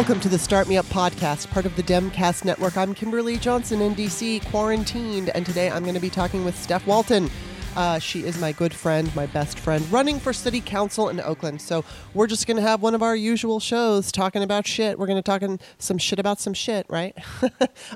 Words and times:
Welcome 0.00 0.20
to 0.20 0.30
the 0.30 0.38
Start 0.38 0.66
Me 0.66 0.78
Up 0.78 0.86
podcast, 0.86 1.50
part 1.50 1.66
of 1.66 1.76
the 1.76 1.82
Demcast 1.82 2.46
network. 2.46 2.74
I'm 2.74 2.94
Kimberley 2.94 3.36
Johnson 3.36 3.82
in 3.82 3.94
DC, 3.94 4.42
quarantined, 4.46 5.28
and 5.28 5.44
today 5.44 5.68
I'm 5.70 5.82
going 5.82 5.94
to 5.94 6.00
be 6.00 6.08
talking 6.08 6.42
with 6.42 6.58
Steph 6.58 6.86
Walton. 6.86 7.28
Uh, 7.76 7.98
she 7.98 8.24
is 8.24 8.40
my 8.40 8.52
good 8.52 8.74
friend, 8.74 9.14
my 9.14 9.26
best 9.26 9.58
friend, 9.58 9.90
running 9.92 10.18
for 10.18 10.32
city 10.32 10.60
council 10.60 11.08
in 11.08 11.20
Oakland. 11.20 11.62
So 11.62 11.84
we're 12.14 12.26
just 12.26 12.46
going 12.46 12.56
to 12.56 12.62
have 12.62 12.82
one 12.82 12.94
of 12.94 13.02
our 13.02 13.14
usual 13.14 13.60
shows 13.60 14.10
talking 14.10 14.42
about 14.42 14.66
shit. 14.66 14.98
We're 14.98 15.06
going 15.06 15.22
to 15.22 15.22
talk 15.22 15.42
some 15.78 15.96
shit 15.96 16.18
about 16.18 16.40
some 16.40 16.52
shit, 16.52 16.84
right? 16.88 17.16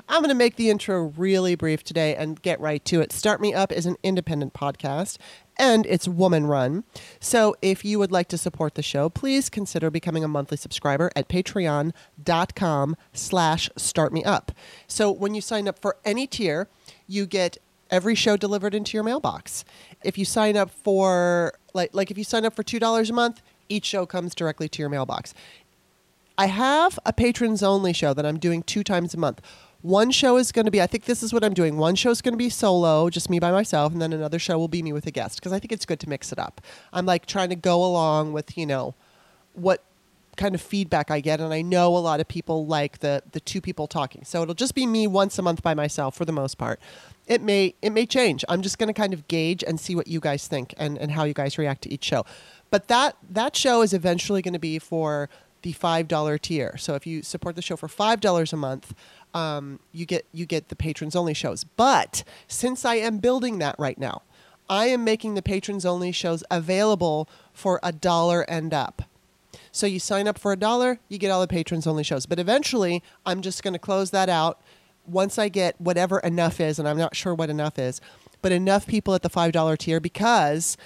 I'm 0.09 0.21
going 0.21 0.29
to 0.29 0.33
make 0.33 0.55
the 0.55 0.69
intro 0.69 1.13
really 1.17 1.55
brief 1.55 1.83
today 1.83 2.15
and 2.15 2.41
get 2.41 2.59
right 2.59 2.83
to 2.85 3.01
it. 3.01 3.11
Start 3.11 3.41
Me 3.41 3.53
Up 3.53 3.71
is 3.71 3.85
an 3.85 3.97
independent 4.01 4.53
podcast 4.53 5.17
and 5.57 5.85
it's 5.85 6.07
woman 6.07 6.47
run. 6.47 6.83
So 7.19 7.55
if 7.61 7.85
you 7.85 7.99
would 7.99 8.11
like 8.11 8.27
to 8.29 8.37
support 8.37 8.75
the 8.75 8.83
show, 8.83 9.09
please 9.09 9.49
consider 9.49 9.89
becoming 9.89 10.23
a 10.23 10.27
monthly 10.27 10.57
subscriber 10.57 11.11
at 11.15 11.27
patreon.com 11.27 12.95
slash 13.13 13.69
startmeup. 13.77 14.49
So 14.87 15.11
when 15.11 15.35
you 15.35 15.41
sign 15.41 15.67
up 15.67 15.79
for 15.79 15.97
any 16.05 16.27
tier, 16.27 16.67
you 17.07 17.25
get 17.25 17.57
every 17.91 18.15
show 18.15 18.37
delivered 18.37 18.73
into 18.73 18.95
your 18.95 19.03
mailbox. 19.03 19.65
If 20.03 20.17
you 20.17 20.25
sign 20.25 20.57
up 20.57 20.71
for 20.71 21.53
like 21.73 21.93
like 21.93 22.11
if 22.11 22.17
you 22.17 22.23
sign 22.23 22.45
up 22.45 22.53
for 22.53 22.63
two 22.63 22.79
dollars 22.79 23.09
a 23.09 23.13
month, 23.13 23.41
each 23.69 23.85
show 23.85 24.05
comes 24.05 24.35
directly 24.35 24.69
to 24.69 24.81
your 24.81 24.89
mailbox. 24.89 25.33
I 26.37 26.47
have 26.47 26.99
a 27.05 27.13
patrons 27.13 27.63
only 27.63 27.93
show 27.93 28.13
that 28.13 28.25
I'm 28.25 28.37
doing 28.37 28.63
two 28.63 28.83
times 28.83 29.13
a 29.13 29.17
month. 29.17 29.41
One 29.81 30.09
show 30.11 30.37
is 30.37 30.51
going 30.51 30.65
to 30.65 30.71
be, 30.71 30.81
I 30.81 30.87
think 30.87 31.05
this 31.05 31.21
is 31.21 31.31
what 31.31 31.43
I'm 31.43 31.53
doing. 31.53 31.77
One 31.77 31.95
show 31.95 32.09
is 32.09 32.21
going 32.21 32.33
to 32.33 32.37
be 32.37 32.49
solo, 32.49 33.09
just 33.09 33.29
me 33.29 33.39
by 33.39 33.51
myself, 33.51 33.93
and 33.93 34.01
then 34.01 34.11
another 34.11 34.39
show 34.39 34.57
will 34.57 34.67
be 34.67 34.81
me 34.81 34.91
with 34.91 35.05
a 35.05 35.11
guest 35.11 35.39
because 35.39 35.53
I 35.53 35.59
think 35.59 35.71
it's 35.71 35.85
good 35.85 35.99
to 35.99 36.09
mix 36.09 36.31
it 36.31 36.39
up. 36.39 36.59
I'm 36.91 37.05
like 37.05 37.25
trying 37.27 37.49
to 37.49 37.55
go 37.55 37.85
along 37.85 38.33
with, 38.33 38.57
you 38.57 38.65
know, 38.65 38.95
what 39.53 39.83
kind 40.35 40.55
of 40.55 40.61
feedback 40.61 41.11
I 41.11 41.19
get, 41.19 41.39
and 41.39 41.53
I 41.53 41.61
know 41.61 41.95
a 41.95 41.99
lot 41.99 42.19
of 42.19 42.27
people 42.27 42.65
like 42.65 42.99
the 42.99 43.23
the 43.31 43.39
two 43.39 43.61
people 43.61 43.87
talking. 43.87 44.23
So 44.25 44.41
it'll 44.41 44.53
just 44.53 44.75
be 44.75 44.85
me 44.85 45.07
once 45.07 45.37
a 45.39 45.41
month 45.41 45.61
by 45.63 45.73
myself 45.73 46.15
for 46.15 46.25
the 46.25 46.31
most 46.31 46.57
part. 46.57 46.79
It 47.27 47.41
may 47.41 47.75
it 47.81 47.91
may 47.91 48.05
change. 48.05 48.45
I'm 48.49 48.61
just 48.61 48.77
going 48.77 48.87
to 48.87 48.93
kind 48.93 49.13
of 49.13 49.27
gauge 49.27 49.63
and 49.63 49.79
see 49.79 49.95
what 49.95 50.07
you 50.07 50.19
guys 50.19 50.47
think 50.47 50.73
and 50.77 50.97
and 50.97 51.11
how 51.11 51.23
you 51.23 51.33
guys 51.33 51.57
react 51.57 51.81
to 51.83 51.93
each 51.93 52.03
show. 52.03 52.25
But 52.69 52.87
that 52.87 53.17
that 53.29 53.55
show 53.55 53.81
is 53.81 53.93
eventually 53.93 54.41
going 54.41 54.53
to 54.53 54.59
be 54.59 54.79
for 54.79 55.29
the 55.61 55.71
five 55.71 56.07
dollar 56.07 56.37
tier. 56.37 56.77
So 56.77 56.93
if 56.95 57.07
you 57.07 57.23
support 57.23 57.55
the 57.55 57.61
show 57.61 57.75
for 57.75 57.87
five 57.87 58.19
dollars 58.19 58.53
a 58.53 58.57
month, 58.57 58.93
um, 59.33 59.79
you 59.91 60.05
get 60.05 60.25
you 60.31 60.45
get 60.45 60.69
the 60.69 60.75
patrons 60.75 61.15
only 61.15 61.33
shows. 61.33 61.63
But 61.63 62.23
since 62.47 62.85
I 62.85 62.95
am 62.95 63.17
building 63.17 63.59
that 63.59 63.75
right 63.79 63.97
now, 63.97 64.21
I 64.69 64.87
am 64.87 65.03
making 65.03 65.35
the 65.35 65.41
patrons 65.41 65.85
only 65.85 66.11
shows 66.11 66.43
available 66.51 67.29
for 67.53 67.79
a 67.83 67.91
dollar 67.91 68.41
and 68.41 68.73
up. 68.73 69.03
So 69.75 69.87
you 69.87 69.99
sign 69.99 70.25
up 70.25 70.39
for 70.39 70.53
a 70.53 70.55
dollar, 70.55 70.99
you 71.09 71.17
get 71.17 71.31
all 71.31 71.41
the 71.41 71.49
patrons 71.49 71.85
only 71.85 72.05
shows. 72.05 72.25
But 72.25 72.39
eventually, 72.39 73.03
I'm 73.25 73.41
just 73.41 73.61
going 73.61 73.73
to 73.73 73.79
close 73.79 74.11
that 74.11 74.29
out 74.29 74.61
once 75.05 75.37
I 75.37 75.49
get 75.49 75.79
whatever 75.81 76.19
enough 76.19 76.61
is, 76.61 76.79
and 76.79 76.87
I'm 76.87 76.97
not 76.97 77.13
sure 77.13 77.35
what 77.35 77.49
enough 77.49 77.77
is, 77.77 77.99
but 78.41 78.53
enough 78.53 78.87
people 78.87 79.13
at 79.15 79.21
the 79.21 79.29
$5 79.29 79.77
tier 79.77 79.99
because 79.99 80.77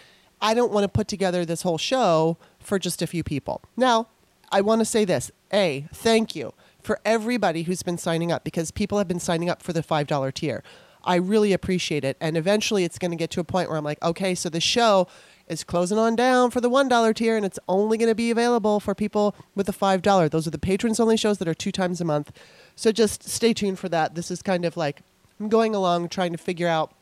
I 0.41 0.55
don't 0.55 0.71
want 0.71 0.85
to 0.85 0.87
put 0.87 1.07
together 1.07 1.45
this 1.45 1.61
whole 1.61 1.77
show 1.77 2.37
for 2.57 2.79
just 2.79 3.03
a 3.03 3.07
few 3.07 3.23
people. 3.23 3.61
Now, 3.77 4.07
I 4.51 4.61
want 4.61 4.79
to 4.79 4.85
say 4.85 5.05
this 5.05 5.29
A, 5.53 5.87
thank 5.93 6.35
you 6.35 6.55
for 6.81 6.99
everybody 7.05 7.63
who's 7.63 7.83
been 7.83 7.99
signing 7.99 8.31
up 8.31 8.43
because 8.43 8.71
people 8.71 8.97
have 8.97 9.07
been 9.07 9.19
signing 9.19 9.51
up 9.51 9.61
for 9.61 9.71
the 9.71 9.83
$5 9.83 10.33
tier. 10.33 10.63
I 11.03 11.15
really 11.15 11.53
appreciate 11.53 12.03
it. 12.03 12.17
And 12.19 12.35
eventually 12.35 12.83
it's 12.83 12.97
going 12.97 13.11
to 13.11 13.17
get 13.17 13.29
to 13.31 13.39
a 13.39 13.43
point 13.43 13.69
where 13.69 13.77
I'm 13.77 13.83
like, 13.83 14.01
okay, 14.03 14.33
so 14.33 14.49
the 14.49 14.59
show 14.59 15.07
is 15.49 15.63
closing 15.63 15.97
on 15.97 16.15
down 16.15 16.51
for 16.51 16.61
the 16.61 16.69
$1 16.69 17.15
tier 17.15 17.35
and 17.35 17.45
it's 17.45 17.59
only 17.67 17.97
going 17.97 18.09
to 18.09 18.15
be 18.15 18.31
available 18.31 18.79
for 18.79 18.95
people 18.95 19.35
with 19.55 19.65
the 19.65 19.73
$5. 19.73 20.29
Those 20.29 20.47
are 20.47 20.51
the 20.51 20.59
patrons 20.59 20.99
only 20.99 21.17
shows 21.17 21.39
that 21.39 21.47
are 21.47 21.53
two 21.53 21.71
times 21.71 21.99
a 21.99 22.05
month. 22.05 22.31
So 22.75 22.91
just 22.91 23.27
stay 23.27 23.53
tuned 23.53 23.79
for 23.79 23.89
that. 23.89 24.15
This 24.15 24.31
is 24.31 24.41
kind 24.41 24.63
of 24.63 24.77
like 24.77 25.01
I'm 25.39 25.49
going 25.49 25.73
along 25.73 26.09
trying 26.09 26.31
to 26.31 26.37
figure 26.37 26.67
out 26.67 26.93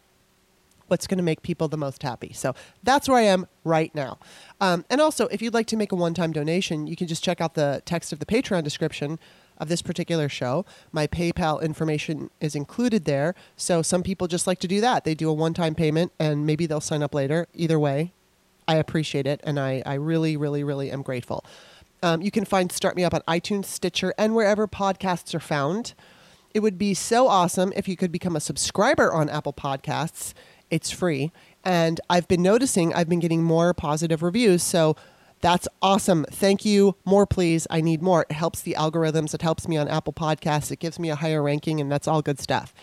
what's 0.88 1.08
going 1.08 1.18
to 1.18 1.24
make 1.24 1.42
people 1.42 1.68
the 1.68 1.78
most 1.78 2.02
happy. 2.04 2.32
So 2.34 2.56
that's 2.84 3.10
where 3.10 3.18
I 3.18 3.24
am 3.24 3.48
right 3.64 3.94
now. 3.94 4.20
Um, 4.62 4.86
and 4.90 5.02
also, 5.02 5.28
if 5.28 5.42
you'd 5.42 5.54
like 5.54 5.68
to 5.68 5.78
make 5.78 5.92
a 5.92 5.96
one 5.96 6.14
time 6.14 6.32
donation, 6.32 6.88
you 6.88 6.96
can 6.96 7.08
just 7.08 7.24
check 7.24 7.42
out 7.42 7.56
the 7.56 7.82
text 7.86 8.14
of 8.14 8.20
the 8.20 8.26
Patreon 8.26 8.64
description 8.64 9.20
of 9.58 9.70
this 9.70 9.82
particular 9.82 10.30
show. 10.30 10.66
My 10.92 11.08
PayPal 11.08 11.62
information 11.62 12.30
is 12.40 12.56
included 12.56 13.06
there. 13.06 13.36
So 13.56 13.82
some 13.82 14.04
people 14.04 14.28
just 14.28 14.48
like 14.48 14.60
to 14.60 14.68
do 14.68 14.82
that. 14.82 15.04
They 15.04 15.16
do 15.16 15.30
a 15.30 15.34
one 15.34 15.54
time 15.54 15.76
payment 15.76 16.12
and 16.20 16.46
maybe 16.46 16.66
they'll 16.66 16.80
sign 16.82 17.04
up 17.04 17.14
later. 17.14 17.48
Either 17.54 17.80
way, 17.80 18.14
I 18.68 18.76
appreciate 18.76 19.26
it, 19.26 19.42
and 19.44 19.60
I, 19.60 19.82
I 19.86 19.96
really, 19.96 20.38
really, 20.38 20.64
really 20.64 20.92
am 20.92 21.02
grateful. 21.02 21.46
Um, 22.04 22.22
you 22.22 22.32
can 22.32 22.46
find 22.46 22.72
Start 22.72 22.96
Me 22.96 23.04
Up 23.04 23.14
on 23.14 23.22
iTunes, 23.22 23.66
Stitcher, 23.66 24.14
and 24.18 24.36
wherever 24.36 24.68
podcasts 24.68 25.34
are 25.34 25.40
found. 25.40 25.94
It 26.54 26.60
would 26.60 26.78
be 26.78 26.94
so 26.94 27.28
awesome 27.28 27.74
if 27.76 27.88
you 27.88 27.96
could 27.96 28.12
become 28.12 28.36
a 28.36 28.40
subscriber 28.40 29.14
on 29.14 29.30
Apple 29.30 29.54
Podcasts. 29.54 30.34
It's 30.70 30.92
free. 30.92 31.32
And 31.64 32.00
I've 32.10 32.28
been 32.28 32.42
noticing 32.42 32.94
I've 32.94 33.10
been 33.10 33.20
getting 33.20 33.44
more 33.44 33.74
positive 33.74 34.22
reviews. 34.22 34.64
So 34.64 34.96
that's 35.42 35.68
awesome. 35.82 36.26
Thank 36.32 36.66
you. 36.66 36.96
More, 37.06 37.26
please. 37.26 37.68
I 37.70 37.82
need 37.82 38.02
more. 38.02 38.26
It 38.30 38.34
helps 38.34 38.62
the 38.62 38.76
algorithms. 38.78 39.34
It 39.34 39.42
helps 39.42 39.68
me 39.68 39.78
on 39.78 39.88
Apple 39.88 40.14
Podcasts. 40.14 40.72
It 40.72 40.80
gives 40.80 40.98
me 41.00 41.10
a 41.10 41.16
higher 41.16 41.44
ranking, 41.44 41.80
and 41.80 41.92
that's 41.92 42.08
all 42.08 42.22
good 42.22 42.40
stuff. 42.40 42.74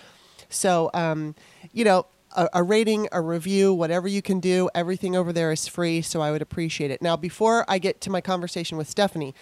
So, 0.48 0.90
um, 0.94 1.34
you 1.72 1.84
know, 1.84 2.06
a, 2.34 2.48
a, 2.54 2.62
rating, 2.62 3.08
a 3.12 3.20
review, 3.20 3.72
whatever 3.72 4.08
you 4.08 4.22
can 4.22 4.40
do. 4.40 4.68
Everything 4.74 5.16
over 5.16 5.32
there 5.32 5.52
is 5.52 5.66
free, 5.66 6.02
so 6.02 6.20
I 6.20 6.30
would 6.30 6.42
appreciate 6.42 6.90
it. 6.90 7.00
Now, 7.02 7.16
before 7.16 7.64
I 7.68 7.78
get 7.78 8.00
to 8.02 8.10
my 8.10 8.20
conversation 8.20 8.76
with 8.76 8.88
Stephanie, 8.88 9.34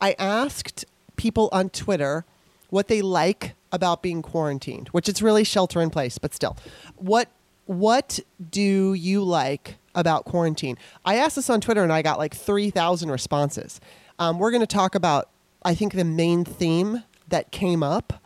I 0.00 0.14
asked 0.18 0.84
people 1.16 1.48
on 1.52 1.70
Twitter 1.70 2.24
what 2.70 2.88
they 2.88 3.02
like 3.02 3.54
about 3.72 4.02
being 4.02 4.22
quarantined, 4.22 4.88
which 4.88 5.08
is 5.08 5.22
really 5.22 5.44
shelter 5.44 5.80
in 5.80 5.90
place, 5.90 6.18
but 6.18 6.34
still. 6.34 6.56
What 6.96 7.28
what 7.66 8.20
do 8.50 8.94
you 8.94 9.24
like 9.24 9.76
about 9.94 10.24
quarantine? 10.24 10.78
I 11.04 11.16
asked 11.16 11.34
this 11.34 11.50
on 11.50 11.60
Twitter 11.60 11.82
and 11.82 11.92
I 11.92 12.00
got 12.00 12.16
like 12.16 12.32
3,000 12.32 13.10
responses. 13.10 13.80
Um, 14.20 14.38
we're 14.38 14.52
going 14.52 14.60
to 14.60 14.68
talk 14.68 14.94
about, 14.94 15.28
I 15.64 15.74
think, 15.74 15.94
the 15.94 16.04
main 16.04 16.44
theme 16.44 17.02
that 17.28 17.50
came 17.50 17.82
up 17.82 18.22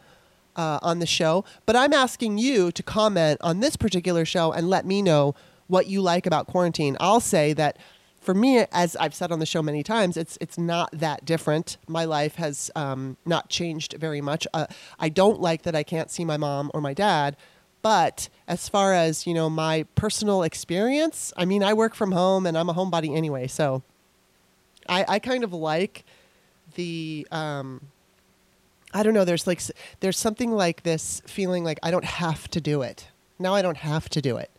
uh, 0.60 0.78
on 0.82 0.98
the 0.98 1.06
show. 1.06 1.43
But 1.65 1.75
I'm 1.75 1.94
asking 1.94 2.37
you 2.37 2.71
to 2.72 2.82
comment 2.82 3.41
on 3.43 3.60
this 3.60 3.76
particular 3.76 4.26
show 4.26 4.53
and 4.53 4.69
let 4.69 4.84
me 4.84 5.00
know 5.00 5.34
what 5.69 5.87
you 5.87 6.03
like 6.03 6.26
about 6.26 6.47
quarantine. 6.47 6.98
I'll 7.00 7.21
say 7.21 7.54
that 7.54 7.78
for 8.21 8.34
me, 8.34 8.66
as 8.70 8.94
I've 8.97 9.15
said 9.15 9.32
on 9.32 9.38
the 9.38 9.47
show 9.47 9.62
many 9.62 9.82
times, 9.82 10.19
it's 10.19 10.37
it's 10.38 10.59
not 10.59 10.91
that 10.93 11.25
different. 11.25 11.78
My 11.88 12.04
life 12.04 12.34
has 12.34 12.70
um, 12.76 13.16
not 13.25 13.49
changed 13.49 13.94
very 13.99 14.20
much. 14.20 14.47
Uh, 14.53 14.66
I 14.99 15.09
don't 15.09 15.41
like 15.41 15.62
that 15.62 15.75
I 15.75 15.82
can't 15.82 16.10
see 16.10 16.26
my 16.26 16.37
mom 16.37 16.70
or 16.75 16.82
my 16.82 16.93
dad. 16.93 17.38
But 17.81 18.28
as 18.47 18.69
far 18.69 18.93
as 18.93 19.26
you 19.26 19.32
know, 19.32 19.49
my 19.49 19.87
personal 19.94 20.43
experience, 20.43 21.32
I 21.38 21.47
mean, 21.47 21.62
I 21.62 21.72
work 21.72 21.94
from 21.94 22.12
home 22.12 22.44
and 22.44 22.59
I'm 22.59 22.69
a 22.69 22.75
homebody 22.75 23.16
anyway, 23.16 23.47
so 23.47 23.82
I, 24.87 25.06
I 25.09 25.19
kind 25.19 25.43
of 25.43 25.54
like 25.54 26.04
the 26.75 27.26
um, 27.32 27.81
I 28.93 29.03
don't 29.03 29.15
know. 29.15 29.25
There's 29.25 29.47
like 29.47 29.62
there's 30.01 30.19
something 30.19 30.51
like 30.53 30.83
this 30.83 31.23
feeling 31.27 31.65
like 31.65 31.78
I 31.83 31.91
don't 31.91 32.05
have 32.05 32.49
to 32.49 32.61
do 32.61 32.83
it. 32.83 33.09
Now 33.39 33.55
I 33.55 33.62
don't 33.62 33.78
have 33.78 34.09
to 34.11 34.21
do 34.21 34.37
it. 34.37 34.51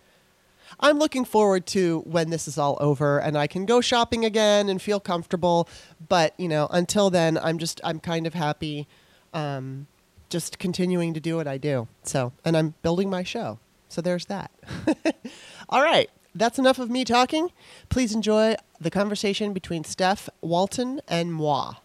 I'm 0.80 0.98
looking 0.98 1.26
forward 1.26 1.66
to 1.68 2.00
when 2.06 2.30
this 2.30 2.48
is 2.48 2.58
all 2.58 2.78
over 2.80 3.20
and 3.20 3.38
I 3.38 3.48
can 3.48 3.66
go 3.66 3.82
shopping 3.82 4.24
again 4.26 4.70
and 4.70 4.82
feel 4.82 5.00
comfortable. 5.00 5.68
But 6.08 6.34
you 6.40 6.48
know, 6.48 6.68
until 6.72 7.10
then, 7.10 7.38
I'm 7.38 7.58
just 7.58 7.82
I'm 7.84 8.00
kind 8.00 8.26
of 8.26 8.34
happy, 8.34 8.88
um, 9.34 9.88
just 10.30 10.60
continuing 10.60 11.14
to 11.14 11.20
do 11.20 11.36
what 11.36 11.48
I 11.48 11.58
do. 11.58 11.88
So, 12.04 12.32
and 12.46 12.56
I'm 12.56 12.76
building 12.82 13.10
my 13.10 13.24
show. 13.24 13.60
So 13.90 14.02
there's 14.02 14.26
that. 14.28 14.52
all 15.70 15.84
right, 15.84 16.10
that's 16.34 16.58
enough 16.58 16.80
of 16.80 16.90
me 16.90 17.04
talking. 17.04 17.50
Please 17.90 18.16
enjoy 18.16 18.56
the 18.80 18.90
conversation 18.90 19.52
between 19.52 19.84
Steph 19.84 20.30
Walton 20.40 21.02
and 21.08 21.34
moi. 21.34 21.76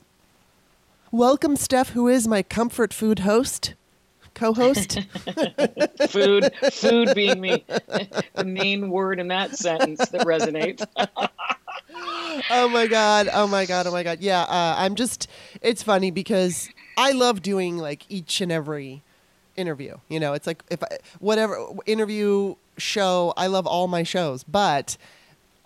Welcome, 1.12 1.54
Steph, 1.54 1.90
who 1.90 2.08
is 2.08 2.26
my 2.26 2.42
comfort 2.42 2.92
food 2.92 3.20
host, 3.20 3.74
co-host. 4.34 4.98
food, 6.08 6.52
food 6.72 7.14
being 7.14 7.40
me, 7.40 7.64
the 8.34 8.44
main 8.44 8.90
word 8.90 9.20
in 9.20 9.28
that 9.28 9.56
sentence 9.56 10.00
that 10.08 10.22
resonates. 10.22 10.84
oh 12.50 12.68
my 12.68 12.88
god! 12.88 13.28
Oh 13.32 13.46
my 13.46 13.66
god! 13.66 13.86
Oh 13.86 13.92
my 13.92 14.02
god! 14.02 14.18
Yeah, 14.20 14.42
uh, 14.42 14.74
I'm 14.78 14.96
just. 14.96 15.28
It's 15.62 15.80
funny 15.80 16.10
because 16.10 16.68
I 16.98 17.12
love 17.12 17.40
doing 17.40 17.78
like 17.78 18.04
each 18.08 18.40
and 18.40 18.50
every 18.50 19.02
interview. 19.54 19.94
You 20.08 20.18
know, 20.18 20.32
it's 20.32 20.46
like 20.48 20.64
if 20.70 20.82
I, 20.82 20.98
whatever 21.20 21.66
interview 21.86 22.56
show, 22.78 23.32
I 23.36 23.46
love 23.46 23.66
all 23.66 23.86
my 23.86 24.02
shows, 24.02 24.42
but 24.42 24.96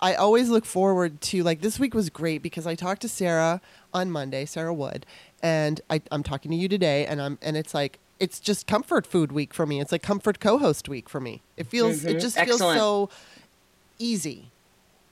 I 0.00 0.14
always 0.14 0.48
look 0.48 0.64
forward 0.64 1.20
to 1.22 1.42
like 1.42 1.60
this 1.60 1.78
week 1.78 1.94
was 1.94 2.10
great 2.10 2.42
because 2.42 2.66
I 2.66 2.74
talked 2.74 3.02
to 3.02 3.08
Sarah 3.08 3.60
on 3.92 4.10
Monday, 4.10 4.44
Sarah 4.44 4.72
Wood, 4.72 5.04
and 5.42 5.80
I, 5.90 6.02
I'm 6.10 6.22
talking 6.22 6.50
to 6.50 6.56
you 6.56 6.68
today, 6.68 7.06
and 7.06 7.20
I'm 7.20 7.38
and 7.42 7.56
it's 7.56 7.74
like 7.74 7.98
it's 8.18 8.38
just 8.38 8.66
comfort 8.66 9.06
food 9.06 9.32
week 9.32 9.54
for 9.54 9.66
me. 9.66 9.80
It's 9.80 9.92
like 9.92 10.02
comfort 10.02 10.40
co-host 10.40 10.88
week 10.88 11.08
for 11.08 11.20
me. 11.20 11.42
It 11.56 11.66
feels 11.66 12.00
mm-hmm. 12.00 12.16
it 12.16 12.20
just 12.20 12.38
Excellent. 12.38 12.60
feels 12.60 12.74
so 12.76 13.10
easy. 13.98 14.50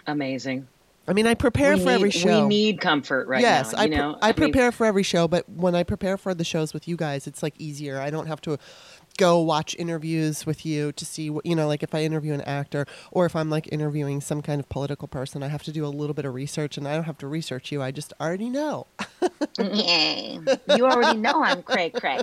Amazing. 0.06 0.68
I 1.08 1.14
mean, 1.14 1.26
I 1.26 1.32
prepare 1.32 1.74
we 1.74 1.80
for 1.80 1.86
need, 1.86 1.94
every 1.94 2.10
show. 2.10 2.42
We 2.42 2.48
need 2.48 2.80
comfort 2.82 3.28
right 3.28 3.40
yes, 3.40 3.72
now. 3.72 3.78
I, 3.78 3.82
you 3.84 3.88
pre- 3.88 3.96
know, 3.96 4.18
I 4.20 4.26
mean, 4.26 4.34
prepare 4.34 4.70
for 4.70 4.84
every 4.84 5.02
show, 5.02 5.26
but 5.26 5.48
when 5.48 5.74
I 5.74 5.82
prepare 5.82 6.18
for 6.18 6.34
the 6.34 6.44
shows 6.44 6.74
with 6.74 6.86
you 6.86 6.96
guys, 6.96 7.26
it's 7.26 7.42
like 7.42 7.54
easier. 7.58 7.98
I 7.98 8.10
don't 8.10 8.26
have 8.26 8.42
to 8.42 8.58
go 9.18 9.40
watch 9.40 9.74
interviews 9.78 10.46
with 10.46 10.64
you 10.64 10.92
to 10.92 11.04
see 11.04 11.28
what 11.28 11.44
you 11.44 11.54
know 11.54 11.66
like 11.66 11.82
if 11.82 11.94
i 11.94 12.02
interview 12.02 12.32
an 12.32 12.40
actor 12.42 12.86
or 13.10 13.26
if 13.26 13.36
i'm 13.36 13.50
like 13.50 13.68
interviewing 13.70 14.20
some 14.20 14.40
kind 14.40 14.60
of 14.60 14.68
political 14.68 15.08
person 15.08 15.42
i 15.42 15.48
have 15.48 15.62
to 15.62 15.72
do 15.72 15.84
a 15.84 15.88
little 15.88 16.14
bit 16.14 16.24
of 16.24 16.32
research 16.32 16.78
and 16.78 16.86
i 16.88 16.94
don't 16.94 17.04
have 17.04 17.18
to 17.18 17.26
research 17.26 17.70
you 17.70 17.82
i 17.82 17.90
just 17.90 18.14
already 18.20 18.48
know. 18.48 18.86
You 19.58 20.86
already 20.86 21.18
know 21.18 21.42
I'm 21.42 21.62
cray 21.62 21.90
cray. 21.90 22.20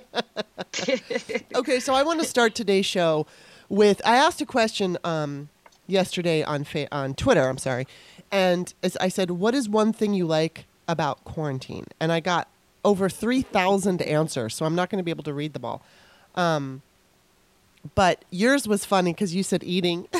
okay 1.56 1.80
so 1.82 1.94
i 1.94 2.02
want 2.02 2.22
to 2.22 2.26
start 2.26 2.56
today's 2.56 2.86
show 2.86 3.28
with 3.68 4.02
i 4.06 4.16
asked 4.16 4.40
a 4.40 4.46
question 4.46 4.98
um, 5.04 5.50
yesterday 5.88 6.44
on 6.44 6.64
fa- 6.64 6.88
on 6.96 7.14
twitter 7.14 7.48
i'm 7.50 7.58
sorry 7.58 7.86
and 8.32 8.74
as 8.82 8.96
i 8.98 9.10
said 9.10 9.32
what 9.32 9.54
is 9.54 9.68
one 9.68 9.92
thing 9.92 10.14
you 10.14 10.26
like 10.26 10.66
about 10.88 11.24
quarantine? 11.26 11.88
And 12.00 12.12
i 12.12 12.22
got 12.22 12.48
over 12.86 13.10
3000 13.10 14.02
answers 14.02 14.56
so 14.56 14.66
i'm 14.66 14.76
not 14.76 14.90
going 14.90 15.00
to 15.00 15.04
be 15.04 15.12
able 15.12 15.24
to 15.24 15.34
read 15.34 15.52
them 15.54 15.66
all 15.66 15.84
um, 16.36 16.82
but 17.94 18.26
yours 18.32 18.68
was 18.68 18.86
funny 18.86 19.14
because 19.14 19.36
you 19.36 19.44
said 19.44 19.64
eating. 19.64 20.08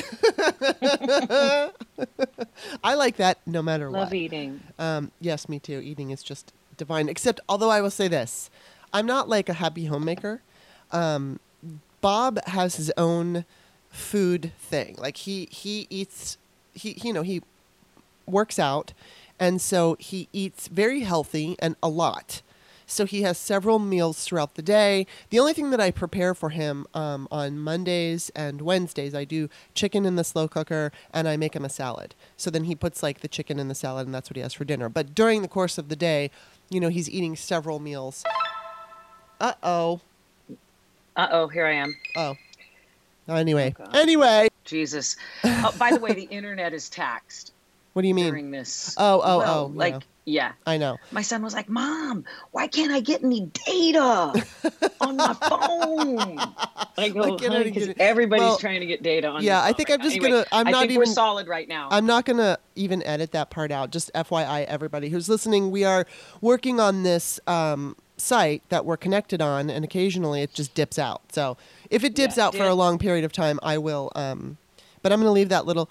I 2.84 2.94
like 2.94 3.16
that 3.16 3.38
no 3.46 3.62
matter 3.62 3.86
Love 3.86 3.92
what. 3.92 4.00
Love 4.02 4.14
eating. 4.14 4.60
Um, 4.78 5.10
yes, 5.20 5.48
me 5.48 5.58
too. 5.58 5.80
Eating 5.80 6.10
is 6.10 6.22
just 6.22 6.52
divine. 6.76 7.08
Except, 7.08 7.40
although 7.48 7.70
I 7.70 7.80
will 7.80 7.90
say 7.90 8.06
this, 8.08 8.50
I'm 8.92 9.06
not 9.06 9.28
like 9.28 9.48
a 9.48 9.54
happy 9.54 9.86
homemaker. 9.86 10.42
Um, 10.92 11.40
Bob 12.00 12.38
has 12.46 12.76
his 12.76 12.92
own 12.96 13.44
food 13.90 14.52
thing. 14.58 14.94
Like 14.98 15.16
he 15.16 15.48
he 15.50 15.86
eats 15.90 16.38
he 16.72 16.98
you 17.02 17.12
know 17.12 17.22
he 17.22 17.42
works 18.26 18.58
out, 18.58 18.92
and 19.40 19.60
so 19.60 19.96
he 19.98 20.28
eats 20.32 20.68
very 20.68 21.00
healthy 21.00 21.56
and 21.58 21.74
a 21.82 21.88
lot. 21.88 22.42
So 22.86 23.04
he 23.04 23.22
has 23.22 23.36
several 23.36 23.78
meals 23.80 24.24
throughout 24.24 24.54
the 24.54 24.62
day. 24.62 25.06
The 25.30 25.40
only 25.40 25.52
thing 25.52 25.70
that 25.70 25.80
I 25.80 25.90
prepare 25.90 26.34
for 26.34 26.50
him 26.50 26.86
um, 26.94 27.26
on 27.32 27.58
Mondays 27.58 28.30
and 28.36 28.62
Wednesdays, 28.62 29.14
I 29.14 29.24
do 29.24 29.48
chicken 29.74 30.06
in 30.06 30.14
the 30.14 30.22
slow 30.22 30.46
cooker 30.46 30.92
and 31.12 31.26
I 31.28 31.36
make 31.36 31.56
him 31.56 31.64
a 31.64 31.68
salad. 31.68 32.14
So 32.36 32.48
then 32.48 32.64
he 32.64 32.76
puts 32.76 33.02
like 33.02 33.20
the 33.20 33.28
chicken 33.28 33.58
in 33.58 33.66
the 33.66 33.74
salad 33.74 34.06
and 34.06 34.14
that's 34.14 34.30
what 34.30 34.36
he 34.36 34.42
has 34.42 34.54
for 34.54 34.64
dinner. 34.64 34.88
But 34.88 35.14
during 35.14 35.42
the 35.42 35.48
course 35.48 35.78
of 35.78 35.88
the 35.88 35.96
day, 35.96 36.30
you 36.70 36.78
know, 36.78 36.88
he's 36.88 37.10
eating 37.10 37.34
several 37.34 37.80
meals. 37.80 38.22
Uh 39.40 39.54
oh. 39.62 40.00
Uh 41.16 41.28
oh, 41.30 41.48
here 41.48 41.66
I 41.66 41.72
am. 41.72 41.96
Oh. 42.16 42.36
Anyway. 43.28 43.74
Oh, 43.78 43.98
anyway. 43.98 44.48
Jesus. 44.64 45.16
Oh, 45.44 45.74
by 45.78 45.90
the 45.90 45.98
way, 45.98 46.12
the 46.12 46.22
internet 46.22 46.72
is 46.72 46.88
taxed 46.88 47.52
What 47.94 48.02
do 48.02 48.08
you 48.08 48.14
mean? 48.14 48.28
during 48.28 48.50
this. 48.50 48.94
Oh, 48.98 49.20
oh, 49.24 49.38
Well, 49.38 49.64
oh, 49.64 49.72
Like, 49.74 49.94
yeah. 49.94 50.00
Yeah. 50.26 50.52
I 50.66 50.76
know. 50.76 50.98
My 51.12 51.22
son 51.22 51.42
was 51.42 51.54
like, 51.54 51.68
Mom, 51.68 52.24
why 52.50 52.66
can't 52.66 52.90
I 52.92 53.00
get 53.00 53.22
any 53.24 53.48
data 53.66 54.44
on 55.00 55.16
my 55.16 55.32
phone? 55.48 56.38
I 56.98 57.08
go, 57.10 57.20
Why 57.30 57.36
can't 57.38 57.54
I 57.54 57.62
get 57.70 57.98
everybody's 58.00 58.42
Well, 58.42 58.58
trying 58.58 58.80
to 58.80 58.86
get 58.86 59.02
data 59.02 59.28
on 59.28 59.42
yeah, 59.42 59.62
I 59.62 59.72
think 59.72 59.88
right 59.88 59.98
I'm 60.00 60.04
just 60.04 60.16
Anyway, 60.16 60.30
gonna- 60.30 60.46
I'm 60.52 60.66
I 60.66 60.70
not 60.72 60.80
think 60.80 60.90
even- 60.92 60.98
we're 61.00 61.06
solid 61.14 61.46
right 61.48 61.68
now. 61.68 61.88
I'm 61.90 62.06
not 62.06 62.24
going 62.24 62.38
to 62.38 62.58
even 62.74 63.02
edit 63.04 63.32
that 63.32 63.50
part 63.50 63.70
out. 63.70 63.90
Just 63.90 64.12
FYI, 64.14 64.64
everybody 64.66 65.08
who's 65.08 65.28
listening, 65.28 65.70
we 65.70 65.84
are 65.84 66.06
working 66.40 66.80
on 66.80 67.02
this 67.04 67.38
um, 67.46 67.96
site 68.16 68.62
that 68.70 68.84
we're 68.84 68.96
connected 68.96 69.40
on, 69.40 69.70
and 69.70 69.84
occasionally 69.84 70.42
it 70.42 70.52
just 70.54 70.74
dips 70.74 70.98
out. 70.98 71.22
So 71.32 71.56
if 71.90 72.02
it 72.04 72.14
dips 72.14 72.36
Yeah, 72.36 72.46
out 72.46 72.54
for 72.54 72.64
a 72.64 72.74
long 72.74 72.98
period 72.98 73.24
of 73.24 73.32
time, 73.32 73.60
I 73.62 73.78
will. 73.78 74.10
Um, 74.16 74.56
but 75.02 75.12
I'm 75.12 75.18
going 75.20 75.28
to 75.28 75.32
leave 75.32 75.50
that 75.50 75.66
little 75.66 75.88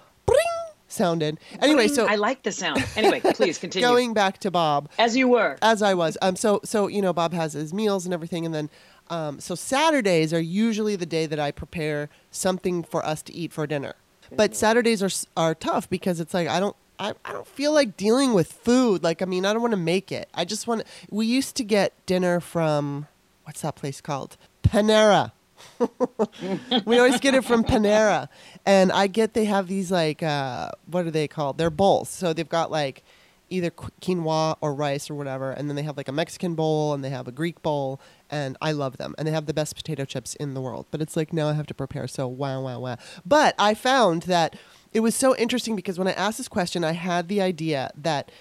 sounded. 0.95 1.39
Anyway, 1.61 1.87
so 1.87 2.07
I 2.07 2.15
like 2.15 2.43
the 2.43 2.51
sound. 2.51 2.83
Anyway, 2.95 3.19
please 3.21 3.57
continue. 3.57 3.87
going 3.87 4.13
back 4.13 4.39
to 4.39 4.49
Bob, 4.51 4.89
As 4.97 5.15
you 5.15 5.27
were. 5.27 5.57
as 5.61 5.81
I 5.81 5.93
was. 5.93 6.17
Um, 6.21 6.35
so 6.35 6.61
so 6.63 6.87
you 6.87 7.01
know, 7.01 7.13
Bob 7.13 7.33
has 7.33 7.53
his 7.53 7.73
meals 7.73 8.05
and 8.05 8.13
everything, 8.13 8.45
and 8.45 8.55
then 8.55 8.69
um, 9.09 9.39
so 9.39 9.53
Saturdays 9.55 10.33
are 10.33 10.39
usually 10.41 10.95
the 10.95 11.05
day 11.05 11.25
that 11.27 11.39
I 11.39 11.51
prepare 11.51 12.09
something 12.31 12.81
for 12.83 13.05
us 13.05 13.21
to 13.23 13.33
eat 13.33 13.53
for 13.53 13.67
dinner. 13.67 13.93
But 14.31 14.55
Saturdays 14.55 15.03
are 15.03 15.11
are 15.37 15.53
tough 15.53 15.89
because 15.89 16.19
it's 16.19 16.33
like 16.33 16.47
I 16.47 16.59
don't. 16.59 16.75
I, 16.97 17.11
I 17.25 17.33
don't 17.33 17.45
feel 17.45 17.73
like 17.73 17.97
dealing 17.97 18.33
with 18.33 18.53
food. 18.53 19.03
Like, 19.03 19.21
I 19.21 19.25
mean, 19.25 19.45
I 19.45 19.51
don't 19.51 19.61
want 19.61 19.73
to 19.73 19.77
make 19.77 20.13
it. 20.13 20.29
I 20.33 20.45
just 20.45 20.65
want 20.65 20.83
We 21.09 21.25
used 21.25 21.57
to 21.57 21.65
get 21.65 21.91
dinner 22.05 22.39
from, 22.39 23.07
what's 23.43 23.63
that 23.63 23.75
place 23.75 23.99
called? 23.99 24.37
Panera. 24.63 25.33
we 26.85 26.97
always 26.97 27.19
get 27.19 27.33
it 27.33 27.43
from 27.43 27.63
Panera, 27.63 28.27
and 28.65 28.91
I 28.91 29.07
get 29.07 29.33
they 29.33 29.45
have 29.45 29.67
these 29.67 29.91
like 29.91 30.23
uh, 30.23 30.71
what 30.85 31.05
are 31.05 31.11
they 31.11 31.27
called? 31.27 31.57
They're 31.57 31.69
bowls. 31.69 32.09
So 32.09 32.33
they've 32.33 32.47
got 32.47 32.71
like 32.71 33.03
either 33.49 33.69
quinoa 33.69 34.57
or 34.61 34.73
rice 34.73 35.09
or 35.09 35.15
whatever, 35.15 35.51
and 35.51 35.69
then 35.69 35.75
they 35.75 35.83
have 35.83 35.97
like 35.97 36.07
a 36.07 36.11
Mexican 36.11 36.55
bowl 36.55 36.93
and 36.93 37.03
they 37.03 37.09
have 37.09 37.27
a 37.27 37.31
Greek 37.31 37.61
bowl, 37.61 37.99
and 38.29 38.57
I 38.61 38.71
love 38.71 38.97
them. 38.97 39.15
And 39.17 39.27
they 39.27 39.31
have 39.31 39.45
the 39.45 39.53
best 39.53 39.75
potato 39.75 40.05
chips 40.05 40.35
in 40.35 40.53
the 40.53 40.61
world. 40.61 40.85
But 40.91 41.01
it's 41.01 41.15
like 41.15 41.33
now 41.33 41.49
I 41.49 41.53
have 41.53 41.67
to 41.67 41.73
prepare. 41.73 42.07
So 42.07 42.27
wow, 42.27 42.61
wow, 42.61 42.79
wow. 42.79 42.97
But 43.25 43.55
I 43.59 43.73
found 43.73 44.23
that 44.23 44.55
it 44.93 45.01
was 45.01 45.15
so 45.15 45.35
interesting 45.35 45.75
because 45.75 45.99
when 45.99 46.07
I 46.07 46.13
asked 46.13 46.37
this 46.37 46.47
question, 46.47 46.83
I 46.83 46.93
had 46.93 47.27
the 47.27 47.41
idea 47.41 47.91
that 47.95 48.31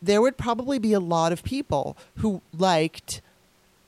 there 0.00 0.22
would 0.22 0.36
probably 0.36 0.78
be 0.78 0.92
a 0.92 1.00
lot 1.00 1.32
of 1.32 1.42
people 1.42 1.96
who 2.16 2.42
liked 2.56 3.20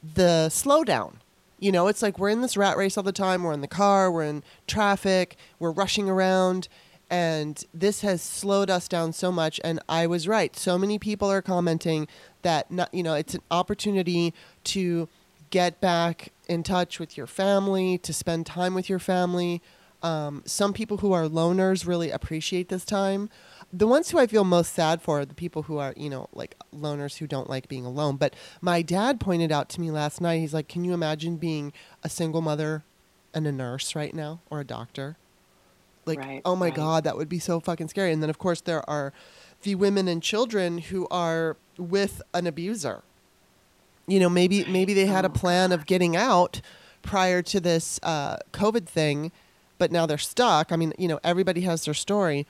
the 0.02 0.48
slowdown. 0.50 1.14
You 1.60 1.70
know, 1.70 1.88
it's 1.88 2.02
like 2.02 2.18
we're 2.18 2.30
in 2.30 2.40
this 2.40 2.56
rat 2.56 2.76
race 2.76 2.96
all 2.96 3.04
the 3.04 3.12
time. 3.12 3.42
We're 3.42 3.52
in 3.52 3.60
the 3.60 3.68
car, 3.68 4.10
we're 4.10 4.24
in 4.24 4.42
traffic, 4.66 5.36
we're 5.58 5.70
rushing 5.70 6.08
around, 6.08 6.68
and 7.10 7.62
this 7.74 8.00
has 8.00 8.22
slowed 8.22 8.70
us 8.70 8.88
down 8.88 9.12
so 9.12 9.30
much. 9.30 9.60
And 9.62 9.78
I 9.88 10.06
was 10.06 10.26
right. 10.26 10.56
So 10.56 10.78
many 10.78 10.98
people 10.98 11.30
are 11.30 11.42
commenting 11.42 12.08
that, 12.42 12.70
not, 12.70 12.92
you 12.94 13.02
know, 13.02 13.14
it's 13.14 13.34
an 13.34 13.42
opportunity 13.50 14.32
to 14.64 15.08
get 15.50 15.80
back 15.80 16.32
in 16.48 16.62
touch 16.62 16.98
with 16.98 17.16
your 17.16 17.26
family, 17.26 17.98
to 17.98 18.12
spend 18.12 18.46
time 18.46 18.72
with 18.74 18.88
your 18.88 18.98
family. 18.98 19.60
Um, 20.02 20.42
some 20.46 20.72
people 20.72 20.98
who 20.98 21.12
are 21.12 21.24
loners 21.24 21.86
really 21.86 22.10
appreciate 22.10 22.68
this 22.68 22.84
time. 22.84 23.28
The 23.72 23.86
ones 23.86 24.10
who 24.10 24.18
I 24.18 24.26
feel 24.26 24.44
most 24.44 24.72
sad 24.74 25.00
for 25.02 25.20
are 25.20 25.24
the 25.24 25.34
people 25.34 25.62
who 25.64 25.78
are, 25.78 25.94
you 25.96 26.10
know, 26.10 26.28
like 26.32 26.56
loners 26.74 27.18
who 27.18 27.26
don't 27.26 27.48
like 27.48 27.68
being 27.68 27.84
alone. 27.84 28.16
But 28.16 28.34
my 28.60 28.82
dad 28.82 29.20
pointed 29.20 29.52
out 29.52 29.68
to 29.70 29.80
me 29.80 29.90
last 29.90 30.20
night, 30.20 30.38
he's 30.40 30.54
like, 30.54 30.68
Can 30.68 30.84
you 30.84 30.92
imagine 30.94 31.36
being 31.36 31.72
a 32.02 32.08
single 32.08 32.40
mother 32.40 32.82
and 33.34 33.46
a 33.46 33.52
nurse 33.52 33.94
right 33.94 34.14
now 34.14 34.40
or 34.50 34.60
a 34.60 34.64
doctor? 34.64 35.16
Like, 36.06 36.18
Right, 36.18 36.42
oh 36.44 36.56
my 36.56 36.66
right. 36.66 36.74
God, 36.74 37.04
that 37.04 37.16
would 37.16 37.28
be 37.28 37.38
so 37.38 37.60
fucking 37.60 37.88
scary. 37.88 38.12
And 38.12 38.22
then, 38.22 38.30
of 38.30 38.38
course, 38.38 38.60
there 38.60 38.88
are 38.88 39.12
the 39.62 39.74
women 39.74 40.08
and 40.08 40.22
children 40.22 40.78
who 40.78 41.06
are 41.10 41.56
with 41.78 42.22
an 42.34 42.46
abuser. 42.46 43.02
You 44.06 44.18
know, 44.18 44.28
maybe 44.30 44.64
maybe 44.64 44.94
they 44.94 45.06
had 45.06 45.24
a 45.24 45.28
Oh, 45.28 45.32
plan 45.32 45.70
of 45.72 45.86
getting 45.86 46.16
out 46.16 46.60
prior 47.02 47.42
to 47.42 47.60
this 47.60 48.00
uh, 48.02 48.38
COVID 48.52 48.86
thing, 48.86 49.30
but 49.80 49.90
now 49.90 50.06
they're 50.06 50.16
stuck. 50.18 50.70
I 50.70 50.76
mean, 50.76 50.92
you 50.96 51.08
know, 51.08 51.18
everybody 51.24 51.62
has 51.62 51.84
their 51.86 51.94
story, 51.94 52.46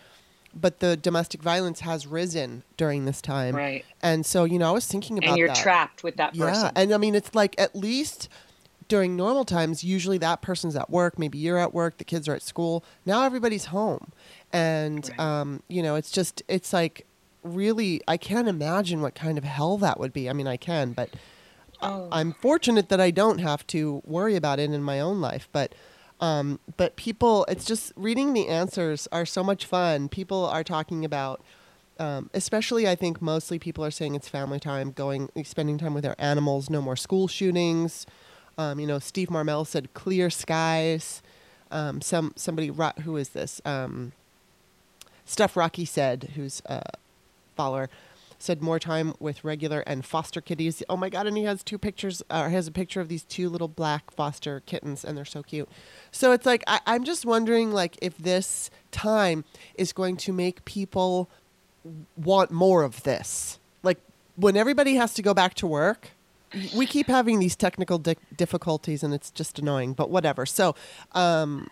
but 0.54 0.80
the 0.80 0.96
domestic 0.98 1.40
violence 1.42 1.80
has 1.80 2.06
risen 2.06 2.62
during 2.76 3.06
this 3.06 3.22
time. 3.22 3.56
Right. 3.56 3.84
And 4.02 4.26
so, 4.26 4.44
you 4.44 4.58
know, 4.58 4.68
I 4.68 4.72
was 4.72 4.86
thinking 4.86 5.16
about 5.16 5.30
And 5.30 5.38
you're 5.38 5.48
that. 5.48 5.56
trapped 5.56 6.02
with 6.02 6.16
that 6.16 6.36
person. 6.36 6.64
Yeah, 6.64 6.70
and 6.76 6.92
I 6.92 6.98
mean, 6.98 7.14
it's 7.14 7.34
like 7.34 7.54
at 7.58 7.74
least 7.74 8.28
during 8.88 9.16
normal 9.16 9.44
times, 9.44 9.82
usually 9.84 10.18
that 10.18 10.42
person's 10.42 10.74
at 10.76 10.90
work. 10.90 11.18
Maybe 11.18 11.38
you're 11.38 11.58
at 11.58 11.72
work. 11.72 11.96
The 11.98 12.04
kids 12.04 12.28
are 12.28 12.34
at 12.34 12.42
school. 12.42 12.84
Now 13.06 13.22
everybody's 13.22 13.66
home, 13.66 14.10
and 14.52 15.08
Right. 15.10 15.20
um, 15.20 15.62
you 15.68 15.82
know, 15.82 15.94
it's 15.94 16.10
just 16.10 16.42
it's 16.48 16.72
like 16.72 17.06
really 17.44 18.02
I 18.08 18.16
can't 18.16 18.48
imagine 18.48 19.00
what 19.00 19.14
kind 19.14 19.38
of 19.38 19.44
hell 19.44 19.78
that 19.78 19.98
would 20.00 20.12
be. 20.12 20.28
I 20.28 20.32
mean, 20.32 20.48
I 20.48 20.56
can, 20.58 20.92
but 20.92 21.10
Oh. 21.82 22.08
I'm 22.12 22.34
fortunate 22.34 22.90
that 22.90 23.00
I 23.00 23.10
don't 23.10 23.38
have 23.38 23.66
to 23.68 24.02
worry 24.04 24.36
about 24.36 24.58
it 24.58 24.70
in 24.70 24.82
my 24.82 25.00
own 25.00 25.22
life. 25.22 25.48
But 25.50 25.74
um, 26.20 26.60
but 26.76 26.96
people, 26.96 27.44
it's 27.48 27.64
just 27.64 27.92
reading 27.96 28.32
the 28.32 28.48
answers 28.48 29.08
are 29.10 29.26
so 29.26 29.42
much 29.42 29.66
fun. 29.66 30.08
People 30.08 30.46
are 30.46 30.62
talking 30.62 31.04
about 31.04 31.42
um, 32.00 32.30
especially 32.32 32.88
I 32.88 32.94
think 32.94 33.20
mostly 33.20 33.58
people 33.58 33.84
are 33.84 33.90
saying 33.90 34.14
it's 34.14 34.26
family 34.26 34.58
time, 34.58 34.90
going 34.90 35.28
spending 35.44 35.76
time 35.76 35.92
with 35.92 36.02
their 36.02 36.16
animals, 36.18 36.70
no 36.70 36.80
more 36.80 36.96
school 36.96 37.28
shootings. 37.28 38.06
Um, 38.56 38.80
you 38.80 38.86
know, 38.86 38.98
Steve 38.98 39.30
Marmel 39.30 39.66
said 39.66 39.92
clear 39.92 40.30
skies. 40.30 41.22
Um, 41.70 42.00
some 42.00 42.32
somebody 42.36 42.72
who 43.02 43.16
is 43.16 43.28
this? 43.30 43.60
Um, 43.66 44.12
Stuff 45.26 45.56
Rocky 45.56 45.84
said, 45.84 46.30
who's 46.34 46.62
a 46.66 46.82
follower, 47.54 47.90
said 48.42 48.62
more 48.62 48.78
time 48.78 49.14
with 49.20 49.44
regular 49.44 49.80
and 49.80 50.04
foster 50.04 50.40
kitties. 50.40 50.82
Oh 50.88 50.96
my 50.96 51.08
god! 51.08 51.26
And 51.26 51.36
he 51.36 51.44
has 51.44 51.62
two 51.62 51.78
pictures. 51.78 52.22
Uh, 52.28 52.48
has 52.48 52.66
a 52.66 52.72
picture 52.72 53.00
of 53.00 53.08
these 53.08 53.22
two 53.22 53.48
little 53.48 53.68
black 53.68 54.10
foster 54.10 54.60
kittens, 54.66 55.04
and 55.04 55.16
they're 55.16 55.24
so 55.24 55.42
cute. 55.42 55.68
So 56.10 56.32
it's 56.32 56.46
like 56.46 56.64
I, 56.66 56.80
I'm 56.86 57.04
just 57.04 57.24
wondering, 57.24 57.70
like, 57.70 57.96
if 58.02 58.16
this 58.18 58.70
time 58.90 59.44
is 59.76 59.92
going 59.92 60.16
to 60.18 60.32
make 60.32 60.64
people 60.64 61.28
want 62.16 62.50
more 62.50 62.82
of 62.82 63.02
this. 63.02 63.58
Like 63.82 63.98
when 64.36 64.56
everybody 64.56 64.94
has 64.94 65.14
to 65.14 65.22
go 65.22 65.34
back 65.34 65.54
to 65.54 65.66
work, 65.66 66.10
we 66.74 66.86
keep 66.86 67.06
having 67.06 67.38
these 67.38 67.56
technical 67.56 67.98
di- 67.98 68.16
difficulties, 68.36 69.02
and 69.02 69.14
it's 69.14 69.30
just 69.30 69.58
annoying. 69.58 69.92
But 69.92 70.10
whatever. 70.10 70.46
So, 70.46 70.74
um, 71.12 71.68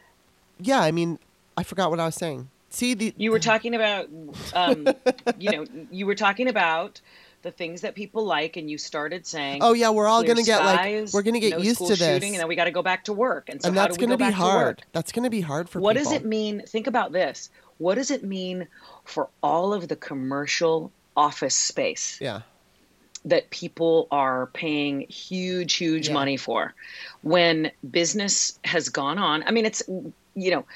yeah, 0.60 0.80
I 0.80 0.92
mean, 0.92 1.18
I 1.56 1.62
forgot 1.62 1.90
what 1.90 2.00
I 2.00 2.06
was 2.06 2.14
saying. 2.14 2.50
See 2.70 2.94
the 2.94 3.14
You 3.16 3.30
were 3.30 3.38
talking 3.38 3.74
about, 3.74 4.08
um, 4.52 4.86
you 5.38 5.50
know, 5.50 5.66
you 5.90 6.06
were 6.06 6.14
talking 6.14 6.48
about 6.48 7.00
the 7.42 7.50
things 7.50 7.82
that 7.82 7.94
people 7.94 8.24
like, 8.24 8.56
and 8.56 8.68
you 8.70 8.78
started 8.78 9.26
saying, 9.26 9.60
Oh 9.62 9.72
yeah, 9.72 9.90
we're 9.90 10.06
all 10.06 10.22
gonna 10.22 10.42
get 10.42 10.64
like 10.64 11.12
we're 11.14 11.22
gonna 11.22 11.40
get 11.40 11.52
no 11.52 11.58
used 11.58 11.78
to 11.78 11.88
this, 11.88 11.98
shooting, 11.98 12.34
and 12.34 12.40
then 12.40 12.48
we 12.48 12.56
got 12.56 12.64
to 12.64 12.70
go 12.70 12.82
back 12.82 13.04
to 13.04 13.12
work. 13.12 13.48
And 13.48 13.62
so 13.62 13.68
and 13.68 13.76
that's 13.76 13.96
gonna 13.96 14.16
go 14.16 14.26
be 14.26 14.32
to 14.32 14.38
work? 14.40 14.40
hard. 14.40 14.82
That's 14.92 15.12
gonna 15.12 15.30
be 15.30 15.40
hard 15.40 15.68
for 15.68 15.80
What 15.80 15.96
people. 15.96 16.12
does 16.12 16.20
it 16.20 16.26
mean? 16.26 16.62
Think 16.66 16.86
about 16.86 17.12
this. 17.12 17.48
What 17.78 17.94
does 17.94 18.10
it 18.10 18.24
mean 18.24 18.66
for 19.04 19.28
all 19.42 19.72
of 19.72 19.88
the 19.88 19.96
commercial 19.96 20.92
office 21.16 21.54
space 21.54 22.18
Yeah, 22.20 22.42
that 23.24 23.50
people 23.50 24.08
are 24.10 24.46
paying 24.48 25.06
huge, 25.08 25.74
huge 25.74 26.08
Yeah. 26.08 26.14
money 26.14 26.36
for 26.36 26.74
when 27.22 27.70
business 27.88 28.58
has 28.64 28.88
gone 28.88 29.18
on? 29.18 29.44
I 29.44 29.52
mean, 29.52 29.64
it's, 29.64 29.82
you 30.34 30.50
know, 30.50 30.66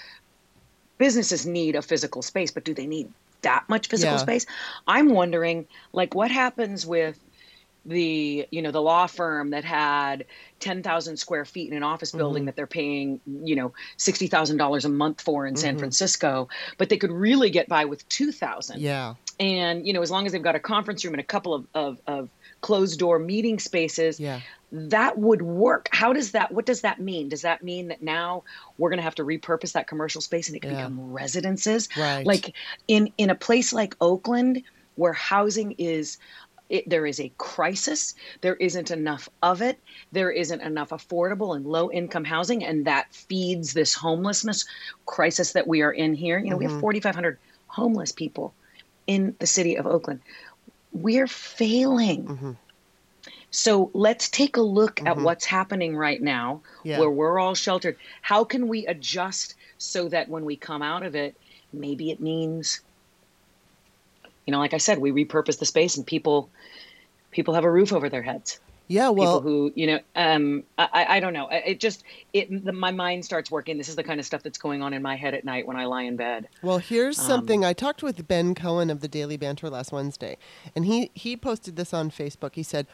businesses 1.02 1.44
need 1.44 1.74
a 1.74 1.82
physical 1.82 2.22
space, 2.22 2.52
but 2.52 2.64
do 2.64 2.74
they 2.74 2.86
need 2.86 3.08
that 3.42 3.64
much 3.68 3.88
physical 3.88 4.18
Yeah. 4.18 4.22
space? 4.22 4.46
I'm 4.86 5.08
wondering, 5.10 5.66
like, 5.92 6.14
what 6.14 6.30
happens 6.30 6.86
with 6.86 7.18
the 7.84 8.46
you 8.52 8.62
know 8.62 8.70
the 8.70 8.80
law 8.80 9.08
firm 9.08 9.50
that 9.50 9.64
had 9.64 10.26
10,000 10.60 11.16
square 11.16 11.44
feet 11.44 11.68
in 11.72 11.76
an 11.76 11.82
office 11.82 12.12
building 12.12 12.44
Mhm. 12.44 12.46
that 12.46 12.54
they're 12.54 12.68
paying 12.68 13.20
you 13.26 13.56
know 13.56 13.72
$60,000 13.98 14.84
a 14.84 14.88
month 14.88 15.20
for 15.20 15.44
in 15.48 15.56
San 15.56 15.74
Mhm. 15.74 15.80
Francisco 15.80 16.46
but 16.78 16.88
they 16.88 16.96
could 16.96 17.10
really 17.10 17.50
get 17.50 17.66
by 17.66 17.84
with 17.84 18.08
2,000 18.08 18.78
yeah, 18.78 19.14
and 19.40 19.84
you 19.84 19.92
know 19.92 20.02
as 20.02 20.12
long 20.12 20.26
as 20.26 20.30
they've 20.32 20.48
got 20.50 20.54
a 20.54 20.60
conference 20.60 21.04
room 21.04 21.14
and 21.14 21.20
a 21.20 21.24
couple 21.34 21.52
of, 21.54 21.66
of, 21.74 21.98
of 22.06 22.28
closed 22.62 22.98
door 22.98 23.18
meeting 23.18 23.58
spaces 23.58 24.18
yeah. 24.18 24.40
that 24.70 25.18
would 25.18 25.42
work 25.42 25.88
how 25.92 26.12
does 26.12 26.30
that 26.30 26.50
what 26.52 26.64
does 26.64 26.80
that 26.80 27.00
mean 27.00 27.28
does 27.28 27.42
that 27.42 27.62
mean 27.62 27.88
that 27.88 28.00
now 28.02 28.42
we're 28.78 28.88
going 28.88 28.98
to 28.98 29.02
have 29.02 29.14
to 29.16 29.24
repurpose 29.24 29.72
that 29.72 29.86
commercial 29.88 30.20
space 30.22 30.48
and 30.48 30.56
it 30.56 30.60
can 30.62 30.70
Yeah. 30.70 30.76
become 30.78 31.12
residences 31.12 31.88
Right. 31.98 32.26
like 32.26 32.54
in 32.88 33.12
in 33.18 33.28
a 33.30 33.34
place 33.34 33.72
like 33.72 33.94
Oakland 34.00 34.62
where 34.94 35.12
housing 35.12 35.72
is 35.72 36.18
it, 36.68 36.88
there 36.88 37.04
is 37.04 37.20
a 37.20 37.32
crisis 37.36 38.14
there 38.40 38.56
isn't 38.56 38.90
enough 38.90 39.28
of 39.42 39.60
it 39.60 39.78
there 40.12 40.30
isn't 40.30 40.62
enough 40.62 40.90
affordable 40.90 41.54
and 41.56 41.66
low 41.66 41.90
income 41.90 42.24
housing 42.24 42.64
and 42.64 42.86
that 42.86 43.12
feeds 43.12 43.74
this 43.74 43.92
homelessness 43.94 44.64
crisis 45.06 45.52
that 45.52 45.66
we 45.68 45.82
are 45.82 45.92
in 45.92 46.14
here 46.14 46.38
you 46.38 46.48
know 46.48 46.56
we 46.56 46.64
Mhm. 46.64 46.70
have 46.70 46.80
4500 46.80 47.38
homeless 47.66 48.12
people 48.12 48.54
in 49.06 49.34
the 49.40 49.46
city 49.46 49.76
of 49.76 49.86
Oakland 49.86 50.20
we're 50.92 51.26
failing 51.26 52.26
Mhm. 52.26 52.56
so 53.50 53.90
let's 53.94 54.28
take 54.28 54.56
a 54.56 54.62
look 54.62 55.00
at 55.02 55.16
Mhm. 55.16 55.22
what's 55.22 55.44
happening 55.44 55.96
right 55.96 56.20
now 56.20 56.62
Yeah. 56.84 56.98
where 56.98 57.10
we're 57.10 57.38
all 57.38 57.54
sheltered. 57.54 57.96
How 58.20 58.44
can 58.44 58.68
we 58.68 58.86
adjust 58.86 59.54
so 59.78 60.08
that 60.08 60.28
when 60.28 60.44
we 60.44 60.56
come 60.56 60.82
out 60.82 61.02
of 61.02 61.14
it, 61.14 61.36
maybe 61.72 62.10
it 62.10 62.20
means, 62.20 62.80
you 64.46 64.52
know, 64.52 64.58
like 64.58 64.74
I 64.74 64.78
said, 64.78 64.98
we 64.98 65.12
repurpose 65.12 65.58
the 65.58 65.66
space 65.66 65.96
and 65.96 66.06
people 66.06 66.50
people 67.30 67.54
have 67.54 67.64
a 67.64 67.70
roof 67.70 67.92
over 67.92 68.08
their 68.08 68.22
heads. 68.22 68.60
Yeah, 68.92 69.08
well, 69.08 69.40
people 69.40 69.50
who, 69.50 69.72
you 69.74 69.86
know, 69.86 70.00
um, 70.16 70.64
I, 70.78 71.06
I- 71.08 71.20
don't 71.20 71.32
know. 71.32 71.48
It 71.50 71.80
just 71.80 72.04
it 72.32 72.64
the, 72.64 72.72
my 72.72 72.90
mind 72.90 73.24
starts 73.24 73.50
working. 73.50 73.78
This 73.78 73.88
is 73.88 73.96
the 73.96 74.02
kind 74.04 74.20
of 74.20 74.26
stuff 74.26 74.42
that's 74.42 74.58
going 74.58 74.82
on 74.82 74.92
in 74.92 75.00
my 75.02 75.16
head 75.16 75.34
at 75.34 75.44
night 75.44 75.66
when 75.66 75.76
I 75.76 75.84
lie 75.86 76.02
in 76.02 76.16
bed. 76.16 76.48
Well, 76.62 76.78
here's 76.78 77.18
Um, 77.18 77.26
something 77.26 77.64
I 77.64 77.72
talked 77.72 78.02
with 78.02 78.26
Ben 78.28 78.54
Cohen 78.54 78.90
of 78.90 79.00
the 79.00 79.08
Daily 79.08 79.36
Banter 79.36 79.70
last 79.70 79.92
Wednesday, 79.92 80.36
and 80.76 80.84
he 80.84 81.10
he 81.14 81.36
posted 81.36 81.76
this 81.76 81.94
on 81.94 82.10
Facebook. 82.10 82.54
He 82.54 82.62
said, 82.62 82.86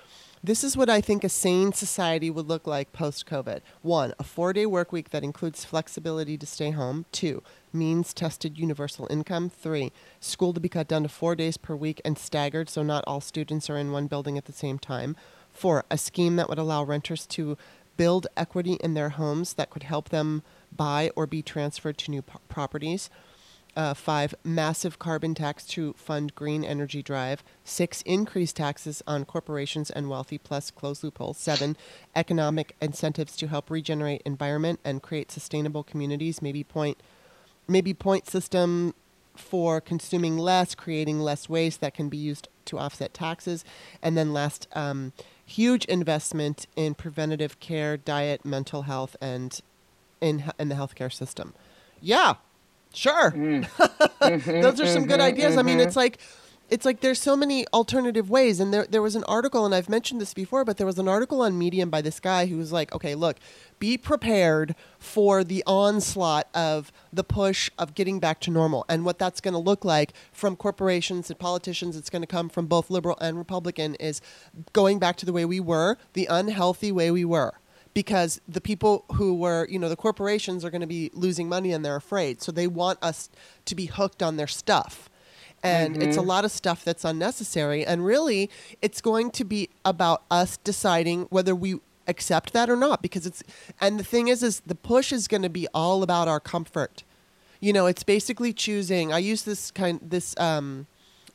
"This 0.45 0.63
is 0.63 0.77
what 0.77 0.89
I 0.89 1.01
think 1.01 1.25
a 1.25 1.29
sane 1.29 1.73
society 1.73 2.31
would 2.31 2.47
look 2.47 2.67
like 2.67 2.93
post-COVID. 2.93 3.61
One, 3.83 4.15
a 4.19 4.25
four-day 4.25 4.67
work 4.67 4.93
week 4.93 5.11
that 5.11 5.25
includes 5.25 5.65
flexibility 5.65 6.37
to 6.39 6.47
stay 6.47 6.71
home. 6.71 7.07
Two, 7.13 7.43
means-tested 7.73 8.59
universal 8.59 9.07
income. 9.11 9.49
Three, 9.51 9.91
school 10.21 10.53
to 10.53 10.61
be 10.61 10.69
cut 10.69 10.87
down 10.89 11.03
to 11.03 11.09
four 11.09 11.35
days 11.35 11.57
per 11.57 11.75
week 11.75 12.01
and 12.05 12.19
staggered, 12.19 12.69
so 12.69 12.83
not 12.83 13.05
all 13.07 13.21
students 13.21 13.69
are 13.71 13.77
in 13.79 13.91
one 13.91 14.07
building 14.07 14.37
at 14.39 14.45
the 14.45 14.53
same 14.53 14.79
time. 14.79 15.17
Four, 15.59 15.85
a 15.91 15.99
scheme 15.99 16.37
that 16.37 16.49
would 16.49 16.61
allow 16.61 16.85
renters 16.85 17.27
to 17.27 17.59
build 17.97 18.29
equity 18.37 18.75
in 18.75 18.95
their 18.95 19.09
homes 19.09 19.55
that 19.55 19.71
could 19.71 19.83
help 19.83 20.11
them 20.11 20.45
buy 20.75 21.11
or 21.17 21.27
be 21.27 21.43
transferred 21.43 21.99
to 21.99 22.13
new 22.13 22.23
p- 22.23 22.39
properties. 22.49 23.11
Uh, 23.77 23.93
five, 23.93 24.37
massive 24.45 25.01
carbon 25.01 25.35
tax 25.35 25.67
to 25.67 25.95
fund 25.95 26.33
green 26.37 26.63
energy 26.63 27.03
drive. 27.03 27.43
Six, 27.65 28.03
increased 28.03 28.55
taxes 28.55 29.03
on 29.05 29.25
corporations 29.25 29.91
and 29.91 30.09
wealthy 30.09 30.39
plus 30.39 30.71
close 30.71 31.03
loopholes. 31.03 31.39
Seven, 31.39 31.77
economic 32.15 32.77
incentives 32.81 33.37
to 33.37 33.49
help 33.49 33.69
regenerate 33.69 34.23
environment 34.25 34.79
and 34.85 35.03
create 35.03 35.33
sustainable 35.33 35.83
communities. 35.83 36.41
Maybe 36.41 36.63
point, 36.63 37.03
maybe 37.67 37.93
point 37.95 38.29
system 38.29 38.95
for 39.35 39.81
consuming 39.81 40.39
less, 40.39 40.77
creating 40.77 41.19
less 41.19 41.49
waste 41.49 41.81
that 41.81 41.95
can 41.95 42.09
be 42.09 42.17
used 42.17 42.49
to 42.67 42.79
offset 42.79 43.13
taxes. 43.13 43.65
And 44.01 44.17
then 44.17 44.33
last, 44.33 44.69
um, 44.75 45.13
huge 45.49 45.87
investment 45.87 46.67
in 46.77 46.95
preventative 46.95 47.59
care, 47.59 47.97
diet, 47.97 48.45
mental 48.45 48.83
health, 48.83 49.17
and 49.21 49.61
in, 50.21 50.45
in 50.59 50.69
the 50.69 50.75
healthcare 50.75 51.13
system. 51.13 51.55
Yeah, 52.01 52.35
sure. 52.93 53.33
Mm. 53.33 53.67
Those 54.63 54.81
are 54.81 54.87
some 54.87 55.07
good 55.07 55.21
mm-hmm, 55.21 55.23
ideas. 55.23 55.57
I 55.57 55.63
mean, 55.63 55.79
mm-hmm. 55.79 55.89
it's 55.89 55.97
like 55.97 56.19
it's 56.69 56.85
like 56.85 57.01
there's 57.01 57.21
so 57.21 57.35
many 57.35 57.67
alternative 57.69 58.29
ways 58.29 58.61
and 58.61 58.73
there 58.73 58.87
there 58.87 59.01
was 59.01 59.17
an 59.17 59.25
article 59.25 59.65
and 59.65 59.75
I've 59.75 59.89
mentioned 59.89 60.21
this 60.21 60.35
before, 60.35 60.65
but 60.65 60.77
there 60.77 60.87
was 60.87 60.99
an 60.99 61.09
article 61.09 61.41
on 61.41 61.59
Medium 61.59 61.89
by 61.91 62.03
this 62.03 62.21
guy 62.21 62.47
who 62.47 62.59
was 62.59 62.73
like, 62.73 62.95
"Okay, 62.95 63.15
look, 63.15 63.37
be 63.79 63.97
prepared 63.97 64.75
for 64.99 65.45
the 65.45 65.63
onslaught 65.67 66.49
of 66.55 66.93
the 67.13 67.25
push 67.25 67.71
of 67.79 67.95
getting 67.95 68.21
back 68.21 68.41
to 68.41 68.51
normal 68.51 68.85
and 68.89 69.05
what 69.05 69.19
that's 69.19 69.41
going 69.41 69.55
to 69.55 69.59
look 69.59 69.85
like 69.85 70.13
from 70.33 70.57
corporations 70.57 71.31
and 71.31 71.39
politicians 71.39 71.97
it's 71.97 72.11
going 72.11 72.23
to 72.23 72.27
come 72.27 72.49
from 72.49 72.67
both 72.67 72.91
liberal 72.91 73.17
and 73.21 73.39
republican 73.39 73.95
is 73.97 74.21
going 74.73 74.99
back 74.99 75.17
to 75.17 75.27
the 75.27 75.33
way 75.33 75.45
we 75.45 75.61
were, 75.61 75.97
the 76.13 76.27
unhealthy 76.27 76.93
way 76.93 77.11
we 77.11 77.25
were." 77.25 77.55
because 77.95 78.41
the 78.47 78.61
people 78.61 79.05
who 79.15 79.35
were, 79.35 79.67
you 79.69 79.77
know, 79.77 79.89
the 79.89 79.97
corporations 79.97 80.65
are 80.65 80.71
going 80.71 80.83
to 80.83 80.87
be 80.87 81.11
losing 81.15 81.49
money 81.49 81.73
and 81.73 81.85
they're 81.85 81.97
afraid. 81.97 82.41
So 82.41 82.53
they 82.53 82.69
want 82.69 83.03
us 83.03 83.29
to 83.65 83.75
be 83.75 83.87
hooked 83.87 84.23
on 84.23 84.37
their 84.37 84.47
stuff. 84.47 85.09
And 85.63 86.03
it's 86.03 86.17
a 86.17 86.23
lot 86.23 86.45
of 86.45 86.53
stuff 86.53 86.85
that's 86.85 87.05
unnecessary. 87.05 87.85
And 87.85 88.05
really, 88.05 88.49
it's 88.81 89.01
going 89.01 89.31
to 89.33 89.45
be 89.45 89.71
about 89.85 90.23
us 90.31 90.57
deciding 90.59 91.23
whether 91.31 91.55
we 91.55 91.81
accept 92.07 92.53
that 92.53 92.71
or 92.71 92.77
not. 92.77 93.03
Because 93.03 93.27
it's, 93.27 93.43
and 93.81 93.99
the 93.99 94.05
thing 94.05 94.29
is, 94.29 94.43
is 94.43 94.61
the 94.61 94.75
push 94.75 95.13
is 95.13 95.27
going 95.27 95.43
to 95.43 95.49
be 95.49 95.67
all 95.75 96.03
about 96.03 96.29
our 96.29 96.41
comfort. 96.41 97.03
You 97.61 97.73
know, 97.73 97.87
it's 97.87 98.05
basically 98.05 98.53
choosing. 98.53 99.13
I 99.13 99.19
use 99.19 99.43
this 99.43 99.71
kind, 99.73 99.99
this, 100.01 100.39
um, 100.39 100.87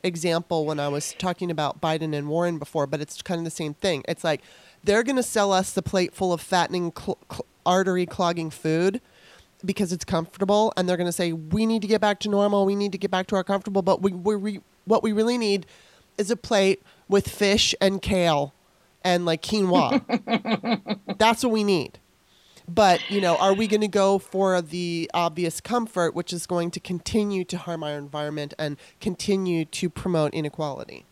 example 0.04 0.66
when 0.66 0.78
I 0.78 0.88
was 0.88 1.14
talking 1.14 1.50
about 1.50 1.80
Biden 1.80 2.14
and 2.14 2.28
Warren 2.28 2.58
before, 2.58 2.86
but 2.86 3.00
it's 3.00 3.20
kind 3.22 3.38
of 3.38 3.44
the 3.44 3.50
same 3.50 3.74
thing. 3.74 4.04
It's 4.06 4.22
like 4.22 4.42
they're 4.84 5.02
going 5.02 5.16
to 5.16 5.22
sell 5.22 5.52
us 5.52 5.72
the 5.72 5.82
plate 5.82 6.14
full 6.14 6.32
of 6.32 6.40
fattening, 6.40 6.92
cl- 6.96 7.18
cl- 7.30 7.46
artery 7.66 8.06
clogging 8.06 8.50
food 8.50 9.00
because 9.64 9.92
it's 9.92 10.04
comfortable, 10.04 10.72
and 10.76 10.88
they're 10.88 10.96
going 10.96 11.06
to 11.08 11.12
say 11.12 11.32
we 11.32 11.66
need 11.66 11.82
to 11.82 11.88
get 11.88 12.00
back 12.00 12.20
to 12.20 12.28
normal, 12.28 12.64
we 12.66 12.74
need 12.74 12.92
to 12.92 12.98
get 12.98 13.10
back 13.10 13.26
to 13.28 13.36
our 13.36 13.44
comfortable, 13.44 13.82
but 13.82 14.02
we, 14.02 14.12
we, 14.12 14.36
we 14.36 14.60
what 14.84 15.02
we 15.02 15.12
really 15.12 15.38
need 15.38 15.66
is 16.18 16.30
a 16.30 16.36
plate 16.36 16.82
with 17.08 17.28
fish 17.28 17.74
and 17.80 18.00
kale 18.02 18.54
and 19.02 19.24
like 19.26 19.42
quinoa. 19.42 20.02
That's 21.18 21.42
what 21.42 21.52
we 21.52 21.64
need. 21.64 21.98
But, 22.66 23.02
you 23.10 23.20
know, 23.20 23.36
are 23.36 23.52
we 23.52 23.66
going 23.66 23.82
to 23.82 23.88
go 23.88 24.18
for 24.18 24.62
the 24.62 25.10
obvious 25.12 25.60
comfort, 25.60 26.14
which 26.14 26.32
is 26.32 26.46
going 26.46 26.70
to 26.70 26.80
continue 26.80 27.44
to 27.44 27.58
harm 27.58 27.82
our 27.82 27.92
environment 27.98 28.54
and 28.58 28.78
continue 29.00 29.66
to 29.66 29.90
promote 29.90 30.32
inequality? 30.32 31.04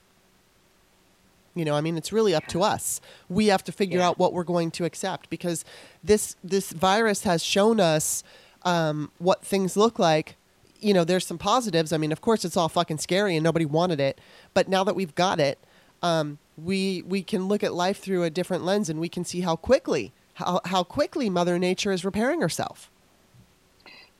You 1.54 1.66
know, 1.66 1.74
I 1.74 1.82
mean, 1.82 1.98
it's 1.98 2.10
really 2.12 2.34
up 2.34 2.46
to 2.48 2.62
us. 2.62 3.02
We 3.28 3.48
have 3.48 3.62
to 3.64 3.72
figure 3.72 3.98
Yeah. 3.98 4.08
out 4.08 4.18
what 4.18 4.32
we're 4.32 4.44
going 4.44 4.70
to 4.72 4.86
accept 4.86 5.28
because 5.28 5.64
this 6.02 6.36
this 6.42 6.72
virus 6.72 7.24
has 7.24 7.44
shown 7.44 7.78
us 7.80 8.24
um, 8.64 9.10
what 9.18 9.44
things 9.44 9.76
look 9.76 9.98
like. 9.98 10.36
You 10.80 10.94
know, 10.94 11.04
there's 11.04 11.26
some 11.26 11.38
positives. 11.38 11.92
I 11.92 11.96
mean, 11.96 12.12
of 12.12 12.20
course, 12.20 12.44
it's 12.44 12.56
all 12.56 12.68
fucking 12.68 12.98
scary 12.98 13.36
and 13.36 13.44
nobody 13.44 13.64
wanted 13.64 14.00
it. 14.00 14.20
But 14.52 14.68
now 14.68 14.82
that 14.84 14.96
we've 14.96 15.14
got 15.14 15.38
it, 15.38 15.58
um, 16.02 16.38
we 16.56 17.02
we 17.02 17.22
can 17.22 17.46
look 17.46 17.62
at 17.62 17.72
life 17.72 17.98
through 17.98 18.24
a 18.24 18.30
different 18.30 18.64
lens 18.64 18.88
and 18.88 19.00
we 19.00 19.08
can 19.08 19.24
see 19.24 19.40
how 19.40 19.56
quickly 19.56 20.12
how 20.34 20.60
how 20.64 20.82
quickly 20.82 21.30
Mother 21.30 21.58
Nature 21.58 21.92
is 21.92 22.04
repairing 22.04 22.40
herself. 22.40 22.90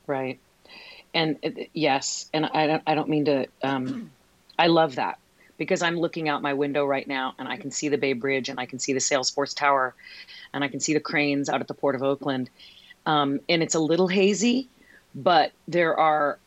Right. 0.07 0.39
And 1.13 1.37
uh, 1.43 1.49
yes, 1.73 2.29
and 2.33 2.45
I 2.45 2.67
don't 2.67 2.83
I 2.87 2.95
don't 2.95 3.09
mean 3.09 3.25
to 3.25 3.47
um 3.61 4.11
I 4.57 4.67
love 4.67 4.95
that 4.95 5.19
because 5.57 5.81
I'm 5.81 5.97
looking 5.97 6.29
out 6.29 6.41
my 6.41 6.53
window 6.53 6.85
right 6.85 7.07
now 7.07 7.35
and 7.37 7.47
I 7.47 7.57
can 7.57 7.71
see 7.71 7.89
the 7.89 7.97
Bay 7.97 8.13
Bridge 8.13 8.49
and 8.49 8.59
I 8.59 8.65
can 8.65 8.79
see 8.79 8.93
the 8.93 8.99
Salesforce 8.99 9.55
Tower 9.55 9.93
and 10.53 10.63
I 10.63 10.67
can 10.67 10.79
see 10.79 10.93
the 10.93 10.99
cranes 10.99 11.49
out 11.49 11.61
at 11.61 11.67
the 11.67 11.73
Port 11.73 11.95
of 11.95 12.03
Oakland. 12.03 12.49
Um, 13.05 13.39
and 13.49 13.61
it's 13.61 13.75
a 13.75 13.79
little 13.79 14.07
hazy, 14.07 14.67
but 15.13 15.51
there 15.67 15.97
are 15.99 16.39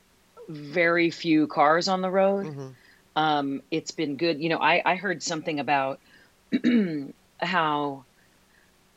very 0.49 1.11
few 1.11 1.47
cars 1.47 1.89
on 1.89 2.01
the 2.03 2.11
road. 2.11 2.47
Mhm. 2.47 2.75
Um, 3.17 3.63
it's 3.71 3.91
been 3.91 4.17
good. 4.17 4.41
You 4.41 4.49
know, 4.51 4.59
I, 4.59 4.83
I 4.85 4.95
heard 4.97 5.23
something 5.23 5.59
about 5.61 5.99
how 7.41 8.05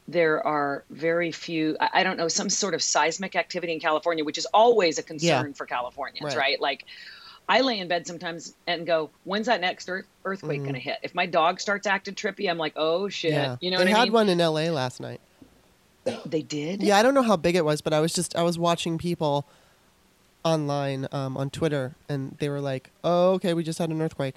there 0.08 0.46
are 0.46 0.84
very 0.90 1.32
few 1.32 1.78
I, 1.80 1.90
I 1.96 2.04
don't 2.04 2.18
know 2.18 2.28
some 2.30 2.50
sort 2.50 2.74
of 2.74 2.82
seismic 2.82 3.36
activity 3.36 3.74
in 3.74 3.80
california 3.80 4.24
which 4.24 4.38
is 4.38 4.46
always 4.54 4.98
a 4.98 5.04
concern 5.04 5.48
Yeah. 5.48 5.54
for 5.54 5.66
californians 5.66 6.34
Right. 6.36 6.38
right. 6.38 6.62
like 6.62 6.86
i 7.48 7.62
lay 7.62 7.80
in 7.80 7.88
bed 7.88 8.08
sometimes 8.08 8.54
and 8.66 8.88
go 8.88 9.10
when's 9.24 9.46
that 9.48 9.62
next 9.62 9.88
earth, 9.90 10.06
earthquake 10.26 10.62
going 10.62 10.74
to 10.74 10.80
hit 10.80 10.98
if 11.04 11.14
my 11.14 11.26
dog 11.28 11.60
starts 11.60 11.86
acting 11.86 12.16
trippy 12.16 12.50
i'm 12.50 12.58
like 12.58 12.74
oh 12.76 13.08
shit 13.10 13.34
Mm-hmm. 13.34 13.40
Yeah. 13.44 13.56
you 13.62 13.72
know 13.72 13.78
they 13.78 13.86
what 13.86 13.94
i 13.94 13.98
had 14.00 14.06
mean 14.06 14.14
one 14.14 14.30
in 14.30 14.38
LA 14.40 14.72
last 14.72 15.00
night. 15.00 15.22
they 16.26 16.42
did 16.42 16.82
Yeah, 16.82 16.98
I 16.98 17.04
don't 17.04 17.14
know 17.14 17.24
how 17.24 17.36
big 17.36 17.56
it 17.56 17.66
was, 17.66 17.82
but 17.82 17.94
I 17.94 18.00
was 18.00 18.14
just 18.14 18.36
I 18.36 18.44
was 18.44 18.58
watching 18.58 18.98
people 18.98 19.46
online 20.44 21.08
um, 21.12 21.38
on 21.38 21.50
Twitter, 21.50 21.96
and 22.08 22.36
they 22.40 22.50
were 22.50 22.62
like, 22.62 22.90
"Oh, 23.04 23.34
okay, 23.34 23.54
we 23.54 23.64
just 23.64 23.80
had 23.80 23.90
an 23.90 24.02
earthquake." 24.02 24.36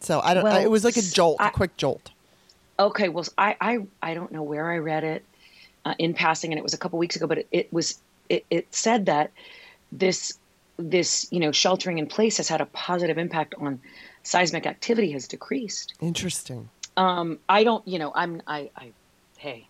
So 0.00 0.20
I 0.20 0.34
don't. 0.34 0.46
I, 0.46 0.60
it 0.60 0.70
was 0.70 0.84
like 0.84 0.96
a 0.96 1.02
jolt, 1.02 1.38
a 1.40 1.44
I- 1.44 1.50
quick 1.50 1.76
jolt. 1.76 2.10
Okay, 2.78 3.08
well, 3.08 3.24
I 3.36 3.56
I, 3.60 3.78
I 4.02 4.14
don't 4.14 4.30
know 4.30 4.42
where 4.42 4.70
I 4.70 4.78
read 4.78 5.04
it 5.04 5.24
uh, 5.84 5.94
in 5.98 6.14
passing, 6.14 6.52
and 6.52 6.58
it 6.58 6.62
was 6.62 6.74
a 6.74 6.78
couple 6.78 6.98
weeks 6.98 7.16
ago, 7.16 7.26
but 7.26 7.38
it, 7.38 7.48
it 7.50 7.72
was 7.72 7.98
it, 8.28 8.44
it 8.50 8.66
said 8.72 9.06
that 9.06 9.32
this 9.90 10.38
this 10.76 11.26
you 11.32 11.40
know 11.40 11.50
sheltering 11.50 11.98
in 11.98 12.06
place 12.06 12.36
has 12.36 12.48
had 12.48 12.60
a 12.60 12.66
positive 12.66 13.18
impact 13.18 13.54
on 13.58 13.80
seismic 14.22 14.66
activity 14.66 15.10
has 15.12 15.26
decreased. 15.26 15.94
Interesting. 16.00 16.68
Um, 16.96 17.38
I 17.48 17.64
don't, 17.64 17.86
you 17.86 17.98
know, 17.98 18.12
I'm 18.14 18.42
I 18.46 18.70
I 18.76 18.92
hey. 19.38 19.66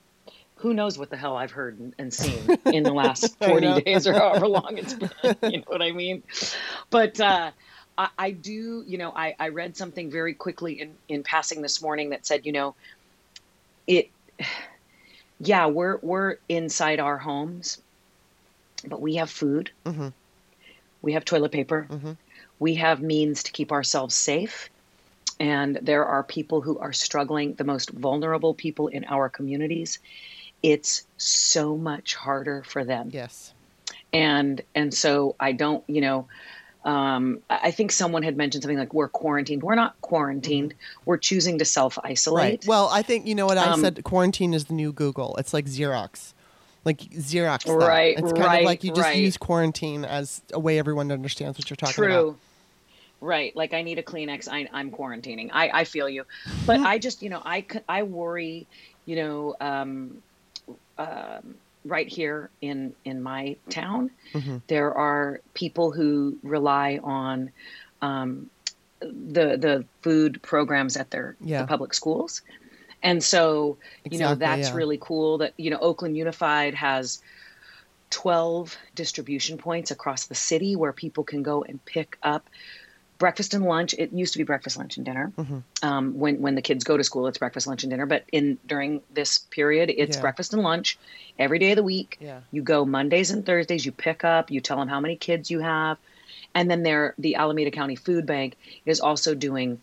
Who 0.58 0.74
knows 0.74 0.98
what 0.98 1.10
the 1.10 1.16
hell 1.16 1.36
I've 1.36 1.52
heard 1.52 1.78
and, 1.78 1.94
and 1.98 2.12
seen 2.12 2.48
in 2.66 2.84
the 2.84 2.92
last 2.92 3.36
40 3.38 3.82
days 3.82 4.06
or 4.06 4.12
however 4.14 4.48
long 4.48 4.76
it's 4.76 4.94
been? 4.94 5.10
You 5.42 5.58
know 5.58 5.64
what 5.66 5.82
I 5.82 5.92
mean? 5.92 6.22
But 6.90 7.20
uh, 7.20 7.52
I, 7.96 8.08
I 8.18 8.30
do, 8.32 8.84
you 8.86 8.98
know, 8.98 9.12
I, 9.14 9.34
I 9.38 9.48
read 9.48 9.76
something 9.76 10.10
very 10.10 10.34
quickly 10.34 10.80
in, 10.80 10.94
in 11.08 11.22
passing 11.22 11.62
this 11.62 11.80
morning 11.80 12.10
that 12.10 12.26
said, 12.26 12.44
you 12.44 12.52
know, 12.52 12.74
it 13.86 14.10
yeah 15.40 15.66
we're 15.66 15.98
we're 16.02 16.36
inside 16.48 16.98
our 16.98 17.16
homes 17.16 17.80
but 18.88 19.00
we 19.00 19.14
have 19.16 19.30
food 19.30 19.70
Mhm. 19.84 20.12
we 21.00 21.12
have 21.12 21.24
toilet 21.24 21.52
paper 21.52 21.86
Mhm. 21.88 22.16
we 22.58 22.74
have 22.74 23.00
means 23.00 23.44
to 23.44 23.52
keep 23.52 23.70
ourselves 23.72 24.14
safe 24.16 24.68
and 25.40 25.78
there 25.82 26.04
are 26.04 26.24
people 26.24 26.60
who 26.60 26.78
are 26.78 26.92
struggling 26.92 27.54
the 27.54 27.64
most 27.64 27.90
vulnerable 27.90 28.52
people 28.54 28.88
in 28.88 29.04
our 29.04 29.28
communities 29.28 30.00
it's 30.62 31.06
so 31.16 31.76
much 31.76 32.14
harder 32.14 32.62
for 32.64 32.84
them 32.84 33.10
Yes. 33.12 33.52
and 34.12 34.60
and 34.74 34.92
so 34.92 35.34
i 35.40 35.52
don't 35.52 35.84
you 35.88 36.00
know 36.00 36.26
um, 36.84 37.40
I 37.50 37.70
think 37.72 37.92
someone 37.92 38.22
had 38.22 38.36
mentioned 38.36 38.62
something 38.62 38.78
like 38.78 38.94
we're 38.94 39.08
quarantined. 39.08 39.62
We're 39.62 39.74
not 39.74 40.00
quarantined. 40.00 40.72
We're 41.04 41.18
choosing 41.18 41.58
to 41.58 41.64
self 41.66 41.98
isolate. 42.02 42.60
Mm-hmm. 42.62 42.70
Right. 42.70 42.78
Well, 42.78 42.88
I 42.90 43.02
think 43.02 43.26
you 43.26 43.34
know 43.34 43.44
what 43.44 43.58
I 43.58 43.64
Um, 43.72 43.80
said. 43.82 44.02
Quarantine 44.04 44.54
is 44.54 44.66
the 44.66 44.72
new 44.74 44.92
Google. 44.92 45.36
It's 45.36 45.52
like 45.52 45.66
Xerox, 45.66 46.32
like 46.86 46.98
Xerox. 47.00 47.64
that. 47.64 47.74
Right, 47.74 48.16
It's 48.16 48.32
kind 48.32 48.38
right, 48.44 48.58
of 48.60 48.64
like 48.64 48.84
you 48.84 48.90
just 48.90 49.02
right. 49.02 49.16
use 49.18 49.36
quarantine 49.36 50.04
as 50.06 50.40
a 50.52 50.58
way 50.58 50.78
everyone 50.78 51.10
understands 51.12 51.58
what 51.58 51.68
you're 51.68 51.76
talking 51.76 51.92
True. 51.94 52.28
about. 52.28 52.36
Right. 53.20 53.54
Like 53.54 53.74
I 53.74 53.82
need 53.82 53.98
a 53.98 54.02
Kleenex. 54.02 54.48
I, 54.48 54.68
I'm 54.72 54.90
quarantining. 54.90 55.50
I, 55.52 55.80
I 55.80 55.84
feel 55.84 56.08
you. 56.08 56.24
But 56.64 56.80
I 56.80 56.98
just, 56.98 57.22
you 57.22 57.28
know, 57.28 57.42
I 57.44 57.66
I 57.86 58.04
worry, 58.04 58.66
you 59.04 59.16
know, 59.16 59.56
um, 59.60 60.22
um, 60.98 61.54
right 61.84 62.08
here 62.08 62.50
in, 62.60 62.92
in 63.04 63.22
my 63.22 63.56
town, 63.70 64.10
Mhm. 64.34 64.62
there 64.66 64.92
are 64.92 65.40
people 65.54 65.90
who 65.92 66.36
rely 66.42 66.98
on 67.02 67.50
um, 68.02 68.50
the, 69.00 69.56
the 69.56 69.84
food 70.02 70.42
programs 70.42 70.96
at 70.96 71.10
their 71.10 71.36
Yeah. 71.40 71.62
the 71.62 71.66
public 71.68 71.94
schools. 71.94 72.42
And 73.02 73.22
so, 73.22 73.78
you 74.10 74.18
know, 74.18 74.34
that's 74.34 74.70
yeah. 74.70 74.74
really 74.74 74.98
cool 75.00 75.38
that, 75.38 75.54
you 75.56 75.70
know, 75.70 75.78
Oakland 75.78 76.16
Unified 76.16 76.74
has 76.74 77.22
12 78.10 78.76
distribution 78.94 79.58
points 79.58 79.90
across 79.90 80.26
the 80.26 80.34
city 80.34 80.74
where 80.76 80.92
people 80.92 81.24
can 81.24 81.42
go 81.42 81.62
and 81.62 81.84
pick 81.84 82.18
up 82.22 82.48
breakfast 83.18 83.54
and 83.54 83.64
lunch. 83.64 83.94
It 83.98 84.12
used 84.12 84.32
to 84.32 84.38
be 84.38 84.44
breakfast, 84.44 84.76
lunch, 84.76 84.96
and 84.96 85.04
dinner. 85.04 85.32
Mm-hmm. 85.36 85.58
Um, 85.82 86.18
when 86.18 86.40
when 86.40 86.54
the 86.54 86.62
kids 86.62 86.84
go 86.84 86.96
to 86.96 87.04
school, 87.04 87.26
it's 87.26 87.38
breakfast, 87.38 87.66
lunch, 87.66 87.82
and 87.82 87.90
dinner. 87.90 88.06
But 88.06 88.24
in 88.32 88.58
during 88.66 89.02
this 89.12 89.38
period, 89.38 89.92
it's 89.96 90.16
Yeah. 90.16 90.22
breakfast 90.22 90.54
and 90.54 90.62
lunch 90.62 90.98
every 91.38 91.58
day 91.58 91.72
of 91.72 91.76
the 91.76 91.82
week. 91.82 92.16
Yeah. 92.20 92.40
You 92.52 92.62
go 92.62 92.84
Mondays 92.84 93.30
and 93.30 93.44
Thursdays. 93.44 93.84
You 93.84 93.92
pick 93.92 94.24
up. 94.24 94.50
You 94.50 94.60
tell 94.60 94.78
them 94.78 94.88
how 94.88 95.00
many 95.00 95.16
kids 95.16 95.50
you 95.50 95.60
have, 95.60 95.98
and 96.54 96.70
then 96.70 96.82
there 96.82 97.14
the 97.18 97.34
Alameda 97.36 97.70
County 97.70 97.96
Food 97.96 98.26
Bank 98.26 98.56
is 98.86 99.00
also 99.00 99.34
doing 99.34 99.80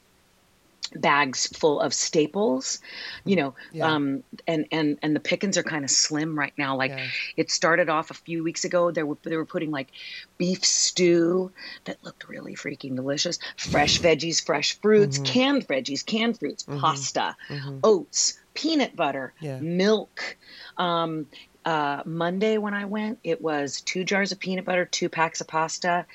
bags 0.96 1.48
full 1.48 1.80
of 1.80 1.94
staples 1.94 2.80
you 3.26 3.36
know 3.36 3.56
Yeah. 3.72 3.94
um 3.94 4.24
and 4.48 4.68
and 4.72 5.00
and 5.02 5.16
the 5.16 5.20
pickings 5.20 5.58
are 5.58 5.64
kind 5.64 5.84
of 5.84 5.90
slim 5.90 6.38
right 6.38 6.54
now 6.58 6.76
like 6.78 6.92
Yeah. 6.92 7.08
it 7.38 7.52
started 7.52 7.90
off 7.90 8.12
a 8.12 8.14
few 8.14 8.44
weeks 8.44 8.66
ago 8.66 8.92
they 8.92 9.04
were 9.04 9.18
they 9.24 9.36
were 9.36 9.46
putting 9.46 9.72
like 9.72 9.90
beef 10.38 10.64
stew 10.64 11.52
that 11.86 12.04
looked 12.04 12.28
really 12.28 12.56
freaking 12.56 12.96
delicious 12.96 13.40
fresh 13.58 14.00
veggies 14.00 14.44
fresh 14.46 14.80
fruits 14.80 15.20
Mhm. 15.20 15.26
canned 15.26 15.68
veggies 15.68 16.06
canned 16.06 16.38
fruits 16.40 16.64
Mhm. 16.64 16.80
pasta 16.80 17.36
Mhm. 17.50 17.80
oats 17.84 18.40
peanut 18.54 18.96
butter 18.96 19.34
Yeah. 19.40 19.60
milk 19.60 20.38
um 20.78 21.28
uh 21.66 22.04
monday 22.06 22.58
when 22.58 22.74
i 22.74 22.86
went 22.86 23.20
it 23.24 23.42
was 23.42 23.82
two 23.82 24.04
jars 24.04 24.32
of 24.32 24.40
peanut 24.40 24.66
butter 24.66 24.86
two 24.86 25.10
packs 25.10 25.42
of 25.42 25.48
pasta 25.48 26.06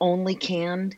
only 0.00 0.34
canned 0.34 0.96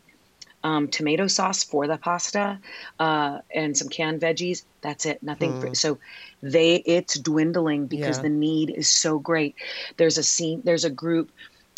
um, 0.65 0.89
tomato 0.89 1.27
sauce 1.29 1.63
for 1.63 1.87
the 1.87 1.97
pasta 1.99 2.59
uh, 2.99 3.39
and 3.55 3.77
some 3.77 3.89
canned 3.89 4.21
veggies. 4.21 4.65
That's 4.81 5.07
it. 5.07 5.23
Nothing. 5.23 5.53
Hmm. 5.53 5.61
For, 5.61 5.75
so 5.75 5.99
they 6.43 6.77
it's 6.77 7.19
dwindling 7.19 7.87
because 7.87 8.17
Yeah. 8.17 8.23
the 8.23 8.29
need 8.31 8.71
is 8.71 8.89
so 8.89 9.19
great. 9.19 9.55
There's 9.99 10.19
a 10.19 10.23
scene. 10.25 10.63
There's 10.65 10.85
a 10.85 10.91
group, 10.91 11.31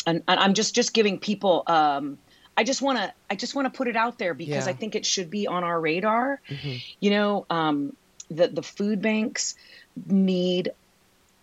and, 0.05 0.23
and 0.27 0.39
I'm 0.39 0.53
just 0.55 0.73
just 0.73 0.93
giving 0.93 1.19
people. 1.19 1.63
Um, 1.67 2.17
I 2.55 2.63
just 2.63 2.81
want 2.81 2.97
to 2.97 3.13
I 3.29 3.35
just 3.35 3.53
want 3.55 3.71
to 3.71 3.77
put 3.77 3.87
it 3.87 3.95
out 3.95 4.17
there 4.17 4.33
because 4.33 4.65
Yeah. 4.65 4.71
I 4.71 4.73
think 4.73 4.95
it 4.95 5.05
should 5.05 5.29
be 5.29 5.45
on 5.47 5.63
our 5.63 5.79
radar. 5.79 6.41
Mhm. 6.49 6.81
You 6.99 7.09
know, 7.11 7.45
um, 7.49 7.95
the 8.31 8.47
the 8.47 8.63
food 8.63 9.01
banks 9.01 9.55
need 10.07 10.71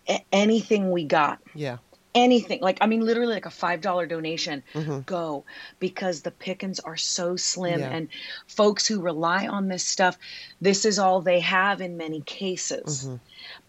a- 0.09 0.23
anything 0.31 0.91
we 0.91 1.03
got 1.03 1.39
Yeah. 1.53 1.77
Anything. 2.15 2.59
Like 2.61 2.79
i 2.81 2.87
mean 2.87 3.01
literally 3.01 3.33
like 3.33 3.45
a 3.45 3.51
five 3.51 3.81
dollar 3.81 4.07
donation 4.07 4.63
Mhm. 4.73 5.05
go 5.05 5.45
because 5.79 6.21
the 6.21 6.31
pickings 6.31 6.79
are 6.79 6.97
so 6.97 7.35
slim 7.35 7.81
Yeah. 7.81 7.91
and 7.95 8.07
folks 8.47 8.87
who 8.87 9.01
rely 9.01 9.47
on 9.47 9.67
this 9.67 9.83
stuff 9.85 10.17
this 10.61 10.85
is 10.85 10.97
all 10.97 11.21
they 11.21 11.41
have 11.41 11.81
in 11.81 11.97
many 11.97 12.21
cases. 12.21 13.05
Mhm. 13.05 13.19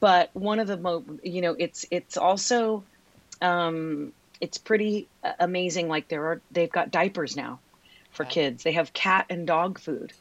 but 0.01 0.31
one 0.35 0.61
of 0.61 0.69
the 0.69 0.77
mo 0.79 1.05
you 1.23 1.41
know 1.43 1.55
it's 1.59 1.85
it's 1.91 2.17
also 2.17 2.85
um 3.43 4.13
it's 4.41 4.59
pretty 4.59 5.09
uh, 5.25 5.33
amazing. 5.41 5.89
Like 5.89 6.09
there 6.09 6.25
are 6.27 6.41
they've 6.51 6.71
got 6.71 6.91
diapers 6.91 7.37
now 7.37 7.59
for 8.11 8.25
kids. 8.25 8.63
They 8.63 8.73
have 8.73 8.93
cat 8.93 9.27
and 9.31 9.47
dog 9.47 9.79
food. 9.79 10.13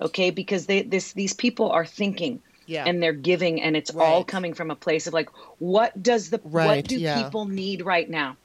Okay? 0.00 0.30
Because 0.30 0.66
they 0.66 0.82
this 0.82 1.12
these 1.14 1.32
people 1.34 1.70
are 1.70 1.86
thinking 1.86 2.42
Yeah. 2.66 2.84
and 2.86 3.02
they're 3.02 3.12
giving 3.12 3.60
and 3.62 3.76
it's 3.76 3.90
all 3.94 4.24
coming 4.24 4.54
from 4.54 4.70
a 4.70 4.76
place 4.76 5.06
of 5.06 5.12
like 5.14 5.28
what 5.58 6.00
does 6.00 6.30
the 6.30 6.40
Right, 6.44 6.66
what 6.66 6.86
do 6.88 6.98
yeah. 6.98 7.22
people 7.22 7.44
need 7.46 7.84
right 7.84 8.08
now 8.08 8.36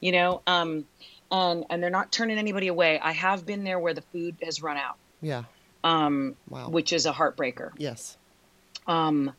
you 0.00 0.12
know 0.12 0.42
um 0.46 0.84
and 1.30 1.64
and 1.70 1.82
they're 1.82 1.90
not 1.90 2.12
turning 2.12 2.38
anybody 2.38 2.68
away 2.68 2.98
i 3.00 3.12
have 3.12 3.44
been 3.46 3.64
there 3.64 3.78
where 3.78 3.94
the 3.94 4.02
food 4.02 4.36
has 4.42 4.62
run 4.62 4.76
out 4.76 4.96
yeah. 5.20 5.44
um 5.84 6.36
Wow. 6.48 6.68
which 6.68 6.92
is 6.92 7.06
a 7.06 7.12
heartbreaker 7.12 7.70
yes. 7.78 8.16
Um 8.88 9.32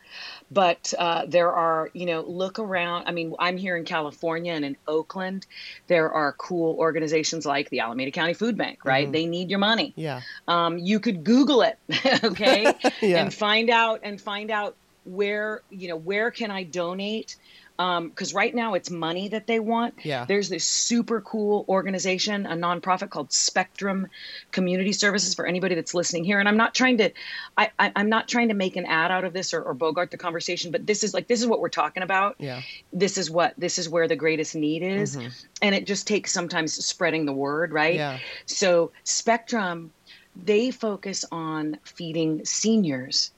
but 0.52 0.94
uh 0.98 1.26
there 1.28 1.52
are 1.52 1.90
you 1.94 2.06
know 2.06 2.22
look 2.22 2.60
around 2.60 3.06
i 3.08 3.12
mean 3.12 3.34
i'm 3.40 3.58
here 3.58 3.76
in 3.78 3.84
california 3.86 4.54
and 4.54 4.66
in 4.66 4.78
oakland 4.88 5.46
there 5.88 6.12
are 6.12 6.34
cool 6.34 6.76
organizations 6.78 7.46
like 7.46 7.70
the 7.70 7.80
alameda 7.80 8.12
county 8.12 8.34
food 8.34 8.58
bank 8.58 8.80
right 8.86 9.08
Mhm. 9.08 9.12
they 9.14 9.26
need 9.26 9.50
your 9.50 9.60
money 9.60 9.94
Yeah. 9.96 10.22
um, 10.48 10.78
you 10.78 11.00
could 11.00 11.24
Google 11.24 11.62
it, 11.62 11.78
okay, 12.24 12.74
Yeah. 13.02 13.22
and 13.24 13.34
find 13.34 13.70
out 13.70 14.02
and 14.04 14.20
find 14.20 14.52
out 14.52 14.76
where 15.04 15.62
you 15.70 15.88
know 15.88 15.96
where 15.96 16.32
can 16.32 16.52
I 16.52 16.64
donate. 16.64 17.38
Because 17.78 18.34
right 18.34 18.54
now 18.54 18.74
it's 18.74 18.90
money 18.90 19.28
that 19.30 19.46
they 19.46 19.60
want. 19.60 19.94
Yeah. 20.04 20.26
There's 20.26 20.50
this 20.50 20.66
super 20.66 21.22
cool 21.22 21.64
organization, 21.70 22.46
a 22.48 22.56
nonprofit 22.56 23.12
called 23.12 23.32
Spectrum 23.32 24.08
Community 24.52 24.94
Services. 24.94 25.36
For 25.36 25.46
anybody 25.46 25.76
that's 25.76 25.94
listening 25.94 26.24
here, 26.24 26.40
and 26.40 26.50
I'm 26.50 26.58
not 26.58 26.74
trying 26.74 26.98
to, 26.98 27.12
I, 27.58 27.70
I 27.78 27.92
I'm 27.96 28.10
not 28.10 28.28
trying 28.28 28.48
to 28.48 28.56
make 28.56 28.76
an 28.78 28.86
ad 28.88 29.12
out 29.12 29.24
of 29.26 29.34
this 29.34 29.54
or, 29.54 29.62
or 29.62 29.74
bogart 29.76 30.10
the 30.10 30.18
conversation, 30.18 30.72
but 30.72 30.88
this 30.88 31.04
is 31.04 31.14
like 31.14 31.28
this 31.28 31.40
is 31.40 31.46
what 31.48 31.60
we're 31.60 31.70
talking 31.70 32.02
about. 32.02 32.36
Yeah. 32.40 32.62
This 32.92 33.18
is 33.20 33.30
what 33.30 33.54
this 33.58 33.78
is 33.78 33.88
where 33.88 34.08
the 34.08 34.16
greatest 34.16 34.56
need 34.56 34.82
is, 34.82 35.16
Mhm. 35.16 35.46
and 35.62 35.76
it 35.76 35.86
just 35.86 36.08
takes 36.08 36.32
sometimes 36.32 36.74
spreading 36.84 37.26
the 37.26 37.34
word, 37.34 37.72
right? 37.74 37.96
Yeah. 37.96 38.18
So 38.48 38.92
Spectrum, 39.04 39.92
they 40.36 40.72
focus 40.72 41.26
on 41.32 41.78
feeding 41.84 42.44
seniors. 42.46 43.32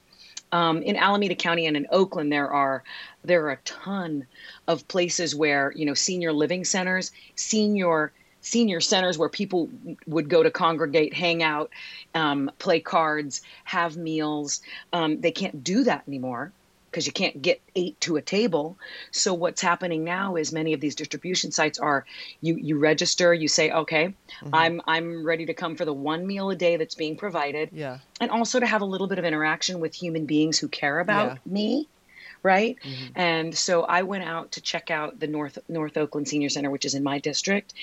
Um, 0.52 0.82
in 0.82 0.96
Alameda 0.96 1.34
County 1.34 1.66
and 1.66 1.76
in 1.76 1.86
Oakland, 1.90 2.32
there 2.32 2.50
are 2.50 2.82
there 3.24 3.44
are 3.46 3.52
a 3.52 3.58
ton 3.58 4.26
of 4.66 4.86
places 4.88 5.34
where 5.34 5.72
you 5.76 5.86
know 5.86 5.94
senior 5.94 6.32
living 6.32 6.64
centers, 6.64 7.12
senior 7.36 8.12
senior 8.42 8.80
centers 8.80 9.18
where 9.18 9.28
people 9.28 9.68
would 10.06 10.28
go 10.28 10.42
to 10.42 10.50
congregate, 10.50 11.12
hang 11.12 11.42
out, 11.42 11.70
um, 12.14 12.50
play 12.58 12.80
cards, 12.80 13.42
have 13.64 13.96
meals. 13.96 14.62
Um, 14.92 15.20
they 15.20 15.30
can't 15.30 15.62
do 15.62 15.84
that 15.84 16.04
anymore 16.08 16.52
because 16.90 17.06
you 17.06 17.12
can't 17.12 17.40
get 17.40 17.60
eight 17.76 18.00
to 18.00 18.16
a 18.16 18.22
table. 18.22 18.76
So 19.10 19.32
what's 19.32 19.60
happening 19.60 20.04
now 20.04 20.36
is 20.36 20.52
many 20.52 20.72
of 20.72 20.80
these 20.80 20.94
distribution 20.94 21.52
sites 21.52 21.78
are 21.78 22.04
you 22.40 22.56
you 22.56 22.78
register, 22.78 23.32
you 23.32 23.48
say, 23.48 23.70
okay, 23.70 24.06
mm-hmm. 24.08 24.54
I'm 24.54 24.82
I'm 24.86 25.24
ready 25.24 25.46
to 25.46 25.54
come 25.54 25.76
for 25.76 25.84
the 25.84 25.92
one 25.92 26.26
meal 26.26 26.50
a 26.50 26.56
day 26.56 26.76
that's 26.76 26.94
being 26.94 27.16
provided. 27.16 27.70
Yeah. 27.72 27.98
And 28.20 28.30
also 28.30 28.60
to 28.60 28.66
have 28.66 28.82
a 28.82 28.86
little 28.86 29.06
bit 29.06 29.18
of 29.18 29.24
interaction 29.24 29.80
with 29.80 29.94
human 29.94 30.26
beings 30.26 30.58
who 30.58 30.68
care 30.68 31.00
about 31.00 31.32
yeah. 31.32 31.52
me. 31.52 31.88
Right. 32.42 32.78
Mm-hmm. 32.82 33.12
And 33.16 33.54
so 33.54 33.82
I 33.82 34.02
went 34.02 34.24
out 34.24 34.52
to 34.52 34.62
check 34.62 34.90
out 34.90 35.20
the 35.20 35.26
North 35.26 35.58
North 35.68 35.96
Oakland 35.96 36.26
Senior 36.26 36.48
Center, 36.48 36.70
which 36.70 36.84
is 36.84 36.94
in 36.94 37.02
my 37.02 37.18
district. 37.18 37.74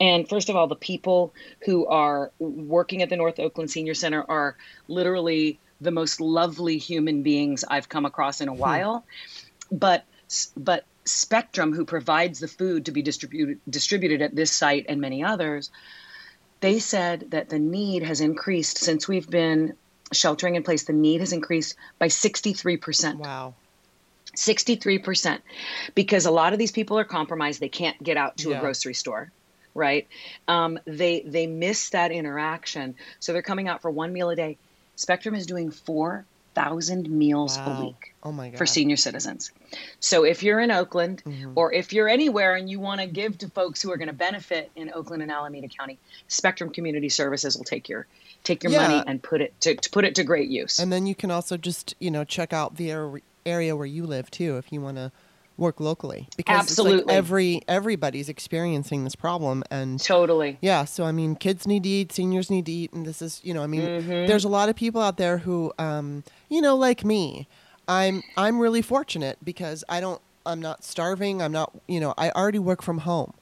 And 0.00 0.28
first 0.28 0.48
of 0.48 0.56
all, 0.56 0.66
the 0.66 0.74
people 0.74 1.32
who 1.64 1.86
are 1.86 2.32
working 2.40 3.02
at 3.02 3.08
the 3.08 3.16
North 3.16 3.38
Oakland 3.38 3.70
Senior 3.70 3.94
Center 3.94 4.24
are 4.28 4.56
literally 4.88 5.60
the 5.82 5.90
most 5.90 6.20
lovely 6.20 6.78
human 6.78 7.22
beings 7.22 7.64
I've 7.68 7.88
come 7.88 8.04
across 8.04 8.40
in 8.40 8.48
a 8.48 8.52
hmm. 8.52 8.58
while. 8.58 9.04
But 9.70 10.04
but 10.56 10.84
Spectrum, 11.04 11.72
who 11.72 11.84
provides 11.84 12.38
the 12.38 12.48
food 12.48 12.86
to 12.86 12.92
be 12.92 13.02
distributed 13.02 13.60
distributed 13.68 14.22
at 14.22 14.34
this 14.34 14.50
site 14.50 14.86
and 14.88 15.00
many 15.00 15.24
others, 15.24 15.70
they 16.60 16.78
said 16.78 17.30
that 17.30 17.48
the 17.48 17.58
need 17.58 18.02
has 18.02 18.20
increased 18.20 18.78
since 18.78 19.08
we've 19.08 19.28
been 19.28 19.74
sheltering 20.12 20.54
in 20.54 20.62
place. 20.62 20.84
The 20.84 20.92
need 20.92 21.20
has 21.20 21.32
increased 21.32 21.76
by 21.98 22.08
sixty 22.08 22.52
three 22.52 22.76
percent. 22.76 23.18
Wow. 23.18 23.54
63% 24.34 25.40
because 25.94 26.24
a 26.24 26.30
lot 26.30 26.54
of 26.54 26.58
these 26.58 26.72
people 26.72 26.98
are 26.98 27.04
compromised 27.04 27.60
they 27.60 27.68
can't 27.68 28.02
get 28.02 28.16
out 28.16 28.38
to 28.38 28.50
yeah. 28.50 28.56
a 28.56 28.60
grocery 28.60 28.94
store 28.94 29.30
right 29.74 30.08
um, 30.48 30.78
they 30.86 31.20
they 31.20 31.46
miss 31.46 31.90
that 31.90 32.12
interaction 32.12 32.94
so 33.20 33.32
they're 33.32 33.42
coming 33.42 33.68
out 33.68 33.82
for 33.82 33.90
one 33.90 34.10
meal 34.12 34.30
a 34.30 34.36
day 34.36 34.56
Spectrum 35.02 35.34
is 35.34 35.46
doing 35.46 35.72
4,000 35.72 37.10
meals 37.10 37.58
wow. 37.58 37.76
a 37.76 37.84
week 37.84 38.14
oh 38.22 38.30
my 38.30 38.50
God. 38.50 38.58
for 38.58 38.66
senior 38.66 38.96
citizens. 38.96 39.50
So 39.98 40.24
if 40.24 40.44
you're 40.44 40.60
in 40.60 40.70
Oakland 40.70 41.24
mm-hmm. 41.26 41.52
or 41.56 41.72
if 41.72 41.92
you're 41.92 42.08
anywhere 42.08 42.54
and 42.54 42.70
you 42.70 42.78
want 42.78 43.00
to 43.00 43.08
give 43.08 43.36
to 43.38 43.48
folks 43.48 43.82
who 43.82 43.90
are 43.90 43.96
going 43.96 44.06
to 44.08 44.14
benefit 44.14 44.70
in 44.76 44.92
Oakland 44.94 45.20
and 45.20 45.32
Alameda 45.32 45.66
County, 45.66 45.98
Spectrum 46.28 46.70
Community 46.70 47.08
Services 47.08 47.56
will 47.58 47.64
take 47.64 47.88
your 47.88 48.06
take 48.44 48.62
your 48.62 48.70
yeah. 48.70 48.86
money 48.86 49.04
and 49.08 49.20
put 49.20 49.40
it 49.40 49.60
to, 49.62 49.74
to, 49.74 49.90
put 49.90 50.04
it 50.04 50.14
to 50.14 50.24
great 50.24 50.48
use. 50.48 50.78
And 50.78 50.92
then 50.92 51.06
you 51.06 51.16
can 51.16 51.32
also 51.32 51.56
just, 51.56 51.96
you 51.98 52.10
know, 52.10 52.22
check 52.22 52.52
out 52.52 52.76
the 52.76 53.20
area 53.44 53.74
where 53.74 53.86
you 53.86 54.06
live 54.06 54.30
too 54.30 54.56
if 54.56 54.72
you 54.72 54.80
want 54.80 54.98
to 54.98 55.10
work 55.62 55.78
locally 55.78 56.28
because 56.36 56.58
absolutely 56.58 57.04
like 57.04 57.14
every 57.14 57.62
everybody's 57.68 58.28
experiencing 58.28 59.04
this 59.04 59.14
problem 59.14 59.62
and 59.70 60.00
totally 60.00 60.58
yeah 60.60 60.84
so 60.84 61.04
i 61.04 61.12
mean 61.12 61.36
kids 61.36 61.66
need 61.68 61.84
to 61.84 61.88
eat 61.88 62.12
seniors 62.12 62.50
need 62.50 62.66
to 62.66 62.72
eat 62.72 62.92
and 62.92 63.06
this 63.06 63.22
is 63.22 63.40
you 63.44 63.54
know 63.54 63.62
i 63.62 63.66
mean 63.68 63.82
mm-hmm. 63.82 64.26
there's 64.26 64.44
a 64.44 64.48
lot 64.48 64.68
of 64.68 64.74
people 64.74 65.00
out 65.00 65.16
there 65.16 65.38
who 65.38 65.72
um 65.78 66.24
you 66.50 66.60
know 66.60 66.76
like 66.76 67.04
me 67.04 67.48
i'm 67.86 68.22
i'm 68.36 68.58
really 68.58 68.82
fortunate 68.82 69.38
because 69.44 69.84
i 69.88 70.00
don't 70.00 70.20
i'm 70.44 70.60
not 70.60 70.82
starving 70.82 71.40
i'm 71.40 71.52
not 71.52 71.72
you 71.86 72.00
know 72.00 72.12
i 72.18 72.28
already 72.30 72.58
work 72.58 72.82
from 72.82 72.98
home 72.98 73.32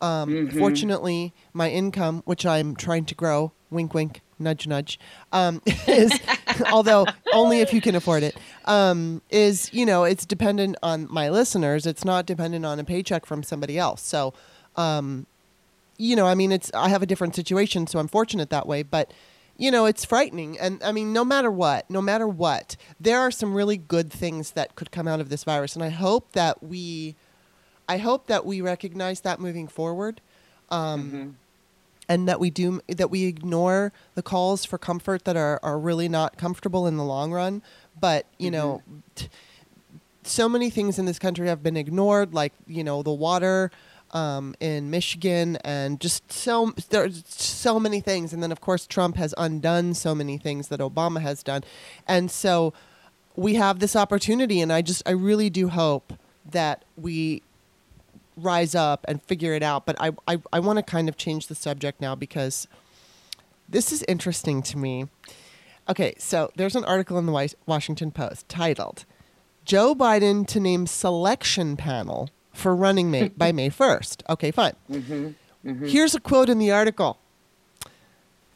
um, 0.00 0.30
mm-hmm. 0.30 0.58
fortunately 0.58 1.34
my 1.52 1.68
income 1.68 2.22
which 2.24 2.46
i'm 2.46 2.74
trying 2.74 3.04
to 3.04 3.14
grow 3.14 3.52
wink 3.70 3.92
wink 3.92 4.22
nudge 4.38 4.66
nudge. 4.66 4.98
Um, 5.32 5.62
is 5.86 6.18
although 6.72 7.06
only 7.32 7.60
if 7.60 7.72
you 7.72 7.80
can 7.80 7.94
afford 7.94 8.22
it. 8.22 8.36
Um, 8.64 9.22
is 9.30 9.72
you 9.72 9.86
know 9.86 10.04
it's 10.04 10.26
dependent 10.26 10.76
on 10.82 11.06
my 11.10 11.28
listeners. 11.28 11.86
It's 11.86 12.04
not 12.04 12.26
dependent 12.26 12.64
on 12.64 12.78
a 12.78 12.84
paycheck 12.84 13.26
from 13.26 13.42
somebody 13.42 13.78
else. 13.78 14.02
So 14.02 14.34
um, 14.76 15.26
you 15.96 16.14
know 16.14 16.26
i 16.26 16.34
mean 16.34 16.52
it's 16.52 16.70
i 16.74 16.88
have 16.88 17.02
a 17.02 17.06
different 17.06 17.34
situation 17.34 17.84
so 17.86 17.98
i'm 17.98 18.08
fortunate 18.08 18.50
that 18.50 18.66
way. 18.66 18.82
But 18.82 19.12
you 19.56 19.70
know 19.70 19.86
it's 19.86 20.04
frightening. 20.04 20.58
And 20.58 20.82
i 20.82 20.92
mean 20.92 21.12
no 21.12 21.24
matter 21.24 21.50
what 21.50 21.88
no 21.90 22.00
matter 22.00 22.28
what 22.28 22.76
there 23.00 23.20
are 23.20 23.30
some 23.30 23.54
really 23.54 23.76
good 23.76 24.12
things 24.12 24.52
that 24.52 24.74
could 24.76 24.90
come 24.90 25.08
out 25.08 25.20
of 25.20 25.28
this 25.28 25.44
virus. 25.44 25.74
And 25.74 25.84
i 25.84 25.90
hope 25.90 26.32
that 26.32 26.62
we 26.62 27.16
i 27.88 27.98
hope 27.98 28.26
that 28.28 28.46
we 28.46 28.60
recognize 28.60 29.20
that 29.20 29.40
moving 29.40 29.68
forward. 29.68 30.20
Um, 30.70 31.04
mm-hmm 31.04 31.30
and 32.08 32.26
that 32.28 32.40
we 32.40 32.50
do 32.50 32.80
that 32.88 33.10
we 33.10 33.24
ignore 33.24 33.92
the 34.14 34.22
calls 34.22 34.64
for 34.64 34.78
comfort 34.78 35.24
that 35.24 35.36
are, 35.36 35.60
are 35.62 35.78
really 35.78 36.08
not 36.08 36.38
comfortable 36.38 36.86
in 36.86 36.96
the 36.96 37.04
long 37.04 37.32
run. 37.32 37.62
But 38.00 38.26
you 38.38 38.50
mm-hmm. 38.50 38.60
know 38.60 38.82
t- 39.14 39.28
so 40.22 40.48
many 40.48 40.70
things 40.70 40.98
in 40.98 41.04
this 41.04 41.18
country 41.18 41.48
have 41.48 41.62
been 41.62 41.76
ignored 41.76 42.34
like 42.34 42.52
you 42.66 42.84
know 42.84 43.02
the 43.02 43.12
water 43.12 43.70
um, 44.12 44.54
in 44.60 44.90
Michigan 44.90 45.56
and 45.64 46.00
just 46.00 46.30
so 46.32 46.72
there's 46.90 47.24
so 47.26 47.78
many 47.78 48.00
things. 48.00 48.32
And 48.32 48.42
then 48.42 48.52
of 48.52 48.60
course 48.60 48.86
Trump 48.86 49.16
has 49.16 49.34
undone 49.36 49.94
so 49.94 50.14
many 50.14 50.38
things 50.38 50.68
that 50.68 50.80
Obama 50.80 51.20
has 51.20 51.42
done. 51.42 51.62
And 52.06 52.30
so 52.30 52.72
we 53.36 53.54
have 53.54 53.78
this 53.78 53.94
opportunity 53.94 54.60
and 54.60 54.72
I 54.72 54.82
just 54.82 55.02
I 55.06 55.12
really 55.12 55.50
do 55.50 55.68
hope 55.68 56.14
that 56.50 56.84
we 56.96 57.42
rise 58.38 58.74
up 58.74 59.04
and 59.08 59.22
figure 59.22 59.54
it 59.54 59.62
out. 59.62 59.86
But 59.86 59.96
I, 60.00 60.12
I, 60.26 60.38
I 60.52 60.60
want 60.60 60.78
to 60.78 60.82
kind 60.82 61.08
of 61.08 61.16
change 61.16 61.46
the 61.46 61.54
subject 61.54 62.00
now 62.00 62.14
because 62.14 62.66
this 63.68 63.92
is 63.92 64.02
interesting 64.08 64.62
to 64.62 64.78
me. 64.78 65.08
Okay, 65.88 66.14
so 66.18 66.50
there's 66.56 66.76
an 66.76 66.84
article 66.84 67.18
in 67.18 67.26
the 67.26 67.54
Washington 67.66 68.10
Post 68.10 68.48
titled 68.48 69.04
Joe 69.64 69.94
Biden 69.94 70.46
to 70.48 70.60
name 70.60 70.86
selection 70.86 71.76
panel 71.76 72.30
for 72.52 72.74
running 72.74 73.10
mate 73.10 73.38
by 73.38 73.52
May 73.52 73.70
1st. 73.70 74.22
Okay, 74.28 74.50
fine. 74.50 74.74
Mm-hmm, 74.90 75.28
mm-hmm. 75.64 75.86
Here's 75.86 76.14
a 76.14 76.20
quote 76.20 76.48
in 76.48 76.58
the 76.58 76.70
article 76.70 77.18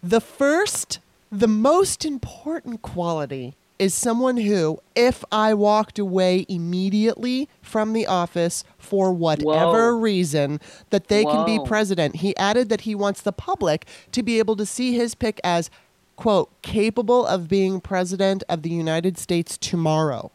The 0.03 0.21
first, 0.21 0.99
the 1.31 1.49
most 1.49 2.05
important 2.05 2.83
quality 2.83 3.55
is 3.83 3.93
someone 3.93 4.37
who, 4.37 4.79
if 4.95 5.25
I 5.33 5.55
walked 5.55 5.99
away 5.99 6.47
immediately 6.49 7.49
from 7.63 7.95
the 7.95 8.07
office 8.07 8.63
for 8.79 9.13
whatever 9.13 9.93
Whoa. 9.93 10.01
reason, 10.01 10.61
that 10.91 11.09
they 11.09 11.25
Whoa. 11.25 11.33
can 11.33 11.45
be 11.45 11.67
president. 11.67 12.17
He 12.17 12.37
added 12.37 12.69
that 12.69 12.83
he 12.83 12.95
wants 12.95 13.21
the 13.23 13.33
public 13.33 13.89
to 14.13 14.23
be 14.23 14.39
able 14.39 14.55
to 14.55 14.65
see 14.65 14.95
his 14.95 15.17
pick 15.17 15.41
as, 15.43 15.69
quote, 16.15 16.49
capable 16.63 17.27
of 17.27 17.49
being 17.49 17.81
president 17.81 18.45
of 18.49 18.63
the 18.63 18.71
United 18.71 19.19
States 19.19 19.59
tomorrow. 19.59 20.31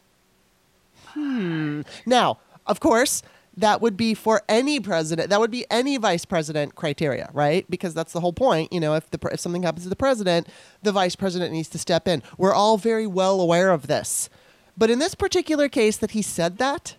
Hmm. 1.06 1.80
Now, 2.04 2.36
of 2.66 2.80
course, 2.80 3.22
that 3.60 3.80
would 3.80 3.96
be 3.96 4.14
for 4.14 4.42
any 4.48 4.80
president. 4.80 5.30
That 5.30 5.40
would 5.40 5.50
be 5.50 5.66
any 5.70 5.96
vice 5.96 6.24
president 6.24 6.74
criteria, 6.74 7.30
right? 7.32 7.68
Because 7.70 7.94
that's 7.94 8.12
the 8.12 8.20
whole 8.20 8.32
point. 8.32 8.72
You 8.72 8.80
know, 8.80 8.94
if 8.94 9.10
the 9.10 9.18
if 9.32 9.40
something 9.40 9.62
happens 9.62 9.84
to 9.84 9.88
the 9.88 9.96
president, 9.96 10.48
the 10.82 10.92
vice 10.92 11.16
president 11.16 11.52
needs 11.52 11.68
to 11.70 11.78
step 11.78 12.08
in. 12.08 12.22
We're 12.36 12.54
all 12.54 12.78
very 12.78 13.06
well 13.06 13.40
aware 13.40 13.70
of 13.70 13.86
this, 13.86 14.30
but 14.76 14.90
in 14.90 14.98
this 14.98 15.14
particular 15.14 15.68
case, 15.68 15.96
that 15.96 16.12
he 16.12 16.22
said 16.22 16.58
that. 16.58 16.96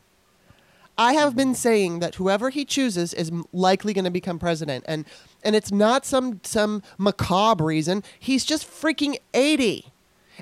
I 0.98 1.14
have 1.14 1.34
been 1.34 1.56
saying 1.56 2.00
that 2.00 2.16
whoever 2.16 2.50
he 2.50 2.66
chooses 2.66 3.14
is 3.14 3.32
likely 3.54 3.94
going 3.94 4.04
to 4.04 4.12
become 4.12 4.38
president, 4.38 4.84
and 4.86 5.06
and 5.44 5.56
it's 5.56 5.72
not 5.72 6.06
some 6.06 6.42
some 6.44 6.84
macabre 6.98 7.64
reason. 7.64 8.04
He's 8.20 8.44
just 8.44 8.70
freaking 8.70 9.18
eighty 9.34 9.89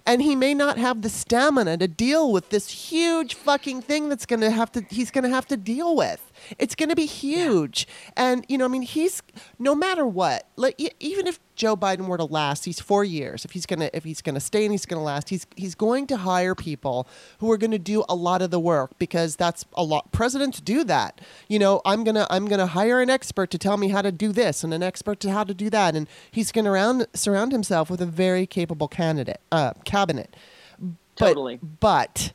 and 0.05 0.21
he 0.21 0.35
may 0.35 0.53
not 0.53 0.77
have 0.77 1.01
the 1.01 1.09
stamina 1.09 1.77
to 1.77 1.87
deal 1.87 2.31
with 2.31 2.49
this 2.49 2.69
huge 2.69 3.33
fucking 3.33 3.81
thing 3.81 4.09
that's 4.09 4.25
going 4.25 4.39
to 4.39 4.51
have 4.51 4.71
to 4.71 4.81
he's 4.89 5.11
going 5.11 5.23
to 5.23 5.29
have 5.29 5.47
to 5.47 5.57
deal 5.57 5.95
with 5.95 6.26
it's 6.57 6.75
going 6.75 6.89
to 6.89 6.95
be 6.95 7.05
huge 7.05 7.87
yeah. 7.87 8.31
and 8.31 8.45
you 8.47 8.57
know 8.57 8.65
i 8.65 8.67
mean 8.67 8.81
he's 8.81 9.21
no 9.59 9.75
matter 9.75 10.05
what 10.05 10.47
like 10.55 10.79
even 10.99 11.27
if 11.27 11.39
joe 11.55 11.75
biden 11.75 12.07
were 12.07 12.17
to 12.17 12.25
last 12.25 12.63
these 12.63 12.79
4 12.79 13.03
years 13.03 13.45
if 13.45 13.51
he's 13.51 13.65
going 13.65 13.79
to 13.79 13.95
if 13.95 14.03
he's 14.03 14.21
going 14.21 14.35
to 14.35 14.41
stay 14.41 14.63
and 14.63 14.71
he's 14.73 14.85
going 14.85 14.99
to 14.99 15.03
last 15.03 15.29
he's 15.29 15.47
he's 15.55 15.75
going 15.75 16.07
to 16.07 16.17
hire 16.17 16.55
people 16.55 17.07
who 17.39 17.51
are 17.51 17.57
going 17.57 17.71
to 17.71 17.79
do 17.79 18.03
a 18.09 18.15
lot 18.15 18.41
of 18.41 18.51
the 18.51 18.59
work 18.59 18.97
because 18.99 19.35
that's 19.35 19.65
a 19.73 19.83
lot 19.83 20.11
presidents 20.11 20.61
do 20.61 20.83
that 20.83 21.19
you 21.47 21.59
know 21.59 21.81
i'm 21.85 22.03
going 22.03 22.15
to 22.15 22.27
i'm 22.31 22.47
going 22.47 22.59
to 22.59 22.67
hire 22.67 23.01
an 23.01 23.09
expert 23.09 23.49
to 23.51 23.57
tell 23.57 23.77
me 23.77 23.89
how 23.89 24.01
to 24.01 24.11
do 24.11 24.31
this 24.31 24.63
and 24.63 24.73
an 24.73 24.83
expert 24.83 25.19
to 25.19 25.31
how 25.31 25.43
to 25.43 25.53
do 25.53 25.69
that 25.69 25.95
and 25.95 26.07
he's 26.31 26.51
going 26.51 26.65
to 26.65 27.07
surround 27.13 27.51
himself 27.51 27.89
with 27.89 28.01
a 28.01 28.05
very 28.05 28.45
capable 28.45 28.87
candidate 28.87 29.41
uh, 29.51 29.73
cabinet. 29.83 30.35
But, 30.79 31.27
totally. 31.27 31.59
But 31.61 32.31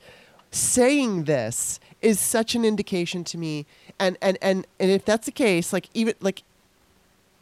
saying 0.51 1.25
this 1.25 1.81
is 2.03 2.21
such 2.21 2.55
an 2.55 2.65
indication 2.65 3.25
to 3.25 3.39
me, 3.39 3.67
and 3.99 4.19
and 4.21 4.39
and 4.43 4.67
and 4.79 4.91
if 4.91 5.05
that's 5.05 5.27
the 5.27 5.33
case, 5.33 5.73
like 5.73 5.89
even 5.95 6.15
like, 6.21 6.43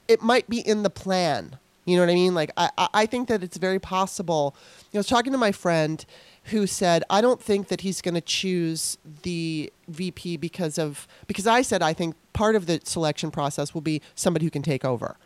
it 0.08 0.22
might 0.22 0.48
be 0.48 0.60
in 0.60 0.82
the 0.82 0.90
plan. 0.90 1.58
You 1.86 1.96
know 1.96 2.02
what 2.02 2.10
I 2.10 2.14
mean? 2.14 2.34
Like 2.34 2.50
I 2.56 2.70
I 2.76 3.06
think 3.06 3.28
that 3.28 3.42
it's 3.42 3.56
very 3.56 3.78
possible. 3.78 4.54
You 4.92 4.96
know, 4.96 4.98
I 4.98 5.00
was 5.00 5.06
talking 5.06 5.32
to 5.32 5.38
my 5.38 5.52
friend 5.52 6.04
who 6.44 6.66
said, 6.66 7.04
I 7.10 7.20
don't 7.20 7.40
think 7.40 7.68
that 7.68 7.82
he's 7.82 8.00
going 8.00 8.14
to 8.14 8.20
choose 8.20 8.98
the 9.22 9.72
VP 9.88 10.36
because 10.36 10.78
of 10.78 11.06
because 11.26 11.46
I 11.46 11.62
said 11.62 11.82
I 11.82 11.92
think 11.92 12.14
part 12.32 12.54
of 12.54 12.66
the 12.66 12.80
selection 12.84 13.30
process 13.30 13.74
will 13.74 13.80
be 13.80 14.02
somebody 14.14 14.44
who 14.46 14.50
can 14.50 14.62
take 14.62 14.84
over. 14.84 15.16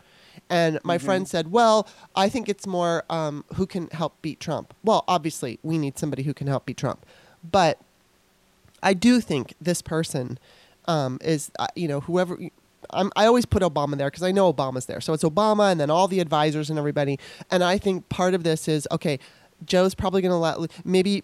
And 0.51 0.79
my 0.85 0.97
mm-hmm. 0.97 1.07
friend 1.07 1.29
said, 1.29 1.51
Well, 1.51 1.89
I 2.15 2.29
think 2.29 2.49
it's 2.49 2.67
more 2.67 3.05
um, 3.11 3.45
who 3.55 3.67
can 3.67 3.89
help 3.89 4.21
beat 4.23 4.41
Trump. 4.41 4.75
Well, 4.83 5.05
obviously, 5.07 5.59
we 5.63 5.79
need 5.79 5.99
somebody 5.99 6.23
who 6.23 6.35
can 6.35 6.47
help 6.47 6.67
beat 6.67 6.77
Trump. 6.77 7.07
But 7.49 7.79
I 8.85 8.95
do 8.95 9.21
think 9.21 9.55
this 9.61 9.83
person 9.83 10.39
um, 10.87 11.19
is, 11.23 11.51
uh, 11.59 11.67
you 11.75 11.89
know, 11.89 12.01
whoever. 12.01 12.39
I'm, 12.91 13.11
i 13.17 13.25
always 13.25 13.47
put 13.47 13.63
Obama 13.63 13.97
there 13.97 14.09
because 14.11 14.23
I 14.23 14.31
know 14.31 14.53
Obama's 14.53 14.87
there. 14.87 15.01
So 15.01 15.15
it's 15.15 15.25
Obama 15.25 15.73
and 15.73 15.81
then 15.81 15.91
all 15.91 16.07
the 16.07 16.21
advisors 16.21 16.69
and 16.69 16.79
everybody. 16.79 17.19
And 17.51 17.65
I 17.65 17.79
think 17.79 18.09
part 18.11 18.35
of 18.35 18.45
this 18.45 18.69
is 18.69 18.87
okay, 18.93 19.19
Joe's 19.65 19.95
probably 19.95 20.21
going 20.21 20.31
to 20.31 20.37
let, 20.37 20.71
maybe 20.85 21.23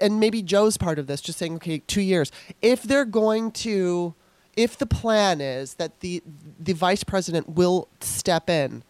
and 0.00 0.20
maybe 0.20 0.42
Joe's 0.42 0.76
part 0.76 0.98
of 0.98 1.06
this, 1.06 1.20
just 1.20 1.38
saying, 1.38 1.56
okay, 1.56 1.78
two 1.78 2.02
years. 2.02 2.30
If 2.62 2.82
they're 2.82 3.04
going 3.04 3.50
to, 3.52 4.14
if 4.56 4.76
the 4.76 4.86
plan 4.86 5.40
is 5.40 5.74
that 5.74 6.00
the 6.00 6.22
the 6.58 6.74
vice 6.74 7.04
president 7.04 7.48
will 7.48 7.88
step 8.00 8.50
in, 8.50 8.82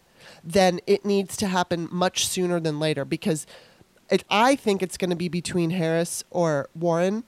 then 0.43 0.79
it 0.85 1.05
needs 1.05 1.37
to 1.37 1.47
happen 1.47 1.87
much 1.91 2.27
sooner 2.27 2.59
than 2.59 2.79
later 2.79 3.05
because 3.05 3.47
it, 4.09 4.23
I 4.29 4.55
think 4.55 4.81
it's 4.81 4.97
going 4.97 5.09
to 5.11 5.15
be 5.15 5.29
between 5.29 5.71
Harris 5.71 6.23
or 6.31 6.69
Warren. 6.75 7.23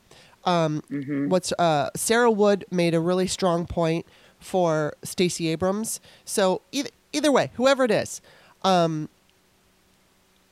Um, 0.46 0.84
What's 1.30 1.52
uh, 1.60 1.90
Sarah 1.96 2.32
Wood 2.32 2.66
made 2.72 2.94
a 2.94 3.00
really 3.00 3.28
strong 3.28 3.66
point 3.66 4.06
for 4.40 4.94
Stacey 5.04 5.48
Abrams. 5.50 6.00
So 6.26 6.62
either 6.72 6.90
either 7.14 7.32
way, 7.32 7.52
whoever 7.56 7.84
it 7.84 7.92
is, 7.92 8.22
um, 8.64 9.10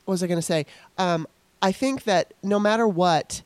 what 0.04 0.12
was 0.12 0.22
I 0.22 0.26
going 0.26 0.38
to 0.38 0.42
say? 0.42 0.66
Um, 0.98 1.26
I 1.62 1.72
think 1.72 2.04
that 2.04 2.32
no 2.42 2.58
matter 2.58 2.86
what, 2.88 3.42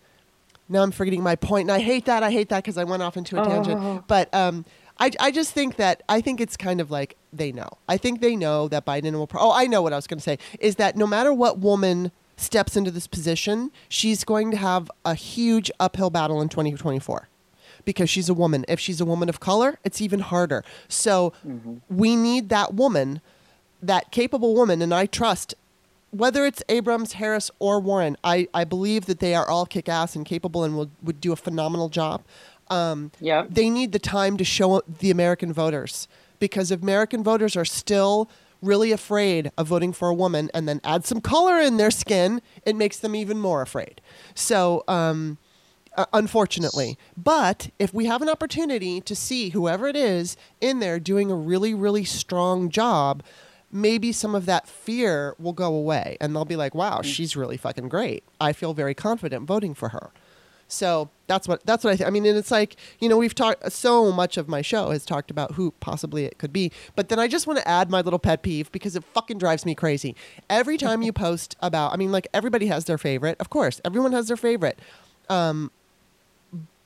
now 0.69 0.83
I'm 0.83 0.93
forgetting 0.93 1.23
my 1.23 1.35
point, 1.37 1.69
and 1.69 1.73
I 1.73 1.81
hate 1.81 2.05
that. 2.07 2.23
I 2.23 2.31
hate 2.31 2.49
that 2.51 2.63
because 2.63 2.79
I 2.79 2.85
went 2.85 3.03
off 3.03 3.17
into 3.17 3.41
a 3.41 3.45
tangent. 3.45 3.81
But 4.07 4.33
um, 4.35 4.65
I, 4.99 5.11
I 5.21 5.31
just 5.31 5.53
think 5.53 5.77
that 5.77 6.03
I 6.09 6.21
think 6.21 6.41
it's 6.41 6.57
kind 6.57 6.81
of 6.81 6.91
like 6.91 7.17
they 7.33 7.53
know. 7.53 7.69
I 7.89 7.97
think 7.97 8.21
they 8.21 8.37
know 8.37 8.69
that 8.69 8.87
Biden 8.87 9.13
will. 9.13 9.27
Pro- 9.27 9.43
oh, 9.43 9.53
I 9.53 9.67
know 9.67 9.83
what 9.83 9.93
I 9.93 9.97
was 9.97 10.07
going 10.07 10.19
to 10.19 10.23
say 10.25 10.39
is 10.61 10.77
that 10.77 10.97
no 10.97 11.07
matter 11.07 11.33
what 11.33 11.59
woman 11.59 12.13
steps 12.37 12.77
into 12.77 12.90
this 12.90 13.07
position, 13.07 13.70
she's 13.88 14.25
going 14.25 14.51
to 14.51 14.57
have 14.57 14.90
a 15.05 15.14
huge 15.14 15.70
uphill 15.79 16.11
battle 16.11 16.40
in 16.40 16.49
2024 16.49 17.29
because 17.85 18.09
she's 18.11 18.29
a 18.29 18.35
woman. 18.35 18.64
If 18.68 18.81
she's 18.81 19.01
a 19.01 19.05
woman 19.05 19.29
of 19.29 19.40
color, 19.40 19.79
it's 19.85 20.01
even 20.01 20.20
harder. 20.20 20.64
So 20.88 21.33
we 21.88 22.16
need 22.16 22.49
that 22.49 22.75
woman, 22.75 23.20
that 23.83 24.11
capable 24.11 24.55
woman, 24.55 24.83
and 24.83 24.92
I 24.94 25.07
trust 25.07 25.55
whether 26.11 26.47
it's 26.47 26.62
Abrams, 26.68 27.14
Harris, 27.14 27.51
or 27.59 27.81
Warren, 27.81 28.16
I, 28.23 28.47
I 28.55 28.62
believe 28.62 29.07
that 29.07 29.18
they 29.18 29.35
are 29.35 29.49
all 29.49 29.66
kick 29.66 29.88
ass 29.88 30.14
and 30.14 30.25
capable 30.25 30.62
and 30.62 30.77
will, 30.77 30.88
would 31.03 31.20
do 31.20 31.33
a 31.33 31.37
phenomenal 31.37 31.88
job. 31.88 32.23
Um, 32.68 33.11
Yep. 33.20 33.49
They 33.51 33.68
need 33.68 33.90
the 33.90 33.99
time 33.99 34.37
to 34.37 34.44
show 34.44 34.81
the 35.01 35.11
American 35.11 35.53
voters 35.53 36.07
because 36.38 36.70
American 36.70 37.25
voters 37.25 37.57
are 37.57 37.64
still 37.64 38.31
really 38.64 38.92
afraid 38.92 39.50
of 39.57 39.66
voting 39.66 39.92
for 39.92 40.09
a 40.09 40.14
woman 40.14 40.50
and 40.55 40.68
then 40.68 40.81
add 40.85 41.05
some 41.05 41.20
color 41.20 41.59
in 41.61 41.77
their 41.77 41.90
skin, 41.90 42.40
it 42.64 42.77
makes 42.77 42.98
them 42.98 43.14
even 43.14 43.38
more 43.40 43.62
afraid. 43.62 44.00
So, 44.35 44.85
um, 44.88 45.38
uh, 45.96 46.07
unfortunately. 46.12 46.98
But 47.16 47.70
if 47.79 47.94
we 47.94 48.07
have 48.07 48.20
an 48.20 48.29
opportunity 48.29 49.00
to 49.03 49.14
see 49.14 49.50
whoever 49.50 49.87
it 49.87 49.96
is 49.96 50.37
in 50.61 50.81
there 50.81 50.98
doing 50.98 51.31
a 51.31 51.37
really, 51.37 51.72
really 51.74 52.05
strong 52.05 52.68
job, 52.68 53.22
maybe 53.70 54.12
some 54.12 54.35
of 54.35 54.46
that 54.46 54.68
fear 54.68 55.35
will 55.38 55.53
go 55.53 55.74
away 55.74 56.16
and 56.20 56.35
they'll 56.35 56.44
be 56.44 56.57
like, 56.57 56.74
wow, 56.74 57.03
she's 57.03 57.37
really 57.37 57.57
fucking 57.57 57.88
great. 57.88 58.24
I 58.40 58.53
feel 58.53 58.74
very 58.74 58.94
confident 58.94 59.46
voting 59.46 59.74
for 59.74 59.90
her. 59.90 60.11
So 60.75 61.11
that's 61.27 61.49
what 61.49 61.65
that's 61.65 61.85
what 61.85 61.93
I 61.93 61.97
think. 61.97 62.07
I 62.07 62.11
mean, 62.11 62.27
and 62.27 62.37
it's 62.37 62.51
like 62.51 62.77
you 63.01 63.09
know 63.09 63.17
we've 63.17 63.35
talked 63.35 63.71
so 63.73 64.13
much 64.13 64.37
of 64.37 64.49
my 64.49 64.63
show 64.63 64.91
has 64.91 65.05
talked 65.05 65.31
about 65.31 65.53
who 65.53 65.73
possibly 65.81 66.25
it 66.25 66.39
could 66.39 66.53
be, 66.53 66.71
but 66.97 67.09
then 67.09 67.19
I 67.19 67.29
just 67.29 67.47
want 67.47 67.59
to 67.59 67.69
add 67.69 67.91
my 67.91 68.01
little 68.01 68.19
pet 68.19 68.43
peeve 68.43 68.71
because 68.73 68.97
it 68.97 69.05
fucking 69.05 69.39
drives 69.39 69.65
me 69.65 69.75
crazy. 69.75 70.15
Every 70.51 70.77
time 70.77 71.03
you 71.03 71.13
post 71.25 71.57
about, 71.61 71.93
I 71.93 71.97
mean, 71.97 72.13
like 72.13 72.27
everybody 72.35 72.67
has 72.67 72.85
their 72.85 72.99
favorite, 72.99 73.37
of 73.41 73.51
course, 73.51 73.81
everyone 73.85 74.13
has 74.13 74.29
their 74.29 74.37
favorite, 74.37 74.79
um, 75.29 75.71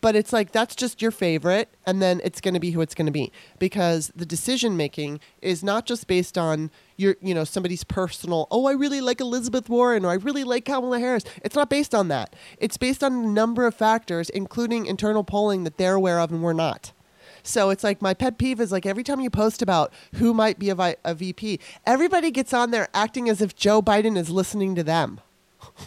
but 0.00 0.14
it's 0.14 0.32
like 0.32 0.52
that's 0.52 0.76
just 0.76 1.02
your 1.02 1.10
favorite, 1.10 1.68
and 1.86 2.00
then 2.00 2.20
it's 2.24 2.40
going 2.40 2.54
to 2.54 2.60
be 2.60 2.70
who 2.70 2.80
it's 2.80 2.94
going 2.94 3.06
to 3.06 3.12
be 3.12 3.32
because 3.58 4.12
the 4.14 4.26
decision 4.26 4.76
making 4.76 5.20
is 5.42 5.62
not 5.62 5.86
just 5.86 6.06
based 6.06 6.38
on 6.38 6.70
your 6.96 7.16
you 7.20 7.34
know 7.34 7.44
somebody's 7.44 7.84
personal. 7.84 8.46
Oh, 8.50 8.66
I 8.66 8.72
really 8.72 9.00
like 9.00 9.20
Elizabeth 9.20 9.68
Warren, 9.68 10.04
or 10.04 10.10
I 10.10 10.14
really 10.14 10.44
like 10.44 10.64
Kamala 10.64 10.98
Harris. 10.98 11.24
It's 11.42 11.56
not 11.56 11.70
based 11.70 11.94
on 11.94 12.08
that. 12.08 12.34
It's 12.58 12.76
based 12.76 13.02
on 13.02 13.12
a 13.12 13.26
number 13.28 13.66
of 13.66 13.74
factors, 13.74 14.30
including 14.30 14.86
internal 14.86 15.24
polling 15.24 15.64
that 15.64 15.78
they're 15.78 15.94
aware 15.94 16.20
of 16.20 16.30
and 16.30 16.42
we're 16.42 16.52
not. 16.52 16.92
So 17.42 17.70
it's 17.70 17.84
like 17.84 18.02
my 18.02 18.14
pet 18.14 18.36
peeve 18.38 18.60
is 18.60 18.72
like 18.72 18.84
every 18.84 19.04
time 19.04 19.20
you 19.20 19.30
post 19.30 19.62
about 19.62 19.92
who 20.14 20.34
might 20.34 20.58
be 20.58 20.68
a, 20.70 20.74
vi- 20.74 20.96
a 21.04 21.14
VP, 21.14 21.60
everybody 21.86 22.30
gets 22.30 22.52
on 22.52 22.70
there 22.70 22.88
acting 22.92 23.28
as 23.28 23.40
if 23.40 23.56
Joe 23.56 23.80
Biden 23.80 24.18
is 24.18 24.28
listening 24.28 24.74
to 24.74 24.82
them. 24.82 25.20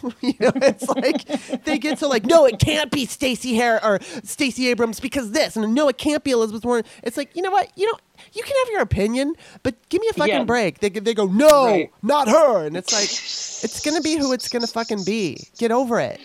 you 0.20 0.34
know, 0.40 0.52
it's 0.56 0.88
like 0.88 1.26
they 1.64 1.78
get 1.78 1.98
so 1.98 2.08
like, 2.08 2.24
no, 2.24 2.46
it 2.46 2.58
can't 2.58 2.90
be 2.90 3.06
Stacey 3.06 3.54
Hare 3.54 3.84
or 3.84 3.98
Stacey 4.24 4.68
Abrams 4.68 5.00
because 5.00 5.30
this, 5.32 5.56
and 5.56 5.74
no, 5.74 5.88
it 5.88 5.98
can't 5.98 6.24
be 6.24 6.30
Elizabeth 6.30 6.64
Warren. 6.64 6.84
It's 7.02 7.16
like, 7.16 7.34
you 7.36 7.42
know 7.42 7.50
what, 7.50 7.70
you 7.76 7.86
know, 7.86 7.98
you 8.32 8.42
can 8.42 8.54
have 8.64 8.72
your 8.72 8.82
opinion, 8.82 9.34
but 9.62 9.74
give 9.88 10.00
me 10.00 10.08
a 10.08 10.12
fucking 10.14 10.34
Yeah. 10.34 10.44
break. 10.44 10.78
They 10.80 10.88
they 10.88 11.14
go, 11.14 11.26
no, 11.26 11.66
Right. 11.66 11.90
not 12.02 12.28
her, 12.28 12.64
and 12.66 12.76
it's 12.76 12.92
like, 12.92 13.04
it's 13.64 13.80
gonna 13.84 14.00
be 14.00 14.16
who 14.16 14.32
it's 14.32 14.48
gonna 14.48 14.66
fucking 14.66 15.04
be. 15.04 15.38
Get 15.58 15.70
over 15.72 16.00
it. 16.00 16.20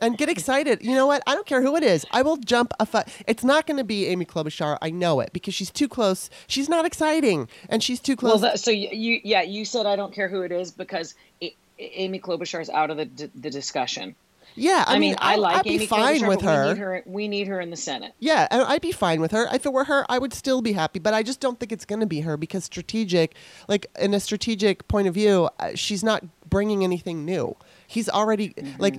And 0.00 0.18
get 0.18 0.28
excited. 0.28 0.82
You 0.82 0.94
know 0.96 1.06
what? 1.06 1.22
I 1.26 1.34
don't 1.34 1.46
care 1.46 1.62
who 1.62 1.76
it 1.76 1.82
is. 1.84 2.04
I 2.10 2.20
will 2.22 2.36
jump 2.36 2.72
a 2.80 2.84
fu- 2.84 3.08
It's 3.28 3.44
not 3.44 3.64
going 3.66 3.76
to 3.76 3.84
be 3.84 4.06
Amy 4.08 4.26
Klobuchar. 4.26 4.76
I 4.82 4.90
know 4.90 5.20
it 5.20 5.32
because 5.32 5.54
she's 5.54 5.70
too 5.70 5.88
close. 5.88 6.28
She's 6.48 6.68
not 6.68 6.84
exciting, 6.84 7.48
and 7.70 7.80
she's 7.82 8.00
too 8.00 8.16
Well, 8.20 8.32
close. 8.32 8.40
that, 8.42 8.60
so 8.60 8.72
you, 8.72 8.88
you, 8.90 9.20
yeah, 9.24 9.42
you 9.42 9.64
said 9.64 9.86
I 9.86 9.94
don't 9.96 10.12
care 10.12 10.28
who 10.28 10.42
it 10.42 10.50
is 10.52 10.72
because 10.72 11.14
A- 11.42 11.54
Amy 11.78 12.20
Klobuchar 12.20 12.60
is 12.60 12.70
out 12.70 12.90
of 12.90 12.96
the 12.96 13.04
d- 13.06 13.30
the 13.34 13.50
discussion. 13.50 14.14
yeah, 14.54 14.84
I, 14.86 14.96
I, 14.96 14.98
mean, 14.98 15.16
I 15.18 15.36
like 15.36 15.56
I'd 15.58 15.64
be 15.64 15.74
Amy 15.74 15.86
fine 15.86 16.20
Klobuchar, 16.20 16.28
with 16.28 16.40
her. 16.42 16.62
We 16.62 16.68
need 16.68 16.78
her. 16.78 17.02
We 17.06 17.28
need 17.28 17.46
her 17.48 17.60
in 17.60 17.70
the 17.70 17.76
Senate. 17.76 18.12
Yeah, 18.20 18.46
and 18.50 18.62
I'd 18.62 18.80
be 18.82 18.92
fine 18.92 19.20
with 19.20 19.32
her. 19.32 19.48
If 19.52 19.66
it 19.66 19.72
were 19.72 19.84
her, 19.84 20.06
I 20.08 20.18
would 20.18 20.32
still 20.32 20.62
be 20.62 20.72
happy. 20.72 20.98
But 20.98 21.14
I 21.14 21.22
just 21.22 21.40
don't 21.40 21.58
think 21.58 21.72
it's 21.72 21.84
going 21.84 22.00
to 22.00 22.06
be 22.06 22.20
her 22.20 22.36
because 22.36 22.64
strategic, 22.64 23.34
like 23.68 23.86
in 23.98 24.14
a 24.14 24.20
strategic 24.20 24.86
point 24.88 25.08
of 25.08 25.14
view, 25.14 25.48
uh, 25.58 25.70
she's 25.74 26.04
not 26.04 26.24
bringing 26.48 26.84
anything 26.84 27.24
new. 27.24 27.56
He's 27.86 28.08
already 28.08 28.54
like 28.78 28.94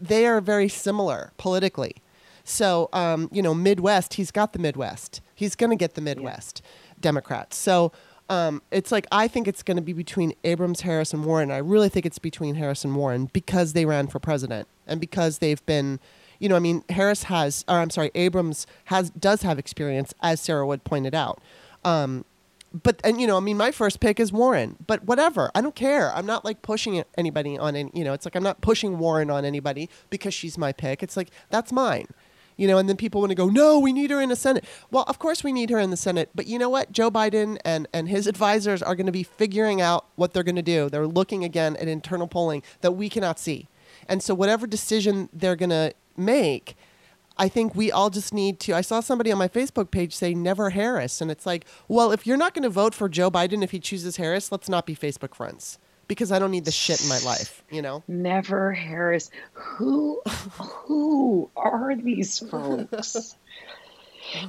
they 0.00 0.26
are 0.26 0.40
very 0.40 0.68
similar 0.68 1.32
politically. 1.38 1.96
So, 2.44 2.88
um, 2.92 3.28
you 3.32 3.42
know, 3.42 3.54
Midwest, 3.54 4.14
he's 4.14 4.30
got 4.30 4.52
the 4.52 4.60
Midwest. 4.60 5.20
He's 5.34 5.56
going 5.56 5.70
to 5.70 5.76
get 5.76 5.94
the 5.94 6.00
Midwest 6.00 6.62
Democrats. 7.00 7.56
So, 7.56 7.90
um, 8.28 8.62
it's 8.70 8.90
like 8.90 9.06
I 9.12 9.28
think 9.28 9.46
it's 9.46 9.62
going 9.62 9.76
to 9.76 9.82
be 9.82 9.92
between 9.92 10.34
Abrams, 10.44 10.80
Harris, 10.80 11.12
and 11.12 11.24
Warren. 11.24 11.50
I 11.50 11.58
really 11.58 11.88
think 11.88 12.06
it's 12.06 12.18
between 12.18 12.56
Harris 12.56 12.84
and 12.84 12.96
Warren 12.96 13.30
because 13.32 13.72
they 13.72 13.84
ran 13.84 14.08
for 14.08 14.18
president 14.18 14.68
and 14.86 15.00
because 15.00 15.38
they've 15.38 15.64
been, 15.66 16.00
you 16.38 16.48
know, 16.48 16.56
I 16.56 16.60
mean, 16.60 16.84
Harris 16.90 17.24
has, 17.24 17.64
or 17.68 17.76
I'm 17.76 17.90
sorry, 17.90 18.10
Abrams 18.14 18.66
has 18.86 19.10
does 19.10 19.42
have 19.42 19.58
experience, 19.58 20.12
as 20.22 20.40
Sarah 20.40 20.66
Wood 20.66 20.84
pointed 20.84 21.14
out. 21.14 21.40
Um, 21.84 22.24
but 22.82 23.00
and 23.04 23.20
you 23.20 23.26
know, 23.26 23.36
I 23.36 23.40
mean, 23.40 23.56
my 23.56 23.70
first 23.70 24.00
pick 24.00 24.18
is 24.18 24.32
Warren. 24.32 24.76
But 24.86 25.04
whatever, 25.04 25.50
I 25.54 25.60
don't 25.60 25.76
care. 25.76 26.12
I'm 26.12 26.26
not 26.26 26.44
like 26.44 26.62
pushing 26.62 27.04
anybody 27.16 27.56
on 27.56 27.76
any. 27.76 27.90
You 27.94 28.04
know, 28.04 28.12
it's 28.12 28.26
like 28.26 28.34
I'm 28.34 28.42
not 28.42 28.60
pushing 28.60 28.98
Warren 28.98 29.30
on 29.30 29.44
anybody 29.44 29.88
because 30.10 30.34
she's 30.34 30.58
my 30.58 30.72
pick. 30.72 31.02
It's 31.02 31.16
like 31.16 31.28
that's 31.50 31.72
mine. 31.72 32.08
You 32.56 32.66
know, 32.66 32.78
and 32.78 32.88
then 32.88 32.96
people 32.96 33.20
want 33.20 33.30
to 33.30 33.34
go, 33.34 33.48
no, 33.48 33.78
we 33.78 33.92
need 33.92 34.10
her 34.10 34.20
in 34.20 34.30
the 34.30 34.36
Senate. 34.36 34.64
Well, 34.90 35.04
of 35.08 35.18
course 35.18 35.44
we 35.44 35.52
need 35.52 35.68
her 35.70 35.78
in 35.78 35.90
the 35.90 35.96
Senate, 35.96 36.30
but 36.34 36.46
you 36.46 36.58
know 36.58 36.70
what? 36.70 36.90
Joe 36.90 37.10
Biden 37.10 37.58
and 37.64 37.86
and 37.92 38.08
his 38.08 38.26
advisors 38.26 38.82
are 38.82 38.94
going 38.94 39.06
to 39.06 39.12
be 39.12 39.22
figuring 39.22 39.80
out 39.80 40.06
what 40.16 40.32
they're 40.32 40.42
going 40.42 40.56
to 40.56 40.62
do. 40.62 40.88
They're 40.88 41.06
looking 41.06 41.44
again 41.44 41.76
at 41.76 41.88
internal 41.88 42.28
polling 42.28 42.62
that 42.80 42.92
we 42.92 43.08
cannot 43.08 43.38
see, 43.38 43.68
and 44.08 44.22
so 44.22 44.34
whatever 44.34 44.66
decision 44.66 45.28
they're 45.32 45.56
going 45.56 45.70
to 45.70 45.92
make. 46.16 46.76
I 47.38 47.48
think 47.50 47.74
we 47.74 47.92
all 47.92 48.08
just 48.08 48.32
need 48.32 48.58
to. 48.60 48.72
I 48.74 48.80
saw 48.80 49.00
somebody 49.00 49.30
on 49.30 49.36
my 49.36 49.48
Facebook 49.48 49.90
page 49.90 50.16
say 50.16 50.32
never 50.32 50.70
Harris. 50.70 51.20
And 51.20 51.30
it's 51.30 51.44
like, 51.44 51.66
well, 51.86 52.10
if 52.10 52.26
you're 52.26 52.38
not 52.38 52.54
going 52.54 52.62
to 52.62 52.70
vote 52.70 52.94
for 52.94 53.10
Joe 53.10 53.30
Biden 53.30 53.62
if 53.62 53.72
he 53.72 53.78
chooses 53.78 54.16
Harris, 54.16 54.50
let's 54.50 54.70
not 54.70 54.86
be 54.86 54.96
Facebook 54.96 55.34
friends 55.34 55.78
because 56.08 56.30
I 56.32 56.38
don't 56.38 56.50
need 56.50 56.64
the 56.64 56.70
shit 56.70 57.02
in 57.02 57.08
my 57.08 57.18
life, 57.20 57.62
you 57.70 57.82
know? 57.82 58.02
Never 58.08 58.72
Harris. 58.72 59.30
Who 59.54 60.20
who 60.26 61.50
are 61.56 61.94
these 61.96 62.38
folks? 62.38 63.36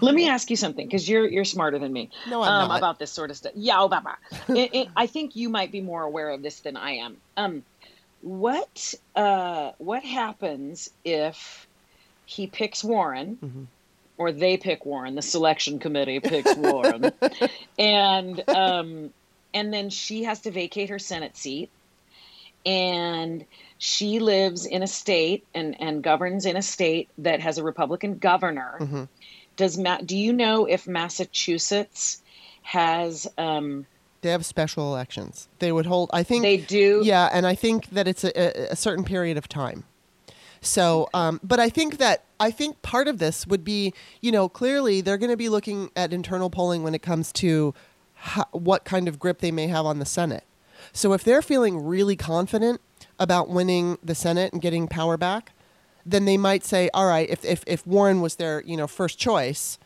Let 0.02 0.16
me 0.16 0.28
ask 0.28 0.50
you 0.50 0.56
something 0.56 0.88
because 0.88 1.08
you're 1.08 1.28
you're 1.28 1.46
smarter 1.46 1.78
than 1.78 1.94
me 1.94 2.10
No, 2.28 2.42
I'm 2.42 2.64
um, 2.64 2.68
not. 2.70 2.78
about 2.80 2.98
this 3.00 3.12
sort 3.12 3.30
of 3.30 3.38
stuff. 3.38 3.52
Yeah, 3.56 3.76
Obama. 3.76 4.16
it, 4.50 4.74
it, 4.74 4.88
I 4.96 5.06
think 5.06 5.36
you 5.36 5.50
might 5.50 5.72
be 5.72 5.82
more 5.82 6.02
aware 6.02 6.30
of 6.32 6.42
this 6.42 6.62
than 6.62 6.76
I 6.76 6.94
am. 6.94 7.18
Um, 7.38 7.64
what 8.22 8.96
uh, 9.16 9.72
what 9.78 10.04
happens 10.04 10.90
if 11.06 11.68
he 12.26 12.48
picks 12.48 12.84
Warren, 12.84 13.38
Mm-hmm. 13.44 13.64
or 14.18 14.32
they 14.32 14.58
pick 14.58 14.84
Warren? 14.86 15.14
The 15.14 15.22
selection 15.22 15.78
committee 15.78 16.20
picks 16.20 16.56
Warren, 16.56 17.12
and 17.78 18.44
um, 18.50 19.14
and 19.58 19.74
then 19.74 19.90
she 19.90 20.24
has 20.24 20.42
to 20.42 20.52
vacate 20.52 20.90
her 20.90 21.00
Senate 21.00 21.36
seat, 21.36 21.72
and 22.66 23.44
she 23.80 24.20
lives 24.20 24.66
in 24.66 24.84
a 24.84 24.88
state 24.88 25.46
and 25.56 25.76
and 25.82 26.04
governs 26.04 26.46
in 26.46 26.56
a 26.56 26.62
state 26.62 27.10
that 27.18 27.40
has 27.42 27.58
a 27.58 27.64
Republican 27.64 28.20
governor. 28.20 28.78
Mm-hmm. 28.80 29.04
Does 29.56 29.78
Ma- 29.78 29.98
do 29.98 30.16
you 30.16 30.32
know 30.32 30.66
if 30.66 30.88
Massachusetts 30.88 32.22
has 32.62 33.28
um, 33.38 33.86
They 34.22 34.30
have 34.30 34.46
special 34.46 34.94
elections. 34.94 35.48
They 35.60 35.72
would 35.72 35.86
hold, 35.86 36.10
I 36.14 36.24
think. 36.24 36.44
they 36.44 36.58
do 36.58 37.02
Yeah, 37.04 37.30
and 37.32 37.48
I 37.48 37.56
think 37.56 37.90
that 37.92 38.08
it's 38.08 38.24
a, 38.24 38.32
a, 38.40 38.72
a 38.74 38.76
certain 38.76 39.04
period 39.06 39.38
of 39.38 39.48
time. 39.48 39.86
So, 40.62 41.08
um, 41.14 41.40
but 41.44 41.60
I 41.60 41.70
think 41.70 41.98
that 41.98 42.24
I 42.40 42.52
think 42.52 42.82
part 42.82 43.08
of 43.08 43.20
this 43.20 43.48
would 43.48 43.64
be, 43.64 43.94
you 44.22 44.32
know, 44.32 44.50
clearly 44.50 45.02
they're 45.02 45.18
going 45.18 45.32
to 45.32 45.38
be 45.38 45.50
looking 45.50 45.90
at 45.96 46.14
internal 46.14 46.50
polling 46.50 46.84
when 46.84 46.94
it 46.94 47.02
comes 47.02 47.32
to 47.34 47.74
ho- 48.20 48.46
what 48.52 48.86
kind 48.86 49.08
of 49.08 49.20
grip 49.20 49.40
they 49.40 49.52
may 49.52 49.68
have 49.68 49.86
on 49.86 50.00
the 50.00 50.06
Senate. 50.06 50.44
So, 50.94 51.14
if 51.14 51.24
they're 51.24 51.42
feeling 51.42 51.84
really 51.84 52.16
confident 52.16 52.82
about 53.20 53.50
winning 53.50 53.98
the 54.04 54.16
Senate 54.16 54.54
and 54.54 54.62
getting 54.62 54.88
power 54.88 55.18
back, 55.18 55.52
then 56.06 56.26
they 56.26 56.38
might 56.38 56.64
say, 56.64 56.90
all 56.94 57.08
right, 57.08 57.30
if 57.30 57.44
if 57.44 57.64
if 57.68 57.86
Warren 57.86 58.22
was 58.22 58.36
their 58.36 58.62
you 58.64 58.78
know 58.78 58.88
first 58.88 59.18
choice, 59.20 59.78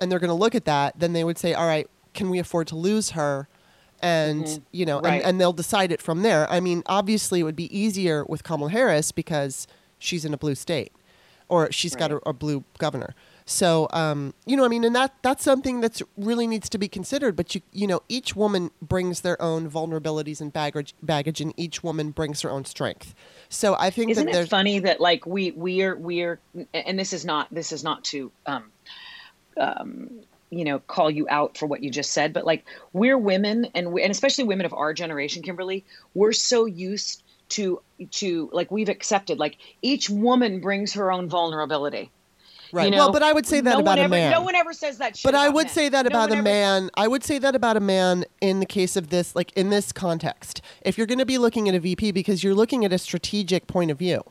and 0.00 0.10
they're 0.12 0.18
going 0.18 0.28
to 0.28 0.34
look 0.34 0.54
at 0.54 0.64
that, 0.66 0.98
then 0.98 1.12
they 1.12 1.24
would 1.24 1.38
say, 1.38 1.54
all 1.54 1.66
right, 1.66 1.88
can 2.14 2.30
we 2.30 2.38
afford 2.38 2.66
to 2.68 2.76
lose 2.76 3.10
her? 3.10 3.48
And 4.02 4.44
Mhm. 4.44 4.62
you 4.72 4.84
know, 4.86 5.00
Right. 5.00 5.14
and, 5.20 5.24
and 5.24 5.40
they'll 5.40 5.54
decide 5.54 5.90
it 5.90 6.02
from 6.02 6.22
there. 6.22 6.48
I 6.50 6.60
mean, 6.60 6.82
obviously, 6.86 7.40
it 7.40 7.44
would 7.44 7.56
be 7.56 7.76
easier 7.76 8.24
with 8.26 8.42
Kamala 8.44 8.70
Harris 8.70 9.10
because 9.10 9.66
she's 9.98 10.24
in 10.26 10.34
a 10.34 10.36
blue 10.38 10.54
state, 10.54 10.92
or 11.48 11.72
she's 11.72 11.96
got 11.96 12.12
a, 12.12 12.20
a 12.28 12.32
blue 12.34 12.64
governor. 12.78 13.14
So, 13.48 13.86
um, 13.92 14.34
you 14.44 14.56
know, 14.56 14.64
I 14.64 14.68
mean, 14.68 14.82
and 14.82 14.94
that 14.96 15.14
that's 15.22 15.44
something 15.44 15.80
that's 15.80 16.02
really 16.16 16.48
needs 16.48 16.68
to 16.68 16.78
be 16.78 16.88
considered. 16.88 17.36
But 17.36 17.54
you, 17.54 17.60
you 17.72 17.86
know, 17.86 18.02
each 18.08 18.34
woman 18.34 18.72
brings 18.82 19.20
their 19.20 19.40
own 19.40 19.70
vulnerabilities 19.70 20.40
and 20.40 20.52
baggage, 20.52 20.94
baggage, 21.00 21.40
and 21.40 21.54
each 21.56 21.84
woman 21.84 22.10
brings 22.10 22.40
her 22.42 22.50
own 22.50 22.64
strength. 22.64 23.14
So, 23.48 23.76
I 23.78 23.90
think 23.90 24.10
Isn't 24.10 24.26
that 24.26 24.34
it 24.34 24.48
funny 24.48 24.80
that 24.80 25.00
like 25.00 25.26
we 25.26 25.52
we're 25.52 25.94
we're 25.94 26.40
and 26.74 26.98
this 26.98 27.12
is 27.12 27.24
not 27.24 27.46
this 27.54 27.70
is 27.70 27.84
not 27.84 28.02
to 28.06 28.32
um 28.46 28.64
um 29.56 30.10
you 30.50 30.64
know 30.64 30.80
call 30.80 31.08
you 31.08 31.28
out 31.30 31.56
for 31.56 31.66
what 31.66 31.84
you 31.84 31.90
just 31.90 32.10
said, 32.10 32.32
but 32.32 32.44
like 32.44 32.64
we're 32.92 33.16
women 33.16 33.68
and 33.76 33.92
we, 33.92 34.02
and 34.02 34.10
especially 34.10 34.42
women 34.42 34.66
of 34.66 34.74
our 34.74 34.92
generation, 34.92 35.44
Kimberley, 35.44 35.84
we're 36.14 36.32
so 36.32 36.64
used 36.64 37.22
to 37.50 37.80
to 38.10 38.50
like 38.52 38.72
we've 38.72 38.88
accepted 38.88 39.38
like 39.38 39.56
each 39.82 40.10
woman 40.10 40.60
brings 40.60 40.94
her 40.94 41.12
own 41.12 41.28
vulnerability. 41.28 42.10
Right. 42.72 42.84
you 42.84 42.90
know, 42.90 42.96
well, 42.98 43.12
but 43.12 43.22
I 43.22 43.32
would 43.32 43.46
say 43.46 43.60
that 43.60 43.72
no 43.74 43.78
about 43.80 43.98
a 43.98 44.02
ever, 44.02 44.10
man. 44.10 44.30
No 44.32 44.42
one 44.42 44.54
ever 44.54 44.72
says 44.72 44.98
that 44.98 45.16
shit. 45.16 45.24
But 45.24 45.34
I 45.34 45.48
would 45.48 45.66
men. 45.66 45.74
say 45.74 45.88
that 45.88 46.02
No 46.04 46.08
about 46.08 46.32
a 46.32 46.42
man. 46.42 46.90
I 46.94 47.08
would 47.08 47.24
say 47.24 47.38
that 47.38 47.54
about 47.54 47.76
a 47.76 47.80
man 47.80 48.24
in 48.40 48.60
the 48.60 48.66
case 48.66 48.96
of 48.96 49.08
this, 49.10 49.34
like 49.36 49.52
in 49.56 49.70
this 49.70 49.92
context. 49.92 50.60
If 50.82 50.96
you're 50.98 51.06
going 51.06 51.18
to 51.18 51.26
be 51.26 51.38
looking 51.38 51.68
at 51.68 51.74
a 51.74 51.80
VP, 51.80 52.12
because 52.12 52.42
you're 52.44 52.54
looking 52.54 52.84
at 52.84 52.92
a 52.92 52.98
strategic 52.98 53.66
point 53.66 53.90
of 53.90 53.98
view. 53.98 54.22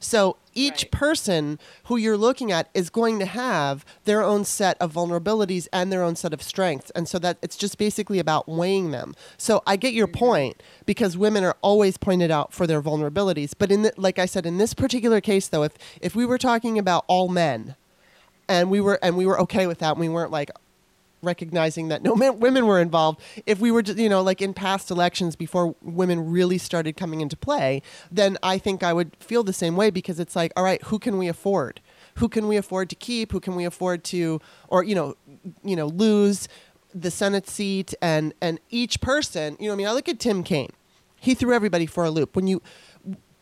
So 0.00 0.38
each 0.54 0.84
Right. 0.84 0.90
person 0.92 1.58
who 1.84 1.98
you're 1.98 2.16
looking 2.16 2.50
at 2.50 2.70
is 2.72 2.88
going 2.88 3.18
to 3.18 3.26
have 3.26 3.84
their 4.04 4.22
own 4.22 4.46
set 4.46 4.78
of 4.80 4.94
vulnerabilities 4.94 5.68
and 5.74 5.92
their 5.92 6.02
own 6.02 6.16
set 6.16 6.32
of 6.32 6.42
strengths. 6.42 6.90
And 6.94 7.06
so 7.06 7.18
that 7.18 7.36
it's 7.42 7.54
just 7.56 7.76
basically 7.76 8.18
about 8.18 8.48
weighing 8.48 8.92
them. 8.92 9.14
So 9.36 9.62
I 9.66 9.76
get 9.76 9.92
your 9.92 10.06
Mm-hmm. 10.06 10.18
point 10.18 10.62
because 10.86 11.18
women 11.18 11.44
are 11.44 11.56
always 11.60 11.98
pointed 11.98 12.30
out 12.30 12.54
for 12.54 12.66
their 12.66 12.80
vulnerabilities. 12.80 13.52
But 13.58 13.70
in 13.70 13.82
the, 13.82 13.92
like 13.98 14.18
I 14.18 14.24
said, 14.24 14.46
in 14.46 14.56
this 14.56 14.72
particular 14.72 15.20
case 15.20 15.48
though, 15.48 15.64
if 15.64 15.72
if 16.00 16.14
we 16.16 16.24
were 16.24 16.38
talking 16.38 16.78
about 16.78 17.04
all 17.06 17.28
men, 17.28 17.76
and 18.48 18.70
we 18.70 18.80
were 18.80 18.98
and 19.02 19.16
we 19.16 19.26
were 19.26 19.40
okay 19.40 19.66
with 19.66 19.78
that. 19.78 19.92
And 19.92 20.00
we 20.00 20.08
weren't 20.08 20.30
like 20.30 20.50
recognizing 21.24 21.88
that 21.88 22.02
no 22.02 22.14
men, 22.16 22.38
women 22.38 22.66
were 22.66 22.80
involved. 22.80 23.20
If 23.46 23.58
we 23.58 23.70
were, 23.70 23.82
just, 23.82 23.98
you 23.98 24.08
know, 24.08 24.22
like 24.22 24.40
in 24.40 24.54
past 24.54 24.90
elections 24.90 25.34
before 25.36 25.74
women 25.82 26.30
really 26.30 26.58
started 26.58 26.96
coming 26.96 27.20
into 27.20 27.36
play, 27.36 27.82
then 28.10 28.36
I 28.42 28.58
think 28.58 28.82
I 28.82 28.92
would 28.92 29.16
feel 29.18 29.42
the 29.42 29.52
same 29.52 29.76
way 29.76 29.90
because 29.90 30.20
it's 30.20 30.36
like, 30.36 30.52
all 30.56 30.64
right, 30.64 30.82
who 30.84 30.98
can 30.98 31.18
we 31.18 31.28
afford? 31.28 31.80
Who 32.16 32.28
can 32.28 32.46
we 32.46 32.56
afford 32.56 32.90
to 32.90 32.96
keep? 32.96 33.32
Who 33.32 33.40
can 33.40 33.56
we 33.56 33.64
afford 33.64 34.04
to, 34.04 34.40
or 34.68 34.84
you 34.84 34.94
know, 34.94 35.16
you 35.64 35.74
know, 35.74 35.86
lose 35.86 36.48
the 36.94 37.10
Senate 37.10 37.48
seat? 37.48 37.92
And 38.00 38.34
and 38.40 38.60
each 38.70 39.00
person, 39.00 39.56
you 39.58 39.66
know, 39.66 39.72
I 39.72 39.76
mean, 39.76 39.88
I 39.88 39.92
look 39.92 40.08
at 40.08 40.20
Tim 40.20 40.44
Kaine. 40.44 40.70
He 41.16 41.34
threw 41.34 41.54
everybody 41.54 41.86
for 41.86 42.04
a 42.04 42.10
loop. 42.10 42.36
When 42.36 42.46
you, 42.46 42.62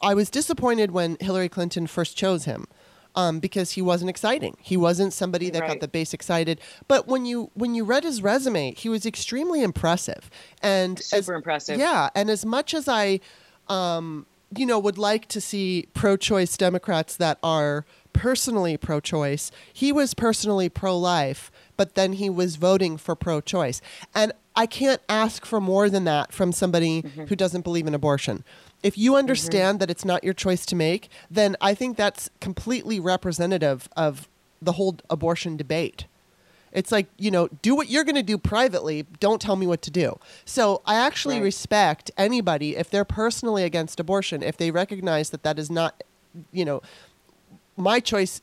I 0.01 0.15
was 0.15 0.31
disappointed 0.31 0.93
when 0.93 1.17
Hillary 1.21 1.49
Clinton 1.49 1.87
first 1.87 2.17
chose 2.17 2.45
him 2.45 2.67
um, 3.14 3.40
because 3.40 3.72
he 3.72 3.83
wasn't 3.83 4.11
exciting. 4.11 4.57
He 4.61 4.77
wasn't 4.77 5.12
somebody 5.12 5.51
that 5.51 5.61
got 5.66 5.81
the 5.81 5.88
base 5.88 6.14
excited. 6.14 6.61
But 6.88 7.07
when 7.09 7.25
you 7.27 7.51
when 7.55 7.75
you 7.75 7.85
read 7.85 8.05
his 8.05 8.22
resume, 8.22 8.75
he 8.75 8.88
was 8.88 9.05
extremely 9.07 9.62
impressive. 9.62 10.31
And 10.62 10.98
as- 10.98 11.07
Super 11.07 11.35
impressive. 11.35 11.79
Yeah, 11.79 12.11
and 12.14 12.31
as 12.31 12.44
much 12.46 12.75
as 12.75 12.88
I, 12.88 13.20
um, 13.68 14.27
you 14.57 14.66
know, 14.66 14.79
would 14.79 14.98
like 14.98 15.27
to 15.29 15.40
see 15.40 15.88
pro-choice 15.94 16.57
Democrats 16.57 17.16
that 17.16 17.38
are 17.42 17.85
personally 18.12 18.77
pro-choice, 18.77 19.51
he 19.72 19.90
was 19.92 20.12
personally 20.12 20.68
pro-life, 20.68 21.51
but 21.79 21.94
then 21.94 22.14
he 22.14 22.29
was 22.29 22.57
voting 22.57 22.98
for 22.98 23.14
pro-choice, 23.14 23.81
and 24.14 24.33
I 24.55 24.66
can't 24.66 25.01
ask 25.09 25.46
for 25.46 25.61
more 25.62 25.88
than 25.88 26.05
that 26.05 26.31
from 26.33 26.53
somebody 26.53 27.01
who 27.29 27.35
doesn't 27.35 27.62
believe 27.62 27.87
in 27.87 27.94
abortion. 27.94 28.44
If 28.83 28.99
you 28.99 29.16
understand 29.16 29.79
that 29.81 29.90
it's 29.90 30.05
not 30.05 30.25
your 30.25 30.35
choice 30.35 30.66
to 30.66 30.77
make, 30.77 31.09
then 31.31 31.57
I 31.61 31.75
think 31.75 31.97
that's 31.97 32.31
completely 32.40 32.99
representative 32.99 33.88
of 33.97 34.29
the 34.61 34.73
whole 34.73 34.97
abortion 35.09 35.57
debate. 35.57 36.07
It's 36.73 36.90
like, 36.90 37.07
you 37.18 37.31
know, 37.31 37.49
do 37.61 37.75
what 37.77 37.90
you're 37.90 38.05
going 38.05 38.16
to 38.16 38.23
do 38.23 38.38
privately. 38.38 39.07
Don't 39.21 39.40
tell 39.42 39.57
me 39.57 39.66
what 39.66 39.83
to 39.83 39.90
do. 39.90 40.18
So 40.45 40.81
I 40.87 40.97
actually 40.97 41.37
Right. 41.37 41.45
respect 41.45 42.11
anybody 42.16 42.77
if 42.77 42.90
they're 42.90 43.05
personally 43.05 43.62
against 43.64 44.01
abortion, 44.01 44.42
if 44.42 44.57
they 44.57 44.71
recognize 44.71 45.31
that 45.31 45.42
that 45.42 45.59
is 45.59 45.71
not, 45.71 46.03
you 46.51 46.64
know, 46.64 46.81
my 47.77 48.01
choice 48.01 48.40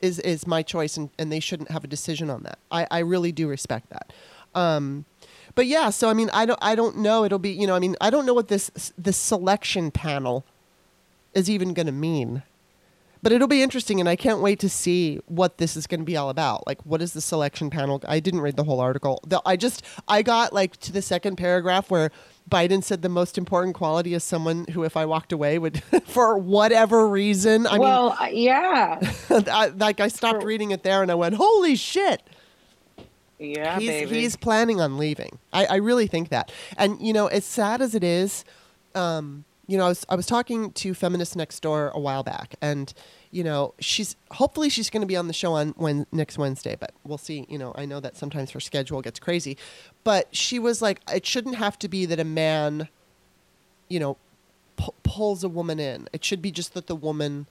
is, 0.00 0.18
is 0.20 0.46
my 0.46 0.62
choice 0.62 0.96
and, 0.96 1.10
and 1.18 1.32
they 1.32 1.40
shouldn't 1.40 1.70
have 1.70 1.82
a 1.84 1.88
decision 1.88 2.30
on 2.30 2.44
that. 2.44 2.58
I, 2.70 2.86
I 2.90 2.98
really 3.00 3.32
do 3.32 3.48
respect 3.48 3.90
that. 3.90 4.12
Um, 4.54 5.04
but 5.54 5.66
yeah, 5.66 5.90
so 5.90 6.08
I 6.08 6.14
mean, 6.14 6.30
I 6.32 6.46
don't, 6.46 6.58
I 6.62 6.74
don't 6.74 6.98
know. 6.98 7.24
It'll 7.24 7.38
be, 7.38 7.50
you 7.50 7.66
know, 7.66 7.74
I 7.74 7.78
mean, 7.78 7.96
I 8.00 8.10
don't 8.10 8.26
know 8.26 8.34
what 8.34 8.48
this, 8.48 8.92
this 8.96 9.16
selection 9.16 9.90
panel 9.90 10.44
is 11.34 11.48
even 11.50 11.74
going 11.74 11.86
to 11.86 11.92
mean. 11.92 12.42
But 13.22 13.30
it'll 13.30 13.46
be 13.46 13.62
interesting 13.62 14.00
and 14.00 14.08
i 14.08 14.16
can't 14.16 14.40
wait 14.40 14.58
to 14.58 14.68
see 14.68 15.20
what 15.26 15.58
this 15.58 15.76
is 15.76 15.86
going 15.86 16.00
to 16.00 16.04
be 16.04 16.16
all 16.16 16.28
about. 16.28 16.66
Like 16.66 16.84
what 16.84 17.00
is 17.00 17.12
the 17.12 17.20
selection 17.20 17.70
panel? 17.70 18.02
I 18.08 18.18
didn't 18.18 18.40
read 18.40 18.56
the 18.56 18.64
whole 18.64 18.80
article. 18.80 19.20
The, 19.24 19.40
i 19.46 19.56
just 19.56 19.84
i 20.08 20.22
got 20.22 20.52
like 20.52 20.76
to 20.78 20.92
the 20.92 21.02
second 21.02 21.36
paragraph 21.36 21.88
where 21.88 22.10
biden 22.50 22.82
said 22.82 23.02
the 23.02 23.08
most 23.08 23.38
important 23.38 23.76
quality 23.76 24.14
is 24.14 24.24
someone 24.24 24.66
who 24.72 24.82
if 24.82 24.96
i 24.96 25.06
walked 25.06 25.32
away 25.32 25.56
would 25.60 25.80
for 26.04 26.36
whatever 26.36 27.06
reason 27.06 27.68
i 27.68 27.78
well, 27.78 28.16
I- 28.18 28.30
yeah, 28.30 28.98
I, 29.30 29.68
like 29.68 30.00
i 30.00 30.08
stopped 30.08 30.42
reading 30.42 30.72
it 30.72 30.82
there 30.82 31.02
and 31.02 31.10
i 31.10 31.14
went 31.14 31.36
holy 31.36 31.76
shit 31.76 32.20
yeah, 33.42 33.78
he's, 33.78 33.88
baby. 33.88 34.20
he's 34.20 34.36
planning 34.36 34.80
on 34.80 34.98
leaving. 34.98 35.38
I, 35.52 35.66
I 35.66 35.76
really 35.76 36.06
think 36.06 36.28
that. 36.30 36.52
And, 36.76 37.00
you 37.00 37.12
know, 37.12 37.26
as 37.26 37.44
sad 37.44 37.82
as 37.82 37.94
it 37.94 38.04
is, 38.04 38.44
um, 38.94 39.44
you 39.66 39.78
know, 39.78 39.86
I 39.86 39.88
was, 39.88 40.06
I 40.08 40.14
was 40.16 40.26
talking 40.26 40.72
to 40.72 40.94
Feminist 40.94 41.36
Next 41.36 41.60
Door 41.60 41.92
a 41.94 42.00
while 42.00 42.22
back, 42.22 42.54
and, 42.60 42.92
you 43.30 43.42
know, 43.42 43.74
she's 43.78 44.16
hopefully 44.32 44.68
she's 44.68 44.90
going 44.90 45.00
to 45.00 45.06
be 45.06 45.16
on 45.16 45.28
the 45.28 45.32
show 45.32 45.54
on 45.54 45.70
when, 45.70 46.06
next 46.12 46.36
Wednesday, 46.36 46.76
but 46.78 46.92
we'll 47.04 47.18
see. 47.18 47.46
You 47.48 47.58
know, 47.58 47.72
I 47.76 47.86
know 47.86 48.00
that 48.00 48.16
sometimes 48.16 48.50
her 48.50 48.60
schedule 48.60 49.00
gets 49.00 49.18
crazy. 49.18 49.56
But 50.04 50.34
she 50.34 50.58
was 50.58 50.82
like, 50.82 51.00
it 51.12 51.24
shouldn't 51.24 51.56
have 51.56 51.78
to 51.78 51.88
be 51.88 52.04
that 52.06 52.20
a 52.20 52.24
man, 52.24 52.88
you 53.88 54.00
know, 54.00 54.18
pu- 54.76 54.92
pulls 55.02 55.42
a 55.42 55.48
woman 55.48 55.80
in. 55.80 56.08
It 56.12 56.24
should 56.24 56.42
be 56.42 56.50
just 56.50 56.74
that 56.74 56.86
the 56.86 56.96
woman 56.96 57.46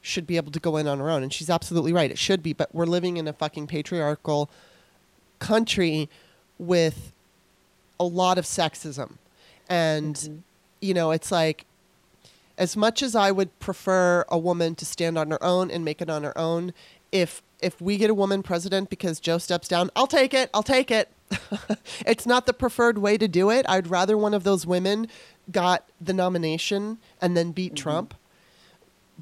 should 0.00 0.26
be 0.26 0.36
able 0.36 0.50
to 0.50 0.60
go 0.60 0.76
in 0.78 0.88
on 0.88 0.98
her 0.98 1.10
own. 1.10 1.22
And 1.22 1.32
she's 1.32 1.50
absolutely 1.50 1.92
right. 1.92 2.10
It 2.10 2.18
should 2.18 2.42
be, 2.42 2.52
but 2.52 2.74
we're 2.74 2.86
living 2.86 3.16
in 3.16 3.28
a 3.28 3.32
fucking 3.32 3.66
patriarchal 3.66 4.50
country 5.40 6.08
with 6.58 7.12
a 7.98 8.04
lot 8.04 8.38
of 8.38 8.44
sexism. 8.44 9.14
And, 9.68 10.14
Mm-hmm. 10.14 10.36
you 10.80 10.94
know, 10.94 11.10
it's 11.10 11.32
like, 11.32 11.64
as 12.56 12.76
much 12.76 13.02
as 13.02 13.14
I 13.16 13.30
would 13.30 13.58
prefer 13.58 14.24
a 14.28 14.38
woman 14.38 14.74
to 14.76 14.84
stand 14.84 15.16
on 15.18 15.30
her 15.30 15.42
own 15.42 15.70
and 15.70 15.84
make 15.84 16.00
it 16.02 16.10
on 16.10 16.22
her 16.22 16.36
own, 16.38 16.72
if 17.10 17.42
if 17.60 17.78
we 17.80 17.98
get 17.98 18.08
a 18.08 18.14
woman 18.14 18.42
president 18.42 18.88
because 18.88 19.20
Joe 19.20 19.36
steps 19.38 19.68
down, 19.68 19.90
I'll 19.94 20.06
take 20.06 20.32
it. 20.32 20.48
I'll 20.54 20.62
take 20.62 20.90
it. 20.90 21.10
it's 22.06 22.26
not 22.26 22.46
the 22.46 22.54
preferred 22.54 22.96
way 22.98 23.18
to 23.18 23.28
do 23.28 23.50
it. 23.50 23.66
I'd 23.68 23.86
rather 23.86 24.16
one 24.16 24.32
of 24.32 24.44
those 24.44 24.66
women 24.66 25.08
got 25.52 25.86
the 26.00 26.14
nomination 26.14 26.98
and 27.20 27.36
then 27.36 27.52
beat 27.52 27.76
Trump. 27.76 28.14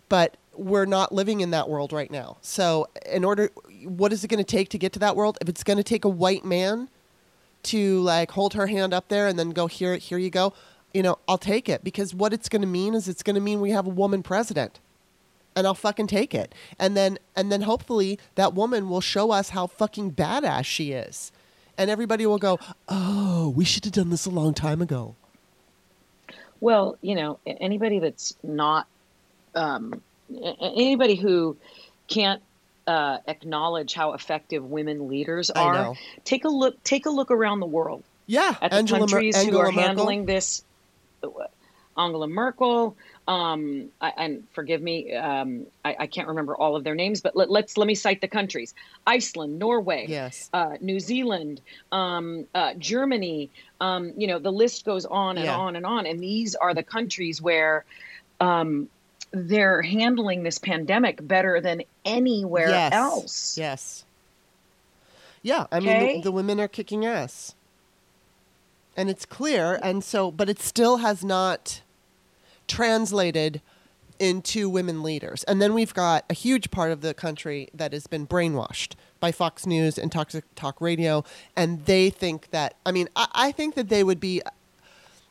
But 0.09 0.37
we're 0.55 0.85
not 0.87 1.13
living 1.13 1.41
in 1.41 1.51
that 1.51 1.69
world 1.69 1.93
right 1.93 2.11
now. 2.11 2.37
So, 2.43 2.89
in 3.07 3.25
order, 3.25 3.51
what 3.85 4.13
is 4.13 4.25
it 4.25 4.29
going 4.29 4.45
to 4.45 4.45
take 4.45 4.69
to 4.71 4.79
get 4.79 4.93
to 4.93 4.99
that 5.01 5.17
world? 5.17 5.39
If 5.41 5.49
it's 5.49 5.65
going 5.65 5.77
to 5.77 5.85
take 5.85 6.05
a 6.05 6.09
white 6.09 6.45
man 6.45 6.89
to 7.65 8.01
like 8.01 8.31
hold 8.33 8.55
her 8.55 8.67
hand 8.67 8.95
up 8.95 9.09
there 9.09 9.27
and 9.27 9.39
then 9.39 9.51
go 9.51 9.67
here, 9.67 9.97
here 9.97 10.19
you 10.19 10.31
go, 10.31 10.53
you 10.95 11.03
know, 11.03 11.19
I'll 11.29 11.39
take 11.39 11.69
it 11.69 11.85
because 11.85 12.15
what 12.15 12.33
it's 12.33 12.49
going 12.49 12.63
to 12.63 12.69
mean 12.69 12.95
is 12.95 13.09
it's 13.09 13.23
going 13.23 13.35
to 13.35 13.41
mean 13.41 13.61
we 13.61 13.71
have 13.71 13.87
a 13.87 13.91
woman 13.91 14.23
president. 14.23 14.81
And 15.57 15.67
I'll 15.67 15.75
fucking 15.75 16.07
take 16.07 16.35
it. 16.35 16.55
And 16.79 16.97
then 16.97 17.19
and 17.35 17.51
then 17.51 17.63
hopefully 17.63 18.19
that 18.37 18.55
woman 18.55 18.89
will 18.89 19.01
show 19.01 19.33
us 19.33 19.51
how 19.51 19.67
fucking 19.67 20.13
badass 20.13 20.65
she 20.65 20.93
is. 20.93 21.33
And 21.77 21.91
everybody 21.91 22.27
will 22.27 22.39
go, 22.39 22.61
"Oh, 22.89 23.49
we 23.57 23.65
should 23.65 23.85
have 23.85 23.93
done 23.95 24.11
this 24.11 24.25
a 24.25 24.31
long 24.31 24.55
time 24.55 24.81
ago." 24.81 25.17
Well, 26.61 26.97
you 27.01 27.17
know, 27.17 27.41
anybody 27.45 27.99
that's 27.99 28.37
not, 28.43 28.87
um, 29.55 30.01
anybody 30.61 31.17
who 31.17 31.57
can't 32.09 32.43
uh, 32.89 33.19
acknowledge 33.29 33.93
how 33.95 34.15
effective 34.15 34.65
women 34.65 35.09
leaders 35.09 35.51
are, 35.51 35.95
take 36.25 36.45
a 36.45 36.49
look. 36.49 36.83
Take 36.83 37.07
a 37.07 37.11
look 37.11 37.31
around 37.31 37.61
the 37.61 37.67
world 37.67 38.03
Yeah, 38.27 38.57
at 38.61 38.71
the 38.71 38.77
Angela, 38.79 39.01
Mer- 39.01 39.07
countries 39.07 39.37
who 39.37 39.43
Angela 39.43 39.63
are 39.63 39.73
Merkel. 39.73 39.83
handling 39.83 40.25
this. 40.27 40.65
Angela 41.97 42.29
Merkel, 42.29 42.97
um, 43.27 43.89
I, 44.01 44.13
and 44.17 44.45
forgive 44.53 44.81
me, 44.81 45.13
um, 45.15 45.67
I, 45.85 45.97
I 46.01 46.07
can't 46.07 46.29
remember 46.29 46.57
all 46.57 46.77
of 46.77 46.85
their 46.85 46.95
names, 46.95 47.21
but 47.23 47.35
let, 47.35 47.51
let's 47.51 47.77
let 47.77 47.87
me 47.89 47.97
cite 47.97 48.21
the 48.21 48.29
countries: 48.29 48.73
Iceland, 49.05 49.59
Norway, 49.59 50.07
Yes. 50.09 50.49
uh, 50.53 50.77
New 50.81 51.01
Zealand, 51.01 51.61
um, 51.91 52.47
uh, 52.55 52.75
Germany. 52.79 53.51
Um, 53.81 54.13
you 54.17 54.29
know, 54.29 54.39
the 54.39 54.53
list 54.53 54.85
goes 54.85 55.07
on 55.07 55.39
and 55.39 55.47
Yeah. 55.47 55.57
on 55.57 55.75
and 55.75 55.85
on. 55.85 56.07
And 56.07 56.21
these 56.21 56.55
are 56.55 56.73
the 56.73 56.85
countries 56.85 57.43
where 57.43 57.85
um, 58.41 58.89
they're 59.31 59.83
handling 59.83 60.43
this 60.43 60.59
pandemic 60.59 61.27
better 61.27 61.61
than 61.61 61.83
anywhere 62.05 62.69
yes. 62.69 62.93
else. 62.93 63.59
Yes. 63.59 64.05
Yeah, 65.43 65.67
I 65.71 65.81
mean 65.81 66.17
the, 66.17 66.23
the 66.25 66.33
women 66.33 66.61
are 66.61 66.69
kicking 66.69 67.07
ass. 67.07 67.55
And 68.97 69.09
it's 69.09 69.25
clear 69.25 69.79
and 69.83 70.03
so 70.03 70.31
but 70.31 70.49
it 70.49 70.61
still 70.61 70.99
has 70.99 71.25
not 71.25 71.83
translated 72.67 73.61
into 74.19 74.69
women 74.69 75.03
leaders. 75.03 75.45
And 75.45 75.63
then 75.63 75.75
we've 75.75 75.95
got 75.95 76.25
a 76.29 76.35
huge 76.35 76.71
part 76.73 76.91
of 76.91 77.03
the 77.03 77.15
country 77.15 77.69
that 77.73 77.93
has 77.93 78.09
been 78.09 78.27
brainwashed 78.27 78.95
by 79.21 79.31
Fox 79.31 79.65
News 79.65 79.97
and 79.97 80.11
Toxic 80.11 80.45
Talk 80.55 80.81
Radio 80.81 81.25
and 81.57 81.85
they 81.85 82.11
think 82.11 82.51
that 82.51 82.75
I 82.85 82.93
mean 82.93 83.09
I, 83.15 83.29
I 83.35 83.53
think 83.53 83.75
that 83.75 83.89
they 83.89 84.03
would 84.03 84.21
be 84.21 84.43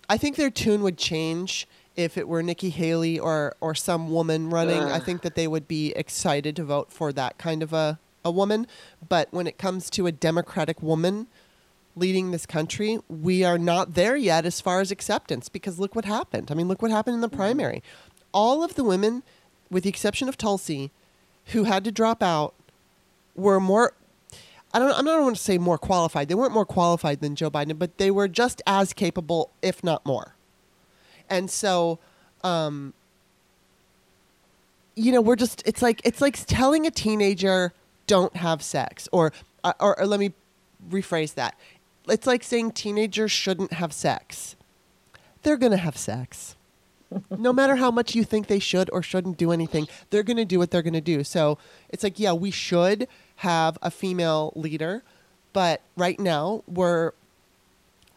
I 0.09 0.17
think 0.17 0.37
their 0.37 0.49
tune 0.49 0.83
would 0.83 0.97
change 0.97 1.67
if 1.97 2.17
it 2.17 2.27
were 2.27 2.41
Nikki 2.41 2.69
Haley 2.69 3.19
or 3.19 3.55
or 3.59 3.75
some 3.75 4.11
woman 4.11 4.49
running. 4.49 4.83
I 4.83 4.99
think 4.99 5.23
that 5.23 5.35
they 5.35 5.47
would 5.47 5.67
be 5.67 5.91
excited 5.95 6.55
to 6.55 6.63
vote 6.63 6.91
for 6.91 7.11
that 7.11 7.37
kind 7.37 7.61
of 7.61 7.73
a, 7.73 7.99
a 8.23 8.31
woman. 8.31 8.67
But 9.09 9.27
when 9.31 9.47
it 9.47 9.57
comes 9.57 9.89
to 9.91 10.07
a 10.07 10.11
Democratic 10.11 10.81
woman 10.81 11.27
leading 11.95 12.31
this 12.31 12.45
country, 12.45 12.99
we 13.09 13.43
are 13.43 13.57
not 13.57 13.95
there 13.95 14.15
yet 14.15 14.45
as 14.45 14.61
far 14.61 14.79
as 14.79 14.91
acceptance 14.91 15.49
because 15.49 15.79
look 15.79 15.95
what 15.95 16.05
happened. 16.05 16.51
I 16.51 16.53
mean, 16.53 16.67
look 16.67 16.81
what 16.81 16.91
happened 16.91 17.15
in 17.15 17.21
the 17.21 17.27
mm-hmm. 17.27 17.37
primary. 17.37 17.83
All 18.31 18.63
of 18.63 18.75
the 18.75 18.83
women, 18.83 19.23
with 19.71 19.83
the 19.83 19.89
exception 19.89 20.29
of 20.29 20.37
Tulsi, 20.37 20.91
who 21.47 21.63
had 21.63 21.83
to 21.83 21.91
drop 21.91 22.21
out, 22.21 22.53
were 23.35 23.59
more 23.59 23.93
I 24.73 24.79
don't. 24.79 24.91
I'm 24.91 25.05
not 25.05 25.21
want 25.21 25.35
to 25.35 25.41
say 25.41 25.57
more 25.57 25.77
qualified. 25.77 26.27
They 26.27 26.35
weren't 26.35 26.53
more 26.53 26.65
qualified 26.65 27.21
than 27.21 27.35
Joe 27.35 27.49
Biden, 27.49 27.79
but 27.79 27.97
they 27.97 28.11
were 28.11 28.27
just 28.27 28.61
as 28.67 28.93
capable, 28.93 29.51
if 29.61 29.83
not 29.83 30.05
more. 30.05 30.35
And 31.29 31.49
so, 31.49 31.99
um, 32.43 32.93
you 34.95 35.11
know, 35.11 35.21
we're 35.21 35.35
just. 35.35 35.63
It's 35.65 35.81
like 35.81 36.01
it's 36.03 36.21
like 36.21 36.37
telling 36.45 36.87
a 36.87 36.91
teenager 36.91 37.73
don't 38.07 38.35
have 38.35 38.61
sex, 38.63 39.07
or 39.11 39.31
uh, 39.63 39.73
or, 39.79 39.99
or 39.99 40.05
let 40.05 40.19
me 40.19 40.33
rephrase 40.89 41.33
that. 41.35 41.57
It's 42.07 42.25
like 42.25 42.43
saying 42.43 42.71
teenagers 42.71 43.31
shouldn't 43.31 43.73
have 43.73 43.93
sex. 43.93 44.55
They're 45.43 45.57
gonna 45.57 45.77
have 45.77 45.97
sex. 45.97 46.55
no 47.37 47.53
matter 47.53 47.75
how 47.75 47.91
much 47.91 48.15
you 48.15 48.23
think 48.23 48.47
they 48.47 48.59
should 48.59 48.89
or 48.91 49.01
shouldn't 49.01 49.37
do 49.37 49.51
anything, 49.51 49.87
they're 50.09 50.23
going 50.23 50.37
to 50.37 50.45
do 50.45 50.59
what 50.59 50.71
they're 50.71 50.81
going 50.81 50.93
to 50.93 51.01
do. 51.01 51.23
So 51.23 51.57
it's 51.89 52.03
like, 52.03 52.19
yeah, 52.19 52.33
we 52.33 52.51
should 52.51 53.07
have 53.37 53.77
a 53.81 53.91
female 53.91 54.51
leader, 54.55 55.03
but 55.53 55.81
right 55.95 56.19
now 56.19 56.63
we're 56.67 57.11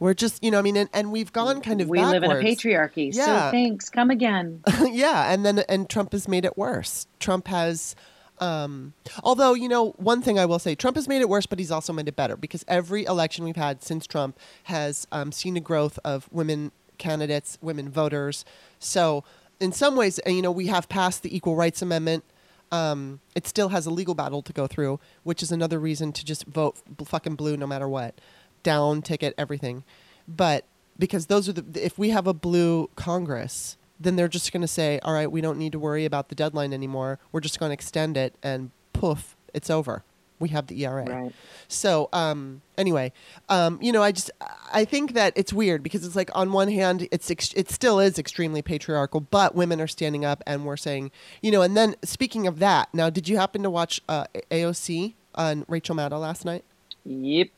we're 0.00 0.14
just, 0.14 0.42
you 0.42 0.50
know, 0.50 0.58
I 0.58 0.62
mean, 0.62 0.76
and, 0.76 0.90
and 0.92 1.12
we've 1.12 1.32
gone 1.32 1.60
kind 1.60 1.80
of 1.80 1.88
we 1.88 2.02
live 2.02 2.24
in 2.24 2.30
a 2.30 2.34
patriarchy. 2.36 3.14
Yeah. 3.14 3.46
So 3.46 3.50
thanks. 3.52 3.88
Come 3.88 4.10
again. 4.10 4.62
yeah, 4.80 5.32
and 5.32 5.46
then 5.46 5.60
and 5.68 5.88
Trump 5.88 6.12
has 6.12 6.26
made 6.26 6.44
it 6.44 6.58
worse. 6.58 7.06
Trump 7.20 7.46
has 7.48 7.94
um, 8.40 8.94
although 9.22 9.52
you 9.54 9.68
know 9.68 9.90
one 9.92 10.22
thing 10.22 10.38
I 10.38 10.46
will 10.46 10.58
say, 10.58 10.74
Trump 10.74 10.96
has 10.96 11.06
made 11.06 11.20
it 11.20 11.28
worse, 11.28 11.46
but 11.46 11.58
he's 11.58 11.70
also 11.70 11.92
made 11.92 12.08
it 12.08 12.16
better 12.16 12.36
because 12.36 12.64
every 12.66 13.04
election 13.04 13.44
we've 13.44 13.56
had 13.56 13.82
since 13.82 14.06
Trump 14.06 14.38
has 14.64 15.06
um, 15.12 15.30
seen 15.30 15.56
a 15.56 15.60
growth 15.60 15.98
of 16.04 16.28
women 16.32 16.72
candidates, 16.98 17.58
women 17.60 17.90
voters. 17.90 18.44
So 18.78 19.22
in 19.60 19.72
some 19.72 19.96
ways, 19.96 20.18
you 20.26 20.42
know, 20.42 20.50
we 20.50 20.68
have 20.68 20.88
passed 20.88 21.22
the 21.22 21.34
Equal 21.36 21.54
Rights 21.54 21.82
Amendment. 21.82 22.24
Um, 22.72 23.20
it 23.34 23.46
still 23.46 23.70
has 23.70 23.84
a 23.86 23.90
legal 23.90 24.14
battle 24.14 24.42
to 24.42 24.52
go 24.52 24.66
through, 24.66 25.00
which 25.24 25.42
is 25.42 25.50
another 25.50 25.78
reason 25.78 26.12
to 26.12 26.24
just 26.24 26.46
vote 26.46 26.78
fucking 27.04 27.34
blue 27.34 27.56
no 27.56 27.66
matter 27.66 27.88
what, 27.88 28.20
down 28.62 29.02
ticket 29.02 29.34
everything. 29.36 29.84
But 30.28 30.64
because 30.98 31.26
those 31.26 31.48
are 31.48 31.52
the 31.52 31.84
if 31.84 31.98
we 31.98 32.10
have 32.10 32.26
a 32.26 32.34
blue 32.34 32.90
Congress, 32.94 33.76
then 33.98 34.16
they're 34.16 34.28
just 34.28 34.52
going 34.52 34.62
to 34.62 34.68
say, 34.68 34.98
all 35.02 35.12
right, 35.12 35.30
we 35.30 35.40
don't 35.40 35.58
need 35.58 35.72
to 35.72 35.78
worry 35.78 36.04
about 36.04 36.28
the 36.28 36.34
deadline 36.34 36.72
anymore. 36.72 37.18
We're 37.32 37.40
just 37.40 37.58
going 37.58 37.70
to 37.70 37.74
extend 37.74 38.16
it, 38.16 38.34
and 38.42 38.70
poof, 38.92 39.36
it's 39.52 39.70
over. 39.70 40.04
We 40.38 40.48
have 40.50 40.68
the 40.68 40.82
ERA. 40.86 41.04
Right. 41.04 41.32
So 41.68 42.08
um, 42.14 42.62
anyway, 42.78 43.12
um, 43.50 43.78
you 43.82 43.92
know, 43.92 44.02
I 44.02 44.10
just 44.10 44.30
I 44.72 44.86
think 44.86 45.12
that 45.12 45.34
it's 45.36 45.52
weird 45.52 45.82
because 45.82 46.06
it's 46.06 46.16
like 46.16 46.30
on 46.34 46.52
one 46.52 46.68
hand, 46.68 47.06
it's 47.10 47.30
ex- 47.30 47.52
it 47.52 47.70
still 47.70 48.00
is 48.00 48.18
extremely 48.18 48.62
patriarchal, 48.62 49.20
but 49.20 49.54
women 49.54 49.82
are 49.82 49.86
standing 49.86 50.24
up 50.24 50.42
and 50.46 50.64
we're 50.64 50.78
saying, 50.78 51.10
you 51.42 51.50
know. 51.50 51.60
And 51.60 51.76
then 51.76 51.94
speaking 52.02 52.46
of 52.46 52.58
that, 52.60 52.88
now 52.94 53.10
did 53.10 53.28
you 53.28 53.36
happen 53.36 53.62
to 53.64 53.70
watch 53.70 54.00
uh, 54.08 54.24
AOC 54.50 55.12
on 55.34 55.66
Rachel 55.68 55.94
Maddow 55.94 56.18
last 56.18 56.46
night? 56.46 56.64
Yep. 57.04 57.48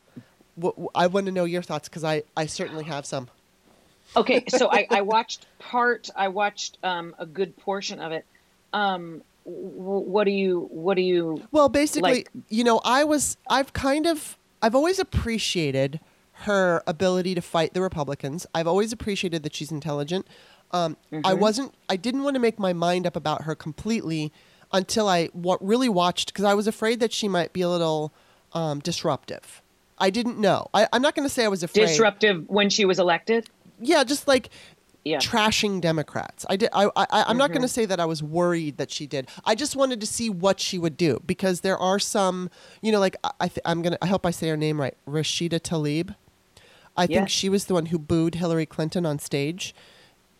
I 0.95 1.07
want 1.07 1.27
to 1.27 1.33
know 1.33 1.45
your 1.45 1.63
thoughts 1.63 1.89
because 1.89 2.05
I 2.05 2.23
I 2.37 2.47
certainly 2.47 2.85
have 2.85 3.07
some. 3.07 3.29
Okay, 4.17 4.45
so 4.49 4.71
I, 4.71 4.87
I 4.91 5.01
watched 5.03 5.47
part. 5.59 6.11
I 6.17 6.29
watched 6.29 6.79
um, 6.83 7.15
a 7.19 7.27
good 7.27 7.57
portion 7.57 7.99
of 7.99 8.13
it. 8.13 8.27
Um, 8.73 9.23
w- 9.45 10.01
what 10.01 10.25
do 10.25 10.31
you? 10.31 10.69
What 10.71 10.95
do 10.95 11.03
you? 11.03 11.43
Well, 11.51 11.69
basically, 11.69 12.13
Like- 12.13 12.31
you 12.49 12.65
know, 12.65 12.81
I 12.85 13.05
was 13.05 13.37
I've 13.49 13.73
kind 13.73 14.07
of 14.07 14.37
I've 14.61 14.75
always 14.75 14.99
appreciated 14.99 16.01
her 16.47 16.83
ability 16.87 17.35
to 17.35 17.41
fight 17.43 17.73
the 17.73 17.81
Republicans. 17.81 18.47
I've 18.55 18.67
always 18.67 18.93
appreciated 18.93 19.43
that 19.45 19.55
she's 19.55 19.71
intelligent. 19.71 20.27
Um, 20.73 20.97
I 21.25 21.35
wasn't 21.35 21.75
I 21.89 21.97
didn't 21.97 22.23
want 22.25 22.35
to 22.35 22.41
make 22.41 22.59
my 22.59 22.73
mind 22.73 23.07
up 23.07 23.15
about 23.17 23.43
her 23.43 23.55
completely 23.55 24.33
until 24.73 25.07
I 25.09 25.29
wa- 25.35 25.59
really 25.61 25.89
watched 25.89 26.33
because 26.33 26.45
I 26.45 26.55
was 26.55 26.67
afraid 26.67 26.99
that 27.01 27.13
she 27.13 27.29
might 27.29 27.53
be 27.53 27.61
a 27.61 27.69
little 27.69 28.13
um, 28.55 28.81
disruptive. 28.81 29.62
I 30.03 30.11
didn't 30.11 30.39
know. 30.39 30.67
I, 30.75 30.87
I'm 30.93 31.01
not 31.01 31.15
going 31.15 31.27
to 31.27 31.33
say 31.33 31.45
I 31.45 31.49
was 31.49 31.63
afraid. 31.63 31.87
Disruptive 31.87 32.45
when 32.49 32.69
she 32.69 32.85
was 32.85 32.99
elected. 32.99 33.49
Yeah, 33.81 34.05
just 34.05 34.29
like 34.29 34.51
Yeah. 35.05 35.19
trashing 35.19 35.81
Democrats. 35.81 36.45
I 36.51 36.57
did. 36.57 36.69
I, 36.73 36.91
I 36.97 37.07
I'm 37.11 37.37
not 37.39 37.47
Mm-hmm. 37.47 37.53
going 37.55 37.63
to 37.63 37.69
say 37.69 37.85
that 37.87 37.99
I 38.01 38.05
was 38.05 38.23
worried 38.23 38.77
that 38.77 38.91
she 38.91 39.07
did. 39.07 39.29
I 39.45 39.55
just 39.55 39.75
wanted 39.77 40.01
to 40.01 40.07
see 40.07 40.29
what 40.29 40.61
she 40.61 40.79
would 40.79 40.97
do 40.97 41.21
because 41.25 41.61
there 41.63 41.79
are 41.79 41.99
some, 41.99 42.51
you 42.83 42.93
know, 42.93 43.01
like 43.01 43.17
I, 43.41 43.49
th- 43.49 43.61
I'm 43.65 43.81
gonna. 43.83 43.99
I 44.03 44.07
hope 44.07 44.27
I 44.27 44.31
say 44.33 44.49
her 44.49 44.57
name 44.57 44.81
right. 44.81 44.97
Rashida 45.09 45.59
Tlaib. 45.61 46.15
I 46.97 47.07
think 47.07 47.21
Yes. 47.21 47.31
she 47.31 47.49
was 47.49 47.65
the 47.67 47.75
one 47.75 47.87
who 47.87 47.99
booed 47.99 48.35
Hillary 48.35 48.67
Clinton 48.67 49.07
on 49.07 49.19
stage. 49.19 49.75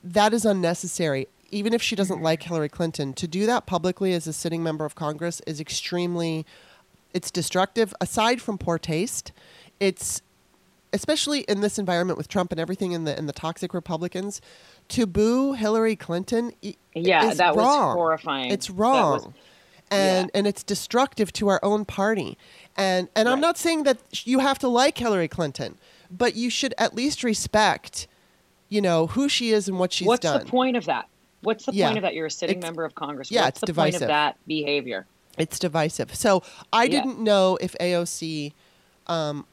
That 0.05 0.35
is 0.35 0.45
unnecessary. 0.45 1.29
Even 1.51 1.73
if 1.75 1.83
she 1.83 1.95
doesn't 1.97 2.17
Mm-hmm. 2.17 2.25
like 2.25 2.43
Hillary 2.43 2.69
Clinton, 2.69 3.13
to 3.15 3.27
do 3.29 3.47
that 3.47 3.67
publicly 3.67 4.13
as 4.13 4.27
a 4.27 4.33
sitting 4.33 4.63
member 4.63 4.85
of 4.85 4.95
Congress 4.95 5.41
is 5.47 5.61
extremely, 5.61 6.45
it's 7.15 7.31
destructive. 7.31 7.95
Aside 8.01 8.41
from 8.41 8.59
poor 8.59 8.79
taste, 8.79 9.33
it's 9.81 10.23
especially 10.93 11.41
in 11.43 11.61
this 11.61 11.79
environment 11.79 12.19
with 12.19 12.29
Trump 12.29 12.53
and 12.53 12.61
everything 12.61 12.93
in 12.93 13.05
the 13.05 13.19
in 13.19 13.27
the 13.27 13.33
toxic 13.33 13.73
Republicans, 13.75 14.41
to 14.89 15.07
boo 15.07 15.53
Hillary 15.55 15.97
Clinton 15.97 16.53
Yeah, 16.95 17.33
that 17.35 17.57
was 17.57 17.65
horrifying. 17.95 18.51
It's 18.51 18.69
wrong. 18.71 19.13
was- 19.13 19.29
and 19.91 20.27
Yeah. 20.33 20.39
and 20.39 20.47
it's 20.47 20.63
destructive 20.63 21.33
to 21.35 21.49
our 21.49 21.61
own 21.63 21.85
party. 21.85 22.39
And 22.77 23.09
and 23.15 23.29
I'm 23.29 23.41
not 23.41 23.59
saying 23.59 23.83
that 23.85 23.99
you 24.27 24.39
have 24.41 24.59
to 24.61 24.69
like 24.69 24.97
Hillary 24.99 25.29
Clinton, 25.29 25.77
but 26.11 26.35
you 26.35 26.49
should 26.51 26.75
at 26.79 26.95
least 26.95 27.23
respect, 27.23 28.07
you 28.71 28.81
know, 28.81 29.07
who 29.09 29.29
she 29.29 29.51
is 29.51 29.69
and 29.69 29.79
what 29.79 29.93
she's 29.93 30.07
What's 30.09 30.21
done. 30.23 30.35
What's 30.35 30.45
the 30.47 30.51
point 30.51 30.77
of 30.79 30.87
that? 30.87 31.09
What's 31.43 31.67
the 31.67 31.73
Yeah. 31.75 31.89
point 31.89 31.99
of 31.99 32.03
that? 32.03 32.15
You're 32.15 32.27
a 32.27 32.31
sitting 32.31 32.59
It's- 32.59 32.67
member 32.71 32.85
of 32.85 32.95
Congress. 32.95 33.31
yeah, 33.31 33.45
What's 33.45 33.63
it's 33.63 33.67
the 33.71 33.75
point 33.75 33.93
divisive. 33.93 34.03
of 34.03 34.09
that 34.09 34.37
behavior? 34.47 35.07
It's 35.39 35.59
divisive. 35.59 36.14
So 36.14 36.43
I 36.72 36.85
Yeah. 36.85 37.01
didn't 37.03 37.18
know 37.20 37.57
if 37.61 37.74
AOC, 37.80 38.53
um, 39.07 39.47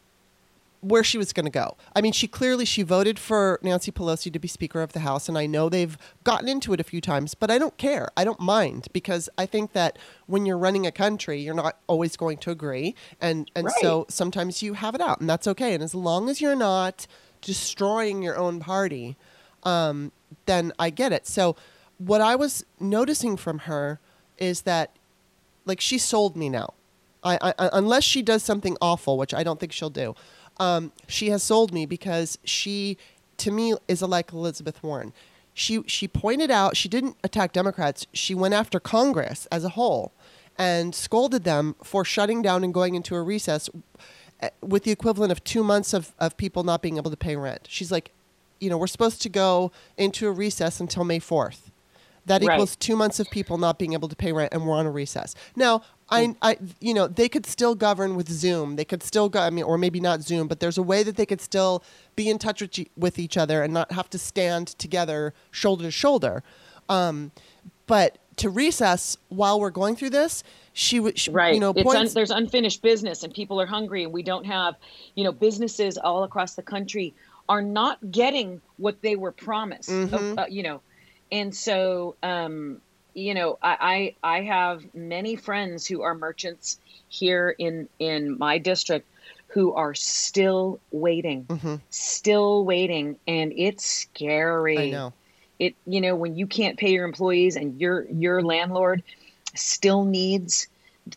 where 0.82 1.03
she 1.03 1.17
was 1.17 1.34
going 1.34 1.45
to 1.45 1.51
go. 1.51 1.75
I 1.93 1.99
mean, 1.99 2.13
she 2.13 2.25
clearly 2.25 2.63
she 2.63 2.84
voted 2.84 3.19
for 3.19 3.59
Nancy 3.61 3.91
Pelosi 3.91 4.32
to 4.32 4.39
be 4.39 4.47
Speaker 4.47 4.82
of 4.82 4.93
the 4.93 5.01
House, 5.01 5.27
and 5.27 5.38
I 5.38 5.45
know 5.45 5.67
they've 5.67 5.97
gotten 6.23 6.47
into 6.47 6.71
it 6.71 6.80
a 6.80 6.86
few 6.86 7.01
times, 7.01 7.36
but 7.36 7.51
I 7.51 7.57
don't 7.57 7.75
care. 7.77 8.09
I 8.15 8.23
don't 8.23 8.39
mind 8.39 8.88
because 8.93 9.27
I 9.38 9.45
think 9.45 9.73
that 9.73 9.97
when 10.25 10.45
you're 10.45 10.57
running 10.57 10.88
a 10.88 10.91
country, 10.91 11.41
you're 11.41 11.53
not 11.53 11.77
always 11.88 12.15
going 12.15 12.38
to 12.39 12.51
agree, 12.51 12.95
and 13.19 13.51
and 13.55 13.67
so 13.82 14.05
sometimes 14.09 14.61
you 14.63 14.73
have 14.75 14.95
it 14.95 15.01
out, 15.01 15.19
and 15.19 15.30
that's 15.30 15.47
okay. 15.47 15.73
And 15.73 15.84
as 15.84 15.93
long 15.93 16.30
as 16.30 16.39
you're 16.39 16.55
not 16.55 17.07
destroying 17.41 18.21
your 18.21 18.38
own 18.38 18.61
party, 18.61 19.17
um, 19.63 20.13
then 20.45 20.71
I 20.80 20.91
get 20.91 21.11
it. 21.11 21.27
So 21.27 21.57
what 21.97 22.21
I 22.21 22.36
was 22.38 22.63
noticing 22.80 23.36
from 23.36 23.59
her 23.59 23.99
is 24.38 24.61
that 24.61 24.91
like 25.70 25.80
she 25.80 25.97
sold 25.97 26.36
me 26.36 26.49
now. 26.49 26.74
I, 27.24 27.38
I, 27.41 27.70
unless 27.74 28.03
she 28.03 28.22
does 28.22 28.43
something 28.43 28.78
awful, 28.82 29.17
which 29.17 29.34
I 29.34 29.43
don't 29.43 29.59
think 29.59 29.72
she'll 29.72 29.89
do. 29.89 30.15
Um, 30.57 30.91
she 31.07 31.30
has 31.30 31.43
sold 31.43 31.74
me 31.74 31.86
because 31.86 32.38
she, 32.43 32.97
to 33.38 33.51
me, 33.51 33.76
is 33.88 34.01
like 34.01 34.34
Elizabeth 34.34 34.82
Warren. 34.84 35.13
She 35.53 35.84
she 35.86 36.07
pointed 36.07 36.51
out 36.51 36.78
she 36.78 36.88
didn't 36.88 37.17
attack 37.24 37.51
Democrats. 37.51 38.07
She 38.13 38.34
went 38.34 38.53
after 38.53 38.80
Congress 38.80 39.47
as 39.51 39.63
a 39.63 39.70
whole, 39.70 40.13
and 40.57 40.93
scolded 40.93 41.45
them 41.45 41.76
for 41.84 42.03
shutting 42.05 42.41
down 42.41 42.63
and 42.63 42.74
going 42.74 42.95
into 42.95 43.15
a 43.15 43.22
recess, 43.22 43.70
eh, 44.41 44.49
with 44.61 44.84
the 44.84 44.91
equivalent 44.91 45.32
of 45.32 45.43
two 45.43 45.63
months 45.63 45.93
of, 45.93 46.13
of 46.20 46.38
people 46.38 46.63
not 46.63 46.82
being 46.82 46.97
able 46.97 47.11
to 47.11 47.17
pay 47.17 47.36
rent. 47.36 47.67
She's 47.70 47.91
like, 47.91 48.11
you 48.59 48.70
know, 48.70 48.78
we're 48.78 48.88
supposed 48.88 49.22
to 49.22 49.30
go 49.30 49.72
into 49.97 50.28
a 50.28 50.32
recess 50.32 50.80
until 50.80 51.03
May 51.03 51.20
fourth. 51.20 51.68
That 52.26 52.43
Right. 52.43 52.55
equals 52.55 52.76
two 52.76 52.95
months 52.95 53.20
of 53.20 53.30
people 53.30 53.57
not 53.57 53.80
being 53.80 53.93
able 53.93 54.07
to 54.07 54.15
pay 54.15 54.32
rent, 54.32 54.53
and 54.53 54.65
we're 54.67 54.76
on 54.76 54.86
a 54.86 54.91
recess. 54.91 55.36
Now, 55.55 55.82
I, 56.11 56.36
I, 56.41 56.57
you 56.80 56.93
know, 56.93 57.07
they 57.07 57.30
could 57.30 57.45
still 57.45 57.76
govern 57.76 58.15
with 58.15 58.30
Zoom. 58.30 58.76
They 58.76 58.86
could 58.86 59.03
still 59.03 59.30
go. 59.30 59.39
I 59.39 59.49
mean, 59.49 59.63
or 59.63 59.78
maybe 59.78 59.99
not 59.99 60.22
Zoom, 60.22 60.47
but 60.47 60.59
there's 60.59 60.78
a 60.78 60.84
way 60.84 61.03
that 61.03 61.15
they 61.17 61.26
could 61.26 61.41
still 61.41 61.84
be 62.15 62.30
in 62.30 62.39
touch 62.39 62.61
with, 62.61 62.80
with 62.97 63.20
each 63.20 63.38
other 63.38 63.61
and 63.61 63.74
not 63.74 63.91
have 63.91 64.09
to 64.11 64.17
stand 64.17 64.67
together 64.80 65.34
shoulder 65.51 65.84
to 65.84 65.91
shoulder. 65.91 66.43
Um, 66.88 67.32
but 67.86 68.17
to 68.38 68.49
recess 68.49 69.17
while 69.30 69.59
we're 69.59 69.70
going 69.70 69.95
through 69.95 70.11
this, 70.11 70.43
she 70.74 70.99
would, 70.99 71.20
right. 71.28 71.53
you 71.53 71.59
know, 71.59 71.74
points. 71.74 71.95
un, 71.95 72.07
there's 72.13 72.32
unfinished 72.32 72.82
business, 72.82 73.24
and 73.24 73.34
people 73.34 73.59
are 73.61 73.65
hungry, 73.67 74.03
and 74.03 74.13
we 74.13 74.24
don't 74.24 74.45
have, 74.45 74.76
you 75.15 75.24
know, 75.24 75.32
businesses 75.32 75.97
all 75.97 76.24
across 76.24 76.55
the 76.55 76.63
country 76.63 77.13
are 77.49 77.61
not 77.61 78.11
getting 78.11 78.61
what 78.78 79.01
they 79.01 79.15
were 79.15 79.32
promised. 79.32 79.89
Mhm. 79.89 80.38
Uh, 80.39 80.45
you 80.49 80.63
know, 80.63 80.82
and 81.32 81.55
so, 81.55 82.15
um, 82.23 82.82
you 83.13 83.34
know, 83.34 83.57
I, 83.61 84.15
I 84.23 84.38
I 84.38 84.41
have 84.43 84.84
many 84.93 85.36
friends 85.36 85.86
who 85.88 86.01
are 86.01 86.13
merchants 86.15 86.80
here 87.07 87.53
in 87.57 87.89
in 87.99 88.38
my 88.38 88.57
district 88.57 89.07
who 89.47 89.73
are 89.73 89.95
still 89.95 90.80
waiting, 90.91 91.45
Mhm. 91.45 91.82
still 91.89 92.63
waiting, 92.65 93.17
and 93.27 93.51
it's 93.55 93.86
scary 93.86 94.77
I 94.77 94.91
know. 94.91 95.13
it 95.57 95.75
you 95.86 96.01
know 96.01 96.15
when 96.15 96.36
you 96.36 96.47
can't 96.47 96.77
pay 96.77 96.91
your 96.91 97.05
employees 97.05 97.55
and 97.55 97.80
your 97.80 98.05
your 98.11 98.41
landlord 98.43 99.03
still 99.55 100.05
needs 100.05 100.67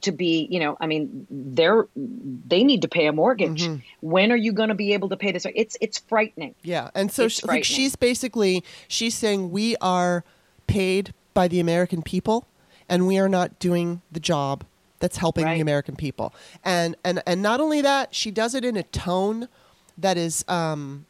to 0.00 0.12
be 0.12 0.46
you 0.50 0.58
know 0.58 0.76
i 0.80 0.86
mean 0.86 1.26
they're 1.30 1.86
they 1.94 2.64
need 2.64 2.82
to 2.82 2.88
pay 2.88 3.06
a 3.06 3.12
mortgage 3.12 3.62
Mhm. 3.64 3.82
when 4.00 4.32
are 4.32 4.36
you 4.36 4.52
going 4.52 4.68
to 4.70 4.74
be 4.74 4.92
able 4.94 5.08
to 5.10 5.16
pay 5.16 5.32
this 5.32 5.46
it's 5.54 5.76
it's 5.80 5.98
frightening 5.98 6.54
Yeah, 6.62 6.90
and 6.94 7.10
so 7.12 7.28
she, 7.28 7.46
like 7.46 7.64
she's 7.64 7.96
basically 7.96 8.64
she's 8.88 9.14
saying 9.14 9.50
we 9.50 9.76
are 9.80 10.24
paid 10.66 11.12
by 11.34 11.48
the 11.48 11.60
American 11.60 12.02
people, 12.02 12.46
and 12.88 13.06
we 13.06 13.18
are 13.18 13.28
not 13.28 13.58
doing 13.58 14.02
the 14.10 14.20
job 14.20 14.64
that's 15.00 15.16
helping 15.16 15.44
Right. 15.44 15.54
the 15.54 15.60
American 15.60 15.96
people. 15.96 16.34
And 16.64 16.94
and 17.04 17.22
and 17.26 17.42
not 17.42 17.60
only 17.60 17.80
that, 17.82 18.14
she 18.14 18.30
does 18.30 18.54
it 18.54 18.64
in 18.64 18.76
a 18.76 18.82
tone 18.84 19.48
that 19.98 20.16
is 20.16 20.44
um. 20.48 21.06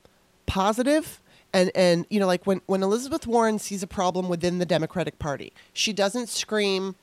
And 1.54 1.70
and 1.74 2.06
you 2.08 2.18
know, 2.20 2.26
like 2.26 2.46
when 2.46 2.60
when 2.66 2.82
Elizabeth 2.82 3.26
Warren 3.26 3.58
sees 3.58 3.82
a 3.82 3.86
problem 3.86 4.28
within 4.28 4.58
the 4.58 4.64
Democratic 4.66 5.18
Party, 5.18 5.52
she 5.72 5.92
doesn't 5.92 6.28
scream. 6.28 6.94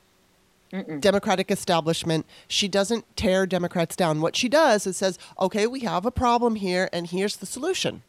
Democratic 0.99 1.49
establishment. 1.49 2.25
She 2.47 2.67
doesn't 2.67 3.05
tear 3.15 3.45
Democrats 3.45 3.95
down. 3.95 4.21
What 4.21 4.35
she 4.35 4.47
does 4.49 4.85
is 4.85 4.97
says, 4.97 5.17
okay, 5.39 5.65
we 5.67 5.81
have 5.81 6.05
a 6.05 6.11
problem 6.11 6.55
here, 6.55 6.89
and 6.93 7.07
here's 7.07 7.37
the 7.37 7.45
solution. 7.45 8.03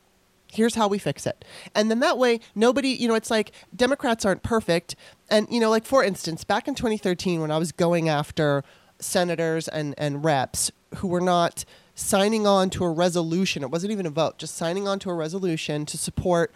Here's 0.52 0.74
how 0.74 0.88
we 0.88 0.98
fix 0.98 1.26
it. 1.26 1.44
And 1.74 1.90
then 1.90 2.00
that 2.00 2.18
way, 2.18 2.40
nobody, 2.54 2.88
you 2.88 3.06
know, 3.08 3.14
it's 3.14 3.30
like 3.30 3.52
Democrats 3.74 4.24
aren't 4.24 4.42
perfect. 4.42 4.96
And, 5.30 5.46
you 5.48 5.60
know, 5.60 5.70
like 5.70 5.86
for 5.86 6.02
instance, 6.02 6.42
back 6.44 6.66
in 6.66 6.74
2013, 6.74 7.40
when 7.40 7.50
I 7.50 7.58
was 7.58 7.70
going 7.72 8.08
after 8.08 8.64
senators 8.98 9.68
and, 9.68 9.94
and 9.96 10.24
reps 10.24 10.72
who 10.96 11.08
were 11.08 11.20
not 11.20 11.64
signing 11.94 12.46
on 12.46 12.68
to 12.70 12.84
a 12.84 12.90
resolution, 12.90 13.62
it 13.62 13.70
wasn't 13.70 13.92
even 13.92 14.06
a 14.06 14.10
vote, 14.10 14.38
just 14.38 14.56
signing 14.56 14.88
on 14.88 14.98
to 15.00 15.10
a 15.10 15.14
resolution 15.14 15.86
to 15.86 15.96
support 15.96 16.52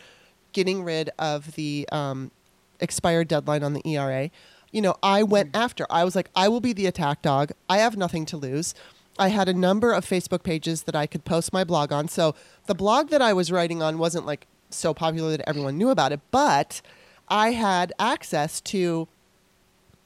getting 0.52 0.82
rid 0.82 1.10
of 1.18 1.54
the 1.54 1.88
um, 1.92 2.32
expired 2.80 3.28
deadline 3.28 3.62
on 3.62 3.74
the 3.74 3.82
ERA. 3.88 4.30
You 4.74 4.82
know, 4.82 4.96
I 5.04 5.22
went 5.22 5.54
after. 5.54 5.86
I 5.88 6.02
was 6.02 6.16
like, 6.16 6.28
I 6.34 6.48
will 6.48 6.60
be 6.60 6.72
the 6.72 6.86
attack 6.86 7.22
dog. 7.22 7.52
I 7.68 7.78
have 7.78 7.96
nothing 7.96 8.26
to 8.26 8.36
lose. 8.36 8.74
I 9.16 9.28
had 9.28 9.48
a 9.48 9.54
number 9.54 9.92
of 9.92 10.04
Facebook 10.04 10.42
pages 10.42 10.82
that 10.82 10.96
I 10.96 11.06
could 11.06 11.24
post 11.24 11.52
my 11.52 11.62
blog 11.62 11.92
on. 11.92 12.08
So 12.08 12.34
the 12.66 12.74
blog 12.74 13.10
that 13.10 13.22
I 13.22 13.32
was 13.32 13.52
writing 13.52 13.82
on 13.82 13.98
wasn't 13.98 14.26
like 14.26 14.48
so 14.70 14.92
popular 14.92 15.30
that 15.30 15.48
everyone 15.48 15.78
knew 15.78 15.90
about 15.90 16.10
it, 16.10 16.18
but 16.32 16.82
I 17.28 17.52
had 17.52 17.92
access 18.00 18.60
to 18.62 19.06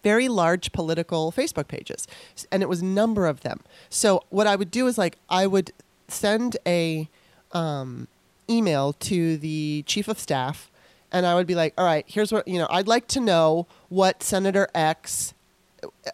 very 0.02 0.28
large 0.28 0.72
political 0.72 1.32
Facebook 1.32 1.66
pages, 1.68 2.06
and 2.52 2.62
it 2.62 2.68
was 2.68 2.82
a 2.82 2.84
number 2.84 3.26
of 3.26 3.40
them. 3.40 3.60
So 3.88 4.22
what 4.28 4.46
I 4.46 4.54
would 4.54 4.70
do 4.70 4.86
is 4.86 4.98
like 4.98 5.16
I 5.30 5.46
would 5.46 5.72
send 6.08 6.58
a 6.66 7.08
um, 7.52 8.06
email 8.48 8.92
to 8.92 9.36
the 9.38 9.82
chief 9.86 10.08
of 10.08 10.18
staff, 10.18 10.70
and 11.12 11.26
I 11.26 11.34
would 11.34 11.46
be 11.46 11.54
like, 11.54 11.74
"All 11.78 11.84
right, 11.84 12.04
here's 12.06 12.32
what 12.32 12.46
you 12.48 12.58
know. 12.58 12.66
I'd 12.70 12.88
like 12.88 13.06
to 13.08 13.20
know 13.20 13.66
what 13.88 14.22
Senator 14.22 14.68
X 14.74 15.34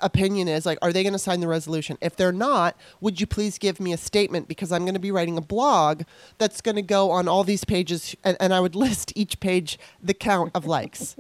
opinion 0.03 0.49
is 0.49 0.67
like 0.67 0.79
are 0.83 0.93
they 0.93 1.03
going 1.03 1.13
to 1.13 1.19
sign 1.19 1.41
the 1.41 1.49
resolution? 1.49 1.97
If 2.01 2.17
they're 2.17 2.33
not 2.33 2.77
would 3.01 3.21
you 3.21 3.27
please 3.27 3.59
give 3.59 3.81
me 3.81 3.93
a 3.93 3.97
statement? 3.97 4.49
Because 4.49 4.73
i'm 4.73 4.83
going 4.83 4.95
to 4.95 5.01
be 5.01 5.11
writing 5.11 5.37
a 5.39 5.41
blog 5.41 6.03
that's 6.39 6.61
going 6.61 6.77
to 6.77 6.83
go 6.83 7.11
on 7.11 7.29
all 7.29 7.45
these 7.45 7.65
pages 7.65 8.15
and, 8.25 8.37
and 8.41 8.53
i 8.53 8.61
would 8.61 8.75
list 8.85 9.13
each 9.15 9.41
page 9.41 9.79
the 10.03 10.15
count 10.15 10.51
of 10.55 10.67
likes. 10.67 11.17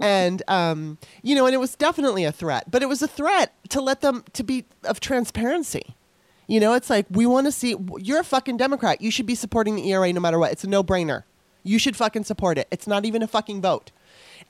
And 0.00 0.42
um, 0.48 0.98
you 1.22 1.34
know 1.34 1.46
and 1.46 1.54
it 1.54 1.58
was 1.58 1.76
definitely 1.76 2.24
a 2.24 2.32
threat 2.32 2.70
but 2.70 2.82
it 2.82 2.88
was 2.88 3.02
a 3.02 3.08
threat 3.08 3.52
to 3.70 3.80
let 3.80 4.00
them 4.00 4.24
to 4.32 4.42
be 4.42 4.64
of 4.84 5.00
transparency. 5.00 5.94
You 6.46 6.60
know 6.60 6.74
it's 6.74 6.90
like 6.90 7.06
we 7.10 7.26
want 7.26 7.46
to 7.46 7.52
see 7.52 7.76
you're 7.98 8.20
a 8.20 8.24
fucking 8.24 8.56
democrat. 8.56 9.00
You 9.00 9.10
should 9.10 9.26
be 9.26 9.34
supporting 9.34 9.76
the 9.76 9.90
ERA 9.90 10.12
no 10.12 10.20
matter 10.20 10.38
what. 10.38 10.52
It's 10.52 10.64
a 10.64 10.68
no-brainer 10.68 11.24
you 11.66 11.78
should 11.78 11.96
fucking 11.96 12.24
support 12.24 12.56
it 12.58 12.66
it's 12.70 12.86
not 12.86 13.04
even 13.04 13.22
a 13.22 13.26
fucking 13.26 13.60
vote 13.60 13.90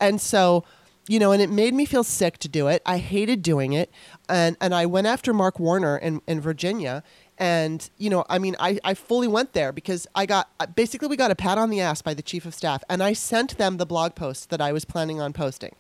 and 0.00 0.20
so 0.20 0.64
you 1.08 1.18
know, 1.20 1.32
and 1.32 1.40
it 1.40 1.50
made 1.50 1.74
me 1.74 1.84
feel 1.84 2.04
sick 2.04 2.38
to 2.38 2.48
do 2.48 2.66
it. 2.66 2.82
I 2.84 2.98
hated 2.98 3.42
doing 3.42 3.72
it. 3.72 3.90
And, 4.28 4.56
and 4.60 4.74
I 4.74 4.86
went 4.86 5.06
after 5.06 5.32
Mark 5.32 5.60
Warner 5.60 5.96
in, 5.96 6.20
in 6.26 6.40
Virginia. 6.40 7.02
And, 7.38 7.88
you 7.96 8.10
know, 8.10 8.24
I 8.28 8.38
mean, 8.38 8.56
I, 8.58 8.80
I 8.82 8.94
fully 8.94 9.28
went 9.28 9.52
there 9.52 9.72
because 9.72 10.06
I 10.14 10.26
got 10.26 10.48
basically 10.74 11.08
we 11.08 11.16
got 11.16 11.30
a 11.30 11.36
pat 11.36 11.58
on 11.58 11.70
the 11.70 11.80
ass 11.80 12.02
by 12.02 12.14
the 12.14 12.22
chief 12.22 12.44
of 12.44 12.54
staff. 12.54 12.82
And 12.88 13.02
I 13.02 13.12
sent 13.12 13.56
them 13.56 13.76
the 13.76 13.86
blog 13.86 14.14
post 14.14 14.50
that 14.50 14.60
I 14.60 14.72
was 14.72 14.84
planning 14.84 15.20
on 15.20 15.32
posting. 15.32 15.76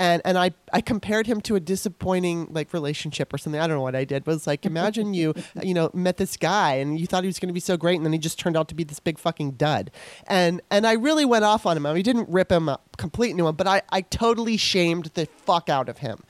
And, 0.00 0.22
and 0.24 0.38
I, 0.38 0.52
I 0.72 0.80
compared 0.80 1.26
him 1.26 1.42
to 1.42 1.56
a 1.56 1.60
disappointing 1.60 2.48
like 2.50 2.72
relationship 2.72 3.34
or 3.34 3.38
something. 3.38 3.60
I 3.60 3.66
don't 3.66 3.76
know 3.76 3.82
what 3.82 3.94
I 3.94 4.04
did, 4.04 4.24
but 4.24 4.34
it's 4.34 4.46
like 4.46 4.64
imagine 4.64 5.12
you 5.12 5.34
you 5.62 5.74
know 5.74 5.90
met 5.92 6.16
this 6.16 6.38
guy 6.38 6.74
and 6.76 6.98
you 6.98 7.06
thought 7.06 7.22
he 7.22 7.28
was 7.28 7.38
going 7.38 7.48
to 7.48 7.54
be 7.54 7.60
so 7.60 7.76
great, 7.76 7.96
and 7.96 8.06
then 8.06 8.12
he 8.14 8.18
just 8.18 8.38
turned 8.38 8.56
out 8.56 8.68
to 8.68 8.74
be 8.74 8.82
this 8.82 8.98
big 8.98 9.18
fucking 9.18 9.52
dud. 9.52 9.90
And 10.26 10.62
and 10.70 10.86
I 10.86 10.94
really 10.94 11.26
went 11.26 11.44
off 11.44 11.66
on 11.66 11.76
him. 11.76 11.84
I 11.84 11.92
mean, 11.92 12.02
didn't 12.02 12.30
rip 12.30 12.50
him 12.50 12.68
up 12.68 12.90
complete 13.00 13.34
new 13.34 13.48
him, 13.48 13.56
but 13.56 13.66
I, 13.66 13.82
I 13.90 14.02
totally 14.02 14.56
shamed 14.56 15.06
the 15.14 15.26
fuck 15.26 15.68
out 15.68 15.88
of 15.88 15.98
him. 15.98 16.22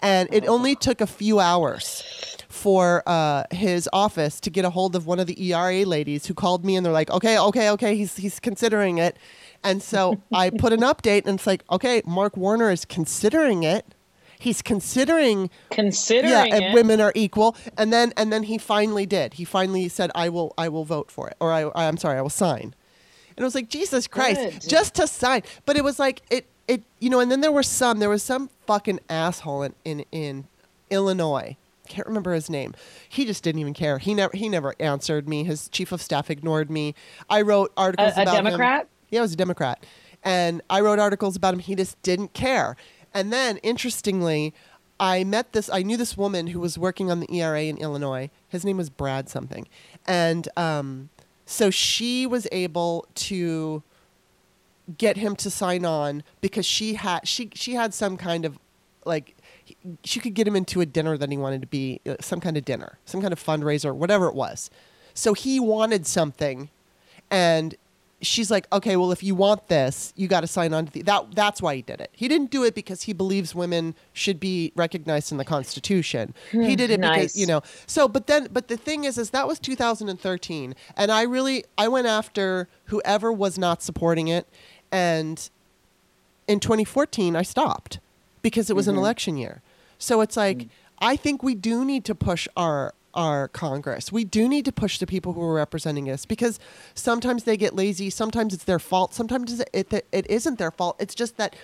And 0.00 0.28
it 0.32 0.46
only 0.46 0.76
took 0.76 1.00
a 1.00 1.08
few 1.08 1.40
hours 1.40 2.36
for 2.48 3.02
uh, 3.06 3.44
his 3.50 3.88
office 3.92 4.38
to 4.40 4.50
get 4.50 4.64
a 4.64 4.70
hold 4.70 4.94
of 4.94 5.06
one 5.06 5.18
of 5.18 5.26
the 5.26 5.50
ERA 5.50 5.84
ladies 5.84 6.26
who 6.26 6.34
called 6.34 6.64
me 6.64 6.76
and 6.76 6.86
they're 6.86 6.92
like, 6.92 7.10
okay, 7.10 7.36
okay, 7.38 7.70
okay, 7.70 7.96
he's 7.96 8.16
he's 8.16 8.38
considering 8.38 8.98
it. 8.98 9.16
And 9.64 9.82
so 9.82 10.22
I 10.32 10.50
put 10.50 10.72
an 10.72 10.80
update 10.80 11.26
and 11.26 11.38
it's 11.38 11.46
like, 11.46 11.64
okay, 11.70 12.02
Mark 12.06 12.36
Warner 12.36 12.70
is 12.70 12.84
considering 12.84 13.62
it. 13.62 13.84
He's 14.38 14.62
considering 14.62 15.50
considering 15.70 16.32
yeah, 16.32 16.70
it 16.70 16.74
women 16.74 17.00
are 17.00 17.12
equal. 17.14 17.56
And 17.76 17.92
then 17.92 18.12
and 18.16 18.32
then 18.32 18.44
he 18.44 18.56
finally 18.56 19.04
did. 19.04 19.34
He 19.34 19.44
finally 19.44 19.88
said, 19.88 20.12
I 20.14 20.28
will 20.28 20.54
I 20.56 20.68
will 20.68 20.84
vote 20.84 21.10
for 21.10 21.28
it. 21.28 21.36
Or 21.40 21.52
I 21.52 21.70
I'm 21.74 21.96
sorry, 21.96 22.18
I 22.18 22.22
will 22.22 22.30
sign. 22.30 22.74
And 23.30 23.38
it 23.38 23.44
was 23.44 23.54
like, 23.54 23.68
Jesus 23.68 24.06
Christ, 24.06 24.40
Good. 24.40 24.68
just 24.68 24.94
to 24.94 25.06
sign. 25.06 25.42
But 25.66 25.76
it 25.76 25.84
was 25.84 25.98
like 25.98 26.22
it 26.30 26.46
it 26.68 26.82
you 27.00 27.10
know, 27.10 27.18
and 27.18 27.32
then 27.32 27.40
there 27.40 27.52
were 27.52 27.64
some 27.64 27.98
there 27.98 28.08
was 28.10 28.22
some 28.22 28.48
fucking 28.66 29.00
asshole 29.08 29.62
in, 29.62 29.74
in, 29.84 30.04
in 30.12 30.46
Illinois. 30.90 31.56
Can't 31.88 32.06
remember 32.06 32.34
his 32.34 32.50
name. 32.50 32.74
He 33.08 33.24
just 33.24 33.42
didn't 33.42 33.60
even 33.60 33.74
care. 33.74 33.98
He 33.98 34.14
never 34.14 34.36
he 34.36 34.48
never 34.48 34.74
answered 34.78 35.28
me. 35.28 35.44
His 35.44 35.68
chief 35.70 35.90
of 35.90 36.02
staff 36.02 36.30
ignored 36.30 36.70
me. 36.70 36.94
I 37.28 37.40
wrote 37.42 37.72
articles 37.76 38.16
a, 38.16 38.20
a 38.20 38.22
about 38.22 38.34
democrat 38.34 38.82
Yeah, 38.82 38.97
I 39.16 39.20
was 39.20 39.32
a 39.32 39.36
Democrat. 39.36 39.84
And 40.22 40.60
I 40.68 40.80
wrote 40.80 40.98
articles 40.98 41.36
about 41.36 41.54
him. 41.54 41.60
He 41.60 41.74
just 41.74 42.00
didn't 42.02 42.34
care. 42.34 42.76
And 43.14 43.32
then, 43.32 43.58
interestingly, 43.58 44.52
I 45.00 45.24
met 45.24 45.52
this, 45.52 45.70
I 45.70 45.82
knew 45.82 45.96
this 45.96 46.16
woman 46.16 46.48
who 46.48 46.60
was 46.60 46.76
working 46.76 47.10
on 47.10 47.20
the 47.20 47.32
ERA 47.32 47.62
in 47.62 47.78
Illinois. 47.78 48.30
His 48.48 48.64
name 48.64 48.76
was 48.76 48.90
Brad 48.90 49.28
something. 49.28 49.68
And 50.06 50.48
um, 50.56 51.08
so 51.46 51.70
she 51.70 52.26
was 52.26 52.48
able 52.50 53.06
to 53.14 53.82
get 54.96 55.16
him 55.16 55.36
to 55.36 55.50
sign 55.50 55.84
on 55.84 56.22
because 56.40 56.64
she 56.64 56.94
had 56.94 57.26
she 57.28 57.50
she 57.54 57.74
had 57.74 57.92
some 57.92 58.16
kind 58.16 58.44
of 58.44 58.58
like 59.04 59.36
she 60.02 60.18
could 60.18 60.34
get 60.34 60.48
him 60.48 60.56
into 60.56 60.80
a 60.80 60.86
dinner 60.86 61.18
that 61.18 61.30
he 61.30 61.36
wanted 61.36 61.60
to 61.60 61.66
be 61.66 62.00
uh, 62.06 62.16
some 62.20 62.40
kind 62.40 62.56
of 62.56 62.64
dinner 62.64 62.98
some 63.04 63.20
kind 63.20 63.32
of 63.32 63.42
fundraiser 63.42 63.94
whatever 63.94 64.28
it 64.28 64.34
was 64.34 64.70
so 65.12 65.34
he 65.34 65.60
wanted 65.60 66.06
something 66.06 66.70
and 67.30 67.76
she's 68.20 68.50
like 68.50 68.66
okay 68.72 68.96
well 68.96 69.12
if 69.12 69.22
you 69.22 69.34
want 69.34 69.68
this 69.68 70.12
you 70.16 70.26
got 70.26 70.40
to 70.40 70.46
sign 70.46 70.74
on 70.74 70.86
to 70.86 70.92
the 70.92 71.02
that 71.02 71.24
that's 71.34 71.62
why 71.62 71.76
he 71.76 71.82
did 71.82 72.00
it. 72.00 72.10
He 72.12 72.26
didn't 72.26 72.50
do 72.50 72.64
it 72.64 72.74
because 72.74 73.02
he 73.02 73.12
believes 73.12 73.54
women 73.54 73.94
should 74.12 74.40
be 74.40 74.72
recognized 74.74 75.30
in 75.30 75.38
the 75.38 75.44
constitution. 75.44 76.34
He 76.50 76.58
hmm, 76.58 76.74
did 76.74 76.90
it 76.90 77.00
nice. 77.00 77.18
because 77.18 77.36
you 77.36 77.46
know 77.46 77.62
so 77.86 78.08
but 78.08 78.26
then 78.26 78.48
but 78.52 78.68
the 78.68 78.76
thing 78.76 79.04
is 79.04 79.18
is 79.18 79.30
that 79.30 79.46
was 79.46 79.58
2013 79.58 80.74
and 80.96 81.12
i 81.12 81.22
really 81.22 81.64
i 81.76 81.86
went 81.86 82.06
after 82.06 82.68
whoever 82.86 83.32
was 83.32 83.58
not 83.58 83.82
supporting 83.82 84.28
it 84.28 84.48
and 84.90 85.50
in 86.46 86.60
2014 86.60 87.36
i 87.36 87.42
stopped 87.42 88.00
because 88.42 88.70
it 88.70 88.76
was 88.76 88.88
an 88.88 88.94
mm-hmm. 88.94 89.00
election 89.00 89.36
year. 89.36 89.62
So 89.98 90.20
it's 90.20 90.36
like 90.36 90.58
mm. 90.58 90.68
i 91.00 91.16
think 91.16 91.42
we 91.42 91.54
do 91.54 91.84
need 91.84 92.04
to 92.06 92.14
push 92.14 92.48
our 92.56 92.94
our 93.14 93.48
congress 93.48 94.12
we 94.12 94.24
do 94.24 94.48
need 94.48 94.64
to 94.64 94.72
push 94.72 94.98
the 94.98 95.06
people 95.06 95.32
who 95.32 95.42
are 95.42 95.54
representing 95.54 96.10
us 96.10 96.24
because 96.24 96.60
sometimes 96.94 97.44
they 97.44 97.56
get 97.56 97.74
lazy 97.74 98.10
sometimes 98.10 98.52
it's 98.52 98.64
their 98.64 98.78
fault 98.78 99.14
sometimes 99.14 99.60
it, 99.60 99.92
it, 99.92 100.06
it 100.12 100.30
isn't 100.30 100.58
their 100.58 100.70
fault 100.70 100.96
it's 100.98 101.14
just 101.14 101.36
that 101.36 101.56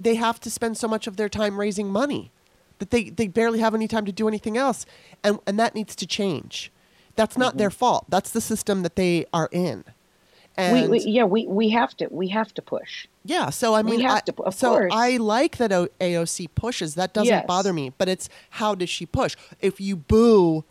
they 0.00 0.14
have 0.14 0.40
to 0.40 0.50
spend 0.50 0.76
so 0.76 0.88
much 0.88 1.06
of 1.06 1.16
their 1.16 1.28
time 1.28 1.58
raising 1.58 1.88
money 1.90 2.30
that 2.78 2.90
they, 2.90 3.08
they 3.10 3.26
barely 3.26 3.58
have 3.60 3.74
any 3.74 3.88
time 3.88 4.04
to 4.04 4.12
do 4.12 4.28
anything 4.28 4.56
else 4.56 4.84
and, 5.22 5.38
and 5.46 5.58
that 5.58 5.74
needs 5.74 5.94
to 5.94 6.06
change 6.06 6.72
that's 7.14 7.36
not 7.36 7.50
mm-hmm. 7.50 7.58
their 7.58 7.70
fault 7.70 8.06
that's 8.08 8.30
the 8.30 8.40
system 8.40 8.82
that 8.82 8.96
they 8.96 9.26
are 9.32 9.48
in 9.52 9.84
and 10.56 10.90
we, 10.90 10.98
we 10.98 11.04
yeah 11.04 11.24
we 11.24 11.46
we 11.46 11.68
have 11.68 11.94
to 11.96 12.08
we 12.10 12.28
have 12.28 12.52
to 12.54 12.62
push 12.62 13.06
Yeah, 13.24 13.50
so 13.50 13.74
I 13.74 13.82
mean, 13.82 14.00
have 14.00 14.16
I, 14.16 14.20
to- 14.20 14.42
of 14.44 14.54
so 14.54 14.70
course. 14.70 14.92
I 14.94 15.16
like 15.16 15.56
that 15.56 15.70
AOC 15.72 16.48
pushes. 16.54 16.94
That 16.94 17.12
doesn't 17.12 17.28
Yes. 17.28 17.46
bother 17.46 17.72
me. 17.72 17.92
But 17.98 18.08
it's 18.08 18.28
how 18.50 18.74
does 18.76 18.88
she 18.88 19.04
push? 19.04 19.34
If 19.60 19.80
you 19.80 19.96
boo 19.96 20.64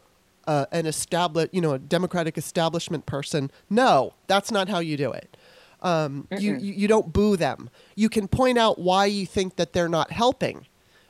uh, 0.47 0.65
an 0.71 0.85
established, 0.85 1.53
you 1.53 1.61
know, 1.61 1.73
a 1.73 1.79
Democratic 1.79 2.37
establishment 2.37 3.05
person, 3.05 3.51
no, 3.69 4.13
that's 4.27 4.51
not 4.51 4.69
how 4.69 4.79
you 4.79 4.97
do 4.97 5.11
it. 5.11 5.37
Um, 5.81 6.27
you, 6.37 6.55
you 6.55 6.73
you 6.73 6.87
don't 6.87 7.13
boo 7.13 7.37
them. 7.37 7.69
You 7.95 8.09
can 8.09 8.27
point 8.27 8.57
out 8.57 8.79
why 8.79 9.05
you 9.05 9.25
think 9.25 9.57
that 9.57 9.73
they're 9.73 9.89
not 9.89 10.11
helping, 10.11 10.65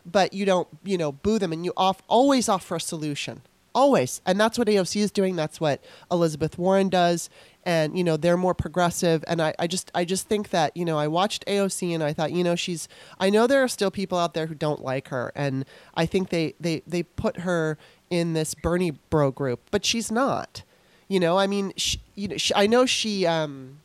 but 0.05 0.33
you 0.33 0.45
don't 0.45 0.67
you 0.83 0.97
know 0.97 1.11
boo 1.13 1.39
them, 1.39 1.53
and 1.53 1.63
you 1.63 1.71
off 1.77 2.01
always 2.07 2.49
offer 2.49 2.75
a 2.75 2.79
solution. 2.79 3.41
Always, 3.73 4.21
and 4.25 4.39
that's 4.39 4.57
what 4.57 4.67
AOC 4.67 5.01
is 5.01 5.11
doing. 5.11 5.35
That's 5.35 5.59
what 5.61 5.83
Elizabeth 6.11 6.57
Warren 6.57 6.89
does, 6.89 7.29
and 7.65 7.97
you 7.97 8.03
know 8.03 8.15
they're 8.17 8.37
more 8.37 8.53
progressive. 8.53 9.23
And 9.27 9.41
I, 9.41 9.53
I 9.57 9.67
just 9.67 9.91
I 9.95 10.05
just 10.05 10.27
think 10.27 10.49
that 10.49 10.75
you 10.77 10.85
know 10.85 10.97
I 10.97 11.07
watched 11.07 11.45
AOC 11.47 11.93
and 11.93 12.03
I 12.03 12.13
thought 12.13 12.31
you 12.31 12.43
know 12.43 12.55
she's 12.55 12.87
I 13.19 13.29
know 13.29 13.47
there 13.47 13.63
are 13.63 13.67
still 13.67 13.91
people 13.91 14.17
out 14.17 14.33
there 14.33 14.45
who 14.47 14.55
don't 14.55 14.83
like 14.83 15.09
her, 15.09 15.31
and 15.35 15.65
I 15.95 16.05
think 16.05 16.29
they 16.29 16.53
they 16.59 16.81
they 16.85 17.03
put 17.03 17.41
her 17.41 17.77
in 18.09 18.33
this 18.33 18.53
Bernie 18.53 18.91
Bro 19.09 19.31
group, 19.31 19.61
but 19.71 19.85
she's 19.85 20.11
not. 20.11 20.63
You 21.07 21.19
know, 21.19 21.37
I 21.37 21.45
mean, 21.45 21.71
she, 21.75 22.01
you 22.15 22.27
know, 22.29 22.37
she, 22.37 22.53
I 22.55 22.65
know 22.65 22.85
she 22.85 23.25
um, 23.25 23.79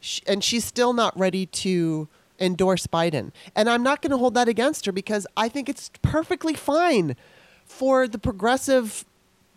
sh 0.00 0.20
and 0.26 0.42
she's 0.42 0.64
still 0.64 0.92
not 0.92 1.16
ready 1.18 1.46
to 1.46 2.08
endorse 2.40 2.86
Biden. 2.86 3.30
And 3.54 3.68
I'm 3.68 3.82
not 3.82 4.02
going 4.02 4.10
to 4.10 4.16
hold 4.16 4.34
that 4.34 4.48
against 4.48 4.86
her 4.86 4.92
because 4.92 5.26
I 5.36 5.48
think 5.48 5.68
it's 5.68 5.90
perfectly 6.02 6.54
fine 6.54 7.16
for 7.64 8.08
the 8.08 8.18
progressive 8.18 9.04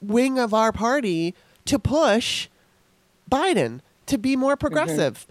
wing 0.02 0.38
of 0.38 0.54
our 0.54 0.72
party 0.72 1.34
to 1.66 1.80
push 1.80 2.48
Biden 3.30 3.82
to 4.08 4.18
be 4.18 4.36
more 4.36 4.54
mm-hmm. 4.54 4.60
progressive. 4.60 5.28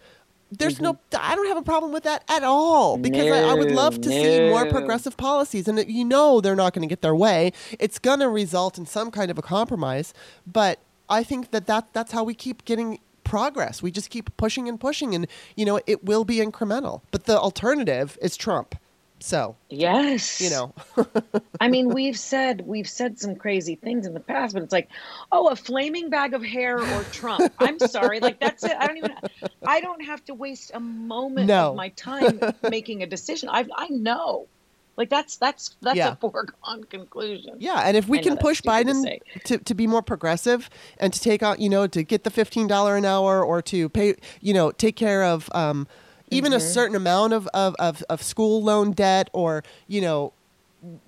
There's 0.52 0.80
no, 0.80 0.94
mm-hmm. 0.94 1.16
I 1.18 1.34
don't 1.34 1.48
have 1.48 1.56
a 1.56 1.62
problem 1.62 1.92
with 1.92 2.04
that 2.04 2.22
at 2.28 2.44
all 2.44 2.96
because 2.98 3.30
I, 3.32 3.50
I 3.50 3.54
would 3.54 3.72
love 3.72 4.00
to 4.00 4.08
see 4.08 4.48
more 4.48 4.64
progressive 4.66 5.16
policies. 5.16 5.66
And 5.66 5.84
you 5.88 6.04
know 6.04 6.40
they're 6.40 6.54
not 6.54 6.72
going 6.72 6.88
to 6.88 6.92
get 6.92 7.02
their 7.02 7.16
way. 7.16 7.52
It's 7.80 7.98
going 7.98 8.20
to 8.20 8.28
result 8.28 8.78
in 8.78 8.86
some 8.86 9.10
kind 9.10 9.30
of 9.30 9.38
a 9.38 9.42
compromise. 9.42 10.14
But 10.46 10.78
I 11.08 11.24
think 11.24 11.50
that, 11.50 11.66
that 11.66 11.92
that's 11.92 12.12
how 12.12 12.22
we 12.22 12.34
keep 12.34 12.64
getting 12.64 13.00
progress. 13.24 13.82
We 13.82 13.90
just 13.90 14.08
keep 14.08 14.34
pushing 14.36 14.68
and 14.68 14.78
pushing. 14.78 15.16
And, 15.16 15.26
you 15.56 15.64
know, 15.64 15.80
it 15.84 16.04
will 16.04 16.24
be 16.24 16.36
incremental. 16.36 17.00
But 17.10 17.24
the 17.24 17.38
alternative 17.38 18.16
is 18.22 18.36
Trump. 18.36 18.76
So, 19.20 19.56
Yes. 19.70 20.40
you 20.40 20.50
know, 20.50 20.74
I 21.60 21.68
mean, 21.68 21.88
we've 21.90 22.18
said 22.18 22.62
we've 22.66 22.88
said 22.88 23.18
some 23.18 23.36
crazy 23.36 23.74
things 23.76 24.06
in 24.06 24.14
the 24.14 24.20
past, 24.20 24.54
but 24.54 24.62
it's 24.62 24.72
like, 24.72 24.88
oh, 25.32 25.48
a 25.48 25.56
flaming 25.56 26.10
bag 26.10 26.34
of 26.34 26.42
hair 26.44 26.78
or 26.78 27.02
Trump. 27.04 27.50
I'm 27.58 27.78
sorry, 27.78 28.20
like 28.20 28.40
that's 28.40 28.64
it. 28.64 28.76
I 28.78 28.86
don't 28.86 28.98
even. 28.98 29.12
I 29.66 29.80
don't 29.80 30.04
have 30.04 30.24
to 30.26 30.34
waste 30.34 30.70
a 30.74 30.80
moment 30.80 31.48
No. 31.48 31.70
of 31.70 31.76
my 31.76 31.88
time 31.90 32.40
making 32.70 33.02
a 33.02 33.06
decision. 33.06 33.48
I 33.48 33.66
I 33.74 33.88
know, 33.88 34.46
like 34.96 35.08
that's 35.08 35.38
that's 35.38 35.74
that's 35.80 35.96
Yeah. 35.96 36.12
a 36.12 36.16
foregone 36.16 36.84
conclusion. 36.84 37.54
Yeah, 37.58 37.80
and 37.84 37.96
if 37.96 38.08
we 38.08 38.18
can 38.18 38.36
push 38.36 38.58
stupid 38.58 38.86
to 38.86 38.92
Biden 38.92 39.20
to, 39.44 39.58
to 39.58 39.74
be 39.74 39.86
more 39.86 40.02
progressive 40.02 40.68
and 40.98 41.12
to 41.12 41.18
take 41.20 41.42
on, 41.42 41.60
you 41.60 41.68
know, 41.70 41.86
to 41.86 42.02
get 42.02 42.24
the 42.24 42.30
fifteen 42.30 42.66
dollar 42.66 42.96
an 42.96 43.04
hour 43.04 43.42
or 43.44 43.62
to 43.62 43.88
pay, 43.88 44.14
you 44.40 44.52
know, 44.54 44.70
take 44.72 44.94
care 44.96 45.24
of 45.24 45.48
um, 45.54 45.88
even 46.30 46.50
Mm-hmm. 46.52 46.56
a 46.56 46.60
certain 46.60 46.96
amount 46.96 47.32
of, 47.32 47.46
of, 47.54 47.74
of, 47.78 48.02
of 48.08 48.22
school 48.22 48.62
loan 48.62 48.92
debt 48.92 49.30
or 49.32 49.62
you 49.86 50.00
know, 50.00 50.32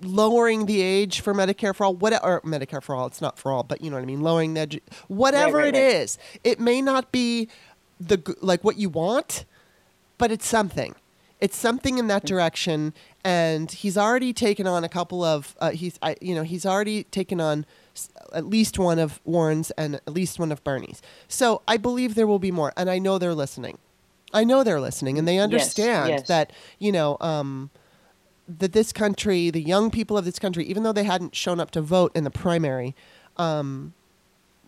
lowering 0.01 0.65
the 0.65 0.81
age 0.81 1.21
for 1.21 1.33
Medicare 1.33 1.75
for 1.75 1.85
all, 1.85 1.95
whatever, 1.95 2.25
or 2.25 2.41
Medicare 2.41 2.81
for 2.81 2.95
all, 2.95 3.07
it's 3.07 3.21
not 3.21 3.37
for 3.37 3.51
all, 3.51 3.63
but 3.63 3.81
you 3.81 3.89
know 3.89 3.95
what 3.97 4.03
I 4.03 4.05
mean, 4.05 4.21
lowering 4.21 4.53
the, 4.53 4.67
edu- 4.67 4.81
whatever 5.07 5.57
right, 5.57 5.75
it 5.75 5.79
right. 5.79 5.95
is, 5.95 6.17
it 6.43 6.59
may 6.59 6.81
not 6.81 7.11
be 7.11 7.47
the 7.99 8.35
like 8.41 8.63
what 8.63 8.77
you 8.77 8.89
want, 8.89 9.45
but 10.17 10.31
it's 10.31 10.47
something. 10.47 10.95
It's 11.39 11.55
something 11.55 11.97
in 11.97 12.07
that 12.07 12.25
direction, 12.25 12.93
and 13.23 13.71
he's 13.71 13.97
already 13.97 14.33
taken 14.33 14.67
on 14.67 14.83
a 14.83 14.89
couple 14.89 15.23
of. 15.23 15.55
Uh, 15.59 15.71
he's, 15.71 15.97
I, 16.01 16.17
you 16.19 16.35
know, 16.35 16.43
he's 16.43 16.65
already 16.65 17.05
taken 17.05 17.39
on 17.39 17.65
s- 17.95 18.09
at 18.33 18.45
least 18.45 18.77
one 18.77 18.99
of 18.99 19.21
Warren's 19.23 19.71
and 19.71 19.95
at 19.95 20.09
least 20.13 20.37
one 20.39 20.51
of 20.51 20.61
Bernie's. 20.65 21.01
So 21.29 21.61
I 21.65 21.77
believe 21.77 22.15
there 22.15 22.27
will 22.27 22.39
be 22.39 22.51
more, 22.51 22.73
and 22.75 22.89
I 22.89 22.99
know 22.99 23.17
they're 23.17 23.33
listening. 23.35 23.77
I 24.33 24.43
know 24.43 24.63
they're 24.63 24.81
listening, 24.81 25.17
and 25.17 25.27
they 25.27 25.39
understand 25.39 26.09
yes. 26.09 26.27
that 26.27 26.51
you 26.77 26.91
know 26.91 27.17
um, 27.19 27.69
that 28.47 28.73
this 28.73 28.91
country, 28.91 29.49
the 29.49 29.61
young 29.61 29.91
people 29.91 30.17
of 30.17 30.25
this 30.25 30.39
country, 30.39 30.65
even 30.65 30.83
though 30.83 30.93
they 30.93 31.03
hadn't 31.03 31.35
shown 31.35 31.59
up 31.59 31.71
to 31.71 31.81
vote 31.81 32.11
in 32.15 32.23
the 32.23 32.31
primary, 32.31 32.95
um, 33.37 33.93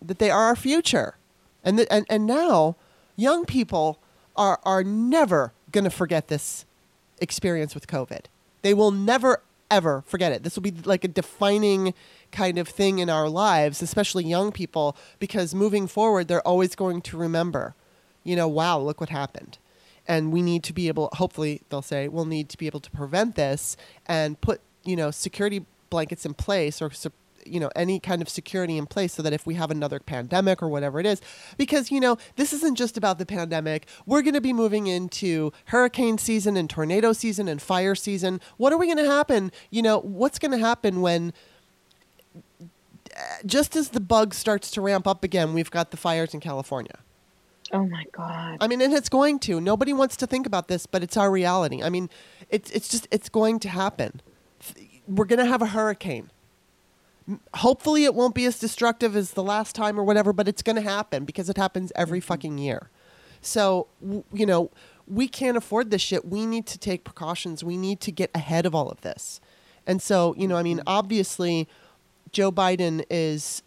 that 0.00 0.18
they 0.18 0.30
are 0.30 0.44
our 0.44 0.56
future, 0.56 1.16
and 1.64 1.78
th- 1.78 1.88
and 1.90 2.06
and 2.08 2.26
now 2.26 2.76
young 3.16 3.44
people 3.44 4.00
are 4.36 4.60
are 4.64 4.84
never 4.84 5.52
going 5.70 5.84
to 5.84 5.90
forget 5.90 6.28
this 6.28 6.64
experience 7.20 7.74
with 7.74 7.86
COVID. 7.86 8.26
They 8.62 8.74
will 8.74 8.90
never 8.90 9.42
ever 9.72 10.04
forget 10.06 10.32
it. 10.32 10.42
This 10.42 10.54
will 10.54 10.62
be 10.62 10.70
like 10.84 11.02
a 11.02 11.08
defining 11.08 11.94
kind 12.30 12.58
of 12.58 12.68
thing 12.68 12.98
in 12.98 13.08
our 13.08 13.28
lives, 13.28 13.80
especially 13.80 14.24
young 14.24 14.52
people, 14.52 14.96
because 15.18 15.54
moving 15.54 15.86
forward, 15.86 16.28
they're 16.28 16.46
always 16.46 16.74
going 16.76 17.00
to 17.02 17.16
remember, 17.16 17.74
you 18.24 18.36
know, 18.36 18.48
wow, 18.48 18.78
look 18.78 19.00
what 19.00 19.10
happened. 19.10 19.58
And 20.06 20.32
we 20.32 20.42
need 20.42 20.64
to 20.64 20.72
be 20.72 20.88
able, 20.88 21.10
hopefully, 21.14 21.62
they'll 21.68 21.82
say, 21.82 22.08
we'll 22.08 22.24
need 22.24 22.48
to 22.50 22.58
be 22.58 22.66
able 22.66 22.80
to 22.80 22.90
prevent 22.90 23.36
this 23.36 23.76
and 24.06 24.40
put, 24.40 24.60
you 24.84 24.96
know, 24.96 25.10
security 25.10 25.64
blankets 25.90 26.26
in 26.26 26.34
place 26.34 26.82
or, 26.82 26.90
you 27.46 27.60
know, 27.60 27.70
any 27.76 28.00
kind 28.00 28.20
of 28.22 28.28
security 28.28 28.76
in 28.76 28.86
place 28.86 29.12
so 29.12 29.22
that 29.22 29.32
if 29.32 29.46
we 29.46 29.54
have 29.54 29.70
another 29.70 30.00
pandemic 30.00 30.62
or 30.62 30.68
whatever 30.68 30.98
it 30.98 31.06
is, 31.06 31.20
because, 31.56 31.90
you 31.90 32.00
know, 32.00 32.16
this 32.36 32.52
isn't 32.52 32.76
just 32.76 32.96
about 32.96 33.18
the 33.18 33.26
pandemic. 33.26 33.86
We're 34.06 34.22
going 34.22 34.34
to 34.34 34.40
be 34.40 34.52
moving 34.52 34.86
into 34.86 35.52
hurricane 35.66 36.18
season 36.18 36.56
and 36.56 36.68
tornado 36.68 37.12
season 37.12 37.48
and 37.48 37.60
fire 37.60 37.94
season. 37.94 38.40
What 38.56 38.72
are 38.72 38.78
we 38.78 38.86
going 38.86 38.98
to 38.98 39.10
happen? 39.10 39.52
You 39.70 39.82
know, 39.82 40.00
what's 40.00 40.38
going 40.38 40.52
to 40.52 40.58
happen 40.58 41.00
when 41.00 41.32
eh, 43.14 43.20
just 43.46 43.76
as 43.76 43.90
the 43.90 44.00
bug 44.00 44.34
starts 44.34 44.70
to 44.72 44.80
ramp 44.80 45.06
up 45.06 45.22
again, 45.22 45.52
we've 45.52 45.70
got 45.70 45.90
the 45.90 45.96
fires 45.96 46.34
in 46.34 46.40
California. 46.40 46.98
Oh 47.72 47.86
my 47.86 48.04
God. 48.12 48.58
I 48.60 48.68
mean, 48.68 48.82
and 48.82 48.92
it's 48.92 49.08
going 49.08 49.38
to. 49.40 49.60
Nobody 49.60 49.92
wants 49.92 50.16
to 50.18 50.26
think 50.26 50.46
about 50.46 50.68
this, 50.68 50.86
but 50.86 51.02
it's 51.02 51.16
our 51.16 51.30
reality. 51.30 51.82
I 51.82 51.88
mean, 51.88 52.10
it's 52.50 52.70
it's 52.70 52.88
just 52.88 53.08
it's 53.10 53.28
going 53.28 53.58
to 53.60 53.68
happen. 53.68 54.20
We're 55.08 55.24
going 55.24 55.38
to 55.38 55.46
have 55.46 55.62
a 55.62 55.66
hurricane. 55.66 56.30
Hopefully, 57.54 58.04
it 58.04 58.14
won't 58.14 58.34
be 58.34 58.44
as 58.44 58.58
destructive 58.58 59.16
as 59.16 59.32
the 59.32 59.42
last 59.42 59.74
time 59.74 59.98
or 59.98 60.04
whatever, 60.04 60.32
but 60.32 60.48
it's 60.48 60.62
going 60.62 60.76
to 60.76 60.82
happen 60.82 61.24
because 61.24 61.48
it 61.48 61.56
happens 61.56 61.92
every 61.96 62.20
mm-hmm. 62.20 62.26
fucking 62.26 62.58
year. 62.58 62.90
So, 63.40 63.86
w- 64.00 64.24
you 64.32 64.44
know, 64.44 64.70
we 65.06 65.28
can't 65.28 65.56
afford 65.56 65.90
this 65.90 66.02
shit. 66.02 66.26
We 66.26 66.46
need 66.46 66.66
to 66.66 66.78
take 66.78 67.04
precautions. 67.04 67.64
We 67.64 67.76
need 67.76 68.00
to 68.00 68.12
get 68.12 68.30
ahead 68.34 68.66
of 68.66 68.74
all 68.74 68.90
of 68.90 69.00
this. 69.00 69.40
And 69.86 70.02
so, 70.02 70.34
you 70.36 70.46
know, 70.46 70.56
I 70.56 70.62
mean, 70.62 70.78
mm-hmm. 70.78 70.88
obviously, 70.88 71.68
Joe 72.32 72.52
Biden 72.52 73.04
is 73.08 73.62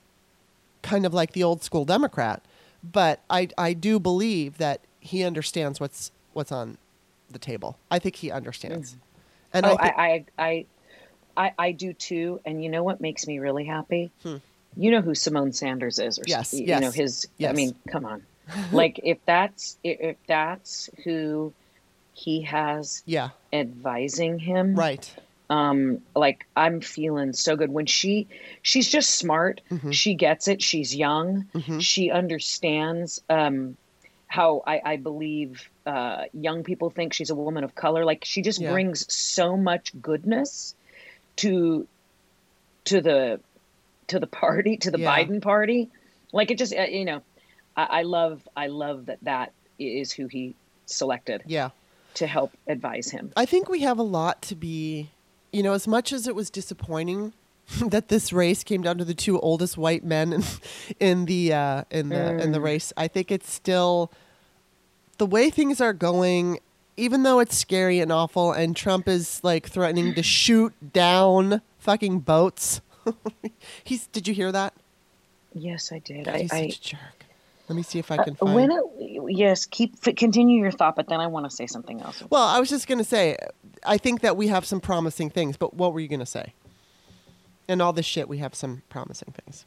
kind 0.82 1.06
of 1.06 1.14
like 1.14 1.32
the 1.32 1.44
old 1.44 1.64
school 1.64 1.86
Democrat, 1.86 2.44
but 2.92 3.22
I 3.30 3.50
I 3.58 3.74
do 3.74 4.00
believe 4.00 4.58
that 4.58 4.82
he 5.00 5.24
understands 5.24 5.80
what's 5.80 6.12
what's 6.34 6.52
on 6.52 6.78
the 7.30 7.40
table. 7.40 7.78
I 7.90 8.00
think 8.00 8.18
he 8.18 8.32
understands. 8.32 8.98
And 9.54 9.66
oh, 9.66 9.78
I, 9.80 9.88
thi- 9.88 9.94
I, 9.98 10.26
I, 10.38 10.66
I, 11.38 11.54
I, 11.58 11.72
do 11.72 11.94
too. 11.94 12.42
And 12.46 12.62
you 12.64 12.70
know 12.70 12.84
what 12.84 13.00
makes 13.00 13.26
me 13.26 13.40
really 13.40 13.66
happy? 13.66 14.12
Hmm. 14.24 14.38
You 14.76 14.92
know 14.92 15.02
who 15.02 15.12
Symone 15.12 15.56
Sanders 15.56 16.00
is, 16.00 16.20
or 16.20 16.24
Yes, 16.28 16.54
you 16.54 16.66
yes, 16.66 16.82
know 16.82 16.92
his. 16.92 17.28
I 17.42 17.54
mean, 17.54 17.76
come 17.90 18.06
on. 18.06 18.24
like 18.72 19.00
if 19.04 19.18
that's 19.26 19.78
if, 19.84 20.00
if 20.02 20.18
that's 20.28 20.90
who 21.04 21.54
he 22.14 22.42
has 22.42 23.02
yeah, 23.06 23.30
advising 23.54 24.40
him, 24.40 24.76
right. 24.76 25.16
Um 25.50 26.00
like 26.16 26.46
i'm 26.56 26.82
feeling 26.82 27.32
so 27.34 27.56
good 27.56 27.70
when 27.72 27.86
she 27.86 28.28
she's 28.64 28.90
just 28.90 29.12
smart 29.12 29.62
Mhm. 29.72 29.94
she 29.94 30.16
gets 30.16 30.48
it 30.48 30.62
she's 30.62 30.96
young 30.96 31.46
Mhm. 31.54 31.80
she 31.82 32.10
understands 32.12 33.22
um 33.30 33.78
how 34.28 34.64
i 34.66 34.82
i 34.84 34.96
believe 34.96 35.70
uh 35.86 36.24
young 36.34 36.64
people 36.64 36.90
think 36.90 37.14
she's 37.14 37.30
a 37.30 37.36
woman 37.36 37.64
of 37.64 37.76
color 37.76 38.04
like 38.06 38.26
she 38.26 38.42
just 38.42 38.60
Yeah. 38.60 38.72
brings 38.72 39.06
so 39.14 39.56
much 39.56 39.92
goodness 40.02 40.74
to 41.38 41.88
to 42.86 43.02
the 43.02 43.40
to 44.08 44.20
the 44.20 44.28
party 44.28 44.78
to 44.78 44.92
the 44.92 45.00
Yeah. 45.00 45.16
biden 45.16 45.42
party 45.42 45.90
like 46.32 46.52
it 46.52 46.58
just 46.58 46.74
uh, 46.76 46.82
you 46.84 47.06
know 47.06 47.22
I, 47.76 47.84
I 47.84 48.02
love 48.04 48.48
i 48.56 48.68
love 48.68 49.08
that 49.08 49.20
that 49.24 49.54
is 49.78 50.12
who 50.12 50.28
he 50.28 50.56
selected 50.86 51.44
Yeah. 51.46 51.70
to 52.16 52.26
help 52.28 52.52
advise 52.68 53.10
him 53.12 53.32
I 53.36 53.46
think 53.46 53.70
we 53.70 53.82
have 53.82 54.00
a 54.00 54.04
lot 54.04 54.42
to 54.44 54.56
be, 54.56 55.10
you 55.56 55.64
know, 55.64 55.74
as 55.74 55.88
much 55.88 56.12
as 56.12 56.28
it 56.28 56.36
was 56.36 56.50
disappointing 56.50 57.34
that 57.88 58.10
this 58.10 58.32
race 58.34 58.64
came 58.64 58.82
down 58.84 58.98
to 58.98 59.06
the 59.06 59.14
two 59.14 59.40
oldest 59.40 59.78
white 59.78 60.04
men 60.04 60.34
in, 60.34 60.44
in 61.00 61.26
the 61.26 61.54
uh, 61.54 61.84
in 61.90 62.10
the 62.10 62.38
in 62.44 62.52
the 62.52 62.60
Mm. 62.60 62.64
race. 62.64 62.94
I 62.98 63.08
think 63.08 63.32
it's 63.32 63.52
still 63.52 64.12
the 65.18 65.26
way 65.26 65.50
things 65.50 65.80
are 65.82 65.94
going. 65.94 66.60
Even 66.98 67.24
though 67.24 67.40
it's 67.40 67.58
scary 67.58 68.00
and 68.00 68.12
awful, 68.12 68.54
and 68.54 68.76
Trump 68.76 69.08
is 69.08 69.44
like 69.44 69.68
threatening 69.70 70.14
to 70.16 70.24
shoot 70.42 70.74
down 70.94 71.62
fucking 71.80 72.20
boats. 72.20 72.82
He's. 73.84 74.08
Did 74.08 74.28
you 74.28 74.34
hear 74.34 74.52
that? 74.52 74.74
yes 75.58 75.92
i 75.94 76.00
did 76.00 76.26
God, 76.26 76.36
I, 76.36 76.40
he's 76.42 76.52
I 76.52 76.68
such 76.70 76.78
a 76.78 76.82
jerk. 76.98 77.25
Let 77.68 77.76
me 77.76 77.82
see 77.84 77.98
if 78.00 78.12
I 78.12 78.18
can 78.18 78.34
Uh, 78.34 78.46
find. 78.46 78.56
when 78.56 78.72
it, 78.72 78.84
yes, 79.38 79.66
keep 79.66 80.00
continue 80.16 80.62
your 80.62 80.72
thought, 80.72 80.96
but 80.96 81.08
then 81.08 81.20
I 81.20 81.28
want 81.28 81.50
to 81.50 81.56
say 81.56 81.66
something 81.66 82.02
else. 82.02 82.22
well, 82.30 82.44
I 82.48 82.60
was 82.60 82.70
just 82.70 82.88
going 82.88 83.00
to 83.00 83.04
say, 83.04 83.38
I 83.84 83.98
think 83.98 84.22
that 84.22 84.38
we 84.38 84.48
have 84.48 84.66
some 84.66 84.80
promising 84.80 85.30
things, 85.32 85.58
but 85.58 85.74
what 85.74 85.92
were 85.94 86.00
you 86.00 86.08
going 86.08 86.20
to 86.20 86.26
say? 86.28 86.54
And 87.68 87.82
all 87.82 87.92
this 87.94 88.06
shit, 88.06 88.30
we 88.30 88.38
have 88.38 88.54
some 88.54 88.84
promising 88.90 89.34
things. 89.44 89.66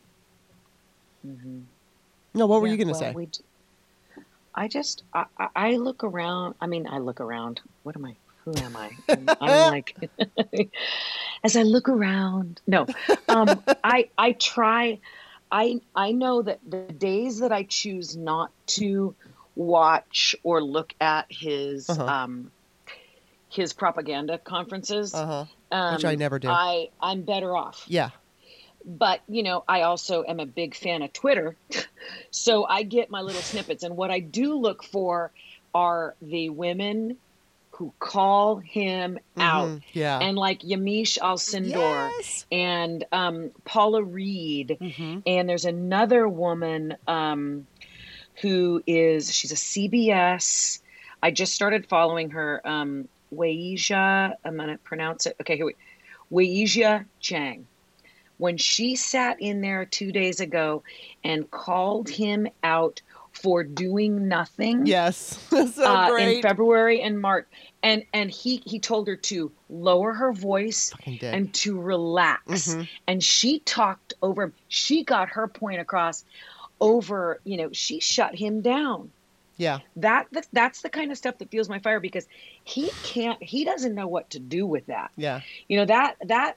No, 2.34 2.46
what 2.46 2.60
were 2.60 2.68
you 2.68 2.76
going 2.76 2.86
to 2.88 2.92
well, 2.92 3.00
say? 3.00 3.26
d- 3.26 3.40
I 4.54 4.68
just 4.68 5.02
I, 5.12 5.24
I- 5.38 5.48
I 5.56 5.70
look 5.76 6.04
around. 6.04 6.54
I 6.60 6.66
mean, 6.66 6.86
I 6.86 6.98
look 6.98 7.20
around. 7.20 7.60
What 7.82 7.96
am 7.96 8.04
I? 8.04 8.16
Who 8.44 8.52
am 8.56 8.76
I? 8.76 8.90
I'm, 9.08 9.28
I'm 9.40 9.66
like, 9.70 9.96
as 11.44 11.56
I 11.56 11.62
look 11.62 11.88
around. 11.88 12.60
No, 12.66 12.86
um, 13.28 13.62
I 13.82 14.08
I 14.16 14.32
try. 14.32 15.00
I 15.50 15.80
I 15.94 16.12
know 16.12 16.42
that 16.42 16.60
the 16.66 16.92
days 16.92 17.38
that 17.40 17.52
I 17.52 17.64
choose 17.64 18.16
not 18.16 18.52
to 18.68 19.16
watch 19.54 20.34
or 20.44 20.62
look 20.62 20.94
at 21.00 21.26
his 21.30 21.88
Uh-huh. 21.88 22.06
um, 22.06 22.52
his 23.50 23.72
propaganda 23.72 24.38
conferences, 24.38 25.14
Uh-huh. 25.14 25.46
um, 25.70 25.94
Which 25.94 26.04
I 26.04 26.14
never 26.14 26.38
do. 26.38 26.48
I 26.48 26.88
I'm 27.00 27.24
better 27.24 27.56
off 27.56 27.86
Yeah. 27.88 28.10
but 28.84 29.20
you 29.28 29.42
know 29.42 29.64
i 29.68 29.82
also 29.82 30.24
am 30.26 30.40
a 30.40 30.46
big 30.46 30.74
fan 30.74 31.02
of 31.02 31.12
twitter 31.12 31.58
so 32.30 32.64
i 32.64 32.82
get 32.82 33.10
my 33.10 33.20
little 33.20 33.42
snippets 33.42 33.82
and 33.82 33.96
what 33.96 34.10
i 34.10 34.20
do 34.20 34.54
look 34.58 34.84
for 34.84 35.32
are 35.74 36.16
the 36.20 36.48
women 36.50 37.18
who 37.78 37.94
call 38.00 38.56
him 38.56 39.18
out 39.36 39.68
Mhm. 39.68 39.82
Yeah. 39.92 40.18
and 40.18 40.36
like 40.36 40.60
Yamiche 40.62 41.18
Alcindor 41.18 42.10
Yes. 42.18 42.44
and 42.50 43.04
um, 43.12 43.52
Paula 43.64 44.02
Reid 44.02 44.76
Mhm. 44.80 45.22
and 45.24 45.48
there's 45.48 45.64
another 45.64 46.28
woman 46.28 46.96
um, 47.06 47.68
who 48.42 48.82
is 48.86 49.32
she's 49.34 49.52
a 49.52 49.56
cbs 49.56 50.80
i 51.22 51.30
just 51.30 51.54
started 51.54 51.88
following 51.88 52.30
her 52.30 52.60
um, 52.64 53.08
Weijia, 53.32 54.34
i'm 54.44 54.56
going 54.56 54.68
to 54.68 54.78
pronounce 54.78 55.26
it 55.26 55.36
okay 55.40 55.56
here 55.56 55.66
we 55.66 55.74
Weijia 56.64 57.06
Jiang 57.22 57.64
when 58.38 58.56
she 58.56 58.94
sat 58.96 59.40
in 59.40 59.60
there 59.60 59.84
two 59.84 60.12
days 60.12 60.40
ago 60.40 60.82
and 61.24 61.50
called 61.50 62.08
him 62.08 62.48
out 62.62 63.02
for 63.42 63.62
doing 63.64 64.28
nothing 64.28 64.86
Yes. 64.86 65.38
so 65.50 65.84
uh, 65.84 66.14
in. 66.16 66.42
February 66.42 67.00
and 67.02 67.20
March, 67.20 67.46
and 67.82 68.04
and 68.12 68.30
he 68.30 68.62
he 68.66 68.78
told 68.78 69.06
her 69.08 69.16
to 69.16 69.50
lower 69.70 70.12
her 70.12 70.32
voice 70.32 70.92
and 71.22 71.52
to 71.54 71.80
relax, 71.80 72.74
Mhm. 72.74 72.88
and 73.06 73.22
she 73.22 73.60
talked 73.60 74.14
over. 74.22 74.52
She 74.68 75.04
got 75.04 75.28
her 75.30 75.46
point 75.48 75.80
across 75.80 76.24
over. 76.80 77.40
You 77.44 77.56
know, 77.58 77.68
she 77.72 78.00
shut 78.00 78.34
him 78.34 78.60
down. 78.60 79.10
yeah. 79.56 79.78
That, 79.96 80.26
that 80.32 80.46
that's 80.52 80.82
the 80.82 80.88
kind 80.88 81.10
of 81.10 81.18
stuff 81.18 81.38
that 81.38 81.50
fuels 81.50 81.68
my 81.68 81.78
fire 81.80 81.98
because 82.00 82.26
he 82.64 82.90
can't. 83.02 83.42
He 83.42 83.64
doesn't 83.64 83.94
know 83.94 84.06
what 84.06 84.30
to 84.30 84.38
do 84.38 84.66
with 84.66 84.86
that 84.86 85.10
Yeah. 85.16 85.40
you 85.68 85.76
know 85.78 85.84
that 85.86 86.16
that 86.26 86.56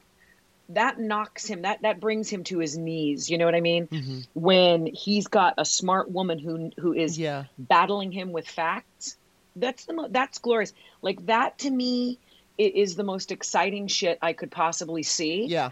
that 0.74 1.00
knocks 1.00 1.46
him 1.46 1.64
that 1.64 1.82
that 1.82 2.00
brings 2.00 2.30
him 2.30 2.44
to 2.44 2.60
his 2.60 2.78
knees 2.78 3.30
you 3.30 3.38
know 3.38 3.46
what 3.46 3.56
i 3.56 3.62
mean 3.62 3.88
Mhm. 3.88 4.28
when 4.34 4.86
he's 4.86 5.28
got 5.28 5.54
a 5.58 5.66
smart 5.66 6.12
woman 6.12 6.38
who 6.40 6.72
who 6.78 6.94
is 6.94 7.18
Yeah. 7.18 7.46
battling 7.58 8.12
him 8.12 8.32
with 8.32 8.48
facts 8.48 9.18
that's 9.56 9.86
the 9.86 9.94
mo- 9.94 10.08
that's 10.10 10.38
glorious 10.40 10.74
like 11.02 11.26
that 11.26 11.58
to 11.60 11.70
me 11.70 12.20
i- 12.60 12.64
is 12.64 12.96
the 12.96 13.04
most 13.04 13.32
exciting 13.32 13.88
shit 13.88 14.18
i 14.22 14.34
could 14.34 14.52
possibly 14.52 15.04
see 15.04 15.46
Yeah. 15.46 15.72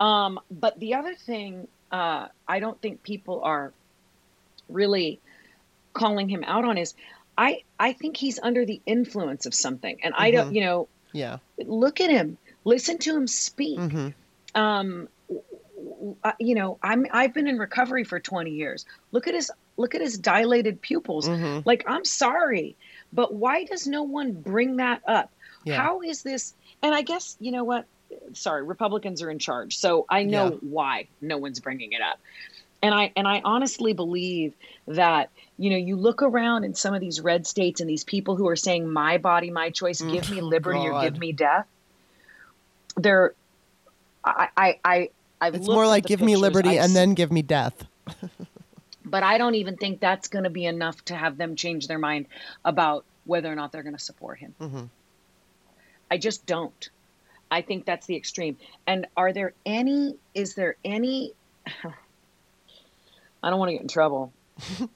um 0.00 0.40
but 0.50 0.78
the 0.80 0.94
other 0.94 1.14
thing 1.14 1.68
uh 1.90 2.28
i 2.48 2.58
don't 2.60 2.80
think 2.80 3.02
people 3.02 3.42
are 3.42 3.72
really 4.68 5.20
calling 5.92 6.28
him 6.28 6.42
out 6.44 6.64
on 6.64 6.78
is 6.78 6.94
i 7.36 7.62
i 7.78 7.92
think 7.92 8.16
he's 8.16 8.38
under 8.42 8.64
the 8.64 8.80
influence 8.86 9.46
of 9.46 9.54
something 9.54 9.98
and 10.02 10.14
i 10.16 10.30
don't 10.30 10.50
Mhm. 10.50 10.54
you 10.56 10.60
know 10.62 10.88
Yeah. 11.12 11.38
look 11.58 12.00
at 12.00 12.10
him 12.10 12.38
listen 12.64 12.98
to 12.98 13.14
him 13.16 13.26
speak 13.26 13.78
hmm 13.78 14.08
um 14.54 15.08
you 16.38 16.54
know 16.54 16.78
i'm 16.82 17.06
i've 17.12 17.32
been 17.34 17.46
in 17.48 17.58
recovery 17.58 18.04
for 18.04 18.20
20 18.20 18.50
years 18.50 18.84
look 19.12 19.26
at 19.26 19.34
his 19.34 19.50
look 19.76 19.94
at 19.94 20.00
his 20.00 20.18
dilated 20.18 20.80
pupils 20.80 21.26
hmm 21.28 21.60
like 21.64 21.84
i'm 21.86 22.04
sorry 22.04 22.76
but 23.12 23.34
why 23.34 23.64
does 23.64 23.86
no 23.86 24.02
one 24.02 24.32
bring 24.32 24.76
that 24.76 25.00
up 25.06 25.30
Yeah. 25.64 25.76
how 25.76 26.02
is 26.02 26.22
this 26.22 26.54
and 26.82 26.94
i 26.94 27.02
guess 27.02 27.36
you 27.40 27.52
know 27.52 27.64
what 27.64 27.86
sorry 28.34 28.62
republicans 28.62 29.22
are 29.22 29.30
in 29.30 29.38
charge 29.38 29.76
so 29.78 30.06
i 30.08 30.24
know 30.24 30.50
Yeah. 30.50 30.56
why 30.60 31.08
no 31.20 31.38
one's 31.38 31.60
bringing 31.60 31.92
it 31.92 32.02
up 32.02 32.18
and 32.82 32.94
i 32.94 33.10
and 33.16 33.26
i 33.26 33.40
honestly 33.44 33.92
believe 33.94 34.52
that 34.88 35.30
you 35.58 35.70
know 35.70 35.76
you 35.76 35.96
look 35.96 36.22
around 36.22 36.64
in 36.64 36.74
some 36.74 36.94
of 36.94 37.00
these 37.00 37.20
red 37.20 37.46
states 37.46 37.80
and 37.80 37.88
these 37.88 38.04
people 38.04 38.36
who 38.36 38.48
are 38.48 38.56
saying 38.56 38.88
my 38.88 39.16
body 39.18 39.50
my 39.50 39.70
choice 39.70 40.00
give 40.02 40.28
me 40.30 40.40
liberty 40.42 40.86
or 40.86 40.92
Mm. 40.92 41.00
Give 41.00 41.18
me 41.18 41.32
death 41.32 41.66
they're 42.96 43.34
i 44.24 44.48
i 44.56 44.78
i 44.84 45.10
I've 45.40 45.56
It's 45.56 45.66
more 45.66 45.86
like 45.86 46.06
give 46.06 46.20
me 46.20 46.36
liberty 46.36 46.78
I've 46.78 46.84
and 46.84 46.96
then 46.96 47.14
give 47.14 47.32
me 47.32 47.42
death. 47.42 47.84
but 49.04 49.24
I 49.24 49.38
don't 49.38 49.56
even 49.56 49.76
think 49.76 49.98
that's 49.98 50.28
going 50.28 50.44
to 50.44 50.50
be 50.50 50.66
enough 50.66 51.04
to 51.06 51.16
have 51.16 51.36
them 51.36 51.56
change 51.56 51.88
their 51.88 51.98
mind 51.98 52.26
about 52.64 53.04
whether 53.24 53.50
or 53.50 53.56
not 53.56 53.72
they're 53.72 53.82
going 53.82 53.96
to 53.96 54.02
support 54.02 54.38
him. 54.38 54.54
hmm 54.58 54.84
I 56.10 56.18
just 56.18 56.44
don't. 56.44 56.90
I 57.50 57.62
think 57.62 57.86
that's 57.86 58.06
the 58.06 58.16
extreme. 58.16 58.58
And 58.86 59.06
are 59.16 59.32
there 59.32 59.54
any, 59.64 60.16
is 60.34 60.54
there 60.54 60.76
any, 60.84 61.32
I 63.42 63.50
don't 63.50 63.58
want 63.58 63.70
to 63.70 63.72
get 63.72 63.82
in 63.82 63.88
trouble, 63.88 64.32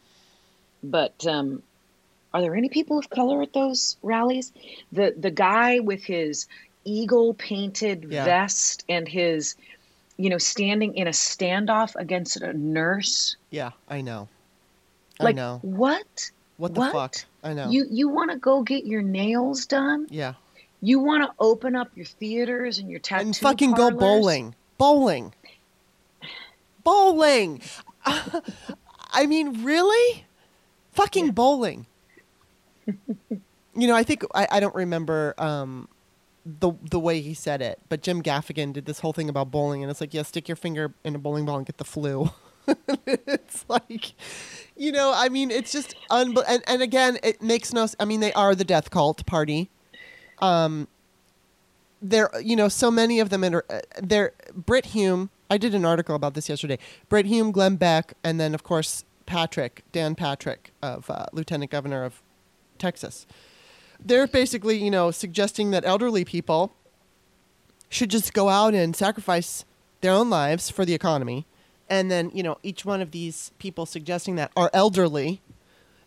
but 0.83 1.27
um, 1.27 1.63
are 2.35 2.43
there 2.43 2.55
any 2.55 2.69
people 2.69 2.99
of 2.99 3.09
color 3.09 3.41
at 3.41 3.55
those 3.55 3.97
rallies? 4.03 4.53
The, 4.93 5.15
the 5.17 5.31
guy 5.31 5.81
with 5.81 6.05
his 6.05 6.49
eagle 6.87 7.35
painted 7.35 8.07
Yeah. 8.09 8.25
vest 8.25 8.85
and 8.89 9.07
his, 9.07 9.55
you 10.17 10.31
know, 10.31 10.39
standing 10.39 10.95
in 10.97 11.07
a 11.07 11.11
standoff 11.11 11.95
against 11.97 12.41
a 12.41 12.53
nurse. 12.55 13.37
Yeah. 13.51 13.73
I 13.89 14.01
know. 14.01 14.29
Like, 15.21 15.35
I 15.35 15.37
know. 15.37 15.59
what? 15.63 16.31
What 16.57 16.73
the 16.75 16.81
what? 16.81 16.93
fuck? 16.93 17.17
I 17.43 17.53
know. 17.53 17.69
You 17.71 17.87
you 17.91 18.09
want 18.09 18.31
to 18.31 18.39
go 18.39 18.63
get 18.63 18.87
your 18.87 19.03
nails 19.03 19.67
done? 19.67 20.07
yeah. 20.11 20.35
You 20.83 21.01
want 21.01 21.23
to 21.25 21.33
open 21.41 21.75
up 21.75 21.89
your 21.97 22.05
theaters 22.05 22.79
and 22.79 22.91
your 22.91 23.01
tattoo 23.01 23.27
and 23.27 23.37
fucking 23.37 23.73
go 23.73 23.91
bowling. 23.91 24.55
Bowling. 24.79 25.33
Bowling. 26.85 27.63
I 28.05 29.27
mean, 29.27 29.65
really? 29.65 30.25
Fucking 30.93 31.31
bowling. 31.33 31.87
you 32.87 32.95
know, 33.75 33.95
I 33.97 34.03
think 34.03 34.25
I, 34.35 34.47
I 34.51 34.61
don't 34.61 34.75
remember 34.75 35.35
um, 35.39 35.89
the 36.47 36.73
the 36.91 37.01
way 37.01 37.21
he 37.21 37.35
said 37.35 37.61
it, 37.61 37.81
but 37.89 38.03
Jim 38.03 38.23
Gaffigan 38.23 38.73
did 38.73 38.87
this 38.87 39.01
whole 39.01 39.13
thing 39.13 39.29
about 39.29 39.51
bowling, 39.51 39.83
and 39.83 39.91
it's 39.91 40.01
like, 40.01 40.15
yeah, 40.15 40.23
stick 40.23 40.49
your 40.49 40.57
finger 40.57 40.95
in 41.05 41.17
a 41.17 41.19
bowling 41.19 41.45
ball 41.45 41.57
and 41.57 41.67
get 41.67 41.79
the 41.79 41.85
flu. 41.85 42.31
it's 43.07 43.65
like, 43.69 44.13
you 44.77 44.93
know, 44.93 45.13
I 45.15 45.29
mean, 45.29 45.51
it's 45.51 45.73
just 45.73 45.97
unbe- 46.09 46.45
and 46.47 46.63
and 46.69 46.83
again, 46.83 47.19
it 47.25 47.43
makes 47.43 47.73
no. 47.73 47.89
I 47.99 48.05
mean, 48.05 48.21
they 48.21 48.33
are 48.35 48.55
the 48.55 48.65
death 48.65 48.91
cult 48.91 49.27
party. 49.27 49.71
Um, 50.39 50.87
there, 52.01 52.31
you 52.41 52.55
know, 52.55 52.69
so 52.69 52.93
many 52.93 53.19
of 53.19 53.31
them. 53.31 53.43
Are, 53.45 53.65
uh, 53.69 53.81
they're 54.01 54.33
Brit 54.55 54.87
Hume. 54.87 55.31
I 55.51 55.59
did 55.59 55.75
an 55.75 55.85
article 55.85 56.15
about 56.15 56.35
this 56.35 56.49
yesterday. 56.49 56.79
Brit 57.09 57.27
Hume, 57.27 57.51
Glenn 57.51 57.75
Beck, 57.77 58.15
and 58.23 58.39
then 58.39 58.55
of 58.55 58.63
course 58.63 59.05
Patrick, 59.27 59.83
Dan 59.91 60.15
Patrick, 60.15 60.71
of 60.81 61.11
uh, 61.11 61.27
Lieutenant 61.33 61.73
Governor 61.73 62.05
of 62.05 62.23
Texas. 62.79 63.27
They're 64.05 64.27
basically, 64.27 64.83
you 64.83 64.91
know, 64.91 65.11
suggesting 65.11 65.71
that 65.71 65.85
elderly 65.85 66.25
people 66.25 66.75
should 67.89 68.11
just 68.11 68.33
go 68.33 68.49
out 68.49 68.75
and 68.75 68.95
sacrifice 68.95 69.65
their 70.01 70.13
own 70.13 70.31
lives 70.31 70.71
for 70.71 70.85
the 70.85 70.95
economy. 70.95 71.47
And 71.89 72.11
then, 72.11 72.31
you 72.35 72.43
know, 72.43 72.59
each 72.63 72.85
one 72.85 73.01
of 73.01 73.13
these 73.13 73.53
people 73.59 73.87
suggesting 73.87 74.37
that 74.37 74.51
are 74.57 74.71
elderly, 74.75 75.41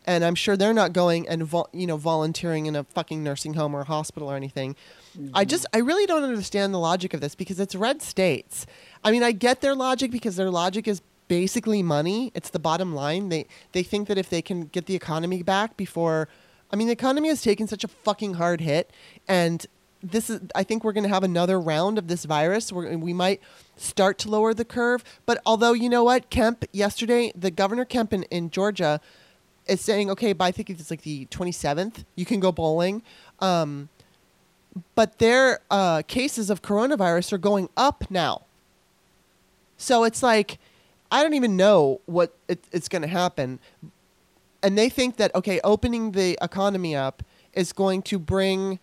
and 0.05 0.25
I'm 0.25 0.35
sure 0.35 0.57
they're 0.57 0.73
not 0.73 0.91
going 0.91 1.27
and 1.27 1.43
vol- 1.43 1.69
you 1.71 1.85
know 1.85 1.95
volunteering 1.95 2.65
in 2.65 2.75
a 2.75 2.83
fucking 2.83 3.23
nursing 3.23 3.53
home 3.53 3.75
or 3.75 3.83
hospital 3.83 4.29
or 4.29 4.35
anything. 4.35 4.75
I 5.15 5.19
mm-hmm. 5.43 5.49
just 5.49 5.65
I 5.73 5.77
really 5.77 6.05
don't 6.05 6.23
understand 6.23 6.73
the 6.73 6.79
logic 6.79 7.13
of 7.13 7.21
this 7.21 7.35
because 7.35 7.59
it's 7.59 7.75
red 7.75 8.01
states. 8.01 8.65
I 9.03 9.11
mean, 9.11 9.23
I 9.23 9.31
get 9.31 9.61
their 9.61 9.75
logic 9.75 10.11
because 10.11 10.35
their 10.35 10.49
logic 10.49 10.87
is 10.87 11.01
basically 11.27 11.83
money. 11.83 12.31
It's 12.33 12.49
the 12.49 12.59
bottom 12.59 12.93
line. 12.93 13.29
They 13.29 13.45
they 13.71 13.83
think 13.83 14.07
that 14.07 14.17
if 14.17 14.29
they 14.29 14.41
can 14.41 14.63
get 14.63 14.85
the 14.85 14.95
economy 14.95 15.43
back 15.43 15.77
before 15.77 16.27
I 16.72 16.76
mean, 16.76 16.88
the 16.88 16.93
economy 16.93 17.30
has 17.30 17.41
taken 17.41 17.67
such 17.67 17.84
a 17.84 17.88
fucking 17.88 18.36
hard 18.36 18.61
hit 18.61 18.91
and 19.28 19.65
this 20.01 20.30
is 20.30 20.39
I 20.55 20.63
think 20.63 20.84
we're 20.84 20.93
going 20.93 21.03
to 21.03 21.09
have 21.09 21.24
another 21.24 21.59
round 21.59 21.97
of 21.97 22.07
this 22.07 22.26
virus 22.26 22.72
where 22.72 22.97
we 22.97 23.13
might 23.13 23.41
start 23.76 24.17
to 24.20 24.30
lower 24.30 24.53
the 24.53 24.65
curve, 24.65 25.03
but 25.26 25.41
although 25.45 25.74
you 25.74 25.89
know 25.89 26.03
what, 26.03 26.30
Kemp 26.30 26.65
yesterday, 26.72 27.32
the 27.36 27.51
governor 27.51 27.86
Kemp 27.86 28.13
in, 28.13 28.24
in 28.24 28.49
Georgia 28.49 29.01
is 29.67 29.82
saying, 29.82 30.09
okay, 30.11 30.34
by 30.34 30.47
I 30.47 30.51
think 30.51 30.70
it's 30.70 30.89
like 30.89 31.03
the 31.03 31.26
27th, 31.28 32.05
you 32.15 32.26
can 32.26 32.39
go 32.39 32.51
bowling. 32.51 33.03
Um, 33.39 33.89
but 34.95 35.20
their 35.20 35.59
uh, 35.70 36.03
cases 36.07 36.49
of 36.49 36.61
coronavirus 36.61 37.34
are 37.34 37.38
going 37.38 37.70
up 37.78 38.09
now. 38.09 38.43
So 39.78 40.03
it's 40.03 40.24
like, 40.24 40.59
I 41.11 41.24
don't 41.24 41.34
even 41.34 41.55
know 41.55 42.01
what 42.05 42.36
it, 42.47 42.63
it's 42.72 42.88
going 42.88 43.01
to 43.01 43.07
happen. 43.07 43.59
And 44.62 44.78
they 44.78 44.89
think 44.89 45.18
that 45.18 45.34
okay, 45.36 45.60
opening 45.64 46.12
the 46.12 46.38
economy 46.41 46.95
up 46.95 47.24
is 47.53 47.74
going 47.74 48.01
to 48.03 48.20
bring 48.20 48.80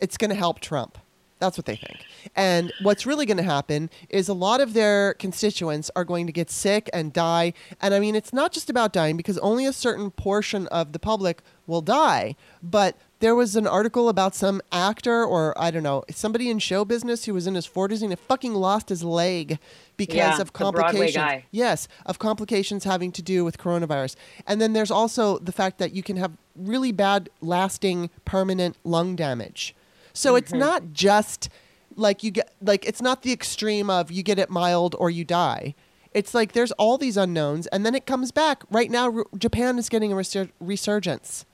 it's 0.00 0.16
going 0.16 0.30
to 0.30 0.36
help 0.36 0.60
Trump. 0.60 0.98
That's 1.38 1.56
what 1.56 1.66
they 1.66 1.76
think. 1.76 2.04
And 2.34 2.72
what's 2.82 3.06
really 3.06 3.24
going 3.24 3.36
to 3.36 3.44
happen 3.44 3.90
is 4.08 4.28
a 4.28 4.34
lot 4.34 4.60
of 4.60 4.74
their 4.74 5.14
constituents 5.14 5.88
are 5.94 6.04
going 6.04 6.26
to 6.26 6.32
get 6.32 6.50
sick 6.50 6.90
and 6.92 7.12
die. 7.12 7.52
And 7.80 7.94
I 7.94 8.00
mean, 8.00 8.16
it's 8.16 8.32
not 8.32 8.52
just 8.52 8.68
about 8.68 8.92
dying 8.92 9.16
because 9.16 9.38
only 9.38 9.64
a 9.64 9.72
certain 9.72 10.10
portion 10.10 10.66
of 10.68 10.92
the 10.92 10.98
public 10.98 11.42
will 11.66 11.80
die. 11.80 12.34
But 12.60 12.96
there 13.20 13.34
was 13.34 13.56
an 13.56 13.66
article 13.66 14.08
about 14.08 14.34
some 14.34 14.60
actor 14.70 15.24
or 15.24 15.52
I 15.60 15.70
don't 15.70 15.82
know, 15.82 16.04
somebody 16.10 16.48
in 16.50 16.58
show 16.60 16.84
business 16.84 17.24
who 17.24 17.34
was 17.34 17.46
in 17.46 17.54
his 17.56 17.66
40s 17.66 18.00
and 18.02 18.10
he 18.12 18.16
fucking 18.16 18.54
lost 18.54 18.88
his 18.90 19.02
leg 19.02 19.58
because 19.96 20.16
Yeah, 20.16 20.40
of 20.40 20.52
complications. 20.52 21.14
guy. 21.16 21.44
Yes, 21.50 21.88
of 22.06 22.18
complications 22.18 22.84
having 22.84 23.10
to 23.12 23.22
do 23.22 23.44
with 23.44 23.58
coronavirus. 23.58 24.14
And 24.46 24.60
then 24.60 24.72
there's 24.72 24.90
also 24.90 25.38
the 25.38 25.52
fact 25.52 25.78
that 25.78 25.92
you 25.92 26.02
can 26.02 26.16
have 26.16 26.32
really 26.56 26.92
bad, 26.92 27.28
lasting, 27.40 28.10
permanent 28.24 28.76
lung 28.84 29.16
damage. 29.16 29.74
So 30.12 30.36
it's 30.36 30.50
Mm-hmm. 30.52 30.60
not 30.60 30.92
just 30.92 31.48
like 31.96 32.22
you 32.22 32.30
get, 32.30 32.52
like, 32.62 32.84
it's 32.86 33.02
not 33.02 33.22
the 33.22 33.32
extreme 33.32 33.90
of 33.90 34.10
you 34.12 34.22
get 34.22 34.38
it 34.38 34.50
mild 34.50 34.94
or 34.98 35.10
you 35.10 35.24
die. 35.24 35.74
It's 36.12 36.32
like 36.34 36.52
there's 36.52 36.70
all 36.72 36.96
these 36.98 37.16
unknowns, 37.16 37.66
and 37.68 37.84
then 37.84 37.94
it 37.94 38.06
comes 38.06 38.30
back. 38.32 38.62
Right 38.70 38.90
now, 38.90 39.24
Japan 39.36 39.78
is 39.78 39.88
getting 39.88 40.12
a 40.12 40.16
resur- 40.16 40.50
resurgence. 40.60 41.44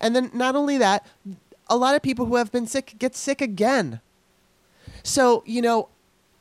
And 0.00 0.14
then 0.14 0.30
not 0.34 0.56
only 0.56 0.78
that, 0.78 1.06
a 1.68 1.76
lot 1.76 1.94
of 1.94 2.02
people 2.02 2.26
who 2.26 2.36
have 2.36 2.52
been 2.52 2.66
sick 2.66 2.96
get 2.98 3.14
sick 3.14 3.40
again. 3.40 4.00
So, 5.02 5.42
you 5.46 5.62
know, 5.62 5.88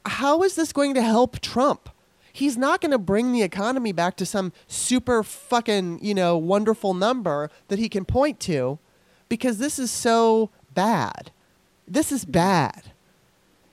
how 0.05 0.43
is 0.43 0.55
this 0.55 0.73
going 0.73 0.93
to 0.95 1.01
help 1.01 1.39
Trump? 1.39 1.89
He's 2.31 2.57
not 2.57 2.81
going 2.81 2.91
to 2.91 2.97
bring 2.97 3.31
the 3.31 3.41
economy 3.41 3.91
back 3.91 4.15
to 4.17 4.25
some 4.25 4.53
super 4.67 5.23
fucking, 5.23 6.03
you 6.03 6.13
know, 6.13 6.37
wonderful 6.37 6.93
number 6.93 7.49
that 7.67 7.79
he 7.79 7.89
can 7.89 8.05
point 8.05 8.39
to 8.41 8.79
because 9.27 9.57
this 9.57 9.79
is 9.79 9.91
so 9.91 10.49
bad. 10.73 11.31
This 11.87 12.11
is 12.11 12.23
mm-hmm. 12.23 12.31
bad. 12.31 12.91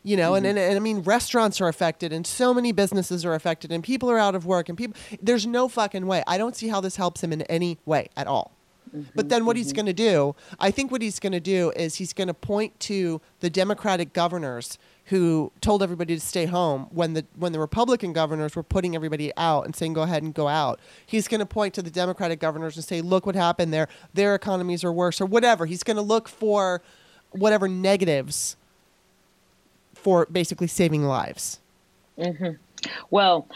You 0.03 0.17
know, 0.17 0.35
and, 0.35 0.47
mm-hmm. 0.47 0.57
and, 0.57 0.71
and 0.71 0.77
I 0.77 0.79
mean, 0.79 1.01
restaurants 1.01 1.61
are 1.61 1.67
affected, 1.67 2.13
and 2.13 2.25
so 2.25 2.55
many 2.55 2.71
businesses 2.71 3.25
are 3.25 3.35
affected, 3.35 3.73
and 3.73 3.83
people 3.83 4.09
are 4.09 4.19
out 4.19 4.37
of 4.37 4.47
work, 4.47 4.69
and 4.69 4.79
people. 4.79 4.97
There's 5.21 5.49
no 5.49 5.67
fucking 5.67 6.07
way. 6.07 6.23
I 6.29 6.39
don't 6.39 6.55
see 6.55 6.69
how 6.69 6.81
this 6.81 6.95
helps 6.95 7.25
him 7.25 7.33
in 7.33 7.43
any 7.43 7.79
way 7.85 8.09
at 8.17 8.29
all. 8.29 8.56
But 8.93 9.01
mm-hmm, 9.01 9.29
then 9.29 9.47
what 9.47 9.57
he's 9.57 9.69
mm-hmm. 9.69 9.77
going 9.77 9.87
to 9.87 9.93
do, 9.93 10.35
I 10.59 10.71
think 10.71 10.91
what 10.91 11.03
he's 11.03 11.19
going 11.19 11.33
to 11.33 11.41
do 11.41 11.73
is 11.77 11.97
he's 11.97 12.13
going 12.13 12.29
to 12.29 12.35
point 12.35 12.79
to 12.81 13.21
the 13.41 13.51
Democratic 13.51 14.13
governors 14.13 14.79
who 15.07 15.53
told 15.61 15.83
everybody 15.83 16.15
to 16.15 16.21
stay 16.21 16.47
home 16.47 16.89
when 16.91 17.15
the 17.15 17.25
when 17.37 17.53
the 17.53 17.61
Republican 17.61 18.13
governors 18.13 18.57
were 18.57 18.63
putting 18.63 18.97
everybody 18.97 19.33
out 19.37 19.65
and 19.65 19.75
saying 19.77 19.93
go 19.93 20.03
ahead 20.03 20.23
and 20.23 20.35
go 20.35 20.49
out. 20.49 20.81
He's 21.05 21.29
going 21.29 21.39
to 21.41 21.47
point 21.47 21.75
to 21.75 21.83
the 21.83 21.91
Democratic 21.91 22.41
governors 22.41 22.77
and 22.77 22.85
say 22.85 23.01
look 23.01 23.25
what 23.27 23.35
happened 23.35 23.73
there. 23.73 23.89
Their 24.15 24.35
economies 24.35 24.83
are 24.83 24.93
worse 24.93 25.21
or 25.21 25.27
whatever. 25.27 25.67
He's 25.67 25.83
going 25.83 25.97
to 25.97 26.03
look 26.03 26.29
for 26.29 26.83
whatever 27.31 27.69
negatives 27.69 28.57
for 29.95 30.27
basically 30.27 30.67
saving 30.67 31.05
lives. 31.05 31.61
Mm-hmm. 32.19 32.53
Well, 33.11 33.47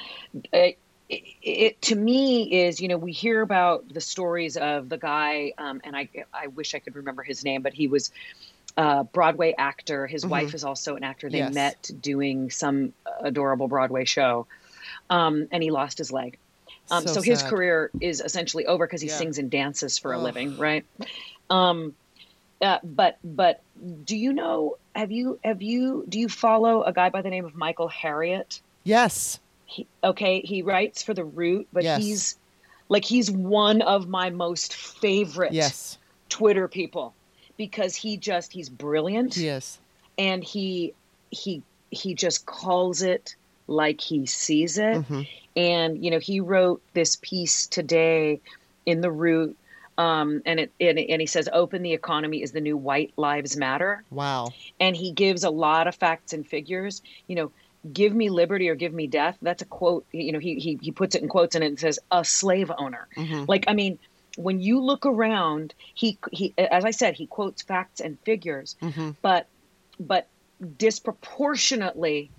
eh, 0.52 0.72
it, 1.10 1.22
it 1.42 1.82
to 1.82 1.96
me 1.96 2.64
is 2.64 2.80
you 2.80 2.88
know 2.88 2.96
we 2.96 3.12
hear 3.12 3.42
about 3.42 3.88
the 3.92 4.00
stories 4.00 4.56
of 4.56 4.88
the 4.88 4.98
guy, 4.98 5.52
um, 5.58 5.80
and 5.84 5.96
I 5.96 6.08
I 6.32 6.46
wish 6.48 6.74
I 6.74 6.78
could 6.78 6.96
remember 6.96 7.22
his 7.22 7.44
name, 7.44 7.62
but 7.62 7.74
he 7.74 7.88
was 7.88 8.10
a 8.76 9.04
Broadway 9.04 9.54
actor. 9.58 10.06
His 10.06 10.24
wife 10.24 10.54
is 10.54 10.64
also 10.64 10.96
an 10.96 11.04
actor. 11.04 11.28
They 11.28 11.38
Yes. 11.38 11.54
met 11.54 11.90
doing 12.00 12.50
some 12.50 12.92
adorable 13.20 13.68
Broadway 13.68 14.04
show, 14.04 14.46
um, 15.10 15.48
and 15.50 15.62
he 15.62 15.70
lost 15.70 15.98
his 15.98 16.12
leg. 16.12 16.38
Um, 16.90 17.02
So 17.06 17.14
so 17.14 17.22
his 17.22 17.42
career 17.42 17.90
is 18.00 18.20
essentially 18.20 18.66
over 18.66 18.86
because 18.86 19.00
he 19.02 19.08
Yeah. 19.08 19.16
sings 19.18 19.38
and 19.38 19.50
dances 19.50 19.98
for 19.98 20.12
a 20.12 20.18
living, 20.18 20.56
right? 20.56 20.84
Um, 21.48 21.94
uh, 22.60 22.78
but 22.84 23.18
but 23.24 23.62
do 24.04 24.16
you 24.16 24.32
know? 24.32 24.76
Have 24.94 25.12
you 25.12 25.38
have 25.44 25.62
you 25.62 26.04
do 26.08 26.18
you 26.18 26.28
follow 26.28 26.82
a 26.82 26.92
guy 26.92 27.10
by 27.10 27.22
the 27.22 27.30
name 27.30 27.44
of 27.44 27.54
Michael 27.54 27.88
Harriot? 27.88 28.60
Yes. 28.84 29.38
He, 29.70 29.86
okay, 30.02 30.40
he 30.40 30.62
writes 30.62 31.02
for 31.02 31.14
the 31.14 31.24
Root, 31.24 31.68
but 31.72 31.84
Yes. 31.84 32.02
he's 32.02 32.38
like 32.88 33.04
he's 33.04 33.30
one 33.30 33.82
of 33.82 34.08
my 34.08 34.30
most 34.30 34.74
favorite 34.74 35.52
Yes. 35.52 35.96
Twitter 36.28 36.66
people 36.68 37.14
because 37.56 37.94
he 37.94 38.16
just 38.16 38.52
he's 38.52 38.68
brilliant 38.68 39.36
Yes. 39.36 39.78
and 40.18 40.42
he 40.42 40.94
he 41.30 41.62
he 41.90 42.14
just 42.14 42.46
calls 42.46 43.02
it 43.02 43.36
like 43.66 44.00
he 44.00 44.26
sees 44.26 44.76
it. 44.78 44.98
Mhm. 45.06 45.28
And 45.56 46.04
you 46.04 46.10
know, 46.10 46.18
he 46.18 46.40
wrote 46.40 46.82
this 46.94 47.16
piece 47.16 47.66
today 47.66 48.40
in 48.86 49.00
the 49.00 49.10
Root 49.10 49.56
um, 49.98 50.40
and 50.46 50.58
it 50.60 50.72
and, 50.80 50.98
and 50.98 51.20
he 51.20 51.26
says 51.26 51.48
open 51.52 51.82
the 51.82 51.92
economy 51.92 52.42
is 52.42 52.52
the 52.52 52.60
new 52.60 52.76
white 52.76 53.12
lives 53.16 53.56
matter 53.56 54.02
Wow. 54.10 54.48
and 54.80 54.96
he 54.96 55.12
gives 55.12 55.44
a 55.44 55.50
lot 55.50 55.86
of 55.86 55.94
facts 55.94 56.32
and 56.32 56.46
figures 56.46 57.02
you 57.28 57.36
know 57.36 57.52
give 57.92 58.14
me 58.14 58.28
liberty 58.28 58.68
or 58.68 58.74
give 58.74 58.92
me 58.92 59.06
death 59.06 59.36
that's 59.40 59.62
a 59.62 59.66
quote 59.66 60.04
you 60.12 60.32
know 60.32 60.38
he 60.38 60.56
he, 60.56 60.78
he 60.82 60.90
puts 60.92 61.14
it 61.14 61.22
in 61.22 61.28
quotes 61.28 61.54
and 61.54 61.64
it 61.64 61.78
says 61.80 61.98
a 62.10 62.24
slave 62.24 62.70
owner 62.76 63.08
Mhm. 63.16 63.48
like 63.48 63.64
i 63.68 63.72
mean 63.74 63.98
when 64.36 64.60
you 64.60 64.80
look 64.82 65.06
around 65.06 65.72
he 65.94 66.18
he 66.30 66.52
as 66.58 66.84
i 66.84 66.90
said 66.90 67.14
he 67.14 67.26
quotes 67.26 67.62
facts 67.62 68.00
and 68.00 68.18
figures 68.20 68.76
Mhm. 68.82 69.16
but 69.22 69.48
but 69.98 70.28
disproportionately 70.76 72.30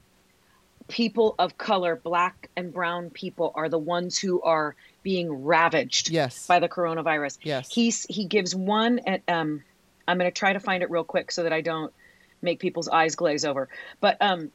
people 0.87 1.35
of 1.39 1.57
color 1.57 1.95
black 1.95 2.49
and 2.55 2.73
brown 2.73 3.09
people 3.09 3.51
are 3.55 3.69
the 3.69 3.79
ones 3.79 4.17
who 4.17 4.41
are 4.41 4.75
being 5.03 5.31
ravaged 5.31 6.09
Yes. 6.09 6.45
by 6.47 6.59
the 6.59 6.69
coronavirus 6.69 7.37
Yes. 7.43 7.71
he's 7.73 8.05
he 8.09 8.25
gives 8.25 8.53
one 8.55 8.99
at 9.07 9.21
um 9.27 9.63
i'm 10.07 10.17
going 10.17 10.29
to 10.29 10.37
try 10.37 10.53
to 10.53 10.59
find 10.59 10.83
it 10.83 10.91
real 10.91 11.03
quick 11.03 11.31
so 11.31 11.43
that 11.43 11.53
i 11.53 11.61
don't 11.61 11.93
make 12.41 12.59
people's 12.59 12.87
eyes 12.89 13.15
glaze 13.15 13.45
over 13.45 13.69
but 14.01 14.17
um 14.21 14.51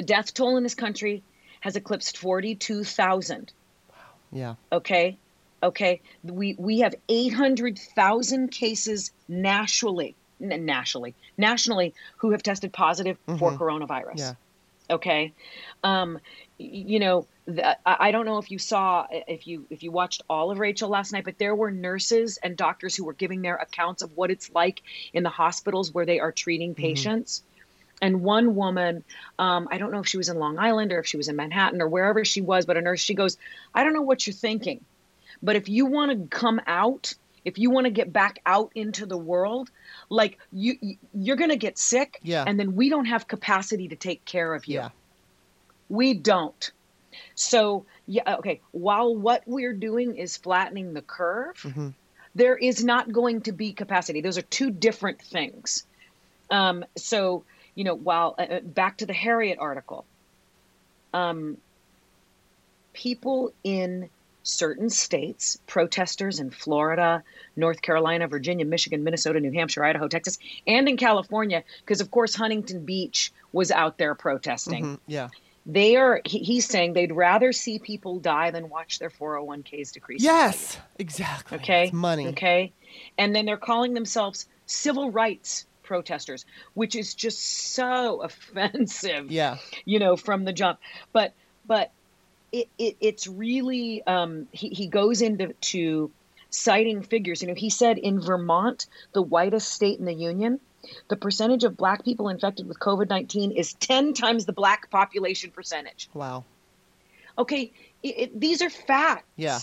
the 0.00 0.06
death 0.06 0.32
toll 0.32 0.56
in 0.56 0.62
this 0.62 0.74
country 0.74 1.22
has 1.60 1.76
eclipsed 1.76 2.16
42,000 2.16 3.52
yeah. 4.32 4.54
okay? 4.72 5.18
Okay? 5.62 6.00
We 6.22 6.54
we 6.58 6.78
have 6.78 6.94
800,000 7.06 8.48
cases 8.50 9.12
nationally 9.28 10.14
n- 10.40 10.64
nationally 10.64 11.14
nationally 11.36 11.92
who 12.16 12.30
have 12.30 12.42
tested 12.42 12.72
positive 12.72 13.18
for 13.26 13.52
Mhm. 13.52 13.58
coronavirus. 13.58 14.18
Yeah. 14.18 14.34
okay? 14.88 15.34
Um 15.84 16.18
you 16.56 16.98
know 16.98 17.26
the, 17.44 17.76
I 17.86 18.08
I 18.08 18.10
don't 18.10 18.24
know 18.24 18.38
if 18.38 18.50
you 18.50 18.58
saw 18.58 19.06
if 19.10 19.46
you 19.46 19.66
if 19.68 19.82
you 19.82 19.90
watched 19.92 20.22
all 20.30 20.50
of 20.50 20.58
Rachel 20.58 20.88
last 20.88 21.12
night 21.12 21.24
but 21.24 21.36
there 21.36 21.54
were 21.54 21.70
nurses 21.70 22.38
and 22.42 22.56
doctors 22.56 22.96
who 22.96 23.04
were 23.04 23.12
giving 23.12 23.42
their 23.42 23.56
accounts 23.56 24.00
of 24.00 24.16
what 24.16 24.30
it's 24.30 24.50
like 24.54 24.80
in 25.12 25.24
the 25.24 25.34
hospitals 25.44 25.92
where 25.92 26.06
they 26.06 26.20
are 26.20 26.32
treating 26.32 26.74
patients 26.74 27.42
and 28.00 28.22
one 28.22 28.54
woman 28.54 29.04
um, 29.38 29.68
i 29.70 29.78
don't 29.78 29.90
know 29.92 30.00
if 30.00 30.06
she 30.08 30.16
was 30.16 30.28
in 30.28 30.38
long 30.38 30.58
island 30.58 30.92
or 30.92 31.00
if 31.00 31.06
she 31.06 31.16
was 31.16 31.28
in 31.28 31.36
manhattan 31.36 31.80
or 31.82 31.88
wherever 31.88 32.24
she 32.24 32.40
was 32.40 32.66
but 32.66 32.76
a 32.76 32.80
nurse 32.80 33.00
she 33.00 33.14
goes 33.14 33.36
i 33.74 33.84
don't 33.84 33.92
know 33.92 34.02
what 34.02 34.26
you're 34.26 34.34
thinking 34.34 34.84
but 35.42 35.56
if 35.56 35.68
you 35.68 35.86
want 35.86 36.10
to 36.10 36.36
come 36.36 36.60
out 36.66 37.14
if 37.44 37.58
you 37.58 37.70
want 37.70 37.86
to 37.86 37.90
get 37.90 38.12
back 38.12 38.40
out 38.44 38.70
into 38.74 39.06
the 39.06 39.16
world 39.16 39.70
like 40.08 40.38
you 40.52 40.76
you- 40.80 40.96
you're 41.14 41.36
going 41.36 41.50
to 41.50 41.56
get 41.56 41.78
sick 41.78 42.18
Yeah. 42.22 42.44
and 42.46 42.58
then 42.60 42.74
we 42.74 42.88
don't 42.90 43.06
have 43.06 43.26
capacity 43.28 43.88
to 43.88 43.96
take 43.96 44.24
care 44.24 44.54
of 44.54 44.66
you 44.66 44.74
Yeah. 44.76 44.90
we 45.88 46.14
don't 46.14 46.70
so 47.34 47.84
yeah 48.06 48.36
okay 48.36 48.60
while 48.72 49.14
what 49.16 49.42
we're 49.46 49.72
doing 49.72 50.16
is 50.16 50.36
flattening 50.36 50.94
the 50.94 51.02
curve 51.02 51.56
Mhm. 51.62 51.94
there 52.34 52.56
is 52.56 52.84
not 52.84 53.10
going 53.10 53.40
to 53.42 53.52
be 53.52 53.72
capacity 53.72 54.20
those 54.20 54.38
are 54.38 54.42
two 54.42 54.70
different 54.70 55.20
things 55.20 55.84
um, 56.50 56.84
so 56.96 57.44
you 57.74 57.84
know 57.84 57.94
while 57.94 58.34
uh, 58.38 58.42
uh, 58.42 58.60
back 58.60 58.98
to 58.98 59.06
the 59.06 59.12
Harriot 59.14 59.56
article 59.58 60.04
um, 61.14 61.56
people 62.92 63.52
in 63.64 64.08
certain 64.42 64.88
states 64.88 65.58
protesters 65.66 66.40
in 66.40 66.50
florida 66.50 67.22
north 67.56 67.82
carolina 67.82 68.26
virginia 68.26 68.64
michigan 68.64 69.04
minnesota 69.04 69.38
new 69.38 69.52
hampshire 69.52 69.84
idaho 69.84 70.08
texas 70.08 70.38
and 70.66 70.88
in 70.88 70.96
california 70.96 71.62
because 71.84 72.00
of 72.00 72.10
course 72.10 72.34
huntington 72.34 72.84
beach 72.84 73.32
was 73.52 73.70
out 73.70 73.98
there 73.98 74.14
protesting 74.14 74.84
Mhm. 74.84 74.98
Yeah. 75.06 75.28
they 75.66 75.96
are 75.96 76.22
he, 76.24 76.38
he's 76.38 76.66
saying 76.66 76.94
they'd 76.94 77.12
rather 77.12 77.52
see 77.52 77.78
people 77.78 78.18
die 78.18 78.50
than 78.50 78.70
watch 78.70 78.98
their 78.98 79.10
401ks 79.10 79.92
decrease. 79.92 80.22
Yes. 80.22 80.78
Exactly. 80.98 81.58
Okay. 81.58 81.84
It's 81.84 81.92
money. 81.92 82.28
Okay. 82.28 82.72
And 83.18 83.34
then 83.36 83.44
they're 83.44 83.58
calling 83.58 83.92
themselves 83.92 84.46
civil 84.64 85.10
rights 85.10 85.66
protesters, 85.90 86.46
which 86.74 86.94
is 86.94 87.14
just 87.14 87.40
so 87.74 88.22
offensive, 88.28 89.28
Yeah. 89.28 89.56
you 89.84 89.98
know, 89.98 90.16
from 90.16 90.44
the 90.44 90.52
jump. 90.52 90.78
But, 91.12 91.32
but 91.66 91.90
it, 92.52 92.68
it 92.78 92.96
it's 93.00 93.26
really, 93.26 94.06
um, 94.06 94.46
he, 94.52 94.68
he 94.68 94.86
goes 94.86 95.20
into 95.20 95.52
to 95.72 96.12
citing 96.48 97.02
figures. 97.02 97.42
You 97.42 97.48
know, 97.48 97.54
he 97.54 97.70
said 97.70 97.98
in 97.98 98.20
Vermont, 98.20 98.86
the 99.14 99.22
whitest 99.22 99.72
state 99.72 99.98
in 99.98 100.04
the 100.04 100.14
union, 100.14 100.60
the 101.08 101.16
percentage 101.16 101.64
of 101.64 101.76
black 101.76 102.04
people 102.04 102.28
infected 102.28 102.68
with 102.68 102.78
COVID 102.78 103.08
19 103.08 103.50
is 103.50 103.72
10 103.74 104.14
times 104.14 104.46
the 104.46 104.52
black 104.52 104.90
population 104.90 105.50
percentage. 105.50 106.08
Wow. 106.14 106.44
Okay. 107.36 107.72
It, 108.04 108.08
it, 108.18 108.40
these 108.40 108.62
are 108.62 108.70
facts. 108.70 109.24
Yeah. 109.34 109.58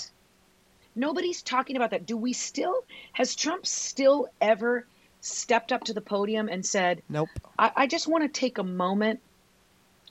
Nobody's 0.93 1.41
talking 1.41 1.77
about 1.77 1.91
that. 1.91 2.05
Do 2.05 2.17
we 2.17 2.33
still, 2.33 2.83
has 3.13 3.33
Trump 3.33 3.65
still 3.65 4.27
ever 4.41 4.85
stepped 5.27 5.71
up 5.71 5.83
to 5.85 5.93
the 5.93 6.01
podium 6.01 6.47
and 6.49 6.65
said, 6.65 7.01
Nope. 7.09 7.29
I, 7.59 7.71
I 7.75 7.87
just 7.87 8.07
want 8.07 8.23
to 8.23 8.29
take 8.39 8.57
a 8.57 8.63
moment 8.63 9.19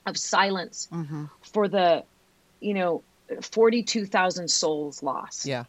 of 0.05 0.17
silence 0.17 0.87
Mm-hmm. 0.91 1.25
for 1.41 1.67
the, 1.67 2.03
you 2.59 2.73
know, 2.73 3.03
42,000 3.41 4.49
souls 4.49 5.03
lost? 5.03 5.45
Yeah. 5.45 5.65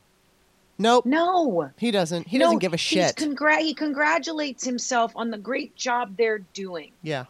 Nope. 0.79 1.07
No. 1.07 1.71
He 1.77 1.91
doesn't. 1.91 2.29
He 2.29 2.39
No, 2.39 2.45
doesn't 2.47 2.61
give 2.61 2.73
a 2.73 2.77
shit. 2.79 3.17
Congra- 3.17 3.59
he 3.61 3.75
congratulates 3.75 4.65
himself 4.65 5.13
on 5.17 5.31
the 5.31 5.39
great 5.39 5.75
job 5.75 6.17
they're 6.17 6.39
doing. 6.39 6.93
yeah. 7.03 7.25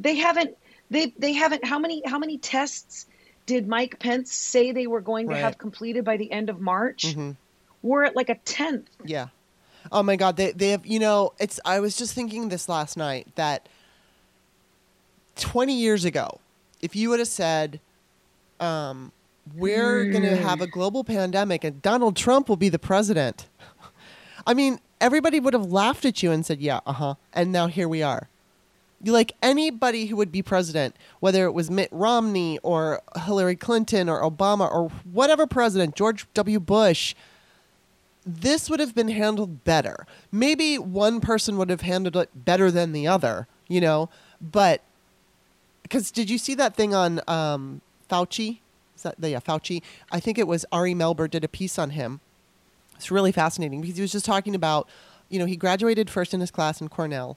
They 0.00 0.16
haven't. 0.16 0.56
They 0.90 1.14
they 1.16 1.32
haven't. 1.34 1.64
How 1.64 1.78
many 1.78 2.02
how 2.04 2.18
many 2.18 2.36
tests 2.38 3.06
did 3.46 3.68
Mike 3.68 4.00
Pence 4.00 4.32
say 4.32 4.72
they 4.72 4.88
were 4.88 5.00
going 5.00 5.28
to 5.28 5.36
have 5.36 5.56
completed 5.56 6.04
by 6.04 6.16
the 6.16 6.32
end 6.32 6.50
of 6.50 6.60
March? 6.60 7.12
hmm 7.14 7.30
We're 7.80 8.02
at 8.02 8.16
like 8.16 8.28
a 8.28 8.34
tenth. 8.34 8.88
Yeah. 9.04 9.28
Oh 9.92 10.02
my 10.02 10.16
God. 10.16 10.36
They 10.36 10.52
they 10.52 10.70
have. 10.70 10.86
You 10.86 10.98
know, 10.98 11.32
it's. 11.38 11.60
I 11.64 11.80
was 11.80 11.96
just 11.96 12.14
thinking 12.14 12.48
this 12.48 12.68
last 12.68 12.96
night 12.96 13.28
that 13.36 13.68
twenty 15.36 15.74
years 15.74 16.04
ago, 16.04 16.40
if 16.80 16.96
you 16.96 17.10
would 17.10 17.18
have 17.18 17.28
said, 17.28 17.80
um, 18.60 19.12
"We're 19.54 20.04
going 20.10 20.22
to 20.22 20.36
have 20.36 20.60
a 20.60 20.66
global 20.66 21.04
pandemic 21.04 21.64
and 21.64 21.82
Donald 21.82 22.16
Trump 22.16 22.48
will 22.48 22.56
be 22.56 22.68
the 22.68 22.78
president," 22.78 23.46
I 24.46 24.54
mean, 24.54 24.80
everybody 25.00 25.40
would 25.40 25.54
have 25.54 25.66
laughed 25.70 26.04
at 26.04 26.22
you 26.22 26.30
and 26.30 26.44
said, 26.44 26.60
"Yeah, 26.60 26.80
uh 26.86 26.92
huh." 26.92 27.14
And 27.32 27.52
now 27.52 27.66
here 27.66 27.88
we 27.88 28.02
are. 28.02 28.28
You 29.02 29.12
like 29.12 29.32
anybody 29.42 30.06
who 30.06 30.16
would 30.16 30.32
be 30.32 30.40
president, 30.40 30.96
whether 31.20 31.44
it 31.44 31.52
was 31.52 31.70
Mitt 31.70 31.90
Romney 31.92 32.58
or 32.62 33.02
Hillary 33.26 33.54
Clinton 33.54 34.08
or 34.08 34.22
Obama 34.22 34.70
or 34.72 34.90
whatever 35.12 35.46
president, 35.46 35.94
George 35.94 36.26
W. 36.32 36.58
Bush, 36.58 37.14
this 38.26 38.70
would 38.70 38.80
have 38.80 38.94
been 38.94 39.08
handled 39.08 39.64
better. 39.64 40.06
Maybe 40.32 40.78
one 40.78 41.20
person 41.20 41.56
would 41.58 41.70
have 41.70 41.82
handled 41.82 42.16
it 42.16 42.30
better 42.44 42.70
than 42.70 42.92
the 42.92 43.06
other, 43.06 43.46
you 43.68 43.80
know, 43.80 44.08
but 44.40 44.82
because 45.82 46.10
did 46.10 46.30
you 46.30 46.38
see 46.38 46.54
that 46.54 46.74
thing 46.74 46.94
on 46.94 47.20
um, 47.28 47.80
Fauci? 48.10 48.60
Is 48.96 49.02
that 49.02 49.20
the, 49.20 49.30
yeah, 49.30 49.40
Fauci? 49.40 49.82
I 50.10 50.20
think 50.20 50.38
it 50.38 50.46
was 50.46 50.64
Ari 50.72 50.94
Melber 50.94 51.30
did 51.30 51.44
a 51.44 51.48
piece 51.48 51.78
on 51.78 51.90
him. 51.90 52.20
It's 52.96 53.10
really 53.10 53.32
fascinating 53.32 53.80
because 53.80 53.96
he 53.96 54.02
was 54.02 54.12
just 54.12 54.24
talking 54.24 54.54
about, 54.54 54.88
you 55.28 55.38
know, 55.38 55.46
he 55.46 55.56
graduated 55.56 56.08
first 56.08 56.32
in 56.32 56.40
his 56.40 56.50
class 56.50 56.80
in 56.80 56.88
Cornell, 56.88 57.36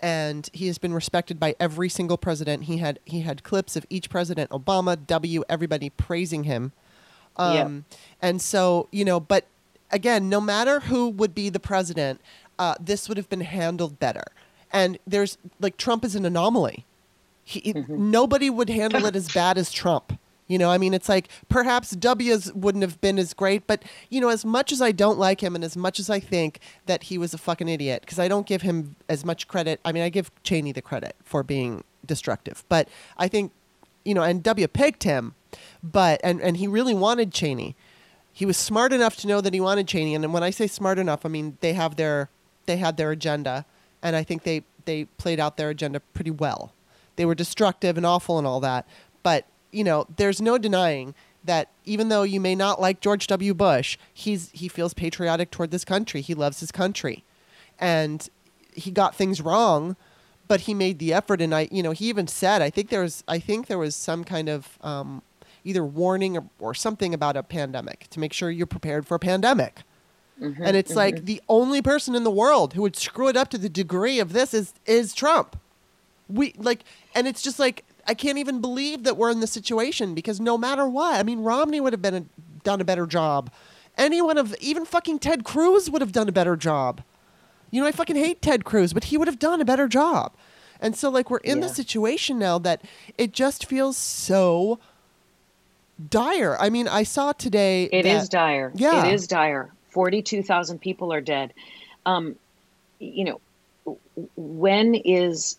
and 0.00 0.48
he 0.52 0.68
has 0.68 0.78
been 0.78 0.94
respected 0.94 1.40
by 1.40 1.56
every 1.58 1.88
single 1.88 2.18
president. 2.18 2.64
He 2.64 2.76
had 2.76 3.00
he 3.04 3.22
had 3.22 3.42
clips 3.42 3.74
of 3.74 3.86
each 3.90 4.10
president, 4.10 4.50
Obama, 4.50 4.96
W, 5.06 5.42
everybody 5.48 5.90
praising 5.90 6.44
him. 6.44 6.72
Um, 7.36 7.54
And 8.20 8.42
so, 8.42 8.88
you 8.92 9.04
know, 9.04 9.18
but 9.18 9.46
again, 9.90 10.28
no 10.28 10.40
matter 10.40 10.80
who 10.80 11.08
would 11.08 11.34
be 11.34 11.48
the 11.48 11.60
president, 11.60 12.20
uh, 12.58 12.74
this 12.80 13.08
would 13.08 13.16
have 13.16 13.28
been 13.28 13.40
handled 13.40 13.98
better. 13.98 14.24
And 14.72 14.98
there's 15.06 15.38
like 15.60 15.76
Trump 15.76 16.04
is 16.04 16.14
an 16.14 16.24
anomaly. 16.24 16.84
He, 17.44 17.72
Nobody 17.88 18.50
would 18.50 18.68
handle 18.68 19.06
it 19.06 19.16
as 19.22 19.32
bad 19.32 19.56
as 19.56 19.72
Trump. 19.72 20.18
You 20.48 20.58
know, 20.58 20.70
I 20.70 20.78
mean, 20.78 20.94
it's 20.94 21.08
like 21.08 21.28
perhaps 21.50 21.90
W's 21.90 22.52
wouldn't 22.54 22.82
have 22.82 23.00
been 23.02 23.18
as 23.18 23.34
great, 23.34 23.66
but 23.66 23.82
you 24.08 24.18
know, 24.20 24.30
as 24.30 24.46
much 24.46 24.72
as 24.72 24.80
I 24.80 24.92
don't 24.92 25.18
like 25.18 25.42
him 25.42 25.54
and 25.54 25.62
as 25.62 25.76
much 25.76 26.00
as 26.00 26.08
I 26.08 26.20
think 26.20 26.60
that 26.86 27.04
he 27.04 27.18
was 27.18 27.34
a 27.34 27.38
fucking 27.38 27.68
idiot, 27.68 28.00
because 28.00 28.18
I 28.18 28.28
don't 28.28 28.46
give 28.46 28.62
him 28.62 28.96
as 29.10 29.26
much 29.26 29.46
credit. 29.46 29.78
I 29.84 29.92
mean, 29.92 30.02
I 30.02 30.08
give 30.08 30.30
Cheney 30.42 30.72
the 30.72 30.80
credit 30.80 31.16
for 31.22 31.42
being 31.42 31.84
destructive, 32.04 32.64
but 32.70 32.88
I 33.18 33.28
think, 33.28 33.52
you 34.06 34.14
know, 34.14 34.22
and 34.22 34.42
W 34.42 34.66
picked 34.68 35.04
him, 35.04 35.34
but 35.82 36.18
and 36.24 36.40
and 36.40 36.56
he 36.56 36.66
really 36.66 36.94
wanted 36.94 37.30
Cheney. 37.32 37.76
He 38.38 38.46
was 38.46 38.56
smart 38.56 38.92
enough 38.92 39.16
to 39.16 39.26
know 39.26 39.40
that 39.40 39.52
he 39.52 39.60
wanted 39.60 39.88
Cheney, 39.88 40.14
and 40.14 40.32
when 40.32 40.44
I 40.44 40.50
say 40.50 40.68
smart 40.68 41.00
enough, 41.00 41.26
I 41.26 41.28
mean 41.28 41.58
they 41.58 41.72
have 41.72 41.96
their 41.96 42.30
they 42.66 42.76
had 42.76 42.96
their 42.96 43.10
agenda, 43.10 43.66
and 44.00 44.14
I 44.14 44.22
think 44.22 44.44
they 44.44 44.62
they 44.84 45.06
played 45.06 45.40
out 45.40 45.56
their 45.56 45.70
agenda 45.70 45.98
pretty 45.98 46.30
well. 46.30 46.72
They 47.16 47.24
were 47.24 47.34
destructive 47.34 47.96
and 47.96 48.06
awful 48.06 48.38
and 48.38 48.46
all 48.46 48.60
that, 48.60 48.86
but 49.24 49.46
you 49.72 49.82
know, 49.82 50.06
there's 50.18 50.40
no 50.40 50.56
denying 50.56 51.16
that 51.42 51.68
even 51.84 52.10
though 52.10 52.22
you 52.22 52.38
may 52.38 52.54
not 52.54 52.80
like 52.80 53.00
George 53.00 53.26
W. 53.26 53.54
Bush, 53.54 53.98
he's 54.14 54.50
he 54.52 54.68
feels 54.68 54.94
patriotic 54.94 55.50
toward 55.50 55.72
this 55.72 55.84
country. 55.84 56.20
He 56.20 56.34
loves 56.34 56.60
his 56.60 56.70
country, 56.70 57.24
and 57.76 58.28
he 58.72 58.92
got 58.92 59.16
things 59.16 59.40
wrong, 59.40 59.96
but 60.46 60.60
he 60.60 60.74
made 60.74 61.00
the 61.00 61.12
effort. 61.12 61.40
And 61.40 61.52
I, 61.52 61.66
you 61.72 61.82
know, 61.82 61.90
he 61.90 62.08
even 62.08 62.28
said, 62.28 62.62
I 62.62 62.70
think 62.70 62.90
there 62.90 63.02
was, 63.02 63.24
I 63.26 63.40
think 63.40 63.66
there 63.66 63.78
was 63.78 63.96
some 63.96 64.22
kind 64.22 64.48
of 64.48 64.78
um, 64.80 65.22
either 65.68 65.84
warning 65.84 66.36
or, 66.36 66.44
or 66.58 66.74
something 66.74 67.12
about 67.14 67.36
a 67.36 67.42
pandemic 67.42 68.08
to 68.10 68.20
make 68.20 68.32
sure 68.32 68.50
you're 68.50 68.66
prepared 68.66 69.06
for 69.06 69.14
a 69.14 69.18
pandemic. 69.18 69.82
Mm-hmm, 70.40 70.62
and 70.62 70.76
it's 70.76 70.94
like 70.94 71.16
mm-hmm. 71.16 71.24
the 71.24 71.42
only 71.48 71.82
person 71.82 72.14
in 72.14 72.24
the 72.24 72.30
world 72.30 72.74
who 72.74 72.82
would 72.82 72.96
screw 72.96 73.28
it 73.28 73.36
up 73.36 73.48
to 73.50 73.58
the 73.58 73.68
degree 73.68 74.20
of 74.20 74.32
this 74.32 74.54
is 74.54 74.72
is 74.86 75.12
Trump. 75.12 75.58
We 76.28 76.54
like, 76.56 76.84
and 77.14 77.26
it's 77.26 77.42
just 77.42 77.58
like 77.58 77.84
I 78.06 78.14
can't 78.14 78.38
even 78.38 78.60
believe 78.60 79.02
that 79.04 79.16
we're 79.16 79.30
in 79.30 79.40
this 79.40 79.50
situation 79.50 80.14
because 80.14 80.40
no 80.40 80.56
matter 80.56 80.88
what, 80.88 81.16
I 81.16 81.22
mean, 81.22 81.40
Romney 81.40 81.80
would 81.80 81.92
have 81.92 82.02
been 82.02 82.14
a, 82.14 82.24
done 82.62 82.80
a 82.80 82.84
better 82.84 83.06
job. 83.06 83.50
Anyone 83.96 84.38
of 84.38 84.54
even 84.60 84.84
fucking 84.84 85.18
Ted 85.18 85.44
Cruz 85.44 85.90
would 85.90 86.00
have 86.02 86.12
done 86.12 86.28
a 86.28 86.32
better 86.32 86.56
job. 86.56 87.02
You 87.70 87.82
know, 87.82 87.86
I 87.86 87.92
fucking 87.92 88.16
hate 88.16 88.40
Ted 88.40 88.64
Cruz, 88.64 88.92
but 88.92 89.04
he 89.04 89.18
would 89.18 89.28
have 89.28 89.38
done 89.38 89.60
a 89.60 89.64
better 89.64 89.88
job. 89.88 90.32
And 90.80 90.96
so, 90.96 91.10
like, 91.10 91.30
we're 91.30 91.38
in 91.38 91.58
Yeah. 91.58 91.66
the 91.66 91.74
situation 91.74 92.38
now 92.38 92.58
that 92.60 92.82
it 93.18 93.32
just 93.32 93.66
feels 93.66 93.96
so 93.96 94.78
dire. 96.08 96.56
I 96.58 96.70
mean, 96.70 96.88
I 96.88 97.02
saw 97.02 97.32
today. 97.32 97.84
It 97.84 98.06
is 98.06 98.24
that- 98.24 98.30
dire. 98.30 98.72
Yeah. 98.74 99.06
It 99.06 99.14
is 99.14 99.26
dire. 99.26 99.70
42,000 99.90 100.80
people 100.80 101.12
are 101.12 101.20
dead. 101.20 101.52
Um, 102.06 102.36
you 102.98 103.24
know, 103.24 103.96
when 104.36 104.94
is, 104.94 105.58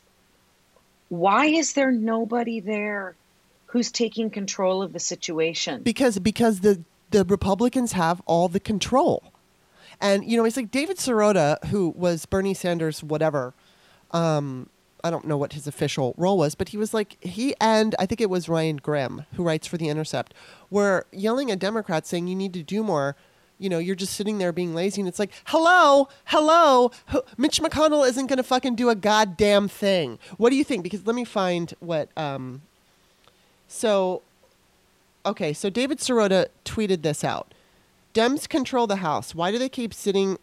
why 1.09 1.45
is 1.45 1.73
there 1.73 1.91
nobody 1.91 2.59
there 2.59 3.15
who's 3.67 3.91
taking 3.91 4.29
control 4.29 4.81
of 4.81 4.93
the 4.93 4.99
situation? 4.99 5.83
because 5.83 6.19
because 6.19 6.59
the 6.61 6.81
the 7.11 7.25
Republicans 7.25 7.93
have 7.93 8.21
all 8.27 8.47
the 8.47 8.59
control, 8.59 9.23
and 9.99 10.23
you 10.23 10.37
know 10.37 10.45
it's 10.45 10.57
like 10.57 10.69
David 10.71 10.97
Sirota, 10.97 11.63
who 11.65 11.89
was 11.89 12.25
Bernie 12.25 12.53
Sanders, 12.53 13.03
whatever. 13.03 13.53
Um, 14.11 14.69
I 15.03 15.09
don't 15.09 15.25
know 15.25 15.37
what 15.37 15.53
his 15.53 15.67
official 15.67 16.13
role 16.17 16.37
was, 16.37 16.55
but 16.55 16.69
he 16.69 16.77
was 16.77 16.93
like 16.93 17.17
he 17.23 17.55
and 17.59 17.95
I 17.99 18.05
think 18.05 18.21
it 18.21 18.29
was 18.29 18.49
Ryan 18.49 18.77
Grim 18.77 19.25
who 19.33 19.43
writes 19.43 19.67
for 19.67 19.77
the 19.77 19.89
Intercept, 19.89 20.33
were 20.69 21.05
yelling 21.11 21.51
at 21.51 21.59
Democrats 21.59 22.09
saying 22.09 22.27
you 22.27 22.35
need 22.35 22.53
to 22.53 22.63
do 22.63 22.83
more. 22.83 23.15
You 23.57 23.67
know, 23.69 23.77
you're 23.77 23.95
just 23.95 24.13
sitting 24.13 24.37
there 24.37 24.53
being 24.53 24.73
lazy, 24.73 25.01
and 25.01 25.07
it's 25.07 25.19
like, 25.19 25.31
hello, 25.47 26.07
hello, 26.25 26.91
Mitch 27.37 27.59
McConnell 27.61 28.07
isn't 28.07 28.27
going 28.27 28.37
to 28.37 28.43
fucking 28.43 28.75
do 28.75 28.89
a 28.89 28.95
goddamn 28.95 29.67
thing. 29.67 30.17
What 30.37 30.49
do 30.51 30.55
you 30.55 30.63
think? 30.63 30.81
Because 30.81 31.05
let 31.05 31.15
me 31.15 31.25
find 31.25 31.73
what. 31.81 32.09
Um, 32.15 32.61
so 33.67 34.21
Okay, 35.25 35.53
so 35.53 35.69
David 35.69 35.99
Sirota 35.99 36.47
tweeted 36.65 37.01
this 37.01 37.23
out. 37.23 37.53
Dems 38.13 38.47
control 38.47 38.87
the 38.87 38.97
House. 38.97 39.35
Why 39.35 39.51
do 39.51 39.59
they 39.59 39.69
keep 39.69 39.93
sitting 39.93 40.37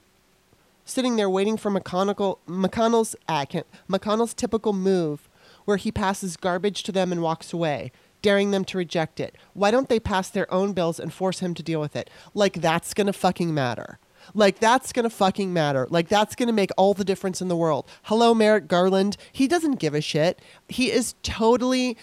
sitting 0.87 1.17
there 1.17 1.29
waiting 1.29 1.59
for 1.59 1.71
McConnell 1.71 2.39
McConnell's 2.47 3.15
ah, 3.29 3.45
McConnell's 3.91 4.33
typical 4.33 4.73
move 4.73 5.29
where 5.67 5.77
he 5.77 5.93
passes 5.93 6.39
garbage 6.39 6.83
to 6.85 6.93
them 6.93 7.13
and 7.13 7.21
walks 7.21 7.53
away, 7.53 7.93
daring 8.23 8.53
them 8.53 8.65
to 8.65 8.79
reject 8.79 9.21
it? 9.21 9.37
Why 9.53 9.71
don't 9.71 9.91
they 9.91 10.01
pass 10.01 10.31
their 10.31 10.53
own 10.53 10.73
bills 10.73 10.99
and 10.99 11.13
force 11.13 11.41
him 11.41 11.53
to 11.55 11.63
deal 11.63 11.81
with 11.81 11.97
it? 11.97 12.09
Like 12.33 12.63
that's 12.63 12.95
going 12.95 13.09
to 13.09 13.13
fucking 13.13 13.53
matter. 13.53 13.99
Like 14.35 14.59
that's 14.59 14.93
going 14.93 15.05
to 15.05 15.11
fucking 15.11 15.53
matter. 15.53 15.87
Like 15.91 16.09
that's 16.09 16.35
going 16.35 16.49
to 16.49 16.53
make 16.53 16.71
all 16.77 16.95
the 16.95 17.05
difference 17.05 17.41
in 17.41 17.49
the 17.49 17.57
world. 17.57 17.87
Hello 18.05 18.35
Merrick 18.35 18.69
Garland. 18.69 19.17
He 19.33 19.47
doesn't 19.47 19.79
give 19.79 19.95
a 19.95 20.01
shit. 20.01 20.41
He 20.69 20.91
is 20.91 21.15
totally 21.23 21.97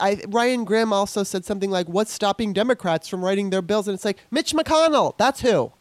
I, 0.00 0.22
Ryan 0.28 0.64
Grim 0.64 0.92
also 0.92 1.24
said 1.24 1.44
something 1.44 1.70
like, 1.70 1.88
"What's 1.88 2.12
stopping 2.12 2.52
Democrats 2.52 3.08
from 3.08 3.24
writing 3.24 3.50
their 3.50 3.62
bills?" 3.62 3.88
And 3.88 3.94
it's 3.94 4.04
like 4.04 4.18
Mitch 4.30 4.52
McConnell. 4.52 5.16
That's 5.18 5.40
who. 5.40 5.72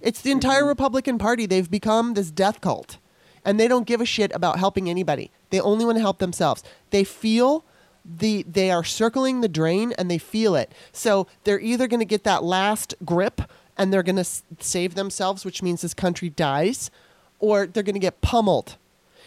It's 0.00 0.20
the 0.20 0.30
entire 0.30 0.64
Republican 0.64 1.18
Party. 1.18 1.46
They've 1.46 1.70
become 1.70 2.14
this 2.14 2.30
death 2.30 2.60
cult, 2.60 2.98
and 3.44 3.58
they 3.58 3.68
don't 3.68 3.86
give 3.86 4.00
a 4.00 4.06
shit 4.06 4.34
about 4.34 4.58
helping 4.58 4.88
anybody. 4.88 5.30
They 5.50 5.60
only 5.60 5.84
want 5.84 5.96
to 5.96 6.02
help 6.02 6.18
themselves. 6.18 6.62
They 6.90 7.04
feel 7.04 7.64
the 8.04 8.44
they 8.48 8.70
are 8.70 8.84
circling 8.84 9.40
the 9.40 9.48
drain, 9.48 9.92
and 9.98 10.10
they 10.10 10.18
feel 10.18 10.54
it. 10.54 10.72
So 10.92 11.26
they're 11.44 11.60
either 11.60 11.86
going 11.86 12.00
to 12.00 12.06
get 12.06 12.24
that 12.24 12.42
last 12.42 12.94
grip, 13.04 13.42
and 13.76 13.92
they're 13.92 14.02
going 14.02 14.16
to 14.16 14.20
s- 14.20 14.42
save 14.60 14.94
themselves, 14.94 15.44
which 15.44 15.62
means 15.62 15.82
this 15.82 15.94
country 15.94 16.30
dies, 16.30 16.90
or 17.38 17.66
they're 17.66 17.82
going 17.82 17.94
to 17.94 18.00
get 18.00 18.20
pummeled. 18.20 18.76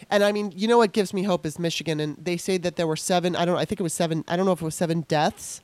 And 0.10 0.24
I 0.24 0.32
mean, 0.32 0.52
you 0.56 0.68
know 0.68 0.80
what 0.80 0.94
gives 0.94 1.14
me 1.14 1.24
hope 1.24 1.46
is 1.46 1.60
Michigan, 1.60 2.00
and 2.00 2.18
they 2.18 2.38
say 2.38 2.58
that 2.58 2.76
there 2.76 2.88
were 2.88 2.96
seven. 2.96 3.36
I 3.36 3.46
don't. 3.46 3.58
I 3.58 3.66
think 3.66 3.80
it 3.80 3.84
was 3.84 3.94
seven. 3.94 4.24
I 4.28 4.36
don't 4.36 4.46
know 4.46 4.52
if 4.54 4.62
it 4.62 4.66
was 4.66 4.76
seven 4.76 5.02
deaths, 5.02 5.62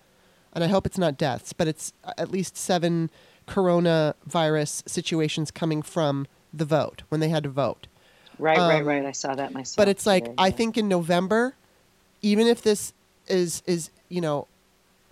and 0.53 0.63
I 0.63 0.67
hope 0.67 0.85
it's 0.85 0.97
not 0.97 1.17
deaths, 1.17 1.53
but 1.53 1.67
it's 1.67 1.93
uh, 2.03 2.13
at 2.17 2.29
least 2.29 2.55
seven 2.55 3.09
coronavirus 3.47 4.87
situations 4.87 5.51
coming 5.51 5.81
from 5.81 6.27
the 6.53 6.65
vote 6.65 7.03
when 7.09 7.21
they 7.21 7.29
had 7.29 7.43
to 7.43 7.49
vote. 7.49 7.87
right, 8.37 8.57
right, 8.57 8.81
um, 8.81 8.87
right. 8.87 9.05
I 9.05 9.11
saw 9.11 9.35
that 9.35 9.53
myself. 9.53 9.77
But 9.77 9.87
it's 9.87 10.05
like 10.05 10.25
today, 10.25 10.35
I 10.37 10.47
yeah. 10.47 10.55
think 10.55 10.77
in 10.77 10.87
November, 10.87 11.55
even 12.21 12.47
if 12.47 12.61
this 12.61 12.93
is 13.27 13.63
is 13.65 13.89
you 14.09 14.21
know 14.21 14.47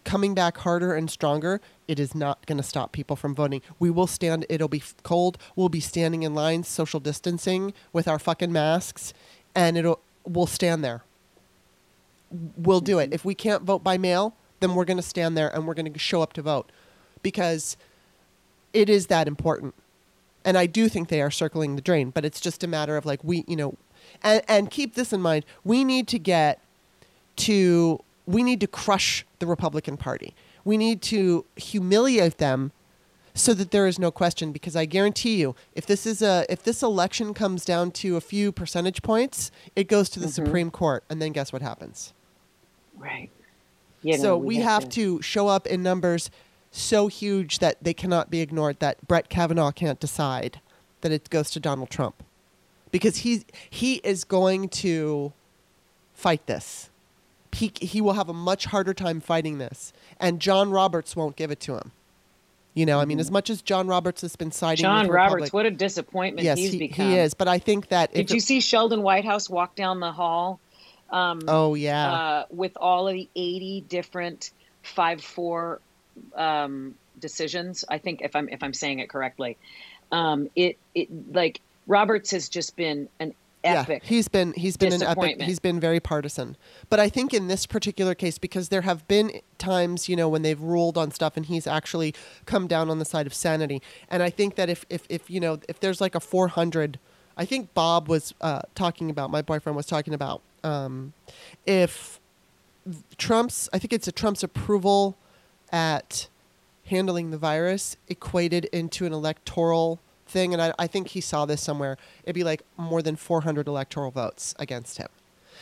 coming 0.06 0.34
back 0.34 0.58
harder 0.60 0.94
and 0.94 1.10
stronger, 1.10 1.60
it 1.88 2.00
is 2.00 2.16
not 2.16 2.46
going 2.46 2.58
to 2.58 2.64
stop 2.64 2.94
people 2.94 3.16
from 3.16 3.36
voting. 3.36 3.62
We 3.80 3.90
will 3.90 4.08
stand, 4.08 4.46
it'll 4.48 4.70
be 4.70 4.84
cold. 5.04 5.38
We'll 5.56 5.68
be 5.68 5.82
standing 5.82 6.24
in 6.24 6.34
lines, 6.34 6.68
social 6.68 7.02
distancing 7.02 7.74
with 7.92 8.08
our 8.08 8.20
fucking 8.20 8.54
masks, 8.54 9.14
and 9.54 9.78
it'll, 9.78 10.00
we'll 10.24 10.48
stand 10.48 10.84
there. 10.84 11.04
We'll 12.56 12.82
do 12.82 13.00
it. 13.00 13.12
If 13.12 13.26
we 13.26 13.36
can't 13.36 13.64
vote 13.64 13.84
by 13.84 13.98
mail, 13.98 14.36
then 14.60 14.76
we're 14.76 14.86
going 14.86 14.98
to 14.98 15.04
stand 15.04 15.36
there 15.36 15.54
and 15.54 15.68
we're 15.68 15.74
going 15.74 15.92
to 15.92 16.00
show 16.00 16.22
up 16.22 16.34
to 16.34 16.42
vote 16.42 16.72
because 17.22 17.76
it 18.76 18.90
is 18.90 19.08
that 19.08 19.28
important. 19.28 19.74
And 20.44 20.58
I 20.58 20.68
do 20.68 20.90
think 20.90 21.08
they 21.08 21.22
are 21.22 21.32
circling 21.32 21.76
the 21.76 21.82
drain, 21.82 22.12
but 22.12 22.24
it's 22.26 22.40
just 22.40 22.64
a 22.64 22.68
matter 22.68 22.98
of 22.98 23.06
like, 23.06 23.24
we, 23.24 23.44
you 23.48 23.56
know, 23.56 23.76
and, 24.22 24.44
and 24.48 24.70
keep 24.70 24.94
this 24.94 25.12
in 25.12 25.22
mind. 25.22 25.46
We 25.64 25.84
need 25.84 26.08
to 26.10 26.20
get 26.20 26.62
to 27.38 28.00
we 28.28 28.44
need 28.44 28.60
to 28.60 28.68
crush 28.68 29.26
the 29.40 29.46
Republican 29.46 29.98
Party. 29.98 30.34
We 30.64 30.78
need 30.78 31.02
to 31.04 31.46
humiliate 31.56 32.38
them 32.38 32.72
so 33.36 33.54
that 33.54 33.72
there 33.72 33.86
is 33.86 34.00
no 34.00 34.10
question 34.12 34.52
because 34.52 34.76
I 34.76 34.86
guarantee 34.86 35.36
you 35.36 35.56
if 35.74 35.86
this 35.86 36.06
is 36.06 36.22
a 36.22 36.46
if 36.50 36.64
this 36.64 36.84
election 36.84 37.34
comes 37.34 37.66
down 37.66 37.92
to 37.92 38.16
a 38.16 38.22
few 38.22 38.52
percentage 38.52 39.02
points, 39.02 39.52
it 39.76 39.88
goes 39.88 40.10
to 40.12 40.20
the 40.20 40.28
Mhm. 40.28 40.34
Supreme 40.34 40.72
Court 40.72 41.04
and 41.10 41.22
then 41.22 41.32
guess 41.32 41.52
what 41.54 41.62
happens? 41.62 42.14
Right. 42.98 43.30
Yeah, 44.02 44.18
so 44.18 44.24
no, 44.24 44.38
we, 44.38 44.58
have 44.58 44.88
to 44.90 45.20
show 45.24 45.48
up 45.48 45.66
in 45.66 45.82
numbers 45.82 46.30
so 46.78 47.08
huge 47.08 47.60
that 47.60 47.78
they 47.82 47.94
cannot 47.94 48.30
be 48.30 48.42
ignored 48.42 48.80
that 48.80 49.08
Brett 49.08 49.30
Kavanaugh 49.30 49.72
can't 49.72 50.00
decide 50.00 50.60
that 51.02 51.12
it 51.12 51.30
goes 51.30 51.50
to 51.52 51.60
Donald 51.60 51.90
Trump 51.90 52.24
because 52.92 53.18
he 53.18 53.44
he 53.70 53.96
is 54.04 54.24
going 54.24 54.70
to 54.70 55.34
fight 56.14 56.46
this. 56.48 56.90
He 57.52 57.72
he 57.80 58.02
will 58.02 58.14
have 58.14 58.28
a 58.30 58.34
much 58.34 58.66
harder 58.66 58.94
time 58.94 59.22
fighting 59.22 59.58
this, 59.58 59.94
and 60.20 60.40
John 60.40 60.72
Roberts 60.72 61.16
won't 61.16 61.36
give 61.36 61.52
it 61.52 61.60
to 61.62 61.76
him. 61.76 61.92
You 62.74 62.86
know, 62.86 63.00
I 63.00 63.06
mean, 63.06 63.22
as 63.22 63.32
much 63.32 63.50
as 63.50 63.62
John 63.62 63.88
Roberts 63.88 64.22
has 64.22 64.36
been 64.36 64.52
siding 64.52 64.84
John 64.84 65.08
Roberts, 65.08 65.34
Republic- 65.46 65.54
what 65.54 65.66
a 65.66 65.72
disappointment 65.72 66.44
yes, 66.44 66.58
he's 66.58 66.74
he, 66.74 66.80
become. 66.80 67.10
he 67.10 67.18
is. 67.18 67.34
But 67.34 67.48
I 67.48 67.58
think 67.58 67.88
that 67.88 68.14
Did 68.14 68.32
you 68.32 68.38
it- 68.38 68.44
see 68.44 68.60
Sheldon 68.60 69.02
Whitehouse 69.02 69.50
walk 69.50 69.76
down 69.76 70.02
the 70.02 70.12
hall? 70.12 70.60
Um, 71.10 71.40
Oh 71.48 71.76
yeah, 71.76 72.12
uh, 72.12 72.46
with 72.50 72.74
all 72.76 73.08
of 73.08 73.14
the 73.14 73.30
80 73.34 73.86
different 73.88 74.52
5-4 74.84 75.80
um, 76.36 76.96
decisions. 77.20 77.86
I 77.90 77.98
think 77.98 78.22
if 78.22 78.36
I'm 78.36 78.50
if 78.50 78.64
I'm 78.64 78.74
saying 78.74 79.00
it 79.00 79.10
correctly, 79.10 79.58
um, 80.12 80.50
it 80.56 80.78
it 80.94 81.34
like 81.34 81.62
Roberts 81.88 82.32
has 82.32 82.50
just 82.50 82.76
been 82.76 83.10
an 83.20 83.34
epic. 83.66 84.04
Yeah, 84.04 84.10
he's 84.10 84.28
been 84.28 84.54
he's 84.54 84.78
been 84.78 84.94
an 84.94 85.04
epic. 85.04 85.42
He's 85.42 85.60
been 85.60 85.80
very 85.80 86.00
partisan. 86.00 86.56
But 86.90 87.00
I 87.00 87.10
think 87.10 87.34
in 87.34 87.48
this 87.48 87.66
particular 87.66 88.16
case, 88.16 88.38
because 88.38 88.70
there 88.70 88.82
have 88.82 89.08
been 89.08 89.42
times, 89.58 90.08
you 90.08 90.16
know, 90.16 90.30
when 90.30 90.42
they've 90.42 90.60
ruled 90.60 90.98
on 90.98 91.12
stuff, 91.12 91.36
and 91.36 91.46
he's 91.46 91.68
actually 91.68 92.14
come 92.46 92.68
down 92.68 92.90
on 92.90 93.00
the 93.00 93.06
side 93.06 93.28
of 93.28 93.34
sanity. 93.34 93.82
And 94.10 94.24
I 94.24 94.30
think 94.30 94.56
that 94.56 94.70
if 94.70 94.86
if 94.90 95.06
if 95.10 95.30
you 95.30 95.40
know 95.40 95.60
if 95.68 95.80
there's 95.80 96.00
like 96.00 96.16
a 96.16 96.20
400, 96.20 97.00
I 97.38 97.46
think 97.46 97.74
Bob 97.74 98.08
was 98.08 98.34
uh, 98.42 98.62
talking 98.76 99.10
about. 99.10 99.30
My 99.30 99.42
boyfriend 99.42 99.76
was 99.76 99.86
talking 99.86 100.14
about 100.14 100.42
um, 100.64 101.14
if 101.66 102.20
Trump's. 103.18 103.70
I 103.74 103.80
think 103.80 103.94
it's 103.94 104.08
a 104.08 104.12
Trump's 104.12 104.44
approval 104.44 105.18
at 105.76 106.30
handling 106.86 107.32
the 107.32 107.38
virus 107.38 107.98
equated 108.08 108.64
into 108.66 109.06
an 109.06 109.12
electoral 109.12 110.00
thing, 110.26 110.54
and 110.54 110.62
I, 110.62 110.74
I 110.80 110.88
think 110.88 111.10
he 111.10 111.20
saw 111.20 111.46
this 111.46 111.62
somewhere. 111.62 111.98
It'd 112.24 112.34
be 112.34 112.46
like 112.46 112.62
more 112.78 113.02
than 113.02 113.18
400 113.18 113.68
electoral 113.68 114.10
votes 114.10 114.56
against 114.58 114.98
him. 114.98 115.10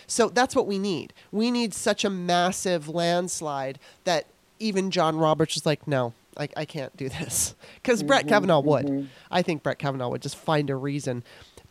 So 0.05 0.29
that's 0.29 0.55
what 0.55 0.67
we 0.67 0.77
need. 0.77 1.13
We 1.31 1.49
need 1.49 1.73
such 1.73 2.05
a 2.05 2.11
massive 2.11 2.87
landslide 2.87 3.79
that 4.03 4.27
even 4.59 4.91
John 4.91 5.17
Roberts 5.17 5.57
is 5.57 5.65
like, 5.65 5.87
no, 5.87 6.13
I, 6.37 6.47
I 6.55 6.65
can't 6.65 6.95
do 6.95 7.09
this. 7.09 7.55
Because 7.81 8.01
Brett 8.01 8.27
Kavanaugh 8.29 8.61
would. 8.61 9.09
I 9.29 9.41
think 9.41 9.61
Brett 9.61 9.77
Kavanaugh 9.77 10.09
would 10.09 10.21
just 10.21 10.37
find 10.37 10.69
a 10.69 10.75
reason. 10.75 11.23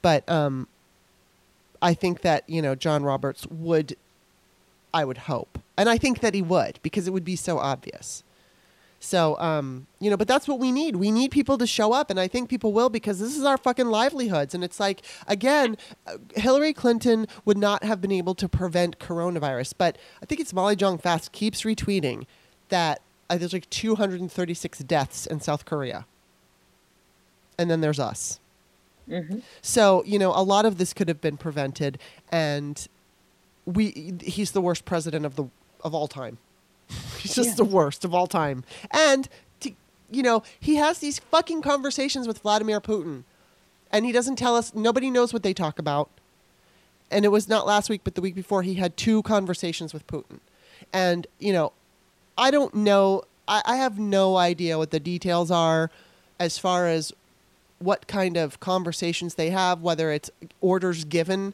But 0.02 0.28
um, 0.28 0.68
I 1.80 1.94
think 1.94 2.20
that, 2.20 2.46
you 2.48 2.60
know, 2.60 2.74
John 2.74 3.02
Roberts 3.02 3.46
would, 3.46 3.96
I 4.92 5.06
would 5.06 5.16
hope. 5.18 5.58
And 5.78 5.88
I 5.88 5.96
think 5.96 6.20
that 6.20 6.34
he 6.34 6.42
would 6.42 6.78
because 6.82 7.08
it 7.08 7.12
would 7.12 7.24
be 7.24 7.34
so 7.36 7.58
obvious. 7.58 8.24
So, 9.04 9.36
um, 9.40 9.88
you 9.98 10.10
know, 10.10 10.16
but 10.16 10.28
that's 10.28 10.46
what 10.46 10.60
we 10.60 10.70
need. 10.70 10.94
We 10.94 11.10
need 11.10 11.32
people 11.32 11.58
to 11.58 11.66
show 11.66 11.92
up, 11.92 12.08
and 12.08 12.20
I 12.20 12.28
think 12.28 12.48
people 12.48 12.72
will 12.72 12.88
because 12.88 13.18
this 13.18 13.36
is 13.36 13.44
our 13.44 13.58
fucking 13.58 13.86
livelihoods. 13.86 14.54
And 14.54 14.62
it's 14.62 14.78
like, 14.78 15.02
again, 15.26 15.76
uh, 16.06 16.18
Hillary 16.36 16.72
Clinton 16.72 17.26
would 17.44 17.58
not 17.58 17.82
have 17.82 18.00
been 18.00 18.12
able 18.12 18.36
to 18.36 18.48
prevent 18.48 19.00
coronavirus, 19.00 19.74
but 19.76 19.98
I 20.22 20.26
think 20.26 20.40
it's 20.40 20.52
Molly 20.52 20.76
Jong 20.76 20.98
Fast 20.98 21.32
keeps 21.32 21.62
retweeting 21.62 22.26
that 22.68 23.02
uh, 23.28 23.36
there's 23.36 23.52
like 23.52 23.68
236 23.70 24.78
deaths 24.80 25.26
in 25.26 25.40
South 25.40 25.64
Korea, 25.64 26.06
and 27.58 27.68
then 27.68 27.80
there's 27.80 27.98
us. 27.98 28.38
hmm 29.08 29.40
So, 29.62 30.04
you 30.04 30.16
know, 30.16 30.30
a 30.30 30.44
lot 30.44 30.64
of 30.64 30.78
this 30.78 30.92
could 30.92 31.08
have 31.08 31.20
been 31.20 31.36
prevented, 31.36 31.98
and 32.30 32.86
we 33.66 34.14
he's 34.22 34.52
the 34.52 34.60
worst 34.60 34.84
president 34.84 35.26
of 35.26 35.34
the 35.34 35.46
of 35.82 35.92
all 35.92 36.06
time. 36.06 36.38
he's 37.18 37.34
just 37.34 37.50
Yeah. 37.50 37.54
the 37.56 37.64
worst 37.64 38.04
of 38.04 38.14
all 38.14 38.26
time. 38.26 38.64
And 38.90 39.28
to, 39.60 39.72
you 40.10 40.22
know, 40.22 40.42
he 40.58 40.76
has 40.76 40.98
these 40.98 41.18
fucking 41.18 41.62
conversations 41.62 42.26
with 42.26 42.38
Vladimir 42.38 42.80
Putin. 42.80 43.24
And 43.90 44.06
he 44.06 44.12
doesn't 44.12 44.36
tell 44.36 44.56
us 44.56 44.74
nobody 44.74 45.10
knows 45.10 45.32
what 45.32 45.42
they 45.42 45.52
talk 45.52 45.78
about. 45.78 46.08
And 47.10 47.24
it 47.24 47.28
was 47.28 47.48
not 47.48 47.66
last 47.66 47.90
week 47.90 48.00
but 48.04 48.14
the 48.14 48.20
week 48.22 48.34
before 48.34 48.62
he 48.62 48.74
had 48.74 48.96
two 48.96 49.22
conversations 49.22 49.92
with 49.92 50.06
Putin. 50.06 50.40
And, 50.92 51.26
you 51.38 51.52
know, 51.52 51.72
I 52.38 52.50
don't 52.50 52.74
know 52.74 53.24
I, 53.46 53.62
I 53.66 53.76
have 53.76 53.98
no 53.98 54.36
idea 54.36 54.78
what 54.78 54.90
the 54.92 55.00
details 55.00 55.50
are 55.50 55.90
as 56.38 56.58
far 56.58 56.86
as 56.86 57.12
what 57.80 58.06
kind 58.06 58.36
of 58.36 58.60
conversations 58.60 59.34
they 59.34 59.50
have, 59.50 59.80
whether 59.82 60.10
it's 60.10 60.30
orders 60.60 61.04
given. 61.04 61.52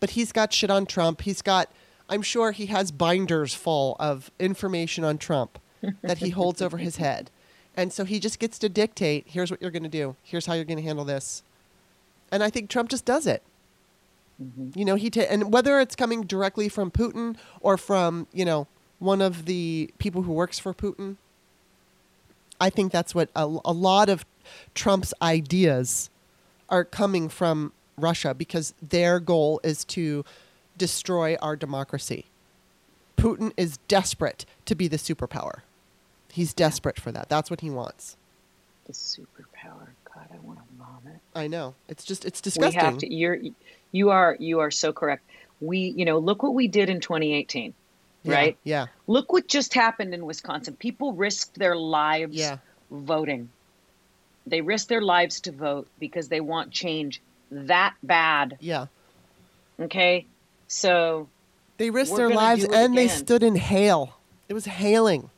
But 0.00 0.10
he's 0.10 0.32
got 0.32 0.52
shit 0.52 0.70
on 0.70 0.86
Trump. 0.86 1.22
He's 1.22 1.42
got, 1.42 1.68
I'm 2.08 2.22
sure 2.22 2.52
he 2.52 2.66
has 2.66 2.92
binders 2.92 3.54
full 3.54 3.96
of 3.98 4.30
information 4.38 5.04
on 5.04 5.18
Trump 5.18 5.58
that 6.02 6.18
he 6.18 6.30
holds 6.30 6.60
over 6.60 6.78
his 6.78 6.96
head. 6.96 7.30
And 7.76 7.92
so 7.92 8.04
he 8.04 8.20
just 8.20 8.38
gets 8.38 8.58
to 8.60 8.68
dictate 8.68 9.24
here's 9.28 9.50
what 9.50 9.60
you're 9.60 9.70
going 9.70 9.82
to 9.82 9.88
do, 9.88 10.16
here's 10.22 10.46
how 10.46 10.54
you're 10.54 10.64
going 10.64 10.78
to 10.78 10.84
handle 10.84 11.04
this. 11.04 11.42
And 12.30 12.42
I 12.42 12.50
think 12.50 12.70
Trump 12.70 12.88
just 12.90 13.04
does 13.04 13.26
it. 13.26 13.42
Mm-hmm. 14.42 14.78
You 14.78 14.84
know, 14.84 14.94
he 14.96 15.10
ta- 15.10 15.22
and 15.22 15.52
whether 15.52 15.80
it's 15.80 15.94
coming 15.94 16.22
directly 16.22 16.68
from 16.68 16.90
Putin 16.90 17.36
or 17.60 17.76
from, 17.76 18.26
you 18.32 18.44
know, 18.44 18.66
one 18.98 19.20
of 19.20 19.44
the 19.44 19.90
people 19.98 20.22
who 20.22 20.32
works 20.32 20.58
for 20.58 20.74
Putin, 20.74 21.16
I 22.60 22.70
think 22.70 22.92
that's 22.92 23.14
what 23.14 23.30
a, 23.34 23.44
a 23.64 23.72
lot 23.72 24.08
of 24.08 24.24
Trump's 24.74 25.12
ideas 25.20 26.10
are 26.68 26.84
coming 26.84 27.28
from 27.28 27.72
Russia 27.96 28.34
because 28.34 28.74
their 28.82 29.20
goal 29.20 29.60
is 29.62 29.84
to 29.84 30.24
destroy 30.76 31.36
our 31.40 31.56
democracy. 31.56 32.26
Putin 33.16 33.52
is 33.56 33.78
desperate 33.88 34.44
to 34.66 34.74
be 34.74 34.88
the 34.88 34.96
superpower. 34.96 35.60
He's 36.32 36.52
desperate 36.52 36.98
for 36.98 37.12
that. 37.12 37.28
That's 37.28 37.50
what 37.50 37.60
he 37.60 37.70
wants. 37.70 38.16
The 38.86 38.92
superpower. 38.92 39.88
God, 40.14 40.26
I 40.32 40.38
want 40.42 40.58
to 40.58 40.64
vomit. 40.78 41.20
I 41.34 41.46
know. 41.46 41.74
It's 41.88 42.04
just 42.04 42.24
it's 42.24 42.40
disgusting. 42.40 42.80
We 42.80 42.84
have 42.84 42.98
to. 42.98 43.12
You're, 43.12 43.38
you 43.92 44.10
are, 44.10 44.36
you 44.38 44.60
are 44.60 44.70
so 44.70 44.92
correct. 44.92 45.24
We, 45.60 45.78
you 45.96 46.04
know, 46.04 46.18
look 46.18 46.42
what 46.42 46.54
we 46.54 46.68
did 46.68 46.90
in 46.90 47.00
2018, 47.00 47.72
Yeah, 48.24 48.34
right? 48.34 48.56
Yeah. 48.64 48.86
Look 49.06 49.32
what 49.32 49.46
just 49.48 49.74
happened 49.74 50.12
in 50.12 50.26
Wisconsin. 50.26 50.74
People 50.76 51.12
risked 51.12 51.54
their 51.54 51.76
lives 51.76 52.36
Yeah. 52.36 52.58
voting. 52.90 53.48
They 54.46 54.60
risked 54.60 54.88
their 54.88 55.00
lives 55.00 55.40
to 55.42 55.52
vote 55.52 55.88
because 55.98 56.28
they 56.28 56.40
want 56.40 56.70
change 56.70 57.20
that 57.50 57.94
bad. 58.02 58.58
Yeah. 58.60 58.86
Okay, 59.80 60.26
so 60.74 61.28
They 61.78 61.90
risked 61.90 62.16
their 62.16 62.30
lives 62.30 62.64
and 62.64 62.96
they 62.96 63.08
stood 63.08 63.42
in 63.42 63.54
hail. 63.56 64.16
It 64.48 64.54
was 64.54 64.64
hailing. 64.64 65.30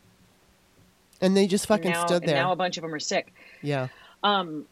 And 1.20 1.36
they 1.36 1.46
just 1.46 1.66
fucking 1.66 1.90
now, 1.92 2.06
stood 2.06 2.22
and 2.22 2.28
there. 2.28 2.36
now 2.36 2.52
a 2.52 2.56
bunch 2.56 2.76
of 2.76 2.82
them 2.82 2.92
are 2.94 2.98
sick. 3.00 3.32
yeah. 3.62 3.88
Um, 4.22 4.66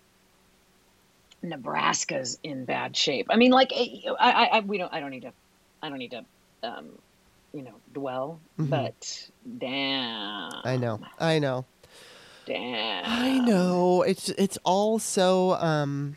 Nebraska's 1.42 2.38
in 2.42 2.64
bad 2.64 2.96
shape. 2.96 3.26
I 3.30 3.36
mean, 3.36 3.50
like, 3.52 3.70
I, 3.74 4.00
I, 4.18 4.44
I 4.52 4.60
we 4.60 4.78
don't, 4.78 4.92
I 4.92 5.00
don't 5.00 5.10
need 5.10 5.22
to, 5.22 5.32
I 5.82 5.88
don't 5.90 5.98
need 5.98 6.12
to, 6.12 6.24
um, 6.62 6.86
you 7.52 7.62
know, 7.62 7.74
dwell. 7.92 8.40
Mhm. 8.58 8.70
But 8.70 9.28
damn, 9.58 10.52
I 10.64 10.76
know. 10.78 11.00
I 11.20 11.38
know. 11.38 11.66
damn, 12.46 13.04
I 13.06 13.38
know. 13.38 14.02
It's 14.02 14.30
it's 14.30 14.58
all 14.64 14.98
so 14.98 15.52
um 15.54 16.16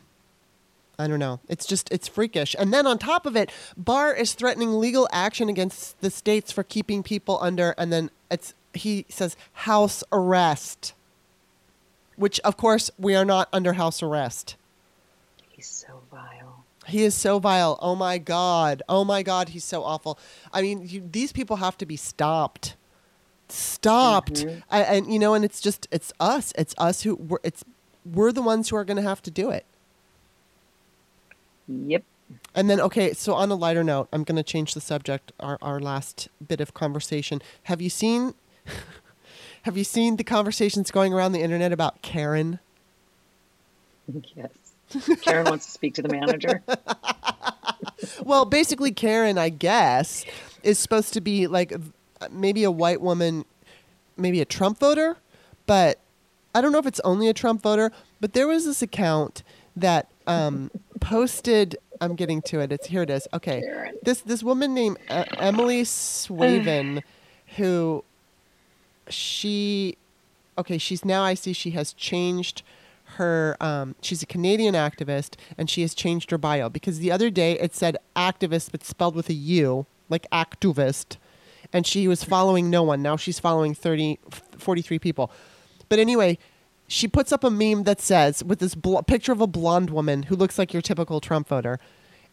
I 1.00 1.08
don't 1.08 1.20
know. 1.20 1.40
It's 1.48 1.66
just 1.66 1.92
it's 1.92 2.08
freakish. 2.08 2.56
And 2.58 2.74
then 2.74 2.88
on 2.88 2.98
top 2.98 3.26
of 3.26 3.36
it, 3.36 3.52
Barr 3.78 4.14
is 4.14 4.34
threatening 4.34 4.80
legal 4.80 5.08
action 5.12 5.48
against 5.48 6.00
the 6.02 6.10
states 6.10 6.52
for 6.52 6.64
keeping 6.64 7.04
people 7.04 7.38
under 7.42 7.76
and 7.78 7.94
then 7.94 8.10
it's 8.32 8.54
he 8.74 9.06
says 9.10 9.38
house 9.54 10.04
arrest. 10.12 10.94
Which 12.16 12.40
of 12.40 12.58
course 12.58 12.90
we 12.98 13.16
are 13.16 13.26
not 13.26 13.48
under 13.54 13.74
house 13.74 14.02
arrest. 14.02 14.56
He's 15.52 15.68
so 15.68 16.02
vile. 16.12 16.64
He 16.88 17.04
is 17.04 17.14
so 17.14 17.38
vile. 17.38 17.78
Oh 17.82 17.96
my 17.96 18.18
god. 18.18 18.82
Oh 18.90 19.04
my 19.04 19.22
god, 19.22 19.50
he's 19.50 19.64
so 19.66 19.84
awful. 19.84 20.18
I 20.52 20.62
mean, 20.62 20.88
you, 20.88 21.08
these 21.12 21.32
people 21.32 21.58
have 21.58 21.78
to 21.80 21.86
be 21.86 21.96
stopped. 21.98 22.76
stopped. 23.50 24.46
Mhm. 24.46 24.64
I, 24.72 24.82
and 24.82 25.14
you 25.14 25.20
know, 25.20 25.34
and 25.34 25.46
it's 25.46 25.62
just 25.62 25.88
it's 25.92 26.12
us. 26.20 26.54
It's 26.58 26.74
us 26.78 27.04
who 27.04 27.16
we're, 27.16 27.38
it's 27.44 27.64
we're 28.06 28.32
the 28.32 28.42
ones 28.42 28.70
who 28.70 28.76
are 28.78 28.84
going 28.86 28.98
to 28.98 29.04
have 29.04 29.22
to 29.24 29.32
do 29.32 29.50
it. 29.52 29.66
Yep. 31.68 32.04
And 32.56 32.70
then, 32.70 32.82
okay, 32.82 33.14
so 33.14 33.34
on 33.34 33.52
a 33.52 33.56
lighter 33.56 33.84
note, 33.84 34.10
I'm 34.12 34.24
going 34.24 34.36
to 34.36 34.44
change 34.44 34.74
the 34.74 34.82
subject. 34.82 35.32
Our 35.40 35.58
our 35.62 35.80
last 35.80 36.28
bit 36.46 36.60
of 36.60 36.74
conversation. 36.74 37.42
Have 37.64 37.82
you 37.82 37.90
seen? 37.90 38.34
have 39.64 39.78
you 39.78 39.84
seen 39.84 40.18
the 40.18 40.24
conversations 40.24 40.92
going 40.92 41.14
around 41.14 41.32
the 41.32 41.42
internet 41.42 41.72
about 41.72 42.02
Karen? 42.02 42.60
Yes. 44.36 44.50
Karen 45.22 45.46
wants 45.46 45.66
to 45.66 45.72
speak 45.72 45.94
to 45.96 46.02
the 46.02 46.10
manager. 46.10 46.64
well, 48.24 48.46
basically, 48.46 48.92
Karen, 48.92 49.38
I 49.38 49.50
guess, 49.50 50.26
is 50.64 50.80
supposed 50.80 51.14
to 51.14 51.22
be 51.22 51.48
like 51.48 51.74
maybe 52.32 52.64
a 52.64 52.72
white 52.72 53.02
woman, 53.02 53.46
maybe 54.16 54.42
a 54.42 54.46
Trump 54.46 54.80
voter, 54.80 55.18
but 55.66 56.00
I 56.56 56.62
don't 56.62 56.72
know 56.72 56.80
if 56.80 56.88
it's 56.88 57.02
only 57.02 57.28
a 57.28 57.34
Trump 57.34 57.62
voter. 57.62 57.92
But 58.20 58.34
there 58.34 58.48
was 58.48 58.66
this 58.66 58.82
account 58.82 59.44
that 59.76 60.08
um, 60.26 60.72
posted. 61.00 61.78
I'm 62.00 62.16
getting 62.16 62.42
to 62.44 62.60
it. 62.60 62.72
It's 62.72 62.88
here. 62.88 63.04
It 63.04 63.10
is. 63.10 63.28
Okay. 63.34 63.64
This 64.04 64.22
this 64.22 64.44
woman 64.44 64.74
named 64.74 64.98
uh, 65.10 65.26
Emily 65.38 65.84
Swaven, 65.84 67.02
who 67.58 68.04
she, 69.10 69.98
okay, 70.58 70.78
she's 70.78 71.04
now 71.06 71.24
I 71.24 71.34
see 71.34 71.54
she 71.54 71.72
has 71.72 71.94
changed 71.94 72.64
her 73.16 73.56
um, 73.62 73.96
she's 74.02 74.22
a 74.22 74.26
Canadian 74.26 74.76
activist 74.76 75.36
and 75.58 75.70
she 75.70 75.82
has 75.82 75.96
changed 75.96 76.30
her 76.30 76.38
bio 76.38 76.70
because 76.70 77.00
the 77.00 77.12
other 77.12 77.30
day 77.30 77.54
it 77.54 77.74
said 77.74 77.98
activist 78.16 78.72
but 78.72 78.84
spelled 78.84 79.16
with 79.16 79.30
a 79.30 79.34
U 79.34 79.86
like 80.10 80.30
activist 80.30 81.16
and 81.72 81.88
she 81.88 82.08
was 82.08 82.24
following 82.24 82.70
no 82.70 82.84
one 82.84 83.02
now 83.02 83.16
she's 83.16 83.40
following 83.40 83.74
30 83.74 84.20
43 84.58 85.00
people 85.00 85.32
but 85.88 86.00
anyway 86.00 86.38
she 86.88 87.08
puts 87.08 87.32
up 87.32 87.44
a 87.44 87.50
meme 87.50 87.84
that 87.84 88.02
says 88.02 88.44
with 88.44 88.60
this 88.60 88.76
bl- 88.76 89.00
picture 89.00 89.32
of 89.32 89.42
a 89.42 89.48
blonde 89.48 89.90
woman 89.90 90.24
who 90.24 90.36
looks 90.36 90.58
like 90.58 90.74
your 90.74 90.82
typical 90.82 91.20
Trump 91.20 91.48
voter 91.48 91.80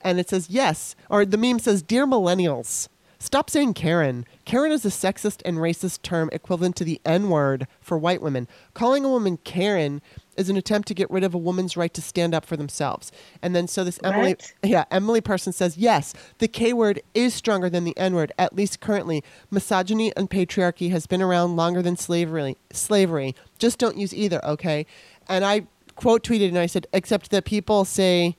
and 0.01 0.21
it 0.21 0.29
says 0.29 0.51
yes 0.51 0.95
or 1.11 1.25
the 1.25 1.39
meme 1.39 1.59
says 1.59 1.83
dear 1.83 2.07
millennials 2.07 2.89
Stop 3.25 3.49
saying 3.49 3.73
Karen. 3.73 4.27
Karen 4.45 4.71
is 4.71 4.85
a 4.85 4.91
sexist 4.91 5.41
and 5.47 5.57
racist 5.57 6.03
term 6.03 6.29
equivalent 6.31 6.77
to 6.77 6.85
the 6.85 7.01
N 7.07 7.31
word 7.31 7.67
for 7.81 7.97
white 7.97 8.21
women. 8.21 8.47
Calling 8.75 9.03
a 9.03 9.09
woman 9.09 9.39
Karen 9.39 10.03
is 10.37 10.49
an 10.49 10.57
attempt 10.57 10.89
to 10.89 10.95
get 10.95 11.11
rid 11.11 11.25
of 11.25 11.35
a 11.35 11.39
woman's 11.39 11.77
right 11.77 11.93
to 11.95 12.03
stand 12.03 12.35
up 12.35 12.45
for 12.45 12.57
themselves. 12.57 13.13
And 13.43 13.55
then 13.55 13.69
so 13.69 13.85
this 13.85 13.99
Emily 14.03 14.31
What? 14.31 14.53
yeah, 14.63 14.85
Emily 14.91 15.21
person 15.21 15.53
says, 15.53 15.77
"Yes, 15.77 16.15
the 16.39 16.49
K 16.49 16.73
word 16.73 17.01
is 17.15 17.35
stronger 17.35 17.69
than 17.71 17.85
the 17.85 17.97
N 17.97 18.15
word 18.15 18.33
at 18.39 18.55
least 18.55 18.81
currently. 18.81 19.23
Misogyny 19.51 20.15
and 20.17 20.29
patriarchy 20.31 20.91
has 20.91 21.07
been 21.07 21.23
around 21.23 21.57
longer 21.57 21.83
than 21.83 21.97
slavery. 21.97 22.57
Slavery. 22.73 23.35
Just 23.59 23.79
don't 23.79 23.97
use 23.97 24.15
either, 24.15 24.45
okay?" 24.45 24.87
And 25.29 25.45
I 25.45 25.67
quote 25.97 26.23
tweeted 26.23 26.49
and 26.49 26.59
I 26.59 26.67
said, 26.67 26.87
"Except 26.93 27.31
that 27.31 27.45
people 27.45 27.85
say 27.85 28.37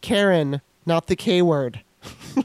Karen, 0.00 0.60
not 0.84 1.06
the 1.06 1.16
K 1.16 1.42
word." 1.42 1.80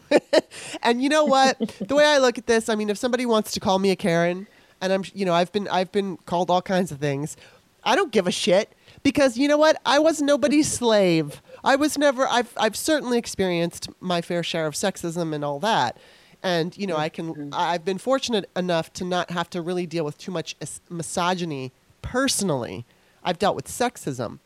and 0.84 1.02
you 1.04 1.10
know 1.10 1.26
what? 1.26 1.58
the 1.80 1.96
way 1.96 2.06
I 2.06 2.18
look 2.18 2.38
at 2.38 2.48
this, 2.48 2.70
I 2.70 2.76
mean, 2.76 2.90
if 2.90 2.98
somebody 2.98 3.26
wants 3.26 3.52
to 3.52 3.60
call 3.60 3.80
me 3.80 3.92
a 3.92 3.96
Karen, 3.96 4.48
and 4.80 4.92
I'm, 4.92 5.04
you 5.14 5.26
know, 5.26 5.34
I've 5.34 5.52
been, 5.52 5.68
I've 5.68 5.92
been 5.92 6.18
called 6.26 6.50
all 6.50 6.62
kinds 6.62 6.92
of 6.92 7.00
things. 7.00 7.38
I 7.84 7.96
don't 7.96 8.12
give 8.12 8.28
a 8.28 8.32
shit 8.32 8.74
because 9.04 9.38
you 9.38 9.48
know 9.48 9.58
what? 9.58 9.80
I 9.86 10.00
was 10.00 10.22
nobody's 10.22 10.72
slave. 10.72 11.42
I 11.64 11.76
was 11.76 11.98
never. 11.98 12.28
I've, 12.28 12.54
I've 12.58 12.76
certainly 12.76 13.18
experienced 13.18 13.90
my 14.00 14.22
fair 14.22 14.44
share 14.44 14.68
of 14.68 14.74
sexism 14.74 15.34
and 15.34 15.44
all 15.44 15.60
that. 15.60 15.98
And 16.44 16.76
you 16.78 16.88
know, 16.88 16.98
I 16.98 17.10
can. 17.10 17.54
I've 17.54 17.86
been 17.86 17.98
fortunate 17.98 18.50
enough 18.56 18.92
to 18.94 19.06
not 19.06 19.32
have 19.32 19.50
to 19.52 19.62
really 19.62 19.86
deal 19.86 20.06
with 20.06 20.18
too 20.18 20.32
much 20.32 20.56
misogyny 20.90 21.72
personally. 22.02 22.86
I've 23.24 23.38
dealt 23.38 23.56
with 23.56 23.68
sexism, 23.68 24.40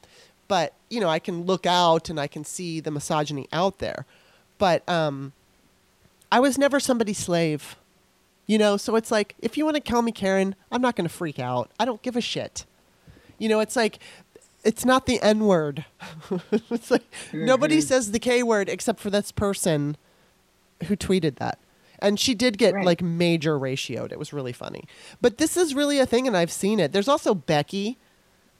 but 0.47 0.73
you 0.89 0.99
know, 0.99 1.09
I 1.09 1.19
can 1.19 1.43
look 1.43 1.65
out 1.65 2.09
and 2.09 2.19
I 2.19 2.27
can 2.27 2.43
see 2.43 2.79
the 2.79 2.91
misogyny 2.91 3.47
out 3.53 3.79
there. 3.79 4.05
But 4.57 4.87
um, 4.89 5.33
I 6.31 6.39
was 6.39 6.57
never 6.57 6.79
somebody's 6.79 7.17
slave. 7.17 7.75
You 8.47 8.59
know, 8.59 8.77
so 8.77 8.95
it's 8.95 9.09
like 9.09 9.35
if 9.39 9.57
you 9.57 9.65
want 9.65 9.75
to 9.75 9.81
call 9.81 10.01
me 10.01 10.11
Karen, 10.11 10.55
I'm 10.71 10.81
not 10.81 10.95
going 10.95 11.07
to 11.07 11.13
freak 11.13 11.39
out. 11.39 11.71
I 11.79 11.85
don't 11.85 12.01
give 12.01 12.15
a 12.15 12.21
shit. 12.21 12.65
You 13.37 13.49
know, 13.49 13.59
it's 13.59 13.75
like 13.75 13.99
it's 14.65 14.83
not 14.83 15.05
the 15.05 15.21
N 15.21 15.45
word. 15.45 15.85
it's 16.71 16.91
like 16.91 17.03
nobody 17.31 17.79
says 17.81 18.11
the 18.11 18.19
K 18.19 18.43
word 18.43 18.67
except 18.67 18.99
for 18.99 19.09
this 19.09 19.31
person 19.31 19.95
who 20.87 20.95
tweeted 20.97 21.37
that. 21.37 21.59
And 21.99 22.19
she 22.19 22.33
did 22.35 22.57
get 22.57 22.73
Right. 22.73 22.85
like 22.85 23.01
major 23.01 23.57
ratioed. 23.57 24.11
It 24.11 24.19
was 24.19 24.33
really 24.33 24.51
funny. 24.51 24.83
But 25.21 25.37
this 25.37 25.55
is 25.55 25.73
really 25.73 25.99
a 25.99 26.05
thing 26.05 26.27
and 26.27 26.35
I've 26.35 26.51
seen 26.51 26.79
it. 26.79 26.91
There's 26.91 27.07
also 27.07 27.33
Becky. 27.33 27.97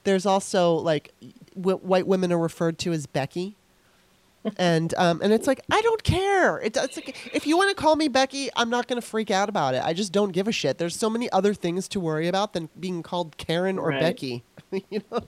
There's 0.06 0.26
also 0.26 0.74
like 0.76 1.12
w- 1.60 1.78
white 1.80 2.08
women 2.08 2.32
are 2.32 2.38
referred 2.38 2.78
to 2.80 2.94
as 2.94 3.08
Becky 3.08 3.58
and 4.58 4.94
um, 5.00 5.22
and 5.24 5.34
it's 5.34 5.48
like 5.48 5.60
I 5.72 5.82
don't 5.82 6.04
care. 6.04 6.60
It, 6.60 6.78
it's 6.78 6.96
like 6.98 7.32
if 7.34 7.48
you 7.48 7.58
want 7.58 7.76
to 7.76 7.82
call 7.82 7.96
me 7.96 8.08
Becky, 8.08 8.50
I'm 8.56 8.70
not 8.70 8.88
going 8.88 9.02
to 9.02 9.06
freak 9.08 9.32
out 9.32 9.50
about 9.50 9.74
it. 9.74 9.82
I 9.84 9.94
just 9.94 10.12
don't 10.12 10.32
give 10.32 10.48
a 10.48 10.52
shit. 10.52 10.78
There's 10.78 10.96
so 10.96 11.10
many 11.10 11.32
other 11.32 11.56
things 11.56 11.88
to 11.90 12.00
worry 12.00 12.28
about 12.28 12.54
than 12.54 12.70
being 12.80 13.02
called 13.02 13.38
Karen 13.38 13.80
or 13.80 13.90
Right. 13.90 14.00
Becky. 14.00 14.44
you 14.90 15.02
know. 15.12 15.22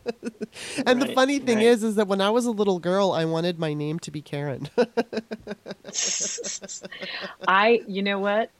and 0.85 1.01
the 1.01 1.13
funny 1.13 1.39
thing 1.39 1.57
right. 1.57 1.65
is, 1.67 1.83
is 1.83 1.95
that 1.95 2.07
when 2.07 2.21
I 2.21 2.29
was 2.29 2.45
a 2.45 2.51
little 2.51 2.79
girl, 2.79 3.11
I 3.11 3.25
wanted 3.25 3.59
my 3.59 3.73
name 3.73 3.99
to 3.99 4.11
be 4.11 4.21
Karen. 4.21 4.69
I, 7.47 7.81
you 7.87 8.01
know 8.01 8.19
what? 8.19 8.51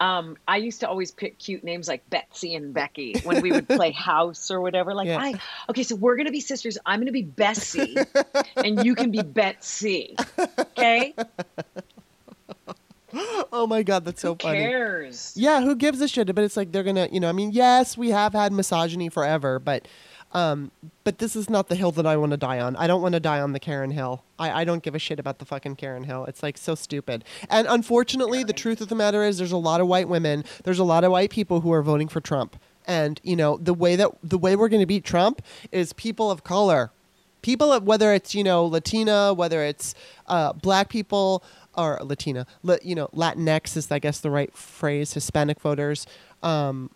Um, 0.00 0.36
I 0.48 0.56
used 0.56 0.80
to 0.80 0.88
always 0.88 1.12
pick 1.12 1.38
cute 1.38 1.62
names 1.62 1.86
like 1.86 2.08
Betsy 2.10 2.56
and 2.56 2.74
Becky 2.74 3.20
when 3.22 3.40
we 3.40 3.52
would 3.52 3.68
play 3.68 3.90
house 4.10 4.50
or 4.50 4.60
whatever. 4.60 4.94
Like, 4.94 5.06
Yeah. 5.06 5.18
I, 5.20 5.34
okay, 5.70 5.84
so 5.84 5.94
we're 5.94 6.16
gonna 6.16 6.32
be 6.32 6.40
sisters. 6.40 6.76
I'm 6.84 6.98
gonna 6.98 7.12
be 7.12 7.22
Bessie, 7.22 7.96
and 8.56 8.84
you 8.84 8.96
can 8.96 9.12
be 9.12 9.22
Betsy. 9.22 10.16
Okay? 10.58 11.14
oh 13.52 13.66
my 13.68 13.82
god, 13.82 14.04
that's 14.04 14.20
so 14.22 14.32
Who 14.32 14.38
funny. 14.38 14.58
cares? 14.58 15.34
Yeah, 15.36 15.60
who 15.60 15.76
gives 15.76 16.00
a 16.00 16.08
shit? 16.08 16.34
But 16.34 16.44
it's 16.44 16.56
like 16.56 16.72
they're 16.72 16.82
gonna, 16.82 17.08
you 17.12 17.20
know, 17.20 17.28
I 17.28 17.32
mean, 17.32 17.52
yes, 17.52 17.96
we 17.96 18.10
have 18.10 18.32
had 18.32 18.52
misogyny 18.52 19.08
forever, 19.08 19.58
but, 19.58 19.86
um, 20.32 20.70
but 21.04 21.18
this 21.18 21.36
is 21.36 21.50
not 21.50 21.68
the 21.68 21.74
hill 21.74 21.92
that 21.92 22.06
I 22.06 22.16
want 22.16 22.30
to 22.30 22.36
die 22.36 22.58
on. 22.58 22.74
I 22.76 22.86
don't 22.86 23.02
want 23.02 23.12
to 23.14 23.20
die 23.20 23.40
on 23.40 23.52
the 23.52 23.60
Karen 23.60 23.90
Hill. 23.90 24.24
I, 24.38 24.62
I 24.62 24.64
don't 24.64 24.82
give 24.82 24.94
a 24.94 24.98
shit 24.98 25.20
about 25.20 25.38
the 25.38 25.44
fucking 25.44 25.76
Karen 25.76 26.04
Hill. 26.04 26.24
It's 26.24 26.42
like 26.42 26.56
so 26.56 26.74
stupid. 26.74 27.24
And 27.50 27.66
unfortunately, 27.68 28.42
the 28.42 28.54
truth 28.54 28.80
of 28.80 28.88
the 28.88 28.94
matter 28.94 29.22
is, 29.22 29.38
there's 29.38 29.52
a 29.52 29.58
lot 29.58 29.80
of 29.80 29.88
white 29.88 30.08
women, 30.08 30.44
there's 30.64 30.78
a 30.78 30.84
lot 30.84 31.04
of 31.04 31.12
white 31.12 31.30
people 31.30 31.60
who 31.60 31.72
are 31.72 31.82
voting 31.82 32.08
for 32.08 32.20
Trump. 32.20 32.56
And 32.86 33.20
you 33.22 33.36
know, 33.36 33.58
the 33.58 33.74
way 33.74 33.94
that 33.96 34.10
the 34.24 34.38
way 34.38 34.56
we're 34.56 34.68
going 34.68 34.80
to 34.80 34.86
beat 34.86 35.04
Trump 35.04 35.42
is 35.70 35.92
people 35.92 36.30
of 36.30 36.42
color, 36.42 36.90
people 37.42 37.72
of 37.72 37.84
whether 37.84 38.12
it's 38.12 38.34
you 38.34 38.42
know 38.42 38.64
Latina, 38.64 39.34
whether 39.34 39.62
it's 39.62 39.94
uh, 40.26 40.52
black 40.52 40.88
people 40.88 41.44
or 41.76 41.98
Latina, 42.02 42.46
La, 42.62 42.76
you 42.82 42.94
know 42.94 43.08
Latinx 43.14 43.76
is 43.76 43.92
I 43.92 43.98
guess 44.00 44.18
the 44.18 44.30
right 44.30 44.52
phrase, 44.52 45.14
Hispanic 45.14 45.60
voters, 45.60 46.06
um, 46.42 46.90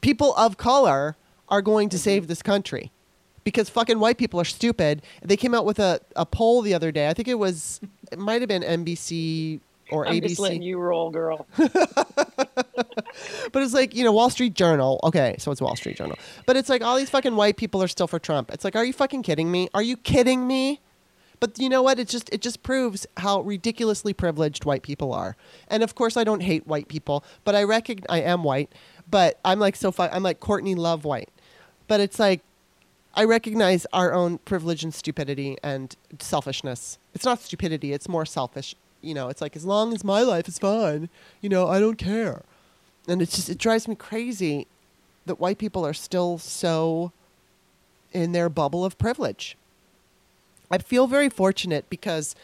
people 0.00 0.34
of 0.34 0.56
color 0.56 1.16
are 1.50 1.62
going 1.62 1.88
to 1.90 1.98
save 1.98 2.22
mm-hmm. 2.22 2.28
this 2.28 2.42
country 2.42 2.92
because 3.44 3.68
fucking 3.68 3.98
white 3.98 4.18
people 4.18 4.40
are 4.40 4.44
stupid. 4.44 5.02
They 5.22 5.36
came 5.36 5.54
out 5.54 5.64
with 5.64 5.78
a, 5.78 6.00
a 6.16 6.26
poll 6.26 6.62
the 6.62 6.74
other 6.74 6.92
day. 6.92 7.08
I 7.08 7.14
think 7.14 7.28
it 7.28 7.38
was 7.38 7.80
it 8.12 8.18
might 8.18 8.42
have 8.42 8.48
been 8.48 8.62
NBC 8.62 9.60
or 9.90 10.06
I'm 10.06 10.14
ABC. 10.14 10.28
just 10.28 10.40
letting 10.40 10.62
you 10.62 10.78
roll, 10.78 11.10
girl. 11.10 11.46
But 13.52 13.62
it's 13.62 13.74
like, 13.74 13.94
you 13.94 14.04
know, 14.04 14.12
Wall 14.12 14.30
Street 14.30 14.54
Journal. 14.54 15.00
Okay, 15.04 15.36
so 15.38 15.50
it's 15.50 15.60
Wall 15.60 15.76
Street 15.76 15.96
Journal. 15.96 16.16
But 16.46 16.56
it's 16.56 16.68
like 16.68 16.82
all 16.82 16.96
these 16.96 17.10
fucking 17.10 17.36
white 17.36 17.56
people 17.56 17.82
are 17.82 17.88
still 17.88 18.06
for 18.06 18.18
Trump. 18.18 18.50
It's 18.52 18.64
like, 18.64 18.76
are 18.76 18.84
you 18.84 18.92
fucking 18.92 19.22
kidding 19.22 19.50
me? 19.50 19.68
Are 19.74 19.82
you 19.82 19.96
kidding 19.96 20.46
me? 20.46 20.80
But 21.40 21.58
you 21.58 21.68
know 21.68 21.82
what? 21.82 21.98
It 21.98 22.08
just 22.08 22.28
it 22.34 22.42
just 22.42 22.62
proves 22.62 23.06
how 23.16 23.40
ridiculously 23.40 24.12
privileged 24.12 24.66
white 24.66 24.82
people 24.82 25.12
are. 25.14 25.36
And 25.68 25.82
of 25.82 25.94
course, 25.94 26.18
I 26.18 26.24
don't 26.24 26.42
hate 26.42 26.66
white 26.66 26.88
people, 26.88 27.24
but 27.44 27.54
I 27.54 27.62
recognize 27.62 28.06
I 28.10 28.20
am 28.20 28.44
white. 28.44 28.70
But 29.08 29.40
I'm 29.44 29.58
like 29.58 29.74
so 29.74 29.90
fu- 29.90 30.02
I'm 30.02 30.22
like 30.22 30.40
Courtney 30.40 30.74
Love 30.74 31.04
white. 31.04 31.30
But 31.90 31.98
it's 31.98 32.20
like 32.20 32.42
I 33.16 33.24
recognize 33.24 33.84
our 33.92 34.12
own 34.12 34.38
privilege 34.38 34.84
and 34.84 34.94
stupidity 34.94 35.58
and 35.60 35.96
selfishness. 36.20 36.98
It's 37.16 37.24
not 37.24 37.40
stupidity, 37.40 37.92
it's 37.92 38.08
more 38.08 38.24
selfish. 38.24 38.76
You 39.02 39.12
know, 39.12 39.28
it's 39.28 39.40
like 39.40 39.56
as 39.56 39.64
long 39.64 39.92
as 39.92 40.04
my 40.04 40.20
life 40.22 40.46
is 40.46 40.56
fine, 40.56 41.08
you 41.40 41.48
know, 41.48 41.66
I 41.66 41.80
don't 41.80 41.98
care. 41.98 42.42
And 43.08 43.20
it's 43.20 43.34
just 43.34 43.50
it 43.50 43.58
drives 43.58 43.88
me 43.88 43.96
crazy 43.96 44.68
that 45.26 45.40
white 45.40 45.58
people 45.58 45.84
are 45.84 45.92
still 45.92 46.38
so 46.38 47.10
in 48.12 48.30
their 48.30 48.48
bubble 48.48 48.84
of 48.84 48.96
privilege. 48.96 49.56
I 50.70 50.78
feel 50.78 51.08
very 51.08 51.28
fortunate 51.28 51.90
because 51.90 52.36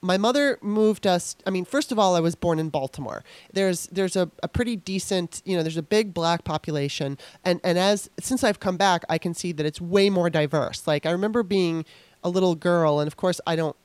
my 0.00 0.16
mother 0.16 0.58
moved 0.62 1.06
us 1.06 1.36
i 1.46 1.50
mean 1.50 1.64
first 1.64 1.90
of 1.92 1.98
all 1.98 2.14
i 2.14 2.20
was 2.20 2.34
born 2.34 2.58
in 2.58 2.68
baltimore 2.68 3.24
there's 3.52 3.86
there's 3.88 4.16
a, 4.16 4.30
a 4.42 4.48
pretty 4.48 4.76
decent 4.76 5.42
you 5.44 5.56
know 5.56 5.62
there's 5.62 5.76
a 5.76 5.82
big 5.82 6.14
black 6.14 6.44
population 6.44 7.18
and 7.44 7.60
and 7.64 7.78
as 7.78 8.08
since 8.18 8.44
i've 8.44 8.60
come 8.60 8.76
back 8.76 9.04
i 9.08 9.18
can 9.18 9.34
see 9.34 9.52
that 9.52 9.66
it's 9.66 9.80
way 9.80 10.10
more 10.10 10.30
diverse 10.30 10.86
like 10.86 11.06
i 11.06 11.10
remember 11.10 11.42
being 11.42 11.84
a 12.22 12.28
little 12.28 12.54
girl 12.54 13.00
and 13.00 13.06
of 13.06 13.16
course 13.16 13.40
i 13.46 13.56
don't 13.56 13.76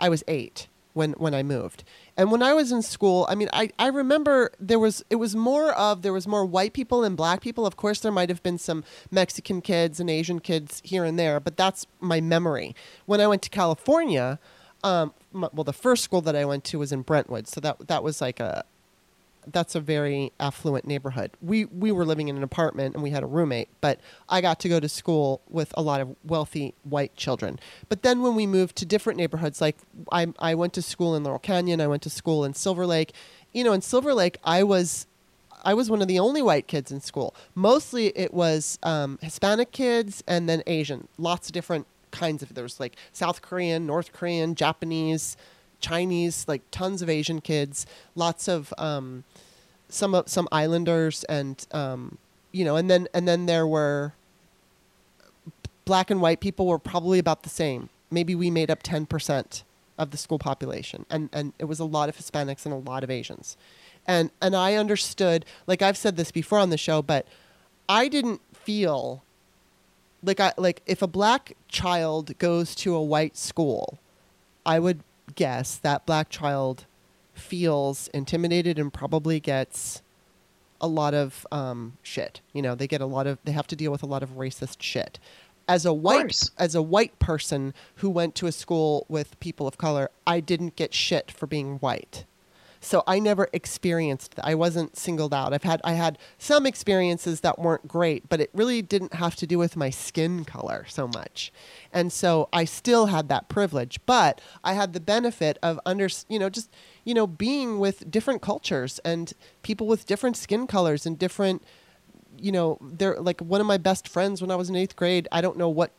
i 0.00 0.08
was 0.08 0.22
eight 0.28 0.68
when 0.94 1.12
when 1.12 1.34
I 1.34 1.42
moved. 1.42 1.84
And 2.16 2.30
when 2.30 2.42
I 2.42 2.54
was 2.54 2.72
in 2.72 2.80
school, 2.80 3.26
I 3.28 3.34
mean, 3.34 3.48
I, 3.52 3.70
I 3.78 3.88
remember 3.88 4.52
there 4.58 4.78
was 4.78 5.04
it 5.10 5.16
was 5.16 5.36
more 5.36 5.72
of 5.72 6.02
there 6.02 6.12
was 6.12 6.26
more 6.26 6.46
white 6.46 6.72
people 6.72 7.04
and 7.04 7.16
black 7.16 7.40
people. 7.40 7.66
Of 7.66 7.76
course, 7.76 8.00
there 8.00 8.12
might 8.12 8.30
have 8.30 8.42
been 8.42 8.58
some 8.58 8.84
Mexican 9.10 9.60
kids 9.60 10.00
and 10.00 10.08
Asian 10.08 10.38
kids 10.38 10.80
here 10.84 11.04
and 11.04 11.18
there, 11.18 11.40
but 11.40 11.56
that's 11.56 11.86
my 12.00 12.20
memory. 12.20 12.74
When 13.04 13.20
I 13.20 13.26
went 13.26 13.42
to 13.42 13.50
California, 13.50 14.38
um, 14.84 15.14
m- 15.34 15.48
well, 15.52 15.64
the 15.64 15.72
first 15.72 16.04
school 16.04 16.20
that 16.20 16.36
I 16.36 16.44
went 16.44 16.62
to 16.64 16.78
was 16.78 16.92
in 16.92 17.02
Brentwood, 17.02 17.48
so 17.48 17.60
that 17.60 17.88
that 17.88 18.04
was 18.04 18.20
like 18.20 18.38
a 18.38 18.64
that's 19.46 19.74
a 19.74 19.80
very 19.80 20.32
affluent 20.38 20.86
neighborhood. 20.86 21.32
We 21.42 21.64
we 21.64 21.90
were 21.90 22.04
living 22.04 22.28
in 22.28 22.36
an 22.36 22.42
apartment 22.42 22.94
and 22.94 23.02
we 23.02 23.10
had 23.10 23.22
a 23.22 23.26
roommate, 23.26 23.68
but 23.80 23.98
I 24.28 24.40
got 24.40 24.60
to 24.60 24.68
go 24.68 24.80
to 24.80 24.88
school 24.88 25.40
with 25.48 25.72
a 25.76 25.82
lot 25.82 26.00
of 26.00 26.14
wealthy 26.24 26.74
white 26.84 27.16
children. 27.16 27.58
But 27.88 28.02
then 28.02 28.22
when 28.22 28.34
we 28.34 28.46
moved 28.46 28.76
to 28.76 28.86
different 28.86 29.18
neighborhoods, 29.18 29.60
like 29.60 29.76
I 30.12 30.28
I 30.38 30.54
went 30.54 30.74
to 30.74 30.82
school 30.82 31.14
in 31.16 31.24
Laurel 31.24 31.38
Canyon, 31.38 31.80
I 31.80 31.86
went 31.86 32.02
to 32.02 32.10
school 32.10 32.44
in 32.44 32.54
Silver 32.54 32.86
Lake. 32.86 33.12
You 33.52 33.64
know, 33.64 33.72
in 33.72 33.80
Silver 33.82 34.14
Lake, 34.14 34.38
I 34.44 34.62
was 34.62 35.06
I 35.64 35.72
was 35.72 35.90
one 35.90 36.02
of 36.02 36.08
the 36.08 36.18
only 36.18 36.42
white 36.42 36.66
kids 36.66 36.92
in 36.92 37.00
school. 37.00 37.34
Mostly 37.54 38.08
it 38.16 38.34
was 38.34 38.78
um, 38.82 39.18
Hispanic 39.22 39.72
kids 39.72 40.22
and 40.26 40.48
then 40.48 40.62
Asian. 40.66 41.08
Lots 41.16 41.48
of 41.48 41.52
different 41.52 41.86
kinds 42.22 42.42
of. 42.42 42.54
There 42.54 42.64
was 42.64 42.78
like 42.80 42.96
South 43.12 43.42
Korean, 43.42 43.86
North 43.86 44.12
Korean, 44.12 44.54
Japanese. 44.54 45.36
Chinese, 45.80 46.46
like 46.48 46.62
tons 46.70 47.02
of 47.02 47.10
Asian 47.10 47.42
kids, 47.42 47.84
lots 48.14 48.48
of 48.48 48.72
um, 48.78 49.24
some 49.90 50.22
some 50.24 50.48
islanders, 50.50 51.24
and 51.24 51.66
um, 51.72 52.16
you 52.52 52.64
know, 52.64 52.76
and 52.76 52.88
then 52.88 53.06
and 53.12 53.28
then 53.28 53.44
there 53.44 53.66
were 53.66 54.14
black 55.84 56.10
and 56.10 56.22
white 56.22 56.40
people 56.40 56.66
were 56.66 56.78
probably 56.78 57.18
about 57.18 57.42
the 57.42 57.50
same. 57.50 57.90
Maybe 58.10 58.34
we 58.34 58.50
made 58.50 58.70
up 58.70 58.82
ten 58.82 59.04
percent 59.04 59.62
of 59.98 60.10
the 60.10 60.16
school 60.16 60.38
population, 60.38 61.04
and 61.10 61.28
and 61.32 61.52
it 61.58 61.66
was 61.66 61.80
a 61.80 61.84
lot 61.84 62.08
of 62.08 62.16
Hispanics 62.16 62.64
and 62.64 62.72
a 62.72 62.78
lot 62.90 63.04
of 63.04 63.10
Asians, 63.10 63.58
and 64.06 64.30
and 64.40 64.56
I 64.56 64.74
understood. 64.76 65.44
Like 65.66 65.82
I've 65.82 65.98
said 65.98 66.16
this 66.16 66.30
before 66.30 66.60
on 66.60 66.70
the 66.70 66.78
show, 66.78 67.02
but 67.02 67.26
I 67.88 68.08
didn't 68.08 68.40
feel 68.54 69.22
like 70.24 70.40
I 70.40 70.52
like 70.56 70.82
if 70.86 71.02
a 71.02 71.06
black 71.06 71.56
child 71.68 72.36
goes 72.38 72.74
to 72.76 72.94
a 72.94 73.02
white 73.02 73.36
school, 73.36 73.98
I 74.64 74.78
would 74.78 75.00
guess 75.34 75.76
that 75.76 76.06
black 76.06 76.28
child 76.28 76.86
feels 77.32 78.08
intimidated 78.08 78.78
and 78.78 78.92
probably 78.92 79.40
gets 79.40 80.02
a 80.80 80.88
lot 80.88 81.14
of 81.14 81.46
um, 81.50 81.96
shit. 82.02 82.40
You 82.52 82.62
know, 82.62 82.74
they 82.74 82.86
get 82.86 83.00
a 83.00 83.06
lot 83.06 83.26
of 83.26 83.38
they 83.44 83.52
have 83.52 83.66
to 83.68 83.76
deal 83.76 83.92
with 83.92 84.02
a 84.02 84.06
lot 84.06 84.22
of 84.22 84.30
racist 84.30 84.76
shit. 84.80 85.18
As 85.66 85.86
a 85.86 85.94
white 85.94 86.50
as 86.58 86.74
a 86.74 86.82
white 86.82 87.18
person 87.18 87.72
who 87.96 88.10
went 88.10 88.34
to 88.36 88.46
a 88.46 88.52
school 88.52 89.06
with 89.08 89.38
people 89.40 89.66
of 89.66 89.78
color, 89.78 90.10
I 90.26 90.40
didn't 90.40 90.76
get 90.76 90.92
shit 90.94 91.30
for 91.30 91.46
being 91.46 91.76
white. 91.78 92.24
So 92.84 93.02
I 93.06 93.18
never 93.18 93.48
experienced 93.52 94.36
that. 94.36 94.44
I 94.44 94.54
wasn't 94.54 94.96
singled 94.96 95.32
out. 95.32 95.52
I've 95.52 95.62
had 95.62 95.80
I 95.84 95.92
had 95.92 96.18
some 96.38 96.66
experiences 96.66 97.40
that 97.40 97.58
weren't 97.58 97.88
great, 97.88 98.28
but 98.28 98.40
it 98.40 98.50
really 98.52 98.82
didn't 98.82 99.14
have 99.14 99.36
to 99.36 99.46
do 99.46 99.58
with 99.58 99.76
my 99.76 99.90
skin 99.90 100.44
color 100.44 100.84
so 100.88 101.08
much. 101.08 101.52
And 101.92 102.12
so 102.12 102.48
I 102.52 102.64
still 102.64 103.06
had 103.06 103.28
that 103.28 103.48
privilege, 103.48 103.98
but 104.06 104.40
I 104.62 104.74
had 104.74 104.92
the 104.92 105.00
benefit 105.00 105.58
of 105.62 105.80
under, 105.86 106.08
you 106.28 106.38
know, 106.38 106.50
just 106.50 106.70
you 107.04 107.14
know, 107.14 107.26
being 107.26 107.78
with 107.78 108.10
different 108.10 108.42
cultures 108.42 108.98
and 109.04 109.32
people 109.62 109.86
with 109.86 110.06
different 110.06 110.36
skin 110.36 110.66
colors 110.66 111.06
and 111.06 111.18
different 111.18 111.62
you 112.36 112.50
know, 112.50 112.78
they're 112.80 113.18
like 113.20 113.40
one 113.40 113.60
of 113.60 113.66
my 113.66 113.78
best 113.78 114.08
friends 114.08 114.42
when 114.42 114.50
I 114.50 114.56
was 114.56 114.68
in 114.68 114.74
8th 114.74 114.96
grade. 114.96 115.28
I 115.30 115.40
don't 115.40 115.56
know 115.56 115.68
what 115.68 115.92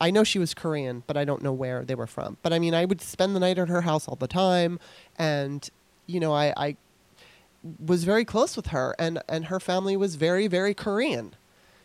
I 0.00 0.10
know 0.10 0.24
she 0.24 0.38
was 0.38 0.54
Korean, 0.54 1.04
but 1.06 1.16
I 1.16 1.24
don't 1.24 1.42
know 1.42 1.52
where 1.52 1.84
they 1.84 1.94
were 1.94 2.06
from. 2.06 2.38
But 2.42 2.52
I 2.52 2.58
mean, 2.58 2.74
I 2.74 2.84
would 2.84 3.00
spend 3.00 3.36
the 3.36 3.40
night 3.40 3.58
at 3.58 3.68
her 3.68 3.82
house 3.82 4.08
all 4.08 4.16
the 4.16 4.26
time, 4.26 4.80
and 5.16 5.68
you 6.06 6.20
know, 6.20 6.32
I, 6.34 6.52
I 6.56 6.76
was 7.84 8.04
very 8.04 8.24
close 8.24 8.56
with 8.56 8.68
her, 8.68 8.94
and 8.98 9.22
and 9.28 9.46
her 9.46 9.60
family 9.60 9.96
was 9.96 10.16
very 10.16 10.46
very 10.46 10.74
Korean, 10.74 11.34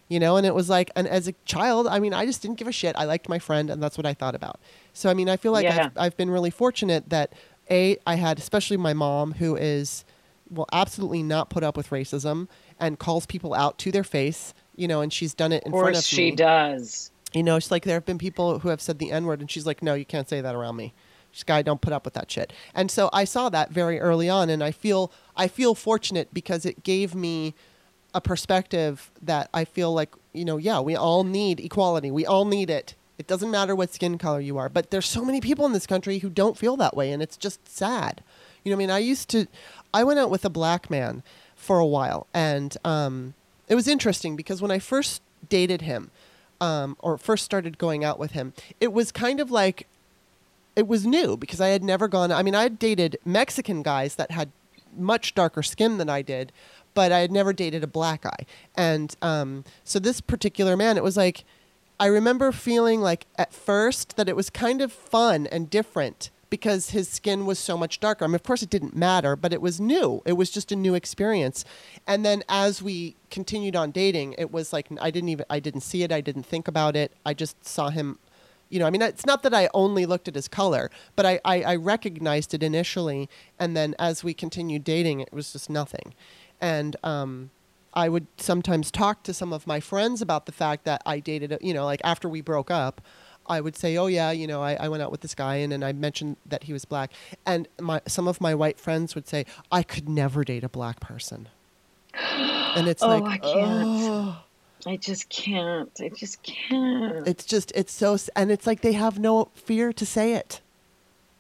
you 0.08 0.20
know. 0.20 0.38
And 0.38 0.46
it 0.46 0.54
was 0.54 0.70
like, 0.70 0.92
and 0.96 1.08
as 1.08 1.28
a 1.28 1.34
child, 1.46 1.88
I 1.88 2.00
mean, 2.00 2.14
I 2.14 2.26
just 2.26 2.42
didn't 2.42 2.58
give 2.58 2.68
a 2.68 2.72
shit. 2.72 2.96
I 2.98 3.06
liked 3.06 3.30
my 3.30 3.40
friend, 3.40 3.70
and 3.70 3.82
that's 3.82 3.98
what 3.98 4.06
I 4.06 4.14
thought 4.14 4.36
about. 4.36 4.60
So 4.94 5.10
I 5.10 5.14
mean, 5.14 5.30
I 5.30 5.38
feel 5.38 5.52
like 5.52 5.64
Yeah. 5.64 5.86
I've, 5.86 5.98
I've 5.98 6.18
been 6.18 6.30
really 6.30 6.50
fortunate 6.50 7.10
that 7.10 7.34
a 7.70 7.98
I 8.06 8.16
had, 8.16 8.40
especially 8.40 8.78
my 8.78 8.94
mom, 8.94 9.34
who 9.34 9.56
is 9.56 10.04
will 10.50 10.68
absolutely 10.74 11.22
not 11.22 11.50
put 11.50 11.64
up 11.64 11.78
with 11.78 11.92
racism 11.92 12.48
and 12.80 12.98
calls 12.98 13.26
people 13.28 13.54
out 13.54 13.78
to 13.78 13.92
their 13.92 14.04
face, 14.04 14.54
you 14.76 14.88
know, 14.88 15.00
and 15.00 15.14
she's 15.14 15.36
done 15.36 15.52
it 15.52 15.64
in 15.64 15.72
Of 15.74 15.80
front 15.80 15.94
course 15.94 16.00
of 16.00 16.06
she 16.06 16.32
me. 16.32 16.36
does. 16.36 17.12
You 17.34 17.44
know, 17.44 17.56
it's 17.58 17.70
like 17.70 17.84
there 17.84 17.94
have 17.94 18.06
been 18.08 18.18
people 18.18 18.58
who 18.60 18.70
have 18.70 18.82
said 18.82 18.98
the 18.98 19.12
N 19.12 19.26
word, 19.26 19.40
and 19.42 19.52
she's 19.52 19.68
like, 19.68 19.84
no, 19.84 19.94
you 19.94 20.06
can't 20.06 20.28
say 20.28 20.42
that 20.42 20.56
around 20.56 20.76
me. 20.78 20.94
Guy, 21.46 21.62
don't 21.62 21.82
put 21.82 21.94
up 21.94 22.06
with 22.06 22.14
that 22.16 22.30
shit. 22.30 22.52
And 22.74 22.92
so 22.92 23.10
I 23.14 23.24
saw 23.24 23.50
that 23.50 23.72
very 23.72 24.00
early 24.00 24.30
on, 24.30 24.50
and 24.50 24.64
I 24.64 24.72
feel 24.72 25.12
I 25.36 25.48
feel 25.48 25.76
fortunate 25.76 26.34
because 26.34 26.66
it 26.66 26.84
gave 26.84 27.16
me 27.16 27.54
a 28.14 28.22
perspective 28.22 29.12
that 29.22 29.50
I 29.54 29.66
feel 29.66 29.94
like 29.94 30.14
you 30.34 30.46
know, 30.46 30.58
yeah, 30.58 30.80
we 30.80 30.96
all 30.96 31.24
need 31.24 31.60
equality. 31.60 32.12
We 32.12 32.26
all 32.26 32.46
need 32.46 32.70
it. 32.70 32.96
It 33.18 33.28
doesn't 33.28 33.52
matter 33.52 33.76
what 33.76 33.94
skin 33.94 34.18
color 34.18 34.40
you 34.40 34.58
are, 34.58 34.70
but 34.70 34.92
there's 34.92 35.06
so 35.06 35.26
many 35.26 35.42
people 35.42 35.66
in 35.66 35.74
this 35.74 35.88
country 35.88 36.20
who 36.20 36.30
don't 36.30 36.58
feel 36.58 36.78
that 36.78 36.96
way, 36.96 37.12
and 37.12 37.22
it's 37.22 37.36
just 37.36 37.68
sad. 37.68 38.24
You 38.64 38.72
know, 38.72 38.78
I 38.78 38.80
mean, 38.80 38.92
I 38.92 39.00
used 39.00 39.30
to, 39.30 39.48
I 39.94 40.04
went 40.04 40.20
out 40.20 40.30
with 40.30 40.46
a 40.46 40.50
black 40.50 40.90
man 40.90 41.24
for 41.56 41.80
a 41.80 41.86
while, 41.86 42.28
and 42.34 42.78
um, 42.86 43.34
it 43.68 43.76
was 43.76 43.88
interesting 43.88 44.36
because 44.36 44.62
when 44.62 44.72
I 44.72 44.80
first 44.80 45.22
dated 45.50 45.82
him, 45.82 46.12
um, 46.62 46.96
or 47.00 47.18
first 47.18 47.44
started 47.44 47.78
going 47.78 48.04
out 48.04 48.20
with 48.20 48.32
him, 48.32 48.54
it 48.80 48.94
was 48.94 49.12
kind 49.12 49.40
of 49.40 49.52
like 49.52 49.88
it 50.80 50.88
was 50.88 51.06
new 51.06 51.36
because 51.36 51.60
I 51.60 51.68
had 51.68 51.84
never 51.84 52.08
gone. 52.08 52.32
I 52.32 52.42
mean, 52.42 52.56
I 52.56 52.64
had 52.64 52.80
dated 52.80 53.18
Mexican 53.26 53.84
guys 53.84 54.16
that 54.16 54.32
had 54.32 54.50
much 54.98 55.36
darker 55.36 55.62
skin 55.62 55.98
than 55.98 56.10
I 56.10 56.22
did, 56.22 56.54
but 56.94 57.12
I 57.12 57.20
had 57.20 57.32
never 57.32 57.52
dated 57.52 57.84
a 57.84 57.88
black 57.88 58.22
guy. 58.22 58.46
And 58.76 59.14
um, 59.22 59.66
so 59.84 60.00
this 60.00 60.22
particular 60.22 60.78
man, 60.78 60.96
it 60.96 61.04
was 61.04 61.18
like 61.18 61.44
I 62.00 62.06
remember 62.06 62.54
feeling 62.54 63.02
like 63.02 63.26
at 63.38 63.52
first 63.54 64.16
that 64.16 64.30
it 64.30 64.36
was 64.38 64.50
kind 64.50 64.82
of 64.82 64.94
fun 64.94 65.48
and 65.48 65.70
different 65.70 66.30
because 66.50 66.92
his 66.92 67.10
skin 67.10 67.46
was 67.46 67.60
so 67.60 67.78
much 67.78 68.00
darker. 68.00 68.24
I 68.24 68.30
mean, 68.30 68.36
of 68.36 68.44
course, 68.44 68.64
it 68.64 68.70
didn't 68.70 68.96
matter, 68.96 69.36
but 69.36 69.52
it 69.52 69.62
was 69.62 69.82
new. 69.82 70.22
It 70.26 70.34
was 70.34 70.50
just 70.50 70.72
a 70.72 70.78
new 70.78 70.96
experience. 70.96 71.66
And 72.08 72.26
then 72.26 72.42
as 72.48 72.82
we 72.82 73.16
continued 73.30 73.76
on 73.76 73.92
dating, 73.92 74.34
it 74.38 74.50
was 74.50 74.72
like 74.72 74.88
I 75.02 75.12
didn't 75.12 75.30
even 75.30 75.46
I 75.50 75.60
didn't 75.60 75.82
see 75.82 76.04
it. 76.04 76.12
I 76.12 76.22
didn't 76.22 76.44
think 76.44 76.70
about 76.70 76.96
it. 76.96 77.12
I 77.26 77.34
just 77.34 77.66
saw 77.66 77.90
him. 77.90 78.18
You 78.70 78.80
know, 78.80 78.86
I 78.86 78.90
mean, 78.92 79.02
it's 79.02 79.26
not 79.26 79.44
that 79.44 79.54
I 79.54 79.70
only 79.74 80.06
looked 80.06 80.28
at 80.28 80.36
his 80.36 80.48
color, 80.48 80.92
but 81.16 81.26
I, 81.26 81.40
I, 81.44 81.62
I 81.64 81.76
recognized 81.76 82.54
it 82.54 82.62
initially, 82.64 83.30
and 83.58 83.76
then 83.76 83.96
as 83.98 84.24
we 84.24 84.34
continued 84.34 84.84
dating, 84.84 85.22
it 85.22 85.34
was 85.34 85.52
just 85.54 85.70
nothing. 85.70 86.14
And 86.62 86.96
um, 87.04 87.50
I 87.94 88.10
would 88.10 88.28
sometimes 88.38 88.92
talk 88.92 89.24
to 89.24 89.34
some 89.34 89.52
of 89.54 89.66
my 89.66 89.80
friends 89.80 90.22
about 90.22 90.46
the 90.46 90.52
fact 90.52 90.86
that 90.86 91.02
I 91.06 91.20
dated, 91.20 91.58
you 91.62 91.74
know, 91.74 91.86
like 91.86 92.02
after 92.04 92.30
we 92.30 92.42
broke 92.42 92.70
up, 92.70 93.02
I 93.48 93.62
would 93.62 93.76
say, 93.76 93.98
oh 93.98 94.06
yeah, 94.06 94.30
you 94.30 94.46
know, 94.46 94.62
I, 94.62 94.76
I 94.76 94.90
went 94.90 95.02
out 95.02 95.10
with 95.10 95.22
this 95.22 95.34
guy 95.34 95.56
and, 95.56 95.74
and 95.74 95.84
I 95.84 95.92
mentioned 95.92 96.38
that 96.46 96.66
he 96.66 96.74
was 96.74 96.86
black. 96.86 97.12
And 97.48 97.68
my 97.80 98.00
some 98.06 98.28
of 98.28 98.40
my 98.40 98.54
white 98.54 98.80
friends 98.80 99.16
would 99.16 99.28
say, 99.28 99.46
I 99.72 99.82
could 99.82 100.08
never 100.08 100.44
date 100.44 100.64
a 100.64 100.70
black 100.70 101.00
person. 101.00 101.48
And 102.14 102.88
it's 102.88 103.02
Oh, 103.02 103.08
like, 103.08 103.24
I 103.24 103.38
can't. 103.40 103.88
oh, 103.88 104.44
I 104.86 104.96
just 104.96 105.30
can't. 105.30 105.92
I 106.00 106.10
just 106.10 106.42
can't. 106.44 107.28
it's 107.28 107.46
just, 107.46 107.72
it's 107.76 107.92
so, 107.94 108.18
and 108.36 108.50
it's 108.52 108.66
like 108.66 108.82
they 108.82 108.94
have 108.94 109.20
no 109.20 109.50
fear 109.54 109.92
to 109.94 110.06
say 110.06 110.34
it. 110.34 110.62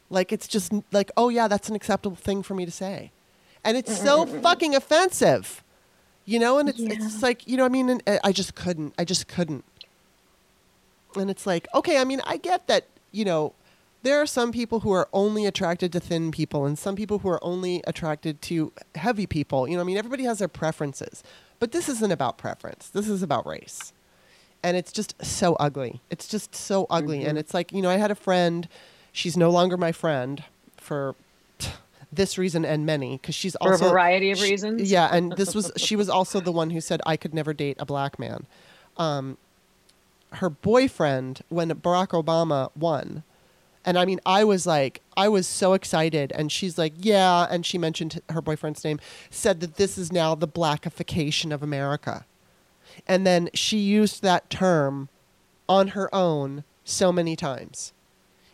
Like 0.09 0.31
it's 0.33 0.47
just 0.47 0.73
like, 0.91 1.11
oh 1.15 1.29
yeah, 1.29 1.47
that's 1.47 1.69
an 1.69 1.75
acceptable 1.75 2.15
thing 2.17 2.43
for 2.43 2.53
me 2.53 2.65
to 2.65 2.71
say. 2.71 3.11
And 3.63 3.77
it's 3.77 4.01
so 4.01 4.25
fucking 4.25 4.75
offensive. 4.75 5.63
You 6.25 6.39
know, 6.39 6.59
and 6.59 6.69
it's, 6.69 6.79
it's 6.79 6.89
Yeah. 6.93 6.99
just 6.99 7.23
like, 7.23 7.47
you 7.47 7.57
know, 7.57 7.65
I 7.65 7.69
mean, 7.69 7.89
and 7.89 8.03
I 8.07 8.19
I 8.25 8.31
just 8.31 8.55
couldn't. 8.55 8.93
I 8.97 9.03
just 9.05 9.27
couldn't. 9.27 9.63
And 11.15 11.29
it's 11.29 11.47
like, 11.47 11.67
okay, 11.73 11.97
I 11.99 12.03
mean, 12.03 12.21
I 12.25 12.37
get 12.37 12.67
that, 12.67 12.85
you 13.11 13.25
know, 13.25 13.53
there 14.03 14.21
are 14.21 14.25
some 14.27 14.51
people 14.51 14.81
who 14.81 14.91
are 14.91 15.09
only 15.11 15.45
attracted 15.45 15.91
to 15.93 15.99
thin 15.99 16.31
people 16.31 16.65
and 16.65 16.77
some 16.77 16.95
people 16.95 17.19
who 17.19 17.29
are 17.29 17.43
only 17.43 17.81
attracted 17.87 18.41
to 18.43 18.71
heavy 18.95 19.25
people. 19.25 19.67
You 19.67 19.75
know, 19.75 19.81
I 19.81 19.85
mean, 19.85 19.97
everybody 19.97 20.23
has 20.23 20.39
their 20.39 20.47
preferences. 20.47 21.23
But 21.59 21.71
this 21.71 21.89
isn't 21.89 22.11
about 22.11 22.37
preference. 22.37 22.89
This 22.89 23.09
is 23.09 23.21
about 23.21 23.45
race. 23.45 23.93
And 24.63 24.75
it's 24.75 24.91
just 24.91 25.15
so 25.23 25.55
ugly. 25.55 26.01
It's 26.09 26.27
just 26.27 26.55
so 26.55 26.85
ugly. 26.89 27.23
And 27.25 27.37
it's 27.37 27.53
like, 27.53 27.71
you 27.71 27.81
know, 27.81 27.89
I 27.89 27.97
had 27.97 28.11
a 28.11 28.15
friend, 28.15 28.67
she's 29.11 29.37
no 29.37 29.49
longer 29.49 29.77
my 29.77 29.91
friend 29.91 30.43
for 30.77 31.15
this 32.11 32.37
reason 32.37 32.65
and 32.65 32.85
many 32.85 33.17
because 33.17 33.35
she's 33.35 33.55
also. 33.55 33.77
For 33.77 33.85
a 33.85 33.89
variety 33.89 34.31
of 34.31 34.37
she- 34.37 34.51
reasons? 34.51 34.91
yeah, 34.91 35.09
and 35.11 35.33
this 35.33 35.53
was 35.53 35.71
she 35.77 35.95
was 35.95 36.09
also 36.09 36.39
the 36.39 36.51
one 36.51 36.71
who 36.71 36.81
said 36.81 37.01
I 37.05 37.17
could 37.17 37.33
never 37.33 37.53
date 37.53 37.77
a 37.79 37.85
black 37.85 38.17
man. 38.19 38.45
Um, 38.97 39.37
her 40.33 40.49
boyfriend 40.49 41.41
when 41.49 41.69
Barack 41.69 42.09
Obama 42.09 42.71
won, 42.75 43.23
and 43.85 43.97
I 43.97 44.05
mean 44.05 44.19
I 44.25 44.43
was 44.43 44.65
like 44.67 45.01
I 45.17 45.27
was 45.29 45.47
so 45.47 45.73
excited, 45.73 46.31
and 46.33 46.51
she's 46.51 46.77
like 46.77 46.93
yeah, 46.97 47.47
and 47.49 47.65
she 47.65 47.77
mentioned 47.77 48.21
her 48.29 48.41
boyfriend's 48.41 48.83
name, 48.83 48.99
said 49.29 49.59
that 49.61 49.75
this 49.75 49.97
is 49.97 50.11
now 50.11 50.35
the 50.35 50.47
blackification 50.47 51.53
of 51.53 51.63
America, 51.63 52.25
and 53.07 53.25
then 53.25 53.49
she 53.53 53.77
used 53.77 54.21
that 54.23 54.49
term 54.49 55.09
on 55.67 55.89
her 55.89 56.13
own 56.13 56.63
so 56.83 57.11
many 57.11 57.35
times. 57.35 57.93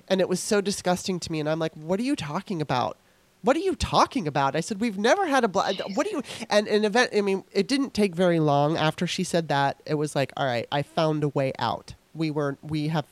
and 0.07 0.21
it 0.21 0.29
was 0.29 0.39
so 0.39 0.61
disgusting 0.61 1.19
to 1.19 1.31
me. 1.31 1.39
And 1.39 1.49
I'm 1.49 1.57
like, 1.59 1.73
"What 1.73 1.99
are 1.99 2.03
you 2.03 2.15
talking 2.15 2.61
about? 2.61 2.97
What 3.41 3.55
are 3.55 3.59
you 3.59 3.75
talking 3.75 4.27
about?" 4.27 4.55
I 4.55 4.59
said, 4.61 4.79
"We've 4.79 4.97
never 4.99 5.25
had 5.27 5.43
a 5.43 5.47
black. 5.47 5.75
What 5.95 6.05
do 6.05 6.11
you?" 6.17 6.23
And 6.49 6.67
an 6.67 6.85
event. 6.85 7.11
I 7.15 7.21
mean, 7.21 7.43
it 7.51 7.67
didn't 7.67 7.93
take 7.95 8.13
very 8.15 8.39
long 8.39 8.77
after 8.77 9.07
she 9.07 9.23
said 9.23 9.47
that. 9.49 9.81
It 9.85 9.95
was 9.95 10.15
like, 10.15 10.31
"All 10.37 10.45
right, 10.45 10.67
I 10.71 10.83
found 10.83 11.23
a 11.23 11.29
way 11.29 11.53
out." 11.57 11.95
We 12.13 12.29
were. 12.31 12.57
We 12.61 12.89
have. 12.89 13.05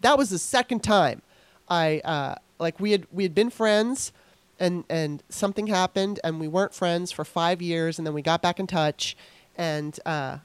That 0.00 0.16
was 0.16 0.30
the 0.30 0.38
second 0.38 0.82
time. 0.82 1.20
I 1.68 2.00
uh, 2.04 2.34
like 2.58 2.78
we 2.80 2.92
had 2.92 3.06
we 3.12 3.22
had 3.22 3.34
been 3.34 3.50
friends. 3.50 4.12
And, 4.60 4.82
and 4.90 5.22
something 5.28 5.68
happened, 5.68 6.18
and 6.24 6.40
we 6.40 6.48
weren't 6.48 6.74
friends 6.74 7.12
for 7.12 7.24
five 7.24 7.62
years, 7.62 7.96
and 7.96 8.04
then 8.04 8.12
we 8.12 8.22
got 8.22 8.42
back 8.42 8.58
in 8.58 8.66
touch. 8.66 9.16
And 9.56 9.96
uh, 10.04 10.38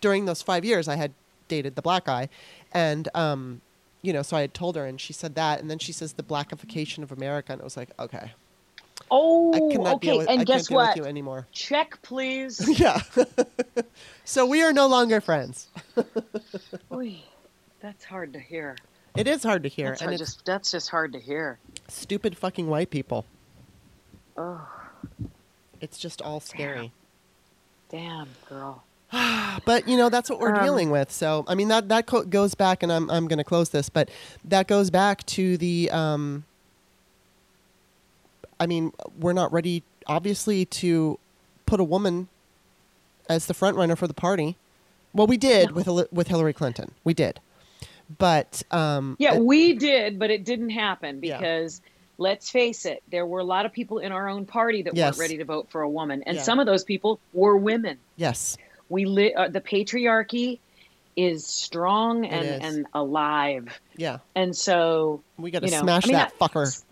during 0.00 0.24
those 0.24 0.40
five 0.40 0.64
years, 0.64 0.88
I 0.88 0.96
had 0.96 1.12
dated 1.46 1.76
the 1.76 1.82
black 1.82 2.06
guy, 2.06 2.30
and 2.72 3.06
um, 3.14 3.60
you 4.00 4.14
know, 4.14 4.22
so 4.22 4.34
I 4.38 4.40
had 4.40 4.54
told 4.54 4.76
her, 4.76 4.86
and 4.86 4.98
she 4.98 5.12
said 5.12 5.34
that, 5.34 5.60
and 5.60 5.70
then 5.70 5.78
she 5.78 5.92
says 5.92 6.14
the 6.14 6.22
blackification 6.22 7.02
of 7.02 7.12
America, 7.12 7.52
and 7.52 7.60
it 7.60 7.64
was 7.64 7.76
like, 7.76 7.90
okay, 7.98 8.32
Oh, 9.10 9.52
I 9.52 9.72
cannot 9.72 9.94
okay. 9.96 10.08
deal 10.08 10.18
with, 10.18 10.28
and 10.28 10.40
I 10.40 10.44
guess 10.44 10.70
what? 10.70 10.96
you 10.96 11.04
anymore. 11.04 11.46
Check, 11.52 12.00
please. 12.02 12.62
yeah. 12.78 13.00
so 14.24 14.46
we 14.46 14.62
are 14.62 14.72
no 14.72 14.86
longer 14.86 15.20
friends. 15.20 15.68
Oy, 16.92 17.16
that's 17.80 18.04
hard 18.04 18.32
to 18.34 18.38
hear. 18.40 18.76
It 19.16 19.26
is 19.26 19.42
hard 19.42 19.62
to 19.64 19.68
hear, 19.68 19.88
That's, 19.90 20.02
and 20.02 20.12
it's 20.12 20.20
just, 20.20 20.44
that's 20.44 20.70
just 20.70 20.88
hard 20.90 21.12
to 21.14 21.18
hear. 21.20 21.58
stupid 21.88 22.36
fucking 22.38 22.68
white 22.68 22.90
people. 22.90 23.24
Oh, 24.36 24.66
It's 25.80 25.98
just 25.98 26.22
all 26.22 26.40
scary. 26.40 26.92
damn, 27.90 28.28
girl. 28.48 28.84
But 29.64 29.88
you 29.88 29.96
know 29.96 30.08
that's 30.08 30.30
what 30.30 30.38
we're 30.38 30.54
Um, 30.54 30.64
dealing 30.64 30.90
with. 30.90 31.10
So 31.10 31.44
I 31.48 31.54
mean 31.56 31.66
that 31.68 31.88
that 31.88 32.06
co- 32.06 32.22
goes 32.24 32.54
back, 32.54 32.82
and 32.84 32.92
I'm 32.92 33.10
I'm 33.10 33.26
going 33.26 33.38
to 33.38 33.44
close 33.44 33.70
this, 33.70 33.88
but 33.88 34.08
that 34.44 34.68
goes 34.68 34.90
back 34.90 35.26
to 35.26 35.56
the. 35.58 35.90
Um, 35.90 36.44
I 38.60 38.66
mean, 38.66 38.92
we're 39.18 39.32
not 39.32 39.52
ready, 39.52 39.82
obviously, 40.06 40.64
to 40.66 41.18
put 41.66 41.80
a 41.80 41.84
woman 41.84 42.28
as 43.28 43.46
the 43.46 43.54
front 43.54 43.76
runner 43.76 43.96
for 43.96 44.06
the 44.06 44.14
party. 44.14 44.56
Well, 45.12 45.26
we 45.26 45.36
did 45.36 45.70
No. 45.70 45.74
with 45.98 46.12
with 46.12 46.28
Hillary 46.28 46.52
Clinton. 46.52 46.92
We 47.02 47.12
did, 47.12 47.40
but 48.18 48.62
um, 48.70 49.16
Yeah, 49.18 49.38
we 49.38 49.74
did, 49.74 50.18
but 50.18 50.30
it 50.30 50.44
didn't 50.44 50.70
happen 50.70 51.20
Yeah. 51.22 51.38
because 51.38 51.80
let's 52.18 52.50
face 52.50 52.84
it, 52.84 53.02
there 53.10 53.24
were 53.24 53.38
a 53.40 53.44
lot 53.44 53.64
of 53.66 53.72
people 53.72 53.98
in 53.98 54.12
our 54.12 54.28
own 54.28 54.44
party 54.46 54.82
that 54.82 54.94
Yes. 54.94 55.14
weren't 55.16 55.20
ready 55.20 55.38
to 55.38 55.44
vote 55.44 55.68
for 55.70 55.80
a 55.82 55.88
woman, 55.88 56.22
and 56.26 56.36
Yeah. 56.36 56.42
some 56.42 56.58
of 56.58 56.66
those 56.66 56.84
people 56.84 57.18
were 57.32 57.56
women. 57.56 57.98
yes, 58.16 58.56
We 58.88 59.04
li- 59.06 59.32
uh, 59.34 59.48
the 59.48 59.60
patriarchy 59.60 60.58
is 61.16 61.46
strong 61.46 62.24
and 62.26 62.46
is. 62.46 62.60
and 62.76 62.86
alive, 62.94 63.80
yeah, 63.96 64.18
and 64.34 64.54
so 64.56 65.22
we 65.38 65.50
got 65.50 65.60
to 65.60 65.66
you 65.66 65.72
know, 65.72 65.82
smash 65.82 66.04
I 66.04 66.08
mean, 66.08 66.16
that 66.16 66.32
I- 66.40 66.46
fucker. 66.48 66.82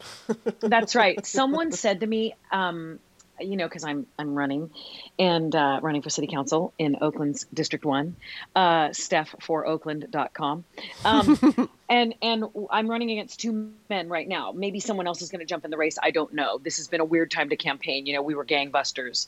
That's 0.61 0.95
right. 0.95 1.25
Someone 1.27 1.73
said 1.73 2.01
to 2.01 2.07
me, 2.07 2.35
um, 2.53 2.99
you 3.41 3.57
know, 3.57 3.67
because 3.67 3.85
I'm 3.85 4.07
I'm 4.19 4.35
running 4.35 4.71
and 5.19 5.55
uh, 5.55 5.81
running 5.83 6.03
for 6.03 6.11
city 6.11 6.27
council 6.27 6.73
in 6.79 6.97
Oakland's 7.01 7.47
District 7.53 7.85
One, 7.85 8.17
uh, 8.55 8.93
Steph 8.93 9.35
for 9.41 9.67
Oakland.com. 9.67 10.65
Um, 11.05 11.71
and 11.89 12.15
and 12.23 12.45
I'm 12.71 12.89
running 12.89 13.11
against 13.11 13.41
two 13.41 13.73
men 13.89 14.09
right 14.09 14.29
now. 14.29 14.53
Maybe 14.53 14.81
someone 14.81 15.07
else 15.07 15.23
is 15.23 15.31
going 15.31 15.41
to 15.41 15.47
jump 15.47 15.65
in 15.65 15.71
the 15.71 15.77
race. 15.77 15.99
I 16.03 16.11
don't 16.11 16.35
know. 16.35 16.59
This 16.59 16.79
has 16.79 16.89
been 16.89 17.01
a 17.01 17.05
weird 17.05 17.31
time 17.31 17.51
to 17.51 17.57
campaign. 17.57 18.07
You 18.07 18.15
know, 18.15 18.23
we 18.23 18.35
were 18.35 18.45
gangbusters 18.45 19.27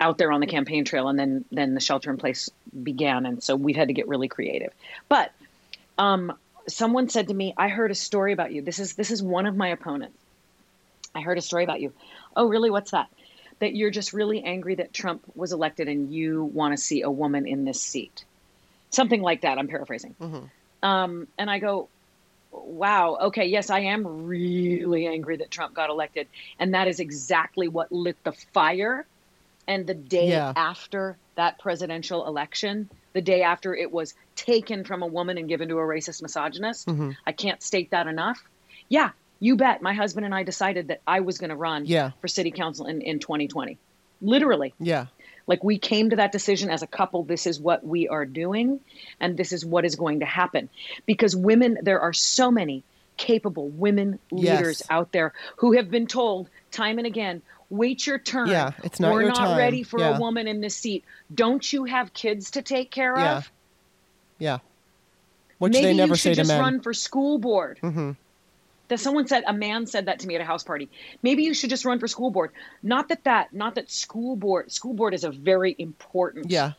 out 0.00 0.18
there 0.18 0.30
on 0.32 0.40
the 0.40 0.46
campaign 0.46 0.84
trail, 0.84 1.08
and 1.08 1.18
then 1.18 1.44
then 1.50 1.74
the 1.74 1.80
shelter 1.80 2.10
in 2.10 2.16
place 2.16 2.50
began, 2.82 3.26
and 3.26 3.42
so 3.42 3.56
we've 3.56 3.76
had 3.76 3.88
to 3.88 3.94
get 3.94 4.08
really 4.08 4.28
creative. 4.28 4.72
But 5.08 5.32
um, 5.98 6.32
someone 6.68 7.08
said 7.08 7.28
to 7.28 7.34
me, 7.34 7.54
"I 7.56 7.68
heard 7.68 7.90
a 7.90 7.96
story 7.96 8.32
about 8.32 8.52
you. 8.52 8.62
This 8.62 8.78
is 8.78 8.94
this 8.94 9.10
is 9.10 9.22
one 9.22 9.46
of 9.46 9.56
my 9.56 9.68
opponents. 9.68 10.16
I 11.14 11.20
heard 11.20 11.38
a 11.38 11.42
story 11.42 11.64
about 11.64 11.80
you. 11.80 11.92
Oh, 12.36 12.48
really? 12.48 12.70
What's 12.70 12.92
that? 12.92 13.08
That 13.60 13.74
you're 13.74 13.90
just 13.90 14.12
really 14.12 14.42
angry 14.42 14.76
that 14.76 14.92
Trump 14.92 15.22
was 15.34 15.52
elected 15.52 15.88
and 15.88 16.12
you 16.12 16.44
want 16.44 16.72
to 16.76 16.82
see 16.82 17.02
a 17.02 17.10
woman 17.10 17.46
in 17.46 17.64
this 17.64 17.82
seat. 17.82 18.24
Something 18.90 19.20
like 19.20 19.42
that. 19.42 19.58
I'm 19.58 19.68
paraphrasing. 19.68 20.14
Mhm. 20.20 20.50
Um, 20.82 21.26
and 21.36 21.50
I 21.50 21.58
go, 21.58 21.88
wow, 22.52 23.16
okay, 23.22 23.46
yes, 23.46 23.68
I 23.68 23.80
am 23.80 24.26
really 24.26 25.06
angry 25.06 25.38
that 25.38 25.50
Trump 25.50 25.74
got 25.74 25.90
elected. 25.90 26.28
And 26.58 26.74
that 26.74 26.88
is 26.88 27.00
exactly 27.00 27.68
what 27.68 27.90
lit 27.90 28.16
the 28.24 28.32
fire. 28.54 29.06
And 29.66 29.86
the 29.86 29.94
day 29.94 30.28
Yeah. 30.28 30.52
after 30.56 31.18
that 31.34 31.58
presidential 31.58 32.26
election, 32.26 32.88
the 33.12 33.20
day 33.20 33.42
after 33.42 33.74
it 33.74 33.90
was 33.92 34.14
taken 34.36 34.84
from 34.84 35.02
a 35.02 35.06
woman 35.06 35.36
and 35.36 35.48
given 35.48 35.68
to 35.68 35.78
a 35.78 35.82
racist 35.82 36.22
misogynist, 36.22 36.86
Mhm. 36.86 37.16
I 37.26 37.32
can't 37.32 37.62
state 37.62 37.90
that 37.90 38.06
enough. 38.06 38.40
Yeah, 38.88 39.10
you 39.40 39.56
bet. 39.56 39.82
My 39.82 39.94
husband 39.94 40.26
and 40.26 40.34
I 40.34 40.42
decided 40.42 40.88
that 40.88 41.00
I 41.06 41.20
was 41.20 41.38
going 41.38 41.50
to 41.50 41.56
run 41.56 41.86
Yeah. 41.86 42.10
for 42.20 42.28
city 42.28 42.50
council 42.50 42.86
in, 42.86 43.00
in 43.02 43.18
2020. 43.18 43.78
Literally. 44.20 44.74
Yeah, 44.80 45.06
Like 45.46 45.62
we 45.62 45.78
came 45.78 46.10
to 46.10 46.16
that 46.16 46.32
decision 46.32 46.70
as 46.70 46.82
a 46.82 46.86
couple. 46.88 47.22
This 47.22 47.46
is 47.46 47.60
what 47.60 47.84
we 47.86 48.08
are 48.08 48.24
doing, 48.26 48.80
and 49.20 49.36
this 49.36 49.52
is 49.52 49.64
what 49.64 49.84
is 49.84 49.94
going 49.96 50.20
to 50.20 50.26
happen. 50.26 50.68
Because 51.06 51.36
women, 51.36 51.78
there 51.82 52.00
are 52.00 52.12
so 52.12 52.50
many 52.50 52.82
capable 53.16 53.68
women 53.68 54.18
leaders 54.32 54.80
Yes. 54.80 54.86
out 54.90 55.12
there 55.12 55.32
who 55.56 55.72
have 55.72 55.88
been 55.90 56.06
told 56.08 56.48
time 56.72 56.98
and 56.98 57.06
again, 57.06 57.42
wait 57.70 58.06
your 58.06 58.18
turn. 58.18 58.48
Yeah, 58.48 58.72
it's 58.82 58.98
not 58.98 59.12
We're 59.12 59.20
your 59.22 59.28
not 59.30 59.36
time." 59.38 59.58
ready 59.58 59.82
for 59.84 60.00
Yeah. 60.00 60.16
a 60.16 60.20
woman 60.20 60.48
in 60.48 60.60
this 60.60 60.76
seat. 60.76 61.04
Don't 61.32 61.72
you 61.72 61.84
have 61.84 62.12
kids 62.12 62.52
to 62.52 62.62
take 62.62 62.90
care 62.90 63.16
Yeah. 63.16 63.36
of? 63.38 63.50
yeah. 64.38 64.58
Which 65.58 65.72
Maybe 65.72 65.86
they 65.86 65.94
never 65.94 66.12
you 66.12 66.16
say 66.16 66.30
should 66.30 66.42
to 66.44 66.48
just 66.48 66.60
run 66.60 66.80
for 66.80 66.92
school 66.94 67.38
board. 67.38 67.78
hmm 67.80 68.12
that 68.88 68.98
someone 69.00 69.26
said 69.26 69.44
a 69.46 69.52
man 69.52 69.86
said 69.86 70.06
that 70.06 70.20
to 70.20 70.26
me 70.26 70.34
at 70.34 70.40
a 70.40 70.44
house 70.44 70.64
party. 70.64 70.88
Maybe 71.22 71.44
you 71.44 71.54
should 71.54 71.70
just 71.70 71.84
run 71.84 71.98
for 71.98 72.08
school 72.08 72.30
board. 72.30 72.50
Not 72.82 73.08
that 73.08 73.24
that 73.24 73.52
not 73.52 73.74
that 73.76 73.90
school 73.90 74.36
board 74.36 74.72
school 74.72 74.94
board 74.94 75.14
is 75.14 75.24
a 75.24 75.30
very 75.30 75.74
important 75.78 76.50
Yeah, 76.50 76.72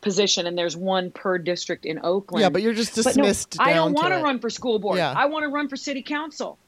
position 0.00 0.46
and 0.46 0.56
there's 0.56 0.76
one 0.76 1.10
per 1.10 1.38
district 1.38 1.84
in 1.86 2.00
oakland. 2.02 2.42
Yeah, 2.42 2.50
but 2.50 2.62
you're 2.62 2.74
just 2.74 2.94
But 2.96 3.16
no, 3.16 3.22
dismissed. 3.24 3.56
i 3.58 3.72
don't 3.72 3.92
want 3.94 4.12
to 4.12 4.22
run 4.22 4.38
for 4.38 4.50
school 4.50 4.78
board. 4.78 4.98
Yeah. 4.98 5.12
i 5.16 5.26
want 5.26 5.44
to 5.44 5.48
run 5.48 5.68
for 5.68 5.76
city 5.76 6.02
council. 6.02 6.58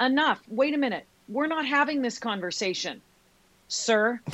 Enough. 0.00 0.42
Wait 0.48 0.74
a 0.74 0.78
minute. 0.78 1.06
We're 1.28 1.46
not 1.46 1.66
having 1.66 2.02
this 2.02 2.18
conversation 2.18 3.00
sir. 3.68 4.20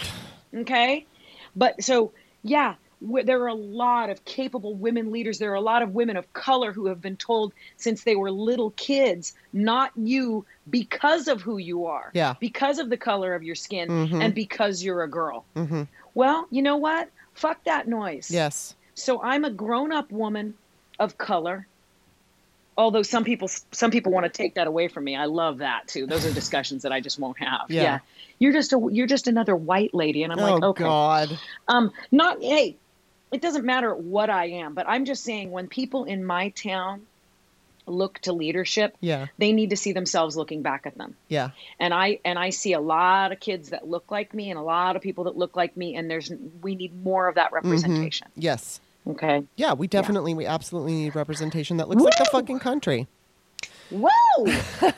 Okay? 0.53 1.07
But 1.55 1.85
so 1.85 2.11
yeah 2.43 2.75
there 3.01 3.43
are 3.43 3.49
a 3.49 3.55
lot 3.55 4.11
of 4.11 4.25
capable 4.25 4.75
women 4.75 5.11
leaders 5.11 5.39
there 5.39 5.51
are 5.51 5.55
a 5.55 5.61
lot 5.61 5.83
of 5.83 5.95
women 5.95 6.17
of 6.17 6.31
color 6.35 6.73
who 6.73 6.87
have 6.87 7.01
been 7.01 7.17
told 7.17 7.55
since 7.77 8.05
they 8.05 8.15
were 8.15 8.31
little 8.31 8.73
kids 8.73 9.33
not 9.53 9.91
you 9.97 10.45
because 10.69 11.27
of 11.27 11.41
who 11.41 11.57
you 11.57 11.87
are 11.87 12.11
Yeah. 12.13 12.35
because 12.41 12.79
of 12.79 12.91
the 12.91 12.99
color 12.99 13.35
of 13.35 13.43
your 13.43 13.55
skin 13.55 13.89
Mhm. 13.89 14.23
and 14.23 14.35
because 14.35 14.83
you're 14.85 15.03
a 15.03 15.09
girl 15.09 15.47
hmm 15.57 15.85
well 16.15 16.47
you 16.51 16.61
know 16.63 16.77
what 16.77 17.09
fuck 17.33 17.65
that 17.65 17.89
noise 17.89 18.31
Yes. 18.31 18.75
so 18.95 19.23
i'm 19.23 19.45
a 19.45 19.51
grown-up 19.51 20.13
woman 20.13 20.55
of 20.99 21.17
color 21.17 21.67
although 22.77 23.03
some 23.03 23.25
people 23.25 23.49
some 23.73 23.91
people 23.91 24.13
want 24.13 24.25
to 24.25 24.31
take 24.31 24.55
that 24.55 24.67
away 24.67 24.89
from 24.89 25.05
me 25.05 25.17
i 25.17 25.25
love 25.25 25.59
that 25.59 25.87
too 25.89 26.07
those 26.07 26.25
are 26.27 26.33
discussions 26.33 26.83
that 26.83 26.93
i 26.93 27.01
just 27.01 27.19
won't 27.19 27.39
have 27.39 27.71
Yeah. 27.71 28.01
you're 28.39 28.53
just 28.53 28.73
a 28.73 28.89
you're 28.91 29.07
just 29.07 29.27
another 29.27 29.57
white 29.57 29.95
lady 29.95 30.23
and 30.23 30.33
i'm 30.33 30.39
oh 30.39 30.43
like 30.43 30.63
okay 30.63 30.85
God. 30.85 31.39
um 31.69 31.91
not 32.13 32.43
hey 32.43 32.77
it 33.33 33.41
doesn't 33.41 33.65
matter 33.65 33.95
what 33.95 34.31
i 34.31 34.47
am 34.47 34.75
but 34.75 34.89
i'm 34.89 35.05
just 35.05 35.23
saying 35.25 35.51
when 35.51 35.67
people 35.69 36.05
in 36.05 36.25
my 36.25 36.49
town 36.51 37.03
look 37.87 38.19
to 38.21 38.33
leadership 38.33 38.95
Yeah. 39.01 39.27
they 39.39 39.53
need 39.53 39.71
to 39.71 39.77
see 39.77 39.93
themselves 39.93 40.37
looking 40.37 40.63
back 40.63 40.87
at 40.87 40.97
them 40.97 41.17
Yeah. 41.29 41.51
and 41.81 41.93
i 41.93 42.21
and 42.25 42.39
i 42.39 42.51
see 42.51 42.73
a 42.73 42.81
lot 42.81 43.33
of 43.33 43.41
kids 43.41 43.71
that 43.71 43.89
look 43.89 44.11
like 44.11 44.33
me 44.35 44.51
and 44.51 44.59
a 44.59 44.63
lot 44.63 44.95
of 44.97 45.03
people 45.03 45.25
that 45.25 45.37
look 45.37 45.57
like 45.57 45.77
me 45.77 45.97
and 45.97 46.09
there's 46.11 46.31
we 46.63 46.75
need 46.77 47.03
more 47.03 47.27
of 47.29 47.35
that 47.35 47.47
mm-hmm. 47.47 47.69
representation 47.69 48.29
Yes. 48.37 48.81
okay 49.09 49.43
Yeah. 49.57 49.73
We 49.73 49.87
definitely, 49.89 50.35
we 50.35 50.47
absolutely 50.47 50.93
need 50.93 51.17
representation 51.17 51.79
that 51.79 51.89
looks 51.89 52.03
like 52.03 52.19
the 52.19 52.27
fucking 52.27 52.61
country. 52.61 53.09
Whoa! 53.91 54.09
I 54.89 54.93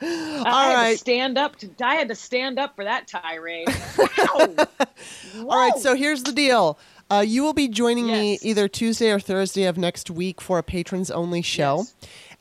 All 0.00 0.44
had 0.44 0.74
right. 0.74 0.92
to 0.92 0.98
stand 0.98 1.36
up. 1.36 1.56
To, 1.56 1.70
I 1.82 1.96
had 1.96 2.08
to 2.08 2.14
stand 2.14 2.58
up 2.58 2.76
for 2.76 2.84
that 2.84 3.08
tirade. 3.08 3.68
Wow! 5.36 5.48
All 5.48 5.70
right. 5.70 5.76
So 5.78 5.96
here's 5.96 6.22
the 6.22 6.32
deal. 6.32 6.78
Uh, 7.12 7.20
you 7.20 7.42
will 7.42 7.52
be 7.52 7.68
joining 7.68 8.06
me 8.06 8.38
either 8.40 8.66
Tuesday 8.68 9.10
or 9.10 9.20
Thursday 9.20 9.64
of 9.64 9.76
next 9.76 10.10
week 10.10 10.40
for 10.40 10.58
a 10.58 10.62
patrons 10.62 11.10
only 11.10 11.42
show. 11.42 11.80
Yes. 11.80 11.94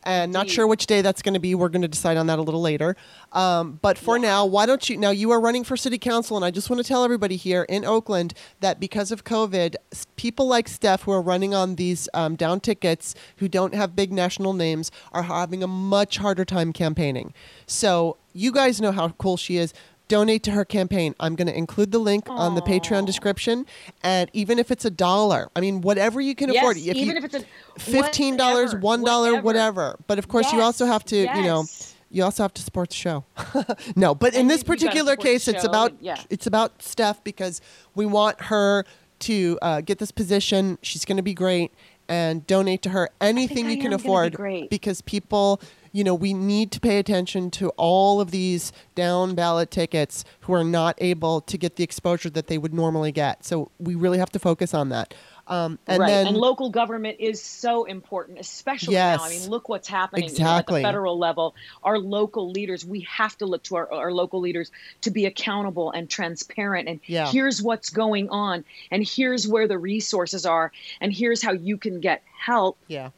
And 0.04 0.32
not 0.32 0.50
sure 0.50 0.66
which 0.66 0.88
day 0.88 1.02
that's 1.02 1.22
going 1.22 1.34
to 1.36 1.40
be. 1.42 1.54
We're 1.54 1.70
going 1.70 1.82
to 1.82 1.90
decide 1.90 2.16
on 2.16 2.26
that 2.28 2.40
a 2.40 2.42
little 2.42 2.62
later. 2.62 2.96
Um, 3.34 3.80
but 3.82 3.98
for 3.98 4.18
now, 4.18 4.46
why 4.46 4.66
don't 4.66 4.90
you? 4.90 4.98
Now, 4.98 5.12
you 5.12 5.30
are 5.32 5.42
running 5.42 5.64
for 5.66 5.78
city 5.78 6.00
council, 6.00 6.38
and 6.38 6.46
I 6.46 6.52
just 6.52 6.70
want 6.70 6.82
to 6.82 6.88
tell 6.88 7.04
everybody 7.04 7.36
here 7.36 7.64
in 7.70 7.86
Oakland 7.86 8.34
that 8.62 8.80
because 8.80 9.12
of 9.12 9.26
COVID, 9.26 9.76
people 10.16 10.48
like 10.48 10.68
Steph 10.70 11.04
who 11.04 11.12
are 11.12 11.22
running 11.22 11.54
on 11.54 11.76
these 11.76 12.10
um, 12.16 12.36
down 12.36 12.62
tickets 12.62 13.14
who 13.38 13.48
don't 13.48 13.76
have 13.76 13.96
big 13.96 14.12
national 14.12 14.54
names 14.54 14.90
are 15.12 15.24
having 15.24 15.62
a 15.62 15.68
much 15.68 16.18
harder 16.18 16.46
time 16.46 16.74
campaigning. 16.74 17.34
So, 17.68 18.18
you 18.34 18.52
guys 18.52 18.82
know 18.82 18.92
how 18.92 19.10
cool 19.10 19.38
she 19.38 19.58
is. 19.58 19.74
Donate 20.12 20.44
to 20.44 20.52
her 20.52 20.66
campaign. 20.66 21.16
I'm 21.22 21.36
going 21.36 21.48
to 21.48 21.58
include 21.58 21.92
the 21.94 22.00
link 22.00 22.30
on 22.30 22.56
the 22.56 22.62
Patreon 22.62 23.06
description, 23.06 23.66
and 24.04 24.30
even 24.34 24.60
if 24.60 24.70
it's 24.70 24.84
a 24.84 24.90
dollar, 24.92 25.50
I 25.56 25.62
mean, 25.62 25.80
whatever 25.80 26.20
you 26.20 26.36
can 26.36 26.50
afford. 26.50 26.76
Yes, 26.76 26.88
If 26.88 26.96
even 26.98 27.16
you, 27.16 27.18
if 27.24 27.34
it's 27.34 27.46
a 27.46 27.80
fifteen 27.80 28.36
dollars, 28.36 28.72
whatever, 28.76 28.80
one 28.86 29.04
dollar, 29.04 29.30
whatever. 29.42 29.44
whatever. 29.46 30.00
But 30.08 30.20
of 30.20 30.28
course, 30.28 30.52
you 30.52 30.60
also 30.62 30.86
have 30.86 31.06
to, 31.06 31.16
you 31.16 31.44
know, 31.44 31.64
you 32.10 32.26
also 32.26 32.44
have 32.44 32.54
to 32.56 32.62
support 32.62 32.90
the 32.90 32.96
show. 32.96 33.24
no, 33.96 34.14
but 34.14 34.34
in 34.36 34.48
this 34.48 34.58
you- 34.62 34.74
you 34.74 34.76
gotta 34.76 34.80
particular 34.86 35.16
case, 35.16 35.48
it's 35.48 35.64
about 35.64 35.92
and- 35.92 36.02
yeah. 36.02 36.22
it's 36.30 36.46
about 36.46 36.82
Steph 36.84 37.24
because 37.24 37.62
we 37.96 38.06
want 38.06 38.42
her 38.52 38.84
to 39.20 39.58
uh, 39.62 39.80
get 39.80 39.98
this 40.00 40.12
position. 40.12 40.78
She's 40.82 41.06
going 41.06 41.18
to 41.18 41.24
be 41.24 41.34
great, 41.34 41.72
and 42.10 42.46
donate 42.48 42.82
to 42.82 42.90
her 42.90 43.10
anything 43.22 43.68
I 43.68 43.70
you 43.70 43.76
can 43.78 43.92
gonna 43.92 43.98
be 43.98 44.04
afford 44.04 44.34
great. 44.34 44.70
because 44.70 45.02
people. 45.02 45.62
You 45.92 46.04
know, 46.04 46.16
we 46.16 46.34
need 46.34 46.72
to 46.72 46.80
pay 46.80 47.00
attention 47.00 47.52
to 47.52 47.70
all 47.78 48.22
of 48.22 48.32
these 48.32 48.72
down 48.96 49.36
ballot 49.36 49.72
tickets 49.72 50.24
who 50.42 50.54
are 50.54 50.64
not 50.64 50.96
able 51.00 51.42
to 51.42 51.58
get 51.58 51.76
the 51.76 51.84
exposure 51.84 52.30
that 52.30 52.48
they 52.48 52.58
would 52.58 52.74
normally 52.74 53.12
get. 53.12 53.46
So 53.46 53.72
we 53.80 53.96
really 53.96 54.18
have 54.18 54.32
to 54.32 54.40
focus 54.40 54.74
on 54.74 54.90
that. 54.90 55.14
Um, 55.48 55.80
and 55.86 56.00
right. 56.00 56.08
then 56.08 56.28
and 56.28 56.38
local 56.38 56.70
government 56.70 57.18
is 57.20 57.42
so 57.42 57.84
important, 57.84 58.40
especially 58.40 58.96
now. 58.96 59.22
I 59.22 59.30
mean, 59.30 59.50
look 59.50 59.68
what's 59.68 59.88
happening 59.88 60.30
you 60.30 60.44
know, 60.44 60.58
at 60.58 60.68
the 60.68 60.82
federal 60.82 61.18
level. 61.18 61.56
Our 61.84 62.00
local 62.00 62.52
leaders, 62.52 62.86
we 62.86 63.02
have 63.02 63.38
to 63.40 63.46
look 63.46 63.64
to 63.64 63.76
our, 63.76 63.92
our 63.92 64.14
local 64.14 64.40
leaders 64.40 64.72
to 65.02 65.12
be 65.12 65.26
accountable 65.26 65.92
and 65.92 66.10
transparent. 66.10 66.88
And 66.88 67.00
Yeah. 67.06 67.30
here's 67.32 67.62
what's 67.62 67.90
going 67.90 68.30
on, 68.30 68.64
and 68.92 69.06
here's 69.06 69.46
where 69.46 69.68
the 69.68 69.78
resources 69.78 70.46
are, 70.46 70.72
and 71.02 71.12
here's 71.12 71.42
how 71.42 71.52
you 71.52 71.78
can 71.78 72.00
get 72.00 72.24
help. 72.40 72.78
yeah. 72.88 73.10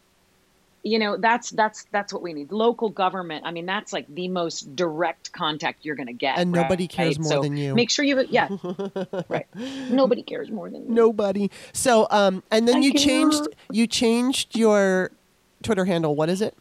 You 0.85 0.99
know, 0.99 1.15
that's 1.15 1.49
that's 1.51 1.85
that's 1.91 2.11
what 2.11 2.22
we 2.22 2.34
need. 2.34 2.51
Local 2.51 2.89
government. 2.89 3.45
I 3.45 3.51
mean, 3.51 3.65
that's 3.65 3.93
like 3.93 4.05
the 4.14 4.27
most 4.27 4.76
direct 4.76 5.31
contact 5.31 5.85
you're 5.85 5.95
going 5.95 6.07
to 6.07 6.14
get. 6.14 6.38
And 6.38 6.51
nobody 6.51 6.84
right? 6.84 6.89
cares 6.89 7.19
more 7.19 7.31
So 7.31 7.41
than 7.41 7.55
you. 7.55 7.73
Make 7.73 7.89
sure 7.89 8.03
you, 8.03 8.26
yeah, 8.30 8.49
right. 9.30 9.47
Nobody 9.89 10.23
cares 10.23 10.51
more 10.51 10.69
than 10.69 10.84
you. 10.84 10.89
Nobody. 10.89 11.49
So, 11.72 12.07
um, 12.10 12.43
and 12.51 12.68
then 12.68 12.77
I 12.77 12.80
you 12.80 12.93
changed 12.93 13.47
you 13.72 13.88
changed 13.88 14.57
your 14.57 15.11
Twitter 15.64 15.85
handle. 15.85 16.15
What 16.15 16.30
is 16.30 16.41
it? 16.41 16.53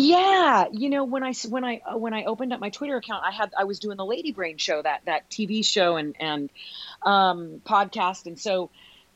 Yeah, 0.00 0.66
you 0.70 0.90
know 0.90 1.02
when 1.02 1.24
I 1.24 1.32
when 1.48 1.64
I 1.64 1.80
uh, 1.84 1.96
when 1.96 2.14
I 2.14 2.24
opened 2.24 2.52
up 2.52 2.60
my 2.60 2.70
Twitter 2.70 2.96
account, 2.96 3.24
I 3.26 3.32
had 3.32 3.52
I 3.58 3.64
was 3.64 3.80
doing 3.80 3.96
the 3.96 4.04
Lady 4.04 4.30
Brain 4.30 4.56
show 4.56 4.80
that 4.80 5.00
that 5.06 5.28
TV 5.28 5.66
show 5.66 5.96
and 5.96 6.14
and 6.20 6.50
um, 7.02 7.60
podcast, 7.66 8.26
and 8.26 8.38
so 8.38 8.70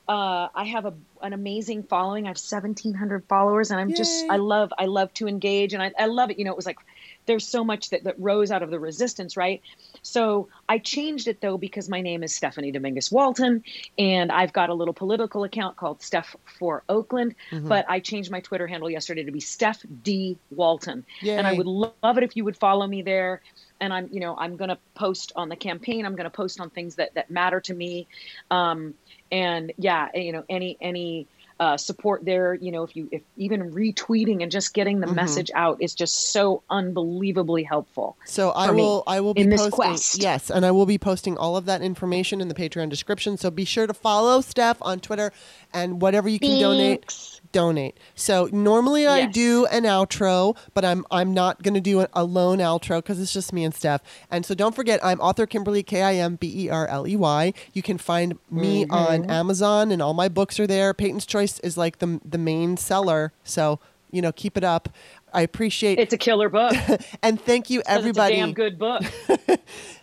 uh, 0.09 0.49
I 0.55 0.65
have 0.65 0.87
a 0.87 0.95
an 1.23 1.33
amazing 1.33 1.85
following. 1.85 2.24
I 2.24 2.29
have 2.29 2.39
seventeen 2.39 2.95
hundred 2.95 3.24
followers, 3.27 3.70
and 3.70 3.81
I'm 3.81 3.95
just, 3.95 4.24
I 4.29 4.37
love 4.37 4.73
I 4.77 4.87
love 4.87 5.15
to 5.15 5.29
engage, 5.29 5.74
and 5.74 5.83
I 5.83 5.93
I 5.99 6.07
love 6.07 6.31
it. 6.31 6.39
You 6.39 6.45
know, 6.45 6.51
it 6.51 6.57
was 6.57 6.66
like 6.66 6.79
there's 7.27 7.47
so 7.47 7.62
much 7.62 7.91
that 7.91 8.05
that 8.05 8.19
rose 8.19 8.51
out 8.51 8.62
of 8.62 8.70
the 8.70 8.81
resistance, 8.81 9.37
right? 9.37 9.62
So 10.03 10.49
I 10.69 10.79
changed 10.79 11.29
it 11.29 11.41
though 11.41 11.57
because 11.57 11.89
my 11.89 12.01
name 12.01 12.24
is 12.24 12.35
Stephanie 12.35 12.73
Dominguez 12.73 13.12
Walton, 13.12 13.62
and 13.97 14.33
I've 14.33 14.53
got 14.53 14.70
a 14.70 14.74
little 14.74 14.95
political 14.95 15.45
account 15.45 15.77
called 15.77 16.03
Steph 16.03 16.35
for 16.59 16.83
Oakland. 16.89 17.37
Mm-hmm. 17.53 17.69
But 17.69 17.87
I 17.89 18.01
changed 18.01 18.31
my 18.33 18.41
Twitter 18.41 18.66
handle 18.66 18.91
yesterday 18.91 19.23
to 19.23 19.31
be 19.31 19.41
Steph 19.41 19.85
D 20.03 20.37
Walton, 20.51 21.07
and 21.23 21.47
I 21.47 21.53
would 21.53 21.66
lo- 21.66 21.95
love 22.03 22.19
it 22.19 22.24
if 22.24 22.37
you 22.37 22.45
would 22.45 22.57
follow 22.57 22.87
me 22.87 23.03
there. 23.03 23.41
And 23.82 23.92
I'm, 23.92 24.09
you 24.12 24.20
know, 24.20 24.36
I'm 24.38 24.56
going 24.56 24.70
to 24.70 24.78
post 24.94 25.32
on 25.36 25.50
the 25.50 25.56
campaign. 25.56 26.06
I'm 26.06 26.16
going 26.16 26.30
to 26.30 26.30
post 26.30 26.60
on 26.60 26.70
things 26.70 26.94
that 26.96 27.14
that 27.16 27.30
matter 27.30 27.60
to 27.62 27.74
me, 27.74 28.06
um, 28.50 28.94
and 29.32 29.72
yeah, 29.76 30.09
you 30.14 30.32
know, 30.32 30.44
any 30.48 30.78
any. 30.80 31.26
Uh, 31.62 31.76
support 31.76 32.24
there, 32.24 32.55
you 32.55 32.72
know, 32.72 32.82
if 32.82 32.97
you 32.97 33.09
if 33.12 33.22
even 33.36 33.60
retweeting 33.72 34.43
and 34.43 34.51
just 34.51 34.74
getting 34.74 34.97
Mm-hmm. 34.98 35.10
the 35.10 35.14
message 35.22 35.51
out 35.55 35.76
is 35.80 35.94
just 35.94 36.14
so 36.32 36.62
unbelievably 36.70 37.62
helpful. 37.62 38.16
So 38.24 38.51
I 38.51 38.70
will 38.72 39.05
I 39.06 39.20
will 39.20 39.34
be 39.34 39.47
posting 39.47 39.70
quest. 39.70 40.20
yes, 40.20 40.51
and 40.51 40.66
I 40.66 40.70
will 40.72 40.86
be 40.86 40.98
posting 40.98 41.36
all 41.36 41.56
of 41.56 41.64
that 41.66 41.80
information 41.82 42.40
in 42.40 42.48
the 42.48 42.55
Patreon 42.55 42.89
description. 42.89 43.36
So 43.36 43.51
be 43.51 43.64
sure 43.64 43.86
to 43.86 43.94
follow 43.94 44.40
Steph 44.40 44.78
on 44.82 44.98
Twitter 45.01 45.32
and 45.72 46.01
whatever 46.02 46.28
you 46.28 46.39
can 46.40 46.59
donate, 46.60 47.01
Thanks. 47.02 47.40
donate. 47.52 47.97
So 48.14 48.48
normally 48.52 49.06
I 49.06 49.26
do 49.26 49.66
an 49.66 49.84
outro, 49.84 50.56
but 50.74 50.84
I'm 50.84 51.05
I'm 51.10 51.32
not 51.32 51.62
going 51.62 51.74
to 51.74 51.80
do 51.80 52.01
a, 52.01 52.09
a 52.12 52.24
lone 52.24 52.59
outro 52.59 52.97
because 52.98 53.20
it's 53.20 53.32
just 53.32 53.52
me 53.52 53.62
and 53.64 53.74
Steph. 53.74 54.02
And 54.30 54.44
so 54.44 54.55
don't 54.55 54.74
forget, 54.74 54.98
I'm 55.05 55.20
author 55.20 55.47
Kimberley 55.47 55.82
K 55.84 56.02
I 56.02 56.14
M 56.16 56.36
B 56.36 56.64
E 56.64 56.68
R 56.70 56.86
L 56.89 57.06
E 57.06 57.14
Y. 57.16 57.52
You 57.72 57.82
can 57.82 57.98
find 57.98 58.39
me 58.51 58.72
Mm-hmm. 58.84 58.93
on 58.93 59.30
Amazon, 59.30 59.93
and 59.93 60.01
all 60.02 60.14
my 60.14 60.28
books 60.28 60.59
are 60.59 60.66
there. 60.66 60.93
Peyton's 60.94 61.26
Choice 61.26 61.52
is 61.61 61.77
like 61.77 61.99
the 61.99 62.20
the 62.24 62.39
main 62.39 62.77
seller, 62.77 63.33
so 63.45 63.79
you 64.11 64.23
know 64.23 64.33
keep 64.33 64.57
it 64.57 64.65
up. 64.65 64.89
I 65.35 65.41
appreciate 65.43 65.99
It's 65.99 66.12
a 66.12 66.19
killer 66.19 66.49
book. 66.49 66.74
and 67.23 67.41
thank 67.41 67.70
you 67.70 67.83
everybody. 67.87 68.35
It's 68.35 68.43
a 68.43 68.47
damn 68.47 68.53
good 68.55 68.79
book. 68.79 69.03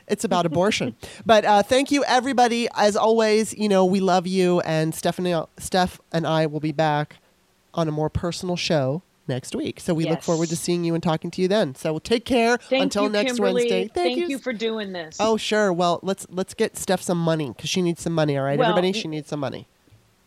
It's 0.10 0.24
about 0.24 0.48
abortion. 0.48 0.96
but 1.24 1.46
uh, 1.46 1.62
thank 1.62 1.92
you, 1.92 2.04
everybody. 2.06 2.68
As 2.74 2.96
always, 2.96 3.54
you 3.56 3.70
know, 3.70 3.86
we 3.86 4.00
love 4.00 4.26
you. 4.26 4.60
And 4.62 4.96
Stephanie, 4.96 5.40
Steph 5.60 6.02
and 6.12 6.26
I 6.26 6.48
will 6.48 6.60
be 6.60 6.72
back 6.72 7.18
on 7.76 7.88
a 7.88 7.92
more 7.92 8.10
personal 8.10 8.56
show 8.56 9.04
next 9.28 9.56
week. 9.56 9.80
So 9.80 9.94
we 9.94 10.06
look 10.06 10.22
forward 10.22 10.50
to 10.50 10.56
seeing 10.56 10.84
you 10.84 10.96
and 10.96 11.02
talking 11.04 11.32
to 11.32 11.42
you 11.42 11.48
then. 11.48 11.76
So 11.76 12.00
take 12.00 12.26
care 12.26 12.58
Thank 12.58 12.84
until 12.84 13.04
you, 13.04 13.10
next 13.10 13.34
Kimberley. 13.34 13.54
Wednesday. 13.54 13.88
Thank, 13.94 14.30
you. 14.30 14.40
for 14.40 14.52
doing 14.52 14.92
this. 14.92 15.18
Oh, 15.20 15.38
sure. 15.38 15.72
Well, 15.72 16.00
let's 16.02 16.26
let's 16.30 16.54
get 16.54 16.76
Steph 16.76 17.02
some 17.02 17.20
money 17.20 17.50
because 17.50 17.70
she 17.70 17.82
needs 17.82 18.02
some 18.02 18.14
money. 18.14 18.38
All 18.38 18.44
right, 18.44 18.58
Well, 18.58 18.72
everybody, 18.72 18.92
she 18.92 19.08
needs 19.08 19.30
some 19.30 19.40
money. 19.40 19.68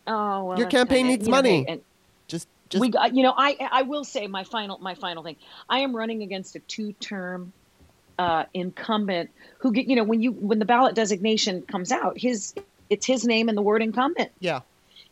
Oh, 0.07 0.45
well, 0.45 0.59
Your 0.59 0.69
campaign 0.69 1.07
needs 1.07 1.29
money. 1.29 1.65
and 1.69 1.81
Just 2.29 2.49
just 2.69 2.81
we 2.81 2.89
got, 2.89 3.15
you 3.15 3.23
know, 3.23 3.35
I 3.37 3.57
I 3.71 3.83
will 3.83 4.05
say 4.05 4.27
my 4.27 4.45
final 4.45 4.79
my 4.79 4.95
final 4.95 5.23
thing. 5.23 5.37
I 5.69 5.81
am 5.81 5.95
running 5.95 6.23
against 6.23 6.57
a 6.57 6.61
two 6.61 6.93
term 6.95 7.53
uh, 8.19 8.45
incumbent 8.55 9.31
who 9.59 9.73
get 9.73 9.87
you 9.87 9.97
know 9.97 10.05
when 10.05 10.21
you 10.21 10.33
when 10.33 10.59
the 10.59 10.65
ballot 10.65 10.95
designation 10.95 11.63
comes 11.63 11.93
out, 11.93 12.19
his 12.19 12.55
it's 12.91 13.07
his 13.07 13.25
name 13.25 13.49
and 13.49 13.57
the 13.57 13.63
word 13.63 13.83
incumbent. 13.83 14.31
yeah, 14.41 14.61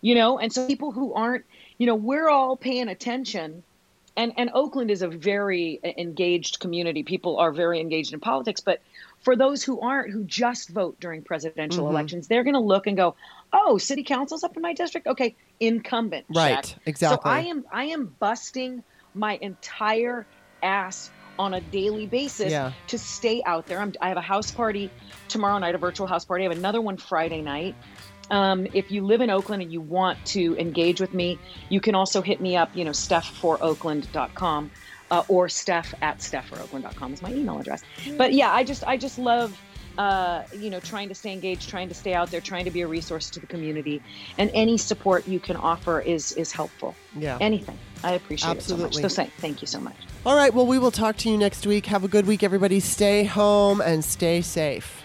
you 0.00 0.14
know 0.14 0.38
and 0.38 0.52
so 0.52 0.66
people 0.66 0.90
who 0.90 1.14
aren't 1.14 1.44
you 1.78 1.86
know 1.86 1.94
we're 1.94 2.28
all 2.28 2.56
paying 2.56 2.88
attention 2.88 3.62
and 4.16 4.32
and 4.36 4.50
oakland 4.54 4.90
is 4.90 5.00
a 5.02 5.08
very 5.08 5.80
engaged 5.96 6.58
community 6.60 7.02
people 7.02 7.38
are 7.38 7.52
very 7.52 7.80
engaged 7.80 8.12
in 8.12 8.20
politics 8.20 8.60
but 8.60 8.80
for 9.22 9.34
those 9.36 9.62
who 9.62 9.80
aren't 9.80 10.10
who 10.10 10.24
just 10.24 10.68
vote 10.70 10.98
during 11.00 11.22
presidential 11.22 11.86
Mhm. 11.86 11.90
elections 11.90 12.26
they're 12.28 12.44
going 12.44 12.54
to 12.54 12.60
look 12.60 12.86
and 12.86 12.96
go 12.98 13.14
oh 13.52 13.78
city 13.78 14.02
council's 14.04 14.44
up 14.44 14.56
in 14.56 14.62
my 14.62 14.72
district 14.72 15.06
okay 15.06 15.36
incumbent 15.60 16.26
Right, 16.34 16.64
check. 16.64 16.78
exactly. 16.86 17.28
so 17.30 17.36
i 17.36 17.40
am 17.42 17.64
i 17.72 17.84
am 17.84 18.14
busting 18.18 18.82
my 19.14 19.36
entire 19.40 20.26
ass 20.62 21.10
on 21.38 21.54
a 21.54 21.60
daily 21.60 22.06
basis 22.06 22.50
Yeah. 22.50 22.72
to 22.88 22.98
stay 22.98 23.42
out 23.46 23.66
there 23.66 23.80
I'm, 23.80 23.92
i 24.00 24.08
have 24.08 24.16
a 24.18 24.22
house 24.22 24.50
party 24.50 24.90
tomorrow 25.28 25.58
night 25.58 25.74
a 25.74 25.78
virtual 25.78 26.06
house 26.06 26.24
party 26.24 26.44
i 26.44 26.48
have 26.48 26.56
another 26.58 26.80
one 26.80 26.96
friday 26.96 27.42
night 27.42 27.74
um, 28.30 28.68
if 28.74 28.92
you 28.92 29.04
live 29.04 29.22
in 29.22 29.28
Oakland 29.28 29.60
and 29.60 29.72
you 29.72 29.80
want 29.80 30.24
to 30.26 30.56
engage 30.56 31.00
with 31.00 31.12
me, 31.12 31.36
you 31.68 31.80
can 31.80 31.96
also 31.96 32.22
hit 32.22 32.40
me 32.40 32.56
up, 32.56 32.70
you 32.76 32.84
know, 32.84 32.92
stephforoakland.com 32.92 34.70
uh, 35.10 35.22
or 35.28 35.48
steph 35.48 35.94
at 36.00 36.18
stephforoakland.com 36.18 37.12
is 37.12 37.22
my 37.22 37.32
email 37.32 37.58
address. 37.58 37.82
But 38.16 38.32
yeah, 38.32 38.52
I 38.52 38.62
just, 38.62 38.84
I 38.86 38.96
just 38.96 39.18
love, 39.18 39.58
uh, 40.00 40.44
you 40.56 40.70
know, 40.70 40.80
trying 40.80 41.10
to 41.10 41.14
stay 41.14 41.30
engaged, 41.30 41.68
trying 41.68 41.86
to 41.86 41.94
stay 41.94 42.14
out 42.14 42.30
there, 42.30 42.40
trying 42.40 42.64
to 42.64 42.70
be 42.70 42.80
a 42.80 42.86
resource 42.86 43.28
to 43.28 43.38
the 43.38 43.46
community. 43.46 44.00
And 44.38 44.50
any 44.54 44.78
support 44.78 45.28
you 45.28 45.38
can 45.38 45.56
offer 45.56 46.00
is, 46.00 46.32
is 46.32 46.52
helpful. 46.52 46.94
yeah. 47.14 47.36
Anything. 47.38 47.78
I 48.02 48.12
appreciate 48.12 48.48
Absolutely. 48.48 48.86
it 48.86 48.94
so 48.94 49.00
much. 49.02 49.10
So 49.12 49.14
say, 49.24 49.30
thank 49.42 49.60
you 49.60 49.66
so 49.66 49.78
much. 49.78 49.96
All 50.24 50.36
right. 50.36 50.54
Well, 50.54 50.66
we 50.66 50.78
will 50.78 50.90
talk 50.90 51.18
to 51.18 51.28
you 51.28 51.36
next 51.36 51.66
week. 51.66 51.84
Have 51.84 52.02
a 52.02 52.08
good 52.08 52.26
week, 52.26 52.42
everybody. 52.42 52.80
Stay 52.80 53.24
home 53.24 53.82
and 53.82 54.02
stay 54.02 54.40
safe. 54.40 55.02